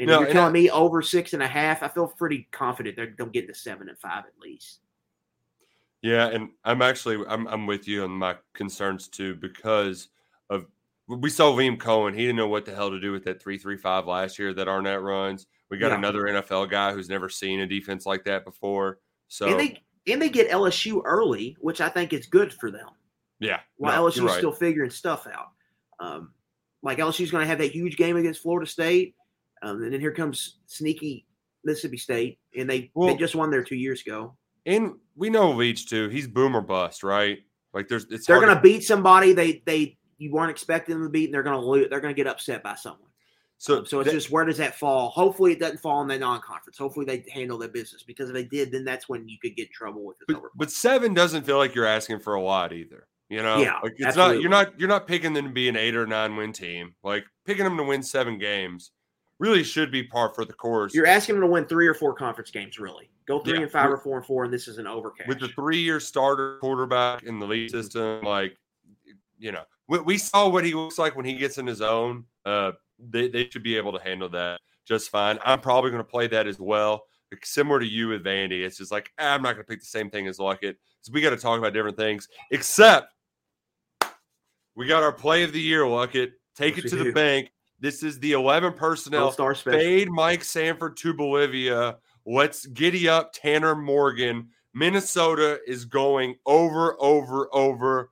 And 0.00 0.08
No, 0.08 0.14
if 0.14 0.20
you're 0.20 0.32
telling 0.32 0.50
I- 0.50 0.52
me 0.60 0.70
over 0.70 1.02
six 1.02 1.32
and 1.34 1.42
a 1.42 1.46
half, 1.46 1.82
I 1.82 1.88
feel 1.88 2.08
pretty 2.08 2.48
confident 2.50 2.96
they're 2.96 3.06
going 3.06 3.30
to 3.30 3.38
get 3.40 3.46
to 3.48 3.54
seven 3.54 3.88
and 3.88 3.98
five 3.98 4.24
at 4.24 4.32
least. 4.42 4.80
Yeah, 6.02 6.28
and 6.28 6.48
I'm 6.64 6.80
actually 6.82 7.22
I'm 7.28 7.46
I'm 7.46 7.66
with 7.66 7.86
you 7.86 8.04
on 8.04 8.10
my 8.10 8.36
concerns 8.54 9.06
too 9.08 9.34
because 9.34 10.08
of 10.48 10.66
we 11.06 11.28
saw 11.28 11.52
Liam 11.52 11.76
Coen. 11.76 12.14
He 12.14 12.22
didn't 12.22 12.36
know 12.36 12.48
what 12.48 12.64
the 12.64 12.74
hell 12.74 12.90
to 12.90 12.98
do 12.98 13.12
with 13.12 13.24
that 13.24 13.42
three 13.42 13.58
three 13.58 13.76
five 13.76 14.06
last 14.06 14.38
year 14.38 14.54
that 14.54 14.66
Arnett 14.68 15.02
runs. 15.02 15.46
We 15.68 15.76
got 15.76 15.90
Yeah. 15.90 15.98
another 15.98 16.22
NFL 16.26 16.70
guy 16.70 16.92
who's 16.94 17.10
never 17.10 17.28
seen 17.28 17.60
a 17.60 17.66
defense 17.66 18.06
like 18.06 18.24
that 18.24 18.44
before. 18.46 18.98
So 19.28 19.46
And 19.48 19.60
they 19.60 19.82
and 20.10 20.22
they 20.22 20.30
get 20.30 20.48
LSU 20.50 21.02
early, 21.04 21.56
which 21.60 21.82
I 21.82 21.90
think 21.90 22.14
is 22.14 22.26
good 22.26 22.54
for 22.54 22.70
them. 22.70 22.88
yeah, 23.38 23.60
While 23.76 24.04
no, 24.04 24.08
LSU's 24.10 24.20
right. 24.22 24.38
still 24.38 24.52
figuring 24.52 24.90
stuff 24.90 25.26
out. 25.26 25.48
Um, 25.98 26.32
like 26.82 26.96
LSU's 26.96 27.30
going 27.30 27.42
to 27.42 27.46
have 27.48 27.58
that 27.58 27.72
huge 27.72 27.98
game 27.98 28.16
against 28.16 28.40
Florida 28.40 28.68
State, 28.68 29.14
um, 29.62 29.82
and 29.82 29.92
then 29.92 30.00
here 30.00 30.12
comes 30.12 30.58
sneaky 30.66 31.26
Mississippi 31.64 31.96
State, 31.98 32.38
and 32.56 32.68
they 32.68 32.90
they 33.06 33.16
just 33.16 33.34
won 33.34 33.50
there 33.50 33.62
two 33.64 33.76
years 33.76 34.00
ago. 34.02 34.36
and 34.66 34.94
we 35.16 35.28
know 35.30 35.50
Leach 35.52 35.88
too. 35.88 36.08
He's 36.08 36.26
boomer 36.26 36.60
bust, 36.62 37.02
right? 37.02 37.38
Like 37.74 37.88
there's 37.88 38.06
it's 38.10 38.26
They're 38.26 38.40
going 38.40 38.54
to 38.54 38.60
beat 38.60 38.82
somebody 38.82 39.32
they 39.32 39.62
they 39.66 39.96
you 40.18 40.32
weren't 40.32 40.50
expecting 40.50 40.94
them 40.96 41.04
to 41.04 41.10
beat, 41.10 41.26
and 41.26 41.34
they're 41.34 41.42
going 41.42 41.60
to 41.60 41.66
lose. 41.66 41.88
They're 41.90 42.00
going 42.00 42.14
to 42.14 42.16
get 42.16 42.26
upset 42.26 42.62
by 42.62 42.74
someone. 42.74 43.08
so 43.58 43.78
Um, 43.78 43.86
so 43.86 44.00
it's 44.00 44.08
that- 44.08 44.14
just 44.14 44.30
where 44.30 44.44
does 44.44 44.56
that 44.58 44.78
fall? 44.78 45.10
Hopefully, 45.10 45.52
it 45.52 45.60
doesn't 45.60 45.78
fall 45.80 46.00
in 46.02 46.08
the 46.08 46.18
non-conference. 46.18 46.76
Hopefully, 46.78 47.04
they 47.06 47.24
handle 47.32 47.58
their 47.58 47.68
business 47.68 48.02
because 48.02 48.28
if 48.30 48.34
they 48.34 48.44
did, 48.44 48.72
then 48.72 48.84
that's 48.84 49.08
when 49.08 49.28
you 49.28 49.36
could 49.40 49.54
get 49.56 49.68
in 49.68 49.72
trouble 49.72 50.04
with 50.04 50.16
this 50.18 50.34
But, 50.36 50.42
but 50.56 50.70
seven 50.70 51.14
doesn't 51.14 51.44
feel 51.44 51.58
like 51.58 51.74
you're 51.74 51.86
asking 51.86 52.20
for 52.20 52.34
a 52.34 52.42
lot 52.42 52.72
either. 52.72 53.06
You 53.28 53.42
know, 53.42 53.58
Yeah, 53.58 53.78
like 53.82 53.92
it's 53.96 54.06
absolutely. 54.08 54.34
not 54.36 54.40
you're 54.42 54.50
not 54.50 54.80
you're 54.80 54.88
not 54.88 55.06
picking 55.06 55.32
them 55.34 55.44
to 55.46 55.52
be 55.52 55.68
an 55.68 55.76
eight 55.76 55.94
or 55.94 56.06
nine 56.06 56.34
win 56.36 56.52
team. 56.52 56.94
Like 57.04 57.24
picking 57.46 57.64
them 57.64 57.76
to 57.76 57.84
win 57.84 58.02
seven 58.02 58.38
games 58.38 58.90
really 59.40 59.64
should 59.64 59.90
be 59.90 60.04
par 60.04 60.32
for 60.32 60.44
the 60.44 60.52
course. 60.52 60.94
You're 60.94 61.06
asking 61.06 61.36
them 61.36 61.42
to 61.42 61.48
win 61.48 61.64
three 61.64 61.88
or 61.88 61.94
four 61.94 62.14
conference 62.14 62.50
games, 62.50 62.78
really. 62.78 63.10
Go 63.26 63.40
three 63.40 63.54
Yeah. 63.54 63.62
and 63.62 63.70
five 63.70 63.90
or 63.90 63.96
four 63.96 64.18
and 64.18 64.26
four, 64.26 64.44
and 64.44 64.52
this 64.52 64.68
is 64.68 64.78
an 64.78 64.84
overcash. 64.84 65.26
with 65.26 65.40
the 65.40 65.48
three 65.48 65.78
year 65.80 65.98
starter 65.98 66.58
quarterback 66.60 67.24
in 67.24 67.38
the 67.40 67.46
league 67.46 67.70
system, 67.70 68.22
like 68.22 68.56
you 69.38 69.50
know, 69.52 69.62
we, 69.88 69.98
we 70.00 70.18
saw 70.18 70.48
what 70.48 70.64
he 70.64 70.74
looks 70.74 70.98
like 70.98 71.16
when 71.16 71.24
he 71.24 71.34
gets 71.34 71.58
in 71.58 71.66
his 71.66 71.80
own. 71.80 72.24
Uh, 72.44 72.72
they 72.98 73.28
they 73.28 73.48
should 73.48 73.62
be 73.62 73.76
able 73.76 73.92
to 73.92 74.02
handle 74.04 74.28
that 74.28 74.60
just 74.86 75.10
fine. 75.10 75.38
I'm 75.44 75.60
probably 75.60 75.90
going 75.90 76.02
to 76.04 76.08
play 76.08 76.26
that 76.28 76.46
as 76.46 76.58
well. 76.60 77.04
Like, 77.32 77.46
Similar 77.46 77.78
to 77.80 77.86
you 77.86 78.08
with 78.08 78.24
Vandy, 78.24 78.64
it's 78.64 78.76
just 78.76 78.92
like 78.92 79.10
ah, 79.18 79.34
I'm 79.34 79.42
not 79.42 79.54
going 79.54 79.64
to 79.64 79.68
pick 79.68 79.80
the 79.80 79.86
same 79.86 80.10
thing 80.10 80.26
as 80.26 80.38
Luckett. 80.38 80.74
So 81.00 81.12
we 81.12 81.20
got 81.22 81.30
to 81.30 81.36
talk 81.36 81.58
about 81.58 81.72
different 81.72 81.96
things. 81.96 82.28
Except 82.50 83.14
we 84.74 84.86
got 84.86 85.02
our 85.02 85.12
play 85.12 85.42
of 85.44 85.52
the 85.52 85.60
year, 85.60 85.82
Luckett. 85.84 86.32
Take 86.56 86.76
it 86.78 86.88
to 86.88 86.96
the 86.96 87.04
do. 87.04 87.12
bank. 87.12 87.50
This 87.80 88.02
is 88.02 88.18
the 88.18 88.32
11 88.32 88.74
personnel 88.74 89.26
All-star. 89.26 89.54
Fade 89.54 90.10
Mike 90.10 90.44
Sanford 90.44 90.96
to 90.98 91.14
Bolivia. 91.14 91.96
Let's 92.26 92.66
giddy 92.66 93.08
up 93.08 93.32
Tanner 93.32 93.74
Morgan. 93.74 94.48
Minnesota 94.74 95.58
is 95.66 95.86
going 95.86 96.36
over, 96.46 96.96
over, 97.00 97.48
over. 97.52 98.10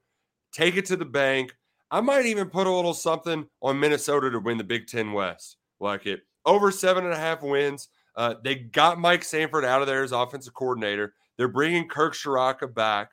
Take 0.53 0.77
it 0.77 0.87
to 0.87 0.97
the 0.97 1.05
bank. 1.05 1.55
I 1.91 2.01
might 2.01 2.27
even 2.27 2.49
put 2.49 2.67
a 2.67 2.73
little 2.73 2.95
something 2.95 3.47
on 3.63 3.79
Minnesota 3.79 4.31
to 4.31 4.41
win 4.41 4.59
the 4.59 4.65
Big 4.65 4.87
Ten 4.87 5.13
West. 5.13 5.57
Like 5.81 6.07
it. 6.07 6.21
Over 6.45 6.71
seven 6.71 7.05
and 7.05 7.13
a 7.13 7.19
half 7.19 7.43
wins. 7.43 7.89
Uh, 8.17 8.35
they 8.43 8.57
got 8.57 8.99
Mike 8.99 9.23
Sanford 9.23 9.65
out 9.65 9.81
of 9.81 9.87
there 9.87 10.03
as 10.03 10.13
offensive 10.13 10.55
coordinator. 10.55 11.15
They're 11.37 11.47
bringing 11.47 11.89
Kirk 11.89 12.15
Ciarrocca 12.15 12.75
back. 12.75 13.11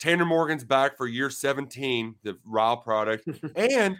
Tanner 0.00 0.26
Morgan's 0.26 0.64
back 0.64 0.96
for 0.96 1.06
year 1.06 1.30
17, 1.30 2.16
the 2.24 2.36
Ryle 2.44 2.76
product. 2.76 3.26
and 3.56 3.96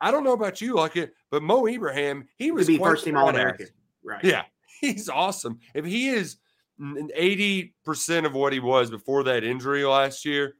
I 0.00 0.10
don't 0.10 0.24
know 0.24 0.32
about 0.32 0.60
you, 0.60 0.74
like 0.74 0.96
it, 0.96 1.14
but 1.30 1.42
Mo 1.42 1.66
Ibrahim, 1.66 2.28
he 2.36 2.50
was 2.50 2.66
be 2.66 2.78
first 2.78 3.04
team. 3.04 3.16
All 3.16 3.28
American. 3.28 3.68
Right. 4.02 4.22
Yeah, 4.24 4.42
he's 4.80 5.08
awesome. 5.08 5.58
If 5.74 5.84
he 5.84 6.08
is 6.08 6.36
eighty 7.14 7.74
percent 7.84 8.26
of 8.26 8.34
what 8.34 8.52
he 8.52 8.60
was 8.60 8.90
before 8.90 9.22
that 9.24 9.44
injury 9.44 9.84
last 9.84 10.24
year, 10.24 10.56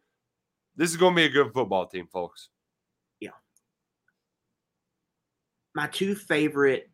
this 0.76 0.90
is 0.90 0.96
going 0.96 1.14
to 1.14 1.16
be 1.16 1.24
a 1.24 1.28
good 1.28 1.52
football 1.52 1.86
team, 1.86 2.06
folks. 2.12 2.48
Yeah. 3.20 3.30
My 5.74 5.88
two 5.88 6.14
favorite 6.14 6.90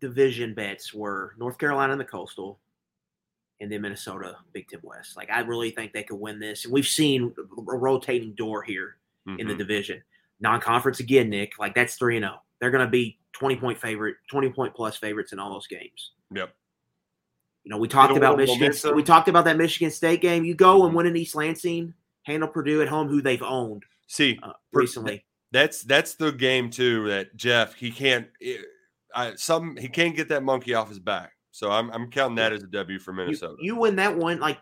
division 0.00 0.54
bets 0.54 0.92
were 0.92 1.34
North 1.38 1.58
Carolina 1.58 1.92
and 1.92 2.00
the 2.00 2.04
Coastal, 2.04 2.58
and 3.60 3.70
then 3.70 3.82
Minnesota 3.82 4.36
Big 4.52 4.68
Ten 4.68 4.80
West. 4.82 5.16
Like 5.16 5.30
I 5.30 5.40
really 5.40 5.70
think 5.70 5.92
they 5.92 6.02
could 6.02 6.18
win 6.18 6.38
this, 6.40 6.64
and 6.64 6.72
we've 6.72 6.86
seen 6.86 7.34
a 7.38 7.76
rotating 7.76 8.32
door 8.34 8.62
here 8.62 8.96
in 9.38 9.46
the 9.48 9.54
Mhm. 9.54 9.58
division. 9.58 10.02
Non-conference 10.40 11.00
again, 11.00 11.30
Nick. 11.30 11.58
Like 11.58 11.74
that's 11.74 11.96
three 11.96 12.16
and 12.16 12.24
zero. 12.24 12.42
They're 12.60 12.70
going 12.70 12.84
to 12.84 12.90
be 12.90 13.18
twenty 13.32 13.56
point 13.56 13.78
favorite, 13.78 14.16
twenty 14.30 14.50
point 14.50 14.74
plus 14.74 14.96
favorites 14.96 15.32
in 15.32 15.38
all 15.38 15.52
those 15.52 15.66
games. 15.66 16.12
Yep. 16.34 16.54
You 17.64 17.70
know, 17.70 17.78
we 17.78 17.88
talked 17.88 18.16
about 18.16 18.36
Michigan. 18.36 18.60
momentum. 18.60 18.94
We 18.94 19.02
talked 19.02 19.28
about 19.28 19.44
that 19.46 19.56
Michigan 19.56 19.90
State 19.90 20.20
game. 20.20 20.44
You 20.44 20.54
go 20.54 20.86
and 20.86 20.94
win 20.94 21.06
in 21.06 21.16
East 21.16 21.34
Lansing, 21.34 21.94
handle 22.22 22.48
Purdue 22.48 22.80
at 22.80 22.88
home, 22.88 23.08
who 23.08 23.20
they've 23.20 23.42
owned 23.42 23.82
See, 24.06 24.38
uh, 24.42 24.52
recently. 24.72 25.24
that's 25.52 25.82
that's 25.82 26.14
the 26.14 26.30
game 26.30 26.70
too 26.70 27.08
that 27.08 27.34
Jeff 27.36 27.74
he 27.74 27.90
can't. 27.90 28.28
eh, 28.42 28.58
I, 29.14 29.34
some 29.34 29.76
he 29.76 29.88
can't 29.88 30.14
get 30.14 30.28
that 30.28 30.42
monkey 30.42 30.74
off 30.74 30.88
his 30.88 30.98
back. 30.98 31.32
So 31.50 31.70
I'm 31.70 31.90
I'm 31.90 32.10
counting 32.10 32.36
that 32.36 32.52
as 32.52 32.62
a 32.62 32.66
W 32.66 32.98
for 32.98 33.12
Minnesota. 33.12 33.56
You, 33.58 33.74
you 33.74 33.80
win 33.80 33.96
that 33.96 34.16
one, 34.16 34.38
like 34.38 34.58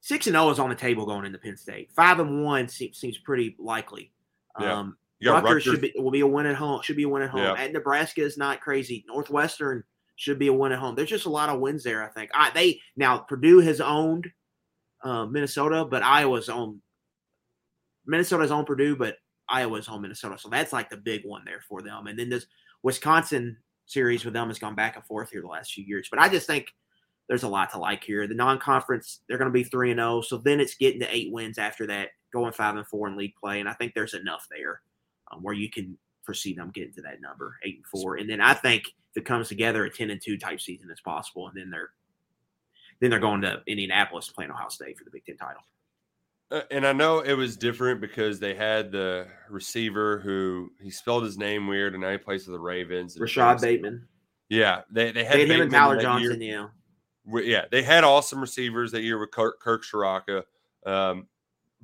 six 0.00 0.26
and 0.26 0.34
zero 0.34 0.48
is 0.50 0.58
on 0.58 0.68
the 0.70 0.74
table 0.76 1.04
going 1.04 1.26
into 1.26 1.38
Penn 1.38 1.56
State. 1.56 1.90
Five 1.94 2.20
and 2.20 2.44
one 2.44 2.68
seems, 2.68 2.96
seems 2.98 3.18
pretty 3.18 3.56
likely. 3.58 4.12
Yeah. 4.60 4.78
Um, 4.78 4.96
Rutgers, 5.24 5.42
Rutgers- 5.42 5.62
should 5.62 5.80
be 5.80 5.92
will 5.96 6.10
be 6.10 6.20
a 6.20 6.26
win 6.26 6.46
at 6.46 6.56
home. 6.56 6.82
Should 6.82 6.96
be 6.96 7.04
a 7.04 7.08
win 7.08 7.22
at 7.22 7.30
home. 7.30 7.40
Yeah. 7.40 7.54
At 7.54 7.72
Nebraska 7.72 8.22
is 8.22 8.36
not 8.36 8.60
crazy. 8.60 9.04
Northwestern 9.08 9.84
should 10.16 10.38
be 10.38 10.48
a 10.48 10.52
win 10.52 10.72
at 10.72 10.78
home. 10.78 10.94
There's 10.94 11.08
just 11.10 11.26
a 11.26 11.30
lot 11.30 11.48
of 11.48 11.60
wins 11.60 11.82
there. 11.82 12.02
I 12.02 12.08
think. 12.08 12.30
I, 12.34 12.50
they 12.50 12.80
now 12.96 13.18
Purdue 13.18 13.60
has 13.60 13.80
owned 13.80 14.30
uh, 15.02 15.26
Minnesota, 15.26 15.84
but 15.84 16.02
Iowa's 16.02 16.48
owned 16.48 16.80
Minnesota's 18.06 18.50
owned 18.50 18.66
Purdue, 18.66 18.96
but 18.96 19.16
Iowa's 19.48 19.86
home 19.86 20.02
Minnesota. 20.02 20.38
So 20.38 20.48
that's 20.48 20.72
like 20.72 20.90
the 20.90 20.96
big 20.96 21.22
one 21.24 21.42
there 21.44 21.62
for 21.68 21.82
them. 21.82 22.06
And 22.06 22.18
then 22.18 22.28
this 22.28 22.46
Wisconsin 22.82 23.56
series 23.86 24.24
with 24.24 24.34
them 24.34 24.48
has 24.48 24.58
gone 24.58 24.74
back 24.74 24.96
and 24.96 25.04
forth 25.04 25.30
here 25.30 25.40
the 25.40 25.46
last 25.46 25.72
few 25.72 25.84
years. 25.84 26.08
But 26.10 26.20
I 26.20 26.28
just 26.28 26.46
think 26.46 26.66
there's 27.28 27.42
a 27.42 27.48
lot 27.48 27.70
to 27.72 27.78
like 27.78 28.04
here. 28.04 28.26
The 28.26 28.34
non-conference, 28.34 29.20
they're 29.28 29.38
going 29.38 29.50
to 29.50 29.52
be 29.52 29.64
three 29.64 29.90
and 29.90 29.98
zero. 29.98 30.20
So 30.20 30.38
then 30.38 30.60
it's 30.60 30.74
getting 30.74 31.00
to 31.00 31.14
eight 31.14 31.32
wins 31.32 31.58
after 31.58 31.86
that, 31.86 32.10
going 32.34 32.52
five 32.52 32.76
and 32.76 32.86
four 32.86 33.08
in 33.08 33.16
league 33.16 33.34
play, 33.40 33.60
and 33.60 33.68
I 33.68 33.72
think 33.72 33.94
there's 33.94 34.14
enough 34.14 34.46
there 34.50 34.82
um, 35.32 35.42
where 35.42 35.54
you 35.54 35.70
can 35.70 35.96
foresee 36.24 36.54
them 36.54 36.70
getting 36.74 36.92
to 36.94 37.02
that 37.02 37.20
number, 37.20 37.58
eight 37.64 37.76
and 37.76 37.86
four. 37.86 38.16
And 38.16 38.28
then 38.28 38.40
I 38.40 38.54
think 38.54 38.84
if 38.86 39.16
it 39.16 39.24
comes 39.24 39.48
together, 39.48 39.84
a 39.84 39.90
ten 39.90 40.10
and 40.10 40.20
two 40.20 40.36
type 40.36 40.60
season 40.60 40.90
is 40.90 41.00
possible, 41.00 41.48
and 41.48 41.56
then 41.56 41.70
they're 41.70 41.90
then 43.00 43.10
they're 43.10 43.18
going 43.18 43.40
to 43.42 43.62
Indianapolis 43.66 44.28
playing 44.28 44.50
Ohio 44.50 44.68
State 44.68 44.98
for 44.98 45.04
the 45.04 45.10
Big 45.10 45.24
Ten 45.24 45.36
title. 45.36 45.62
Uh, 46.50 46.60
and 46.70 46.86
I 46.86 46.92
know 46.92 47.20
it 47.20 47.32
was 47.32 47.56
different 47.56 48.00
because 48.00 48.38
they 48.38 48.54
had 48.54 48.92
the 48.92 49.26
receiver 49.48 50.20
who 50.20 50.70
he 50.80 50.90
spelled 50.90 51.24
his 51.24 51.38
name 51.38 51.66
weird, 51.66 51.94
and 51.94 52.02
now 52.02 52.12
he 52.12 52.18
plays 52.18 52.44
for 52.44 52.52
the 52.52 52.60
Ravens. 52.60 53.18
Rashod 53.18 53.60
Bateman, 53.60 54.06
Yeah, 54.48 54.82
they 54.90 55.10
they 55.10 55.24
had, 55.24 55.34
they 55.34 55.40
had 55.46 55.50
him 55.50 55.60
and 55.62 55.70
Tyler 55.70 56.00
Johnson. 56.00 56.40
year. 56.40 56.70
Yeah, 57.26 57.40
Yeah, 57.42 57.64
they 57.70 57.82
had 57.82 58.04
awesome 58.04 58.40
receivers 58.40 58.92
that 58.92 59.02
year 59.02 59.18
with 59.18 59.30
Kirk, 59.30 59.58
Kirk 59.60 59.84
Ciarrocca. 59.84 60.42
Um, 60.84 61.26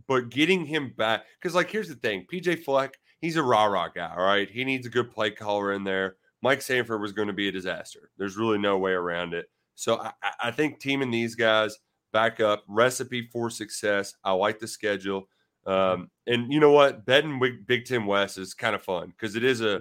but 0.06 0.30
getting 0.30 0.64
him 0.64 0.92
back, 0.96 1.22
because 1.40 1.54
like 1.54 1.70
here's 1.70 1.88
the 1.88 1.94
thing, 1.96 2.26
PJ 2.32 2.64
Fleck, 2.64 2.98
he's 3.20 3.36
a 3.36 3.42
rah 3.42 3.64
rah 3.64 3.88
guy. 3.88 4.12
All 4.16 4.24
right, 4.24 4.50
he 4.50 4.64
needs 4.64 4.86
a 4.86 4.90
good 4.90 5.10
play 5.10 5.30
caller 5.30 5.72
in 5.72 5.84
there. 5.84 6.16
Mike 6.42 6.62
Sanford 6.62 7.00
was 7.02 7.12
going 7.12 7.28
to 7.28 7.34
be 7.34 7.48
a 7.48 7.52
disaster. 7.52 8.10
There's 8.16 8.36
really 8.36 8.58
no 8.58 8.78
way 8.78 8.92
around 8.92 9.34
it. 9.34 9.50
So 9.74 9.98
I, 10.00 10.12
I- 10.44 10.50
think 10.50 10.78
teaming 10.80 11.10
these 11.10 11.34
guys 11.34 11.76
back 12.12 12.40
up, 12.40 12.64
recipe 12.66 13.28
for 13.32 13.50
success. 13.50 14.14
I 14.24 14.32
like 14.32 14.58
the 14.58 14.66
schedule. 14.66 15.28
Um, 15.66 16.10
and 16.26 16.50
you 16.52 16.58
know 16.60 16.72
what? 16.72 17.04
Betting 17.04 17.38
Big, 17.38 17.66
Big 17.66 17.84
Ten 17.84 18.06
West 18.06 18.38
is 18.38 18.54
kind 18.54 18.74
of 18.74 18.82
fun 18.82 19.08
because 19.08 19.36
it 19.36 19.44
is 19.44 19.60
a 19.60 19.76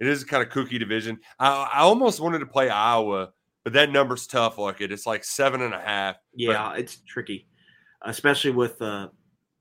it 0.00 0.06
is 0.06 0.22
a 0.22 0.26
kind 0.26 0.42
of 0.42 0.48
kooky 0.48 0.78
division. 0.78 1.18
I, 1.38 1.68
I 1.74 1.80
almost 1.80 2.20
wanted 2.20 2.38
to 2.38 2.46
play 2.46 2.70
Iowa, 2.70 3.30
but 3.64 3.74
that 3.74 3.92
number's 3.92 4.26
tough. 4.26 4.56
Like 4.56 4.80
it 4.80 4.90
it's 4.92 5.06
like 5.06 5.24
seven 5.24 5.60
and 5.60 5.74
a 5.74 5.80
half. 5.80 6.16
yeah, 6.34 6.74
it's 6.74 7.00
tricky, 7.06 7.46
especially 8.02 8.52
with 8.52 8.80
uh, 8.80 9.08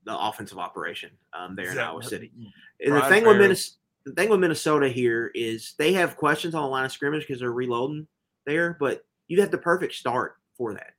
the 0.08 0.18
offensive 0.18 0.58
operation 0.58 1.12
um, 1.34 1.56
there 1.56 1.72
in 1.72 1.78
Iowa 1.78 2.02
City. 2.02 2.32
And 2.80 2.96
the 2.96 3.02
thing 3.10 3.26
with 3.26 3.38
Minnesota, 3.42 3.76
the 4.06 4.14
thing 4.14 4.30
with 4.30 4.40
Minnesota 4.40 4.88
here 4.90 5.32
is 5.36 5.74
they 5.78 5.92
have 5.94 6.16
questions 6.16 6.56
on 6.56 6.64
the 6.64 6.70
line 6.70 6.86
of 6.86 6.92
scrimmage 6.94 7.28
because 7.28 7.42
they're 7.42 7.52
reloading 7.52 8.08
there, 8.46 8.78
but 8.80 9.06
you 9.28 9.42
have 9.42 9.52
the 9.52 9.58
perfect 9.58 9.94
start 9.94 10.38
for 10.56 10.74
that. 10.74 10.94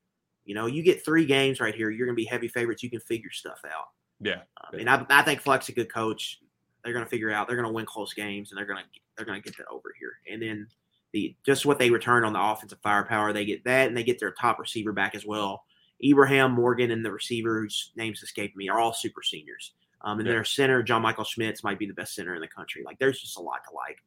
You 0.45 0.55
know, 0.55 0.67
you 0.67 0.83
get 0.83 1.05
three 1.05 1.25
games 1.25 1.59
right 1.59 1.75
here, 1.75 1.91
you're 1.91 2.07
going 2.07 2.15
to 2.15 2.21
be 2.23 2.27
heavy 2.27 2.49
favorites. 2.49 2.83
You 2.83 2.91
can 2.91 3.01
figure 3.01 3.31
stuff 3.31 3.61
out. 3.67 3.89
Yeah, 4.21 4.41
Um, 4.63 4.81
and 4.81 4.91
I, 4.91 5.05
I 5.09 5.23
think 5.23 5.41
Fleck's 5.41 5.69
a 5.69 5.73
good 5.73 5.93
coach. 5.93 6.41
They're 6.85 6.93
going 6.93 7.05
to 7.05 7.09
figure 7.11 7.31
out. 7.31 7.47
They're 7.47 7.57
going 7.57 7.69
to 7.69 7.73
win 7.73 7.87
close 7.87 8.13
games, 8.13 8.51
and 8.51 8.59
they're 8.59 8.67
going 8.67 8.79
to 8.79 8.85
they're 9.17 9.27
going 9.27 9.41
to 9.41 9.45
get 9.45 9.57
that 9.59 9.69
over 9.71 9.95
here. 9.99 10.13
And 10.31 10.43
then 10.43 10.69
the 11.13 11.35
just 11.47 11.65
what 11.65 11.79
they 11.79 11.91
return 11.91 12.25
on 12.25 12.33
the 12.33 12.43
offensive 12.43 12.79
firepower, 12.83 13.33
they 13.33 13.45
get 13.45 13.65
that, 13.65 13.89
and 13.89 13.97
they 13.97 14.03
get 14.05 14.19
their 14.19 14.33
top 14.33 14.59
receiver 14.59 14.93
back 14.93 15.15
as 15.15 15.25
well. 15.25 15.65
Ibrahim 16.05 16.53
Morgan 16.53 16.91
and 16.91 17.05
the 17.05 17.11
receiver 17.13 17.61
whose 17.63 17.93
names 17.97 18.23
escape 18.23 18.57
me 18.57 18.69
are 18.69 18.79
all 18.79 18.93
super 18.93 19.23
seniors. 19.23 19.73
Um, 20.03 20.19
and 20.21 20.27
Yeah. 20.27 20.35
their 20.35 20.45
center, 20.45 20.83
John 20.83 21.03
Michael 21.03 21.25
Schmitz, 21.25 21.65
might 21.65 21.79
be 21.79 21.87
the 21.87 21.95
best 21.95 22.15
center 22.15 22.35
in 22.35 22.41
the 22.41 22.49
country. 22.49 22.83
Like 22.85 22.99
there's 22.99 23.21
just 23.21 23.37
a 23.37 23.41
lot 23.43 23.61
to 23.69 23.75
like 23.75 23.99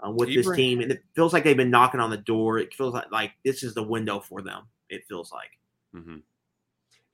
um, 0.00 0.16
with 0.16 0.28
this 0.34 0.50
team, 0.56 0.80
and 0.80 0.90
it 0.92 1.02
feels 1.14 1.32
like 1.32 1.44
they've 1.44 1.56
been 1.56 1.70
knocking 1.70 2.00
on 2.00 2.10
the 2.10 2.16
door. 2.18 2.58
It 2.58 2.74
feels 2.74 2.92
like 2.92 3.10
like 3.10 3.32
this 3.44 3.62
is 3.62 3.72
the 3.74 3.82
window 3.82 4.20
for 4.20 4.42
them. 4.42 4.64
It 4.90 5.04
feels 5.08 5.32
like. 5.32 5.50
hmm 5.94 6.18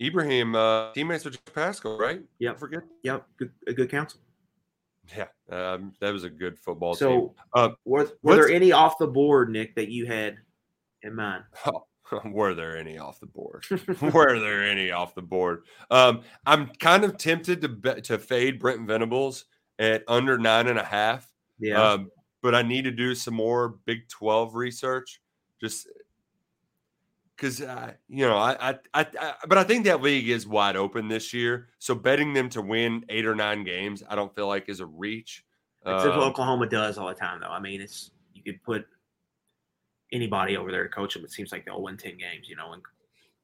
Ibrahim, 0.00 0.54
uh, 0.54 0.92
teammates 0.92 1.24
with 1.24 1.44
Paschal, 1.52 1.98
right? 1.98 2.22
Yep. 2.38 2.54
I 2.54 2.58
forget. 2.58 2.82
Yep, 3.02 3.26
good, 3.36 3.50
a 3.66 3.72
good 3.72 3.90
counsel. 3.90 4.20
Yeah, 5.16 5.26
um, 5.50 5.92
that 6.00 6.12
was 6.12 6.22
a 6.24 6.30
good 6.30 6.56
football 6.58 6.94
team. 6.94 7.08
So, 7.08 7.34
Uh, 7.52 7.70
were, 7.84 8.08
were 8.22 8.34
there 8.36 8.48
any 8.48 8.70
off 8.70 8.98
the 8.98 9.06
board, 9.08 9.50
Nick, 9.50 9.74
that 9.74 9.88
you 9.88 10.06
had 10.06 10.38
in 11.02 11.14
mind? 11.16 11.44
were 12.24 12.54
there 12.54 12.76
any 12.76 12.98
off 12.98 13.20
the 13.20 13.26
board? 13.26 13.64
were 14.12 14.38
there 14.38 14.64
any 14.64 14.90
off 14.90 15.14
the 15.14 15.22
board? 15.22 15.64
Um, 15.90 16.22
I'm 16.46 16.68
kind 16.78 17.04
of 17.04 17.18
tempted 17.18 17.60
to 17.62 17.68
bet, 17.68 18.04
to 18.04 18.18
fade 18.18 18.58
Brent 18.58 18.86
Venables 18.86 19.44
at 19.78 20.04
under 20.08 20.38
nine 20.38 20.68
and 20.68 20.78
a 20.78 20.84
half. 20.84 21.32
Yeah, 21.58 21.82
Um, 21.82 22.10
but 22.42 22.54
I 22.54 22.62
need 22.62 22.82
to 22.84 22.90
do 22.90 23.14
some 23.14 23.34
more 23.34 23.68
Big 23.84 24.08
12 24.08 24.54
research 24.54 25.20
just 25.60 25.88
because, 27.36 27.60
uh, 27.60 27.92
you 28.08 28.26
know, 28.26 28.36
I, 28.36 28.70
I, 28.70 28.78
I, 28.94 29.06
I, 29.20 29.34
but 29.48 29.58
I 29.58 29.64
think 29.64 29.84
that 29.84 30.02
league 30.02 30.28
is 30.28 30.46
wide 30.46 30.76
open 30.76 31.08
this 31.08 31.32
year. 31.32 31.68
So 31.78 31.94
betting 31.94 32.32
them 32.32 32.48
to 32.50 32.62
win 32.62 33.04
eight 33.08 33.26
or 33.26 33.34
nine 33.34 33.64
games, 33.64 34.02
I 34.08 34.14
don't 34.16 34.34
feel 34.34 34.48
like 34.48 34.68
is 34.68 34.80
a 34.80 34.86
reach. 34.86 35.44
It's 35.86 36.04
what 36.04 36.14
Um, 36.14 36.20
Oklahoma 36.20 36.68
does 36.68 36.98
all 36.98 37.08
the 37.08 37.14
time, 37.14 37.40
though. 37.40 37.48
I 37.48 37.60
mean, 37.60 37.80
it's 37.80 38.10
you 38.34 38.42
could 38.42 38.62
put 38.62 38.86
anybody 40.12 40.56
over 40.56 40.70
there 40.70 40.84
to 40.84 40.88
coach 40.88 41.14
them. 41.14 41.24
It 41.24 41.32
seems 41.32 41.52
like 41.52 41.64
they'll 41.64 41.82
win 41.82 41.96
ten 41.96 42.16
games, 42.16 42.48
you 42.48 42.56
know, 42.56 42.72
and 42.72 42.82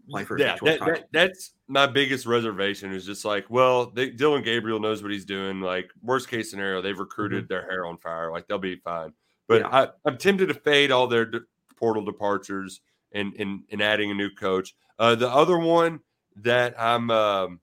play 0.08 0.24
for 0.24 0.38
yeah, 0.38 0.56
that, 0.62 0.80
that, 0.80 1.04
that's 1.12 1.52
my 1.68 1.86
biggest 1.86 2.26
reservation 2.26 2.92
is 2.92 3.06
just 3.06 3.24
like, 3.24 3.48
well, 3.48 3.86
they, 3.86 4.10
Dillon 4.10 4.42
Gabriel 4.42 4.80
knows 4.80 5.02
what 5.02 5.12
he's 5.12 5.24
doing. 5.24 5.60
Like, 5.60 5.90
worst 6.02 6.28
case 6.28 6.50
scenario, 6.50 6.82
they've 6.82 6.98
recruited 6.98 7.48
their 7.48 7.62
hair 7.62 7.86
on 7.86 7.98
fire. 7.98 8.30
Like, 8.30 8.46
they'll 8.46 8.58
be 8.58 8.76
fine. 8.76 9.12
But 9.46 9.62
Mm-hmm. 9.62 9.74
Yeah. 9.74 9.80
I, 9.80 10.08
I'm 10.08 10.18
tempted 10.18 10.48
to 10.48 10.54
fade 10.54 10.90
all 10.90 11.06
their 11.06 11.26
de- 11.26 11.40
portal 11.76 12.04
departures 12.04 12.80
and, 13.12 13.34
and, 13.38 13.62
and 13.70 13.82
adding 13.82 14.10
a 14.10 14.14
new 14.14 14.30
coach. 14.30 14.74
Uh, 14.98 15.14
the 15.14 15.28
other 15.28 15.58
one 15.58 16.00
that 16.36 16.74
I'm, 16.80 17.10
um, 17.10 17.60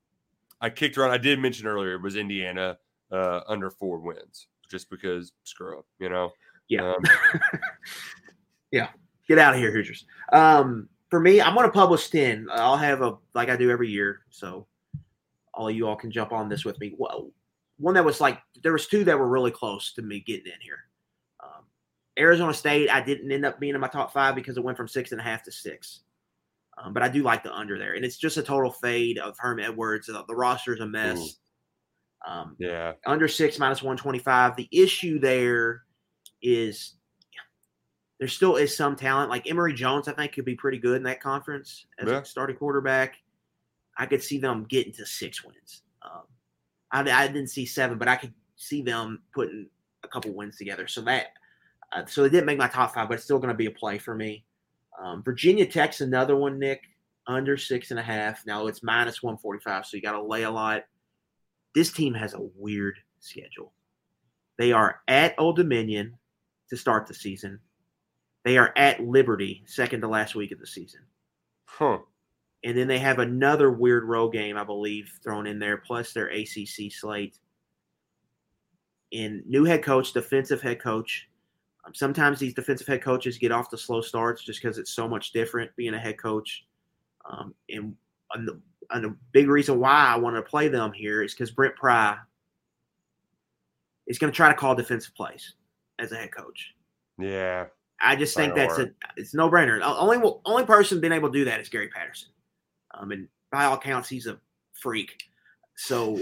I 0.60 0.70
kicked 0.70 0.97
around, 0.97 1.12
I 1.12 1.18
did 1.18 1.39
mention 1.39 1.68
earlier, 1.68 1.93
it 1.93 2.02
was 2.02 2.16
Indiana 2.16 2.78
uh, 3.12 3.41
under 3.47 3.70
four 3.70 3.99
wins, 3.99 4.47
just 4.70 4.89
because 4.89 5.32
screw 5.43 5.80
up, 5.80 5.86
you 5.99 6.10
know? 6.10 6.32
Yeah. 6.70 6.93
Um, 6.93 7.04
Get 9.28 9.39
out 9.39 9.53
of 9.53 9.59
here, 9.59 9.72
Hoosiers. 9.72 10.05
Um, 10.34 10.89
for 11.09 11.19
me, 11.19 11.41
I'm 11.41 11.53
going 11.53 11.65
to 11.65 11.72
publish 11.72 12.09
ten. 12.09 12.47
I'll 12.51 12.78
have 12.78 13.01
a 13.01 13.17
like 13.34 13.49
I 13.49 13.55
do 13.55 13.69
every 13.69 13.89
year, 13.89 14.22
so 14.30 14.67
all 15.53 15.67
of 15.67 15.76
you 15.76 15.88
all 15.88 15.95
can 15.95 16.11
jump 16.11 16.32
on 16.32 16.49
this 16.49 16.65
with 16.65 16.80
me. 16.80 16.95
Well, 16.97 17.32
one 17.78 17.93
that 17.95 18.05
was 18.05 18.22
like 18.22 18.39
there 18.63 18.72
was 18.72 18.88
two 18.88 19.03
that 19.03 19.17
were 19.17 19.28
really 19.28 19.51
close 19.51 19.93
to 19.93 20.01
me 20.01 20.22
getting 20.22 20.47
in 20.47 20.59
here. 20.61 20.80
Um, 21.43 21.65
Arizona 22.17 22.53
State, 22.53 22.89
I 22.89 23.01
didn't 23.01 23.32
end 23.32 23.45
up 23.45 23.59
being 23.59 23.76
in 23.76 23.82
my 23.82 23.88
top 23.88 24.13
five 24.13 24.36
because 24.36 24.57
it 24.57 24.63
went 24.63 24.78
from 24.78 24.88
six 24.88 25.11
and 25.11 25.19
a 25.19 25.24
half 25.24 25.43
to 25.43 25.51
six. 25.51 26.01
Um, 26.78 26.93
but 26.93 27.03
I 27.03 27.09
do 27.09 27.22
like 27.22 27.43
the 27.43 27.53
under 27.53 27.78
there, 27.78 27.93
and 27.93 28.05
it's 28.05 28.17
just 28.17 28.38
a 28.38 28.43
total 28.43 28.72
fade 28.72 29.17
of 29.17 29.38
Herm 29.38 29.59
Edwards. 29.59 30.07
The, 30.07 30.24
the 30.28 30.36
roster 30.36 30.74
is 30.74 30.80
a 30.80 30.88
mess. 30.88 31.38
Um, 32.26 32.55
yeah. 32.59 32.93
under 33.07 33.28
six 33.28 33.57
minus 33.57 33.82
125. 33.82 34.55
The 34.55 34.69
issue 34.72 35.19
there 35.19 35.84
is 36.41 36.93
there 38.22 38.28
still 38.28 38.55
is 38.55 38.78
some 38.78 38.95
talent. 38.95 39.32
Like 39.32 39.49
Emory 39.49 39.74
Jones, 39.74 40.07
I 40.07 40.13
think 40.13 40.34
could 40.34 40.45
be 40.45 40.53
pretty 40.53 40.78
good 40.78 40.95
in 40.97 41.03
that 41.03 41.19
conference 41.19 41.88
as 41.97 42.07
Yeah. 42.07 42.19
a 42.19 42.26
starting 42.26 42.55
quarterback. 42.55 43.17
I 43.97 44.05
could 44.05 44.22
see 44.22 44.38
them 44.38 44.65
getting 44.65 44.93
to 44.93 45.05
six 45.07 45.43
wins. 45.43 45.82
Um, 46.03 46.22
I, 46.91 47.01
I 47.01 47.26
didn't 47.28 47.47
see 47.47 47.65
seven, 47.65 47.97
but 47.97 48.07
I 48.07 48.15
could 48.15 48.34
see 48.55 48.84
them 48.84 49.24
putting 49.34 49.67
a 50.03 50.07
couple 50.07 50.32
wins 50.36 50.55
together. 50.55 50.88
So 50.88 51.01
that, 51.01 51.30
uh, 51.91 52.05
so 52.05 52.24
it 52.24 52.30
didn't 52.30 52.45
make 52.45 52.59
my 52.59 52.67
top 52.67 52.93
five, 52.93 53.07
but 53.09 53.15
it's 53.15 53.24
still 53.24 53.39
going 53.39 53.49
to 53.49 53.57
be 53.57 53.65
a 53.65 53.72
play 53.72 53.97
for 53.97 54.13
me. 54.13 54.45
Um, 55.01 55.24
Virginia 55.24 55.65
Tech's 55.65 56.01
another 56.01 56.36
one, 56.36 56.59
Nick, 56.59 56.84
under 57.26 57.57
six 57.57 57.89
and 57.89 57.99
a 57.99 58.03
half. 58.03 58.45
Now 58.45 58.67
it's 58.67 58.84
minus 58.84 59.24
145, 59.24 59.88
so 59.88 59.97
you 59.97 60.03
got 60.03 60.11
to 60.13 60.22
lay 60.24 60.43
a 60.43 60.51
lot 60.51 60.84
this 61.74 61.91
team 61.91 62.13
has 62.13 62.34
a 62.34 62.41
weird 62.55 62.99
schedule. 63.19 63.74
They 64.57 64.72
are 64.72 65.01
at 65.07 65.36
Old 65.38 65.55
Dominion 65.55 66.17
to 66.69 66.78
start 66.78 67.07
the 67.07 67.13
season. 67.13 67.59
They 68.44 68.58
are 68.58 68.74
at 68.76 69.02
Liberty 69.02 69.64
second 69.66 70.02
to 70.02 70.08
last 70.08 70.36
week 70.36 70.52
of 70.52 70.60
the 70.60 70.68
season. 70.68 71.02
Huh. 71.66 72.00
And 72.64 72.78
then 72.78 72.88
they 72.88 73.00
have 73.00 73.20
another 73.20 73.72
weird 73.72 74.04
road 74.04 74.32
game, 74.32 74.58
I 74.58 74.64
believe, 74.64 75.12
thrown 75.24 75.48
in 75.48 75.60
there, 75.60 75.78
plus 75.78 76.14
their 76.14 76.28
ACC 76.28 76.92
slate. 76.92 77.39
And 79.14 79.44
new 79.48 79.64
head 79.64 79.84
coach, 79.84 80.14
defensive 80.14 80.62
head 80.62 80.80
coach. 80.80 81.28
Um, 81.86 81.94
sometimes 81.94 82.39
these 82.39 82.54
defensive 82.54 82.88
head 82.88 83.02
coaches 83.02 83.38
get 83.38 83.52
off 83.52 83.72
the 83.72 83.78
slow 83.78 84.02
starts 84.02 84.44
just 84.44 84.62
because 84.62 84.78
it's 84.78 84.92
so 84.92 85.08
much 85.08 85.32
different 85.32 85.76
being 85.76 85.96
a 85.96 86.00
head 86.00 86.20
coach. 86.20 86.66
Um, 87.30 87.54
and, 87.70 87.96
and, 88.34 88.48
the, 88.48 88.62
and 88.92 89.04
the 89.04 89.16
big 89.32 89.48
reason 89.48 89.80
why 89.80 90.06
I 90.06 90.18
want 90.18 90.36
to 90.36 90.42
play 90.42 90.68
them 90.68 90.94
here 90.94 91.24
is 91.24 91.34
because 91.34 91.52
Brent 91.52 91.76
Pry 91.76 92.18
is 94.08 94.20
going 94.20 94.32
to 94.32 94.36
try 94.36 94.50
to 94.50 94.56
call 94.56 94.76
defensive 94.76 95.16
plays 95.16 95.56
as 96.00 96.12
a 96.12 96.16
head 96.16 96.32
coach. 96.32 96.74
Yeah. 97.18 97.66
I 98.04 98.16
just 98.16 98.36
think 98.36 98.56
that's 98.56 98.78
a 98.78 98.91
it's 99.16 99.34
no 99.34 99.49
brainer. 99.49 99.82
Only 99.84 100.18
only 100.45 100.66
person 100.66 100.99
being 100.99 101.14
able 101.14 101.30
to 101.30 101.38
do 101.38 101.45
that 101.45 101.60
is 101.60 101.70
Gary 101.70 101.89
Patterson. 101.89 102.30
Um, 102.93 103.12
and 103.12 103.28
by 103.52 103.66
all 103.66 103.76
accounts, 103.76 104.10
he's 104.10 104.28
a 104.28 104.39
freak. 104.74 105.24
So, 105.76 106.20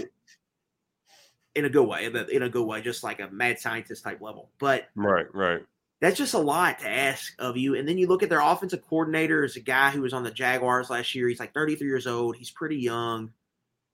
in 1.54 1.64
a 1.64 1.68
good 1.70 1.84
way, 1.84 2.04
in 2.04 2.42
a 2.42 2.48
good 2.48 2.64
way, 2.64 2.82
just 2.82 3.02
like 3.02 3.20
a 3.20 3.28
mad 3.30 3.58
scientist 3.58 4.04
type 4.04 4.20
level. 4.20 4.50
But 4.58 4.88
right, 4.94 5.26
right. 5.34 5.62
That's 6.00 6.16
just 6.16 6.32
a 6.32 6.38
lot 6.38 6.78
to 6.78 6.88
ask 6.88 7.34
of 7.38 7.58
you. 7.58 7.74
And 7.74 7.86
then 7.86 7.98
you 7.98 8.06
look 8.06 8.22
at 8.22 8.30
their 8.30 8.40
offensive 8.40 8.82
coordinator 8.88 9.44
as 9.44 9.56
a 9.56 9.60
guy 9.60 9.90
who 9.90 10.00
was 10.00 10.14
on 10.14 10.22
the 10.22 10.30
Jaguars 10.30 10.88
last 10.88 11.14
year. 11.14 11.28
He's 11.28 11.40
like 11.40 11.52
33 11.52 11.86
years 11.86 12.06
old. 12.06 12.36
He's 12.36 12.50
pretty 12.50 12.76
young. 12.76 13.32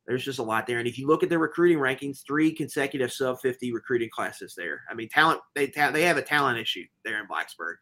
There's 0.07 0.25
just 0.25 0.39
a 0.39 0.43
lot 0.43 0.67
there. 0.67 0.79
And 0.79 0.87
if 0.87 0.99
you 0.99 1.07
look 1.07 1.23
at 1.23 1.29
their 1.29 1.41
recruiting 1.41 1.79
rankings, 1.79 2.25
three 2.25 2.53
consecutive 2.53 3.13
sub 3.13 3.41
50 3.41 3.73
recruiting 3.73 4.09
classes 4.09 4.55
there. 4.57 4.83
I 4.89 4.95
mean, 4.95 5.09
talent, 5.09 5.41
they, 5.55 5.67
they 5.67 6.03
have 6.03 6.17
a 6.17 6.23
talent 6.23 6.59
issue 6.59 6.85
there 7.05 7.21
in 7.21 7.27
Blacksburg. 7.27 7.75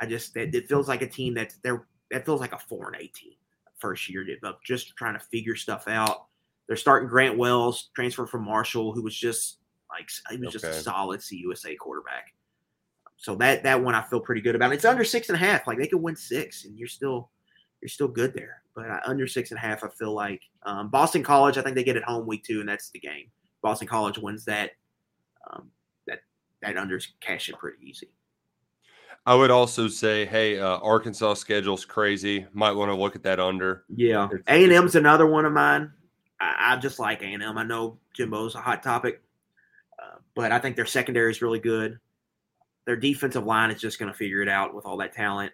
I 0.00 0.06
just, 0.06 0.36
it, 0.36 0.54
it 0.54 0.68
feels 0.68 0.88
like 0.88 1.02
a 1.02 1.08
team 1.08 1.34
that's 1.34 1.56
there. 1.64 1.86
That 2.10 2.24
feels 2.24 2.40
like 2.40 2.52
a 2.52 2.58
4 2.58 2.92
and 2.92 3.02
18 3.02 3.32
first 3.78 4.08
year, 4.08 4.24
just 4.64 4.94
trying 4.96 5.14
to 5.14 5.24
figure 5.26 5.56
stuff 5.56 5.88
out. 5.88 6.26
They're 6.68 6.76
starting 6.76 7.08
Grant 7.08 7.36
Wells, 7.36 7.90
transfer 7.96 8.26
from 8.26 8.44
Marshall, 8.44 8.92
who 8.92 9.02
was 9.02 9.16
just 9.16 9.58
like, 9.90 10.08
he 10.30 10.36
was 10.36 10.54
okay. 10.54 10.68
just 10.68 10.80
a 10.80 10.82
solid 10.82 11.20
CUSA 11.20 11.76
quarterback. 11.78 12.32
So 13.16 13.34
that, 13.36 13.62
that 13.64 13.82
one 13.82 13.94
I 13.94 14.02
feel 14.02 14.20
pretty 14.20 14.40
good 14.40 14.54
about. 14.54 14.72
It's 14.72 14.84
under 14.84 15.04
six 15.04 15.28
and 15.28 15.36
a 15.36 15.38
half. 15.38 15.66
Like 15.66 15.78
they 15.78 15.88
could 15.88 16.02
win 16.02 16.16
six 16.16 16.64
and 16.64 16.78
you're 16.78 16.88
still, 16.88 17.30
you're 17.82 17.88
still 17.88 18.08
good 18.08 18.32
there. 18.32 18.62
But 18.74 18.88
uh, 18.88 19.00
under 19.04 19.26
six 19.26 19.50
and 19.50 19.58
a 19.58 19.60
half, 19.60 19.84
I 19.84 19.88
feel 19.88 20.14
like 20.14 20.40
um, 20.62 20.88
Boston 20.88 21.22
College. 21.22 21.58
I 21.58 21.62
think 21.62 21.76
they 21.76 21.84
get 21.84 21.96
it 21.96 22.04
home 22.04 22.26
week 22.26 22.44
two, 22.44 22.60
and 22.60 22.68
that's 22.68 22.88
the 22.90 23.00
game. 23.00 23.26
Boston 23.60 23.88
College 23.88 24.18
wins 24.18 24.44
that. 24.46 24.70
Um, 25.50 25.70
that 26.06 26.20
that 26.62 26.76
unders 26.76 27.08
cash 27.20 27.48
it 27.48 27.58
pretty 27.58 27.78
easy. 27.84 28.08
I 29.26 29.34
would 29.34 29.50
also 29.50 29.86
say, 29.88 30.24
hey, 30.24 30.58
uh, 30.58 30.78
Arkansas 30.78 31.34
schedule's 31.34 31.84
crazy. 31.84 32.46
Might 32.52 32.72
want 32.72 32.90
to 32.90 32.94
look 32.94 33.14
at 33.14 33.22
that 33.24 33.38
under. 33.38 33.84
Yeah, 33.94 34.28
A 34.48 34.64
and 34.64 34.72
M's 34.72 34.94
another 34.94 35.26
one 35.26 35.44
of 35.44 35.52
mine. 35.52 35.92
I, 36.40 36.74
I 36.74 36.76
just 36.76 36.98
like 36.98 37.22
A 37.22 37.26
and 37.26 37.42
M. 37.42 37.58
I 37.58 37.64
know 37.64 37.98
Jimbo's 38.16 38.54
a 38.54 38.60
hot 38.60 38.82
topic, 38.82 39.20
uh, 40.00 40.18
but 40.34 40.52
I 40.52 40.58
think 40.58 40.76
their 40.76 40.86
secondary 40.86 41.30
is 41.30 41.42
really 41.42 41.60
good. 41.60 41.98
Their 42.84 42.96
defensive 42.96 43.44
line 43.44 43.70
is 43.70 43.80
just 43.80 43.98
going 43.98 44.10
to 44.10 44.16
figure 44.16 44.42
it 44.42 44.48
out 44.48 44.74
with 44.74 44.86
all 44.86 44.96
that 44.96 45.12
talent. 45.12 45.52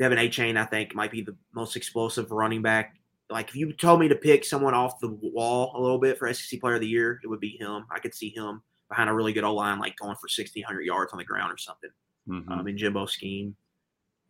De'Von 0.00 0.18
Achane, 0.18 0.56
I 0.56 0.64
think, 0.64 0.94
might 0.94 1.10
be 1.10 1.22
the 1.22 1.36
most 1.54 1.76
explosive 1.76 2.30
running 2.30 2.62
back. 2.62 2.96
Like 3.30 3.48
if 3.48 3.56
you 3.56 3.72
told 3.72 4.00
me 4.00 4.08
to 4.08 4.14
pick 4.14 4.44
someone 4.44 4.74
off 4.74 5.00
the 5.00 5.16
wall 5.22 5.72
a 5.76 5.80
little 5.80 5.98
bit 5.98 6.18
for 6.18 6.32
SEC 6.32 6.60
Player 6.60 6.74
of 6.74 6.80
the 6.80 6.88
Year, 6.88 7.20
it 7.22 7.28
would 7.28 7.40
be 7.40 7.56
him. 7.58 7.86
I 7.90 7.98
could 7.98 8.14
see 8.14 8.30
him 8.30 8.62
behind 8.88 9.08
a 9.08 9.14
really 9.14 9.32
good 9.32 9.44
O 9.44 9.54
line, 9.54 9.78
like 9.78 9.96
going 9.96 10.14
for 10.16 10.28
1,600 10.28 10.82
yards 10.82 11.12
on 11.12 11.18
the 11.18 11.24
ground 11.24 11.52
or 11.52 11.56
something 11.56 11.90
mm-hmm. 12.28 12.52
um, 12.52 12.68
in 12.68 12.76
Jimbo 12.76 13.06
scheme. 13.06 13.56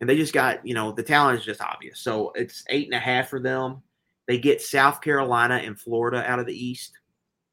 And 0.01 0.09
they 0.09 0.17
just 0.17 0.33
got, 0.33 0.65
you 0.65 0.73
know, 0.73 0.91
the 0.91 1.03
talent 1.03 1.39
is 1.39 1.45
just 1.45 1.61
obvious. 1.61 1.99
So 2.01 2.31
it's 2.35 2.63
eight 2.69 2.87
and 2.87 2.95
a 2.95 2.99
half 2.99 3.29
for 3.29 3.39
them. 3.39 3.81
They 4.27 4.37
get 4.37 4.61
South 4.61 5.01
Carolina 5.01 5.55
and 5.55 5.79
Florida 5.79 6.23
out 6.29 6.39
of 6.39 6.45
the 6.45 6.53
East. 6.53 6.93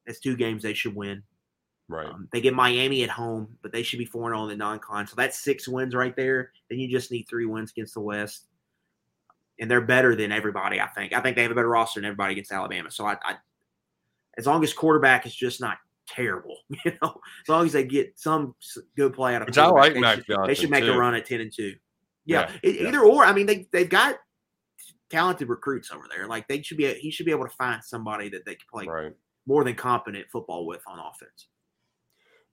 That's 0.06 0.20
two 0.20 0.36
games 0.36 0.62
they 0.62 0.74
should 0.74 0.94
win. 0.94 1.22
Right. 1.92 2.06
Um, 2.08 2.28
they 2.32 2.40
get 2.40 2.54
Miami 2.54 3.02
at 3.02 3.10
home, 3.10 3.56
but 3.62 3.72
they 3.72 3.82
should 3.82 3.98
be 3.98 4.04
4 4.04 4.30
0 4.30 4.42
in 4.44 4.48
the 4.48 4.56
non 4.56 4.78
con. 4.78 5.06
So 5.06 5.14
that's 5.16 5.38
six 5.38 5.68
wins 5.68 5.94
right 5.94 6.16
there. 6.16 6.50
Then 6.70 6.78
you 6.78 6.88
just 6.88 7.10
need 7.10 7.24
three 7.28 7.46
wins 7.46 7.70
against 7.70 7.94
the 7.94 8.00
West. 8.00 8.46
And 9.60 9.70
they're 9.70 9.80
better 9.82 10.16
than 10.16 10.32
everybody, 10.32 10.80
I 10.80 10.86
think. 10.88 11.12
I 11.12 11.20
think 11.20 11.36
they 11.36 11.42
have 11.42 11.52
a 11.52 11.54
better 11.54 11.68
roster 11.68 12.00
than 12.00 12.06
everybody 12.06 12.32
against 12.32 12.50
Alabama. 12.50 12.90
So 12.90 13.04
I, 13.06 13.16
I 13.22 13.36
as 14.38 14.46
long 14.46 14.64
as 14.64 14.72
quarterback 14.72 15.26
is 15.26 15.34
just 15.34 15.60
not 15.60 15.76
terrible, 16.08 16.56
you 16.84 16.92
know, 17.02 17.20
as 17.44 17.48
long 17.48 17.66
as 17.66 17.72
they 17.72 17.84
get 17.84 18.18
some 18.18 18.54
good 18.96 19.12
play 19.12 19.34
out 19.34 19.42
of 19.42 19.48
Which 19.48 19.58
I 19.58 19.66
like 19.66 19.94
they, 19.94 20.00
Mac 20.00 20.16
should, 20.16 20.26
Johnson 20.28 20.46
they 20.48 20.54
should 20.54 20.70
make 20.70 20.84
too. 20.84 20.92
a 20.92 20.96
run 20.98 21.14
at 21.14 21.26
10 21.26 21.40
and 21.42 21.52
2. 21.54 21.74
Yeah. 22.24 22.50
Yeah, 22.50 22.50
It, 22.62 22.80
yeah. 22.80 22.88
Either 22.88 23.00
or. 23.00 23.24
I 23.24 23.32
mean, 23.32 23.46
they, 23.46 23.68
they've 23.72 23.88
got 23.88 24.16
talented 25.10 25.48
recruits 25.50 25.90
over 25.92 26.04
there. 26.10 26.26
Like 26.26 26.48
they 26.48 26.62
should 26.62 26.78
be, 26.78 26.92
he 26.94 27.10
should 27.10 27.26
be 27.26 27.32
able 27.32 27.44
to 27.46 27.54
find 27.54 27.84
somebody 27.84 28.30
that 28.30 28.44
they 28.46 28.54
can 28.54 28.66
play 28.72 28.86
Right. 28.86 29.12
more 29.46 29.62
than 29.64 29.74
competent 29.74 30.26
football 30.32 30.66
with 30.66 30.80
on 30.86 30.98
offense. 30.98 31.48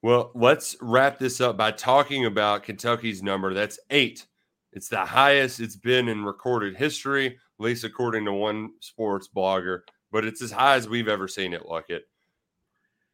Well, 0.01 0.31
let's 0.33 0.77
wrap 0.81 1.19
this 1.19 1.41
up 1.41 1.57
by 1.57 1.71
talking 1.71 2.25
about 2.25 2.63
Kentucky's 2.63 3.21
number. 3.21 3.53
That's 3.53 3.79
eight. 3.89 4.25
It's 4.71 4.87
the 4.87 5.05
highest 5.05 5.59
it's 5.59 5.75
been 5.75 6.07
in 6.07 6.23
recorded 6.23 6.75
history, 6.75 7.27
at 7.27 7.33
least 7.57 7.83
according 7.83 8.25
to 8.25 8.33
one 8.33 8.71
sports 8.79 9.27
blogger, 9.33 9.81
but 10.11 10.23
it's 10.23 10.41
as 10.41 10.51
high 10.51 10.75
as 10.75 10.87
we've 10.87 11.07
ever 11.07 11.27
seen 11.27 11.53
it, 11.53 11.63
Luckett. 11.63 12.01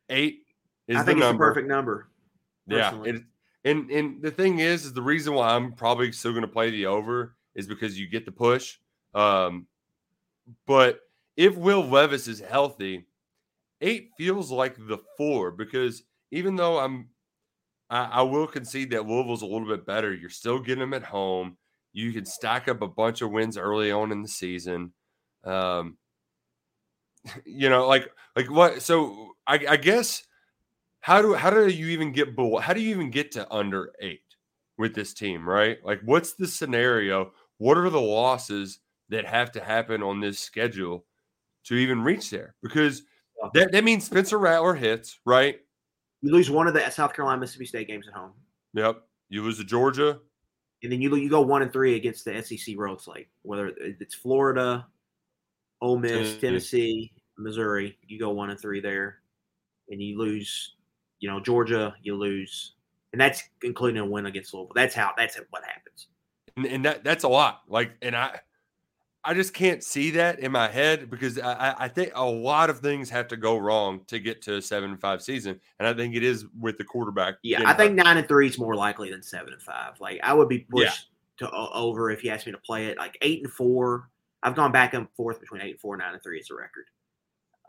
Eight 0.10 0.44
is 0.88 0.98
I 0.98 1.00
the 1.00 1.06
think 1.06 1.20
it's 1.20 1.32
the 1.32 1.38
perfect 1.38 1.68
number. 1.68 2.10
Yeah. 2.68 3.02
It, 3.04 3.24
and 3.64 3.90
and 3.90 4.22
the 4.22 4.32
thing 4.32 4.60
is, 4.60 4.86
is 4.86 4.94
the 4.94 5.02
reason 5.02 5.34
why 5.34 5.56
I'm 5.56 5.74
probably 5.74 6.12
still 6.12 6.32
going 6.32 6.44
to 6.44 6.48
play 6.48 6.70
the 6.70 6.86
over 6.86 7.36
is 7.56 7.66
because 7.66 8.00
you 8.00 8.08
get 8.08 8.26
the 8.26 8.32
push. 8.32 8.78
Um, 9.16 9.66
but 10.68 11.00
if 11.36 11.56
Will 11.58 11.84
Levis 11.84 12.28
is 12.28 12.40
healthy, 12.40 13.08
eight 13.82 14.12
feels 14.18 14.52
like 14.52 14.76
the 14.78 15.00
four 15.18 15.50
because 15.50 16.04
even 16.36 16.58
though 16.58 16.80
I'm, 16.80 17.08
I, 17.90 18.04
I 18.04 18.22
will 18.24 18.46
concede 18.46 18.90
that 18.92 19.08
Louisville's 19.08 19.42
a 19.42 19.46
little 19.46 19.68
bit 19.68 19.86
better. 19.86 20.14
You're 20.14 20.30
still 20.30 20.60
getting 20.60 20.82
them 20.82 20.94
at 20.94 21.04
home. 21.04 21.58
You 21.94 22.12
can 22.12 22.26
stack 22.26 22.68
up 22.68 22.82
a 22.82 22.88
bunch 22.88 23.22
of 23.22 23.32
wins 23.32 23.58
early 23.58 23.90
on 23.90 24.12
in 24.12 24.22
the 24.22 24.28
season. 24.28 24.92
Um, 25.46 25.98
you 27.46 27.70
know, 27.70 27.88
like 27.88 28.10
like 28.36 28.52
what? 28.52 28.82
So 28.82 29.32
I, 29.48 29.66
I 29.70 29.78
guess 29.78 30.24
how 31.00 31.22
do 31.22 31.34
how 31.36 31.50
do 31.50 31.68
you 31.70 31.88
even 31.88 32.12
get 32.12 32.36
below? 32.36 32.58
How 32.60 32.74
do 32.74 32.82
you 32.82 32.90
even 32.90 33.12
get 33.12 33.32
to 33.34 33.52
under 33.54 33.94
eight 34.02 34.20
with 34.78 34.94
this 34.94 35.14
team? 35.14 35.48
Right? 35.48 35.78
Like, 35.86 36.02
what's 36.04 36.34
the 36.34 36.48
scenario? 36.48 37.32
What 37.60 37.78
are 37.78 37.90
the 37.90 38.02
losses 38.02 38.80
that 39.08 39.26
have 39.26 39.54
to 39.54 39.64
happen 39.64 40.04
on 40.04 40.20
this 40.20 40.38
schedule 40.38 41.06
to 41.66 41.76
even 41.76 42.02
reach 42.02 42.30
there? 42.30 42.56
Because 42.62 43.04
that, 43.54 43.72
that 43.72 43.84
means 43.84 44.04
Spencer 44.04 44.38
Rattler 44.38 44.74
hits, 44.74 45.20
right? 45.26 45.60
You 46.22 46.32
lose 46.32 46.50
one 46.50 46.68
of 46.68 46.74
the 46.74 46.90
South 46.90 47.14
Carolina 47.14 47.40
Mississippi 47.40 47.66
State 47.66 47.88
games 47.88 48.08
at 48.08 48.14
home, 48.14 48.32
Yep. 48.74 49.02
You 49.30 49.44
lose 49.44 49.58
to 49.58 49.64
Georgia. 49.64 50.20
and 50.84 50.92
then 50.92 51.02
you 51.02 51.16
you 51.16 51.30
go 51.30 51.42
one 51.42 51.62
and 51.62 51.72
three 51.74 51.96
against 51.96 52.26
the 52.26 52.42
SEC 52.42 52.76
road 52.78 53.02
slate. 53.02 53.28
Whether 53.44 53.68
it's 53.78 54.14
Florida, 54.16 54.86
Ole 55.82 55.98
Miss, 55.98 56.12
Tennessee. 56.12 56.40
Tennessee, 56.40 57.12
Missouri, 57.38 57.98
you 58.08 58.20
go 58.20 58.30
one 58.32 58.50
and 58.50 58.60
three 58.60 58.80
there, 58.82 59.20
and 59.90 60.02
you 60.02 60.18
lose. 60.18 60.74
You 61.20 61.30
know 61.32 61.40
Georgia, 61.40 61.96
you 62.04 62.16
lose, 62.16 62.74
and 63.14 63.20
that's 63.22 63.42
including 63.64 64.00
a 64.02 64.06
win 64.06 64.26
against 64.28 64.54
Louisville. 64.54 64.74
That's 64.76 64.94
how. 64.94 65.12
That's 65.18 65.38
what 65.50 65.64
happens. 65.64 66.08
and, 66.58 66.66
and 66.68 66.86
that 66.86 67.04
that's 67.04 67.24
a 67.24 67.28
lot. 67.30 67.62
Like, 67.68 67.94
and 68.02 68.16
I, 68.16 68.40
I 69.28 69.34
just 69.34 69.54
can't 69.54 69.84
see 69.84 70.12
that 70.12 70.40
in 70.40 70.52
my 70.52 70.68
head 70.68 71.10
because 71.10 71.40
I, 71.40 71.74
I- 71.80 71.88
think 71.88 72.12
a 72.16 72.24
lot 72.24 72.70
of 72.70 72.80
things 72.80 73.10
have 73.10 73.28
to 73.30 73.38
go 73.38 73.58
wrong 73.58 74.02
to 74.08 74.20
get 74.20 74.42
to 74.44 74.58
a 74.58 74.62
seven 74.62 74.92
and 74.92 75.02
five 75.02 75.22
season, 75.22 75.60
and 75.80 75.88
I 75.88 75.94
think 75.94 76.16
it 76.16 76.24
is 76.24 76.46
with 76.60 76.78
the 76.78 76.84
quarterback. 76.84 77.36
Yeah, 77.44 77.62
I 77.66 77.74
think 77.74 77.98
hurt. 77.98 78.06
nine 78.06 78.18
and 78.18 78.28
three 78.28 78.48
is 78.48 78.60
more 78.60 78.76
likely 78.76 79.10
than 79.10 79.24
seven 79.24 79.54
and 79.54 79.62
five. 79.62 80.00
Like 80.00 80.20
I 80.24 80.34
would 80.34 80.48
be 80.50 80.68
Yeah. 80.74 80.90
pushed 80.90 81.10
to 81.40 81.50
o- 81.52 81.72
over 81.74 82.12
if 82.12 82.24
you 82.24 82.30
asked 82.32 82.46
me 82.46 82.52
to 82.52 82.58
play 82.60 82.86
it. 82.88 82.98
Like 82.98 83.18
eight 83.22 83.42
and 83.44 83.52
four, 83.52 84.10
I've 84.44 84.56
gone 84.56 84.72
back 84.72 84.94
and 84.94 85.08
forth 85.18 85.40
between 85.40 85.62
eight 85.62 85.72
and 85.72 85.80
four, 85.80 85.98
nine 85.98 86.14
and 86.14 86.22
three 86.24 86.40
is 86.40 86.50
a 86.52 86.56
record. 86.56 86.86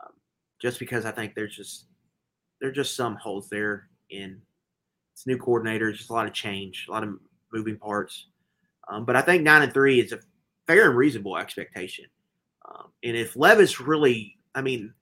Um, 0.03 0.13
just 0.61 0.77
because 0.79 1.05
I 1.05 1.11
think 1.11 1.33
there's 1.33 1.55
just 1.55 1.85
there's 2.61 2.75
just 2.75 2.95
some 2.95 3.15
holes 3.15 3.49
there 3.49 3.89
in 4.09 4.41
it's 5.13 5.25
new 5.25 5.37
coordinators, 5.37 5.97
just 5.97 6.11
a 6.11 6.13
lot 6.13 6.27
of 6.27 6.33
change, 6.33 6.85
a 6.87 6.91
lot 6.91 7.03
of 7.03 7.15
moving 7.51 7.77
parts. 7.77 8.27
Um, 8.89 9.03
but 9.05 9.15
I 9.15 9.21
think 9.21 9.41
nine 9.43 9.63
and 9.63 9.73
three 9.73 9.99
is 9.99 10.11
a 10.13 10.19
fair 10.67 10.89
and 10.89 10.97
reasonable 10.97 11.37
expectation. 11.37 12.05
Um, 12.69 12.89
and 13.03 13.15
if 13.15 13.35
Levis 13.35 13.79
really, 13.79 14.37
I 14.53 14.61
mean, 14.61 14.93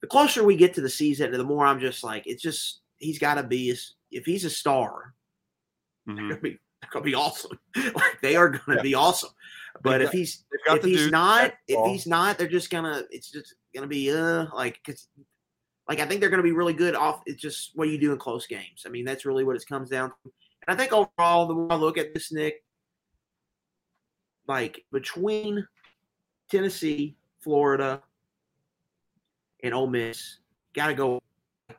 the 0.00 0.06
closer 0.08 0.44
we 0.44 0.56
get 0.56 0.74
to 0.74 0.80
the 0.80 0.90
season, 0.90 1.32
the 1.32 1.44
more 1.44 1.64
I'm 1.66 1.80
just 1.80 2.04
like, 2.04 2.26
it's 2.26 2.42
just 2.42 2.80
he's 2.98 3.18
got 3.18 3.34
to 3.34 3.42
be 3.42 3.74
if 4.10 4.24
he's 4.24 4.44
a 4.44 4.50
star, 4.50 5.14
Mhm. 6.08 6.16
they're 6.16 6.28
gonna 6.28 6.40
be 6.40 6.58
they're 6.80 6.90
gonna 6.90 7.04
be 7.04 7.14
awesome. 7.14 7.58
like 7.76 8.20
they 8.22 8.36
are 8.36 8.48
gonna 8.48 8.76
Yeah. 8.78 8.82
be 8.82 8.94
awesome. 8.94 9.30
But 9.82 10.02
if 10.02 10.10
he's 10.10 10.44
if 10.66 10.82
he's 10.82 11.10
not, 11.10 11.54
if 11.68 11.90
he's 11.90 12.06
not, 12.06 12.38
they're 12.38 12.48
just 12.48 12.70
gonna 12.70 13.04
it's 13.10 13.30
just 13.30 13.54
gonna 13.74 13.86
be 13.86 14.10
uh 14.12 14.46
like 14.54 14.80
because 14.84 15.08
like 15.88 16.00
I 16.00 16.06
think 16.06 16.20
they're 16.20 16.30
gonna 16.30 16.42
be 16.42 16.52
really 16.52 16.72
good 16.72 16.94
off. 16.94 17.22
It's 17.26 17.40
just 17.40 17.72
what 17.74 17.88
you 17.88 17.98
do 17.98 18.12
in 18.12 18.18
close 18.18 18.46
games. 18.46 18.84
I 18.86 18.88
mean 18.88 19.04
that's 19.04 19.24
really 19.26 19.44
what 19.44 19.56
it 19.56 19.66
comes 19.68 19.90
down 19.90 20.10
to. 20.10 20.32
And 20.66 20.74
I 20.74 20.76
think 20.76 20.92
overall, 20.92 21.46
the 21.46 21.54
more 21.54 21.72
I 21.72 21.76
look 21.76 21.98
at 21.98 22.12
this, 22.14 22.32
Nick, 22.32 22.64
like 24.48 24.84
between 24.90 25.66
Tennessee, 26.50 27.16
Florida, 27.40 28.02
and 29.62 29.74
Ole 29.74 29.86
Miss, 29.86 30.38
got 30.74 30.88
to 30.88 30.94
go 30.94 31.22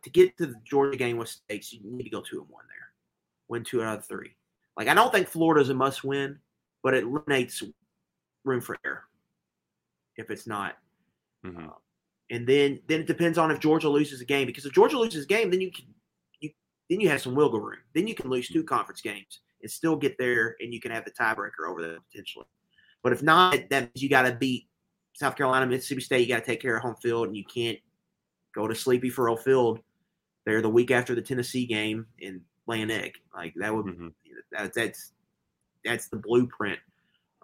to 0.02 0.10
get 0.10 0.38
to 0.38 0.46
the 0.46 0.56
Georgia 0.64 0.98
game 0.98 1.18
with 1.18 1.30
stakes. 1.30 1.74
You 1.74 1.82
need 1.84 2.04
to 2.04 2.10
go 2.10 2.22
two 2.22 2.42
and 2.42 2.50
one 2.50 2.66
there, 2.68 2.94
win 3.48 3.64
two 3.64 3.84
out 3.84 3.98
of 3.98 4.06
three. 4.06 4.36
Like 4.78 4.88
I 4.88 4.94
don't 4.94 5.12
think 5.12 5.28
Florida's 5.28 5.70
a 5.70 5.74
must 5.74 6.04
win, 6.04 6.40
but 6.84 6.94
it 6.94 7.04
eliminates 7.04 7.64
room 8.46 8.62
for 8.62 8.78
error 8.86 9.04
if 10.16 10.30
it's 10.30 10.48
not. 10.48 10.78
Mhm. 11.46 11.70
Uh, 11.70 11.74
and 12.30 12.48
then 12.48 12.80
then 12.88 13.02
it 13.02 13.08
depends 13.08 13.38
on 13.38 13.52
if 13.52 13.60
Georgia 13.60 13.90
loses 13.90 14.22
a 14.22 14.26
game 14.26 14.46
because 14.46 14.66
if 14.66 14.74
Georgia 14.74 14.98
loses 15.00 15.26
a 15.26 15.28
game, 15.28 15.50
then 15.50 15.62
you 15.62 15.72
can 15.72 15.86
you 16.40 16.52
then 16.90 17.00
you 17.00 17.10
have 17.10 17.22
some 17.22 17.36
wiggle 17.36 17.60
room. 17.60 17.80
Then 17.96 18.08
you 18.08 18.14
can 18.14 18.30
lose 18.30 18.48
two 18.48 18.64
conference 18.64 19.02
games 19.02 19.42
and 19.62 19.72
still 19.72 19.96
get 19.98 20.18
there, 20.18 20.56
and 20.60 20.74
you 20.74 20.80
can 20.80 20.92
have 20.92 21.04
the 21.04 21.12
tiebreaker 21.12 21.68
over 21.68 21.82
them 21.82 22.00
potentially. 22.12 22.46
But 23.04 23.14
if 23.14 23.24
not, 23.24 23.58
that 23.70 23.84
means 23.84 24.04
you 24.04 24.10
got 24.10 24.24
to 24.24 24.34
beat 24.34 24.68
South 25.14 25.36
Carolina, 25.36 25.66
Mississippi 25.66 26.02
State. 26.02 26.28
You 26.28 26.34
got 26.34 26.42
to 26.42 26.46
take 26.46 26.62
care 26.62 26.76
of 26.76 26.82
home 26.82 26.96
field, 27.02 27.28
and 27.28 27.38
you 27.38 27.46
can't 27.46 27.80
go 28.54 28.68
to 28.68 28.76
Sleepy 28.76 29.10
Faurot 29.10 29.42
Field 29.44 29.80
there 30.46 30.62
the 30.62 30.70
week 30.70 30.92
after 30.92 31.16
the 31.16 31.22
Tennessee 31.22 31.66
game 31.66 32.06
and 32.22 32.42
lay 32.68 32.82
an 32.82 32.92
egg. 32.92 33.14
Like 33.36 33.54
that 33.58 33.74
would 33.74 33.86
mm-hmm. 33.86 34.08
that, 34.52 34.74
that's 34.74 35.14
that's 35.86 36.08
the 36.08 36.18
blueprint 36.18 36.80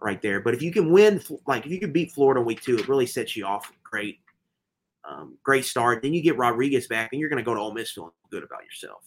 right 0.01 0.21
there. 0.21 0.41
But 0.41 0.53
if 0.53 0.61
you 0.61 0.71
can 0.71 0.91
win, 0.91 1.21
like 1.47 1.65
if 1.65 1.71
you 1.71 1.79
can 1.79 1.91
beat 1.91 2.11
Florida 2.11 2.41
week 2.41 2.61
two, 2.61 2.77
it 2.77 2.87
really 2.87 3.05
sets 3.05 3.35
you 3.35 3.45
off 3.45 3.71
great, 3.83 4.19
um, 5.09 5.37
great 5.43 5.65
start. 5.65 6.01
Then 6.01 6.13
you 6.13 6.21
get 6.21 6.37
Rodriguez 6.37 6.87
back, 6.87 7.09
and 7.11 7.19
you're 7.19 7.29
going 7.29 7.43
to 7.43 7.45
go 7.45 7.53
to 7.53 7.59
Ole 7.59 7.73
Miss 7.73 7.91
feeling 7.91 8.11
good 8.29 8.43
about 8.43 8.63
yourself. 8.65 9.03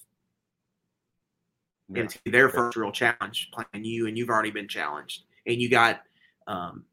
Yeah. 1.90 2.00
And 2.00 2.10
it's 2.10 2.18
their 2.26 2.48
first 2.48 2.76
real 2.76 2.92
challenge 2.92 3.50
playing 3.52 3.84
you, 3.84 4.06
and 4.06 4.16
you've 4.16 4.30
already 4.30 4.50
been 4.50 4.68
challenged, 4.68 5.24
and 5.46 5.60
you 5.60 5.68
got, 5.68 6.00
um, 6.48 6.84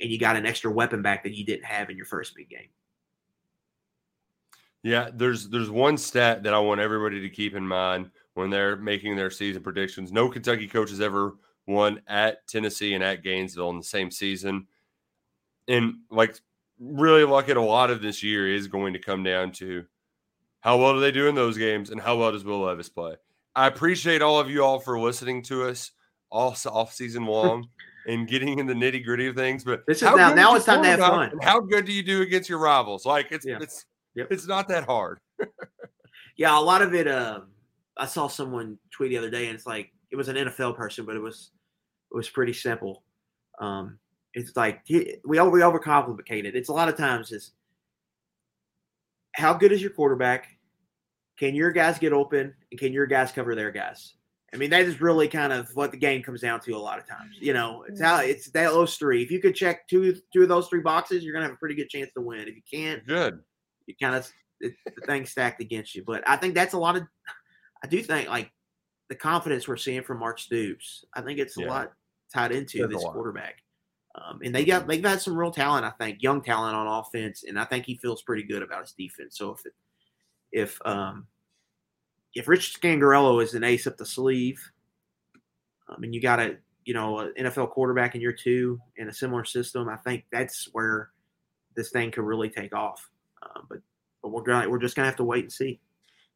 and 0.00 0.10
you 0.10 0.18
got 0.18 0.34
an 0.36 0.46
extra 0.46 0.72
weapon 0.72 1.02
back 1.02 1.22
that 1.22 1.36
you 1.36 1.44
didn't 1.44 1.66
have 1.66 1.90
in 1.90 1.96
your 1.96 2.06
first 2.06 2.34
big 2.34 2.48
game. 2.48 2.70
Yeah, 4.82 5.10
there's 5.14 5.48
there's 5.48 5.70
one 5.70 5.96
stat 5.96 6.42
that 6.42 6.54
I 6.54 6.58
want 6.58 6.80
everybody 6.80 7.20
to 7.20 7.28
keep 7.28 7.54
in 7.54 7.66
mind 7.66 8.10
when 8.34 8.50
they're 8.50 8.74
making 8.76 9.14
their 9.14 9.30
season 9.30 9.62
predictions. 9.62 10.10
No 10.10 10.28
Kentucky 10.28 10.66
coach 10.66 10.90
has 10.90 11.00
ever 11.00 11.36
won 11.66 12.00
at 12.08 12.46
Tennessee 12.48 12.94
and 12.94 13.04
at 13.04 13.22
Gainesville 13.22 13.70
in 13.70 13.78
the 13.78 13.84
same 13.84 14.10
season. 14.10 14.66
And 15.68 15.98
like 16.10 16.40
really 16.80 17.22
look 17.24 17.48
at 17.48 17.56
a 17.56 17.62
lot 17.62 17.90
of 17.90 18.02
this 18.02 18.24
year 18.24 18.52
is 18.52 18.66
going 18.66 18.94
to 18.94 18.98
come 18.98 19.22
down 19.22 19.52
to 19.52 19.84
how 20.60 20.78
well 20.78 20.94
do 20.94 21.00
they 21.00 21.12
do 21.12 21.28
in 21.28 21.36
those 21.36 21.56
games 21.56 21.90
and 21.90 22.00
how 22.00 22.16
well 22.16 22.32
does 22.32 22.44
Will 22.44 22.62
Levis 22.62 22.88
play. 22.88 23.14
I 23.54 23.68
appreciate 23.68 24.22
all 24.22 24.40
of 24.40 24.50
you 24.50 24.64
all 24.64 24.80
for 24.80 24.98
listening 24.98 25.42
to 25.44 25.68
us 25.68 25.92
all 26.30 26.56
off 26.66 26.92
season 26.92 27.26
long 27.26 27.68
and 28.06 28.26
getting 28.28 28.58
in 28.58 28.66
the 28.66 28.74
nitty 28.74 29.04
gritty 29.04 29.26
of 29.26 29.36
things. 29.36 29.64
But 29.64 29.84
this 29.86 29.98
is 29.98 30.02
now 30.02 30.34
now 30.34 30.54
it's 30.54 30.64
time 30.64 30.82
to 30.82 30.88
have 30.88 31.00
fun. 31.00 31.32
How 31.42 31.60
good 31.60 31.84
do 31.84 31.92
you 31.92 32.02
do 32.02 32.22
against 32.22 32.48
your 32.48 32.58
rivals? 32.58 33.06
Like 33.06 33.28
it's 33.30 33.46
yeah. 33.46 33.58
it's 33.60 33.86
yep. 34.14 34.28
it's 34.30 34.46
not 34.46 34.68
that 34.68 34.84
hard. 34.84 35.20
yeah, 36.36 36.58
a 36.58 36.60
lot 36.60 36.82
of 36.82 36.94
it. 36.94 37.08
Um, 37.08 37.48
I 37.96 38.06
saw 38.06 38.26
someone 38.28 38.78
tweet 38.90 39.10
the 39.10 39.18
other 39.18 39.30
day, 39.30 39.46
and 39.46 39.54
it's 39.54 39.66
like 39.66 39.92
it 40.10 40.16
was 40.16 40.28
an 40.28 40.36
NFL 40.36 40.76
person, 40.76 41.04
but 41.04 41.16
it 41.16 41.20
was 41.20 41.50
it 42.12 42.16
was 42.16 42.28
pretty 42.28 42.52
simple. 42.52 43.02
Um, 43.60 43.98
it's 44.34 44.56
like 44.56 44.80
we 44.88 45.18
we 45.24 45.38
overcomplicate 45.38 46.44
it. 46.44 46.56
It's 46.56 46.68
a 46.68 46.72
lot 46.72 46.88
of 46.88 46.96
times 46.96 47.32
is 47.32 47.52
how 49.34 49.54
good 49.54 49.72
is 49.72 49.80
your 49.80 49.90
quarterback? 49.90 50.48
Can 51.38 51.54
your 51.54 51.72
guys 51.72 51.98
get 51.98 52.12
open, 52.12 52.54
and 52.70 52.80
can 52.80 52.92
your 52.92 53.06
guys 53.06 53.32
cover 53.32 53.54
their 53.54 53.70
guys? 53.70 54.14
I 54.54 54.58
mean, 54.58 54.70
that 54.70 54.82
is 54.82 55.00
really 55.00 55.28
kind 55.28 55.52
of 55.52 55.68
what 55.74 55.92
the 55.92 55.96
game 55.96 56.22
comes 56.22 56.42
down 56.42 56.60
to 56.60 56.72
a 56.72 56.78
lot 56.78 56.98
of 56.98 57.08
times. 57.08 57.36
You 57.40 57.54
know, 57.54 57.84
it's 57.88 58.00
how 58.00 58.20
it's 58.20 58.50
that 58.50 58.70
those 58.70 58.96
three. 58.96 59.22
If 59.22 59.30
you 59.30 59.40
could 59.40 59.54
check 59.54 59.88
two 59.88 60.14
two 60.32 60.42
of 60.42 60.48
those 60.48 60.68
three 60.68 60.80
boxes, 60.80 61.24
you're 61.24 61.32
gonna 61.32 61.46
have 61.46 61.54
a 61.54 61.58
pretty 61.58 61.74
good 61.74 61.88
chance 61.88 62.10
to 62.14 62.20
win. 62.20 62.48
If 62.48 62.56
you 62.56 62.62
can't, 62.70 63.06
good. 63.06 63.40
You 63.86 63.94
kind 64.00 64.14
of 64.14 64.30
the 64.60 64.72
thing 65.06 65.26
stacked 65.26 65.60
against 65.60 65.94
you. 65.94 66.04
But 66.06 66.22
I 66.28 66.36
think 66.36 66.54
that's 66.54 66.74
a 66.74 66.78
lot 66.78 66.96
of. 66.96 67.04
I 67.82 67.88
do 67.88 68.02
think 68.02 68.28
like 68.28 68.52
the 69.08 69.14
confidence 69.14 69.66
we're 69.66 69.76
seeing 69.76 70.02
from 70.02 70.18
Mark 70.18 70.38
Stoops. 70.38 71.04
I 71.14 71.22
think 71.22 71.38
it's 71.38 71.56
yeah. 71.56 71.66
a 71.66 71.68
lot 71.68 71.92
tied 72.32 72.52
into 72.52 72.78
There's 72.78 72.92
this 72.92 73.04
quarterback. 73.04 73.56
Um, 74.14 74.40
and 74.44 74.54
they 74.54 74.64
got 74.64 74.86
they've 74.86 75.02
got 75.02 75.22
some 75.22 75.36
real 75.36 75.50
talent, 75.50 75.86
I 75.86 75.90
think, 75.90 76.22
young 76.22 76.42
talent 76.42 76.76
on 76.76 76.86
offense, 76.86 77.44
and 77.48 77.58
I 77.58 77.64
think 77.64 77.86
he 77.86 77.96
feels 77.96 78.22
pretty 78.22 78.42
good 78.42 78.62
about 78.62 78.82
his 78.82 78.92
defense. 78.92 79.38
So 79.38 79.52
if 79.52 79.64
it, 79.64 79.72
if 80.52 80.78
um, 80.84 81.26
if 82.34 82.48
Rich 82.48 82.80
Scangarello 82.80 83.42
is 83.42 83.54
an 83.54 83.64
ace 83.64 83.86
up 83.86 83.96
the 83.96 84.06
sleeve, 84.06 84.60
I 85.88 85.98
mean, 85.98 86.12
you 86.12 86.20
got 86.20 86.40
a 86.40 86.56
you 86.84 86.94
know 86.94 87.20
an 87.20 87.32
NFL 87.38 87.70
quarterback 87.70 88.14
in 88.14 88.20
year 88.20 88.32
two 88.32 88.80
in 88.96 89.08
a 89.08 89.12
similar 89.12 89.44
system, 89.44 89.88
I 89.88 89.96
think 89.96 90.24
that's 90.32 90.68
where 90.72 91.10
this 91.74 91.90
thing 91.90 92.10
could 92.10 92.24
really 92.24 92.48
take 92.48 92.74
off. 92.74 93.10
Uh, 93.42 93.60
but 93.68 93.78
but 94.22 94.30
we're 94.30 94.42
gonna 94.42 94.68
we're 94.68 94.78
just 94.78 94.96
gonna 94.96 95.08
have 95.08 95.16
to 95.16 95.24
wait 95.24 95.44
and 95.44 95.52
see. 95.52 95.80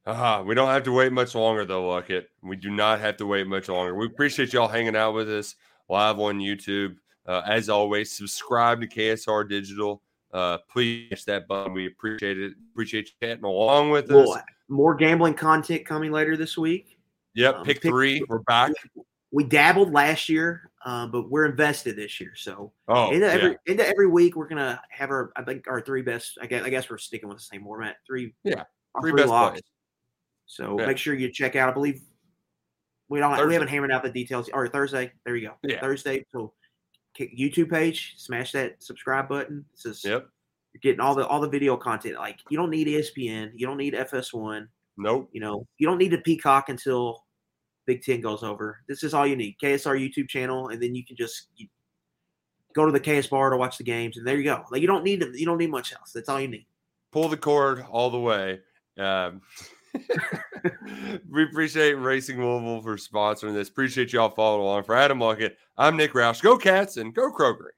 Uh, 0.07 0.43
we 0.47 0.55
don't 0.55 0.69
have 0.69 0.85
to 0.85 0.93
wait 0.93 1.13
much 1.13 1.35
longer, 1.35 1.65
though, 1.65 1.83
Luckett. 1.83 2.27
We 2.41 2.55
do 2.55 2.71
not 2.71 3.01
have 3.01 3.17
to 3.17 3.27
wait 3.27 3.49
much 3.49 3.69
longer. 3.69 3.93
We 3.95 4.07
appreciate 4.07 4.53
y'all 4.53 4.69
hanging 4.69 4.95
out 4.95 5.15
with 5.15 5.29
us 5.29 5.57
live 5.89 6.21
on 6.21 6.39
YouTube. 6.39 6.97
Uh, 7.27 7.43
as 7.45 7.69
always, 7.69 8.13
subscribe 8.13 8.81
to 8.81 8.87
KSR 8.87 9.49
Digital. 9.49 10.03
Uh, 10.37 10.59
please 10.71 11.09
hit 11.09 11.23
that 11.27 11.49
button. 11.49 11.73
We 11.73 11.87
appreciate 11.87 12.39
it. 12.39 12.53
Appreciate 12.71 13.09
you 13.09 13.27
chatting 13.27 13.45
along 13.45 13.89
with 13.89 14.11
us. 14.11 14.39
more 14.69 14.95
gambling 14.95 15.33
content 15.33 15.87
coming 15.87 16.13
later 16.13 16.37
this 16.37 16.59
week. 16.59 16.99
Yep, 17.35 17.55
um, 17.55 17.65
pick, 17.65 17.81
pick 17.81 17.91
three. 17.91 18.23
We're 18.29 18.41
back. 18.41 18.73
We 19.31 19.45
dabbled 19.45 19.95
last 19.95 20.29
year, 20.29 20.71
uh, 20.85 21.07
but 21.07 21.31
we're 21.31 21.47
invested 21.47 21.97
this 21.97 22.21
year. 22.21 22.33
So 22.37 22.71
oh, 22.87 23.13
into 23.13 23.33
every 23.33 23.51
yeah. 23.53 23.73
into 23.73 23.89
every 23.89 24.09
week, 24.09 24.37
we're 24.37 24.47
gonna 24.47 24.79
have 24.91 25.09
our 25.09 25.33
I 25.37 25.43
think 25.43 25.69
our 25.69 25.81
three 25.81 26.03
best. 26.03 26.37
I 26.43 26.45
guess 26.45 26.63
I 26.65 26.69
guess 26.69 26.91
we're 26.91 26.99
sticking 26.99 27.31
with 27.31 27.39
the 27.39 27.45
same 27.45 27.63
format. 27.63 27.97
Three 28.07 28.35
yeah, 28.45 28.65
three, 29.01 29.13
three 29.13 29.23
best 29.23 29.31
locks. 29.31 29.53
Plays. 29.53 29.63
So 30.45 30.79
yeah. 30.79 30.87
make 30.87 30.99
sure 30.99 31.15
you 31.15 31.33
check 31.33 31.57
out. 31.57 31.71
I 31.71 31.73
believe 31.73 32.03
we 33.09 33.21
don't. 33.21 33.31
Thursday. 33.31 33.47
We 33.47 33.55
haven't 33.55 33.69
hammered 33.69 33.91
out 33.91 34.03
the 34.03 34.11
details. 34.11 34.51
Or 34.53 34.69
Thursday. 34.69 35.13
There 35.25 35.35
you 35.35 35.49
go. 35.49 35.55
Yeah. 35.63 35.81
Thursday. 35.81 36.27
So 36.31 36.53
YouTube 37.19 37.71
page. 37.71 38.15
Smash 38.17 38.53
that 38.53 38.83
subscribe 38.83 39.29
button. 39.29 39.65
This 39.73 39.87
is. 39.87 40.05
Yep. 40.05 40.29
You're 40.73 40.93
getting 40.93 41.01
all 41.01 41.15
the 41.15 41.27
all 41.27 41.41
the 41.41 41.49
video 41.49 41.77
content. 41.77 42.17
Like 42.17 42.39
you 42.51 42.57
don't 42.59 42.71
need 42.71 42.87
ESPN. 42.87 43.53
You 43.55 43.67
don't 43.67 43.79
need 43.79 43.95
FS1. 43.95 44.69
Nope. 44.99 45.31
You 45.33 45.41
know 45.41 45.67
you 45.79 45.87
don't 45.87 45.99
need 45.99 46.11
to 46.11 46.19
peacock 46.19 46.69
until 46.69 47.25
Big 47.87 48.03
Ten 48.03 48.21
goes 48.21 48.43
over. 48.43 48.81
This 48.89 49.03
is 49.03 49.15
all 49.15 49.27
you 49.27 49.37
need. 49.37 49.57
KSR 49.63 49.99
YouTube 49.99 50.29
channel, 50.29 50.69
and 50.69 50.83
then 50.83 50.95
you 50.95 51.05
can 51.05 51.17
just 51.17 51.49
you 51.57 51.69
go 52.75 52.85
to 52.85 52.93
the 52.93 53.01
KS 53.01 53.29
bar 53.29 53.51
to 53.51 53.57
watch 53.57 53.79
the 53.79 53.85
games, 53.85 54.19
and 54.19 54.27
there 54.27 54.37
you 54.37 54.45
go. 54.45 54.65
Like 54.71 54.83
you 54.83 54.87
don't 54.87 55.05
need 55.05 55.21
to, 55.21 55.33
you 55.35 55.47
don't 55.47 55.59
need 55.59 55.71
much 55.71 55.93
else. 55.93 56.13
That's 56.13 56.29
all 56.29 56.41
you 56.41 56.49
need. 56.49 56.67
Pull 57.13 57.29
the 57.29 57.37
cord 57.37 57.85
all 57.91 58.11
the 58.11 58.21
way. 58.21 58.61
Um, 58.99 59.41
we 61.31 61.45
appreciate 61.45 61.95
Racing 61.95 62.43
Louisville 62.43 62.83
for 62.83 62.97
sponsoring 62.97 63.55
this. 63.55 63.69
Appreciate 63.69 64.13
y'all 64.13 64.31
following 64.31 64.63
along. 64.63 64.85
For 64.85 64.95
Adam 64.95 65.19
Luckett, 65.19 65.55
I'm 65.77 65.97
Nick 65.97 66.13
Roush. 66.13 66.43
Go 66.43 66.57
Cats 66.57 66.97
and 66.97 67.15
go 67.15 67.33
Kroger. 67.33 67.71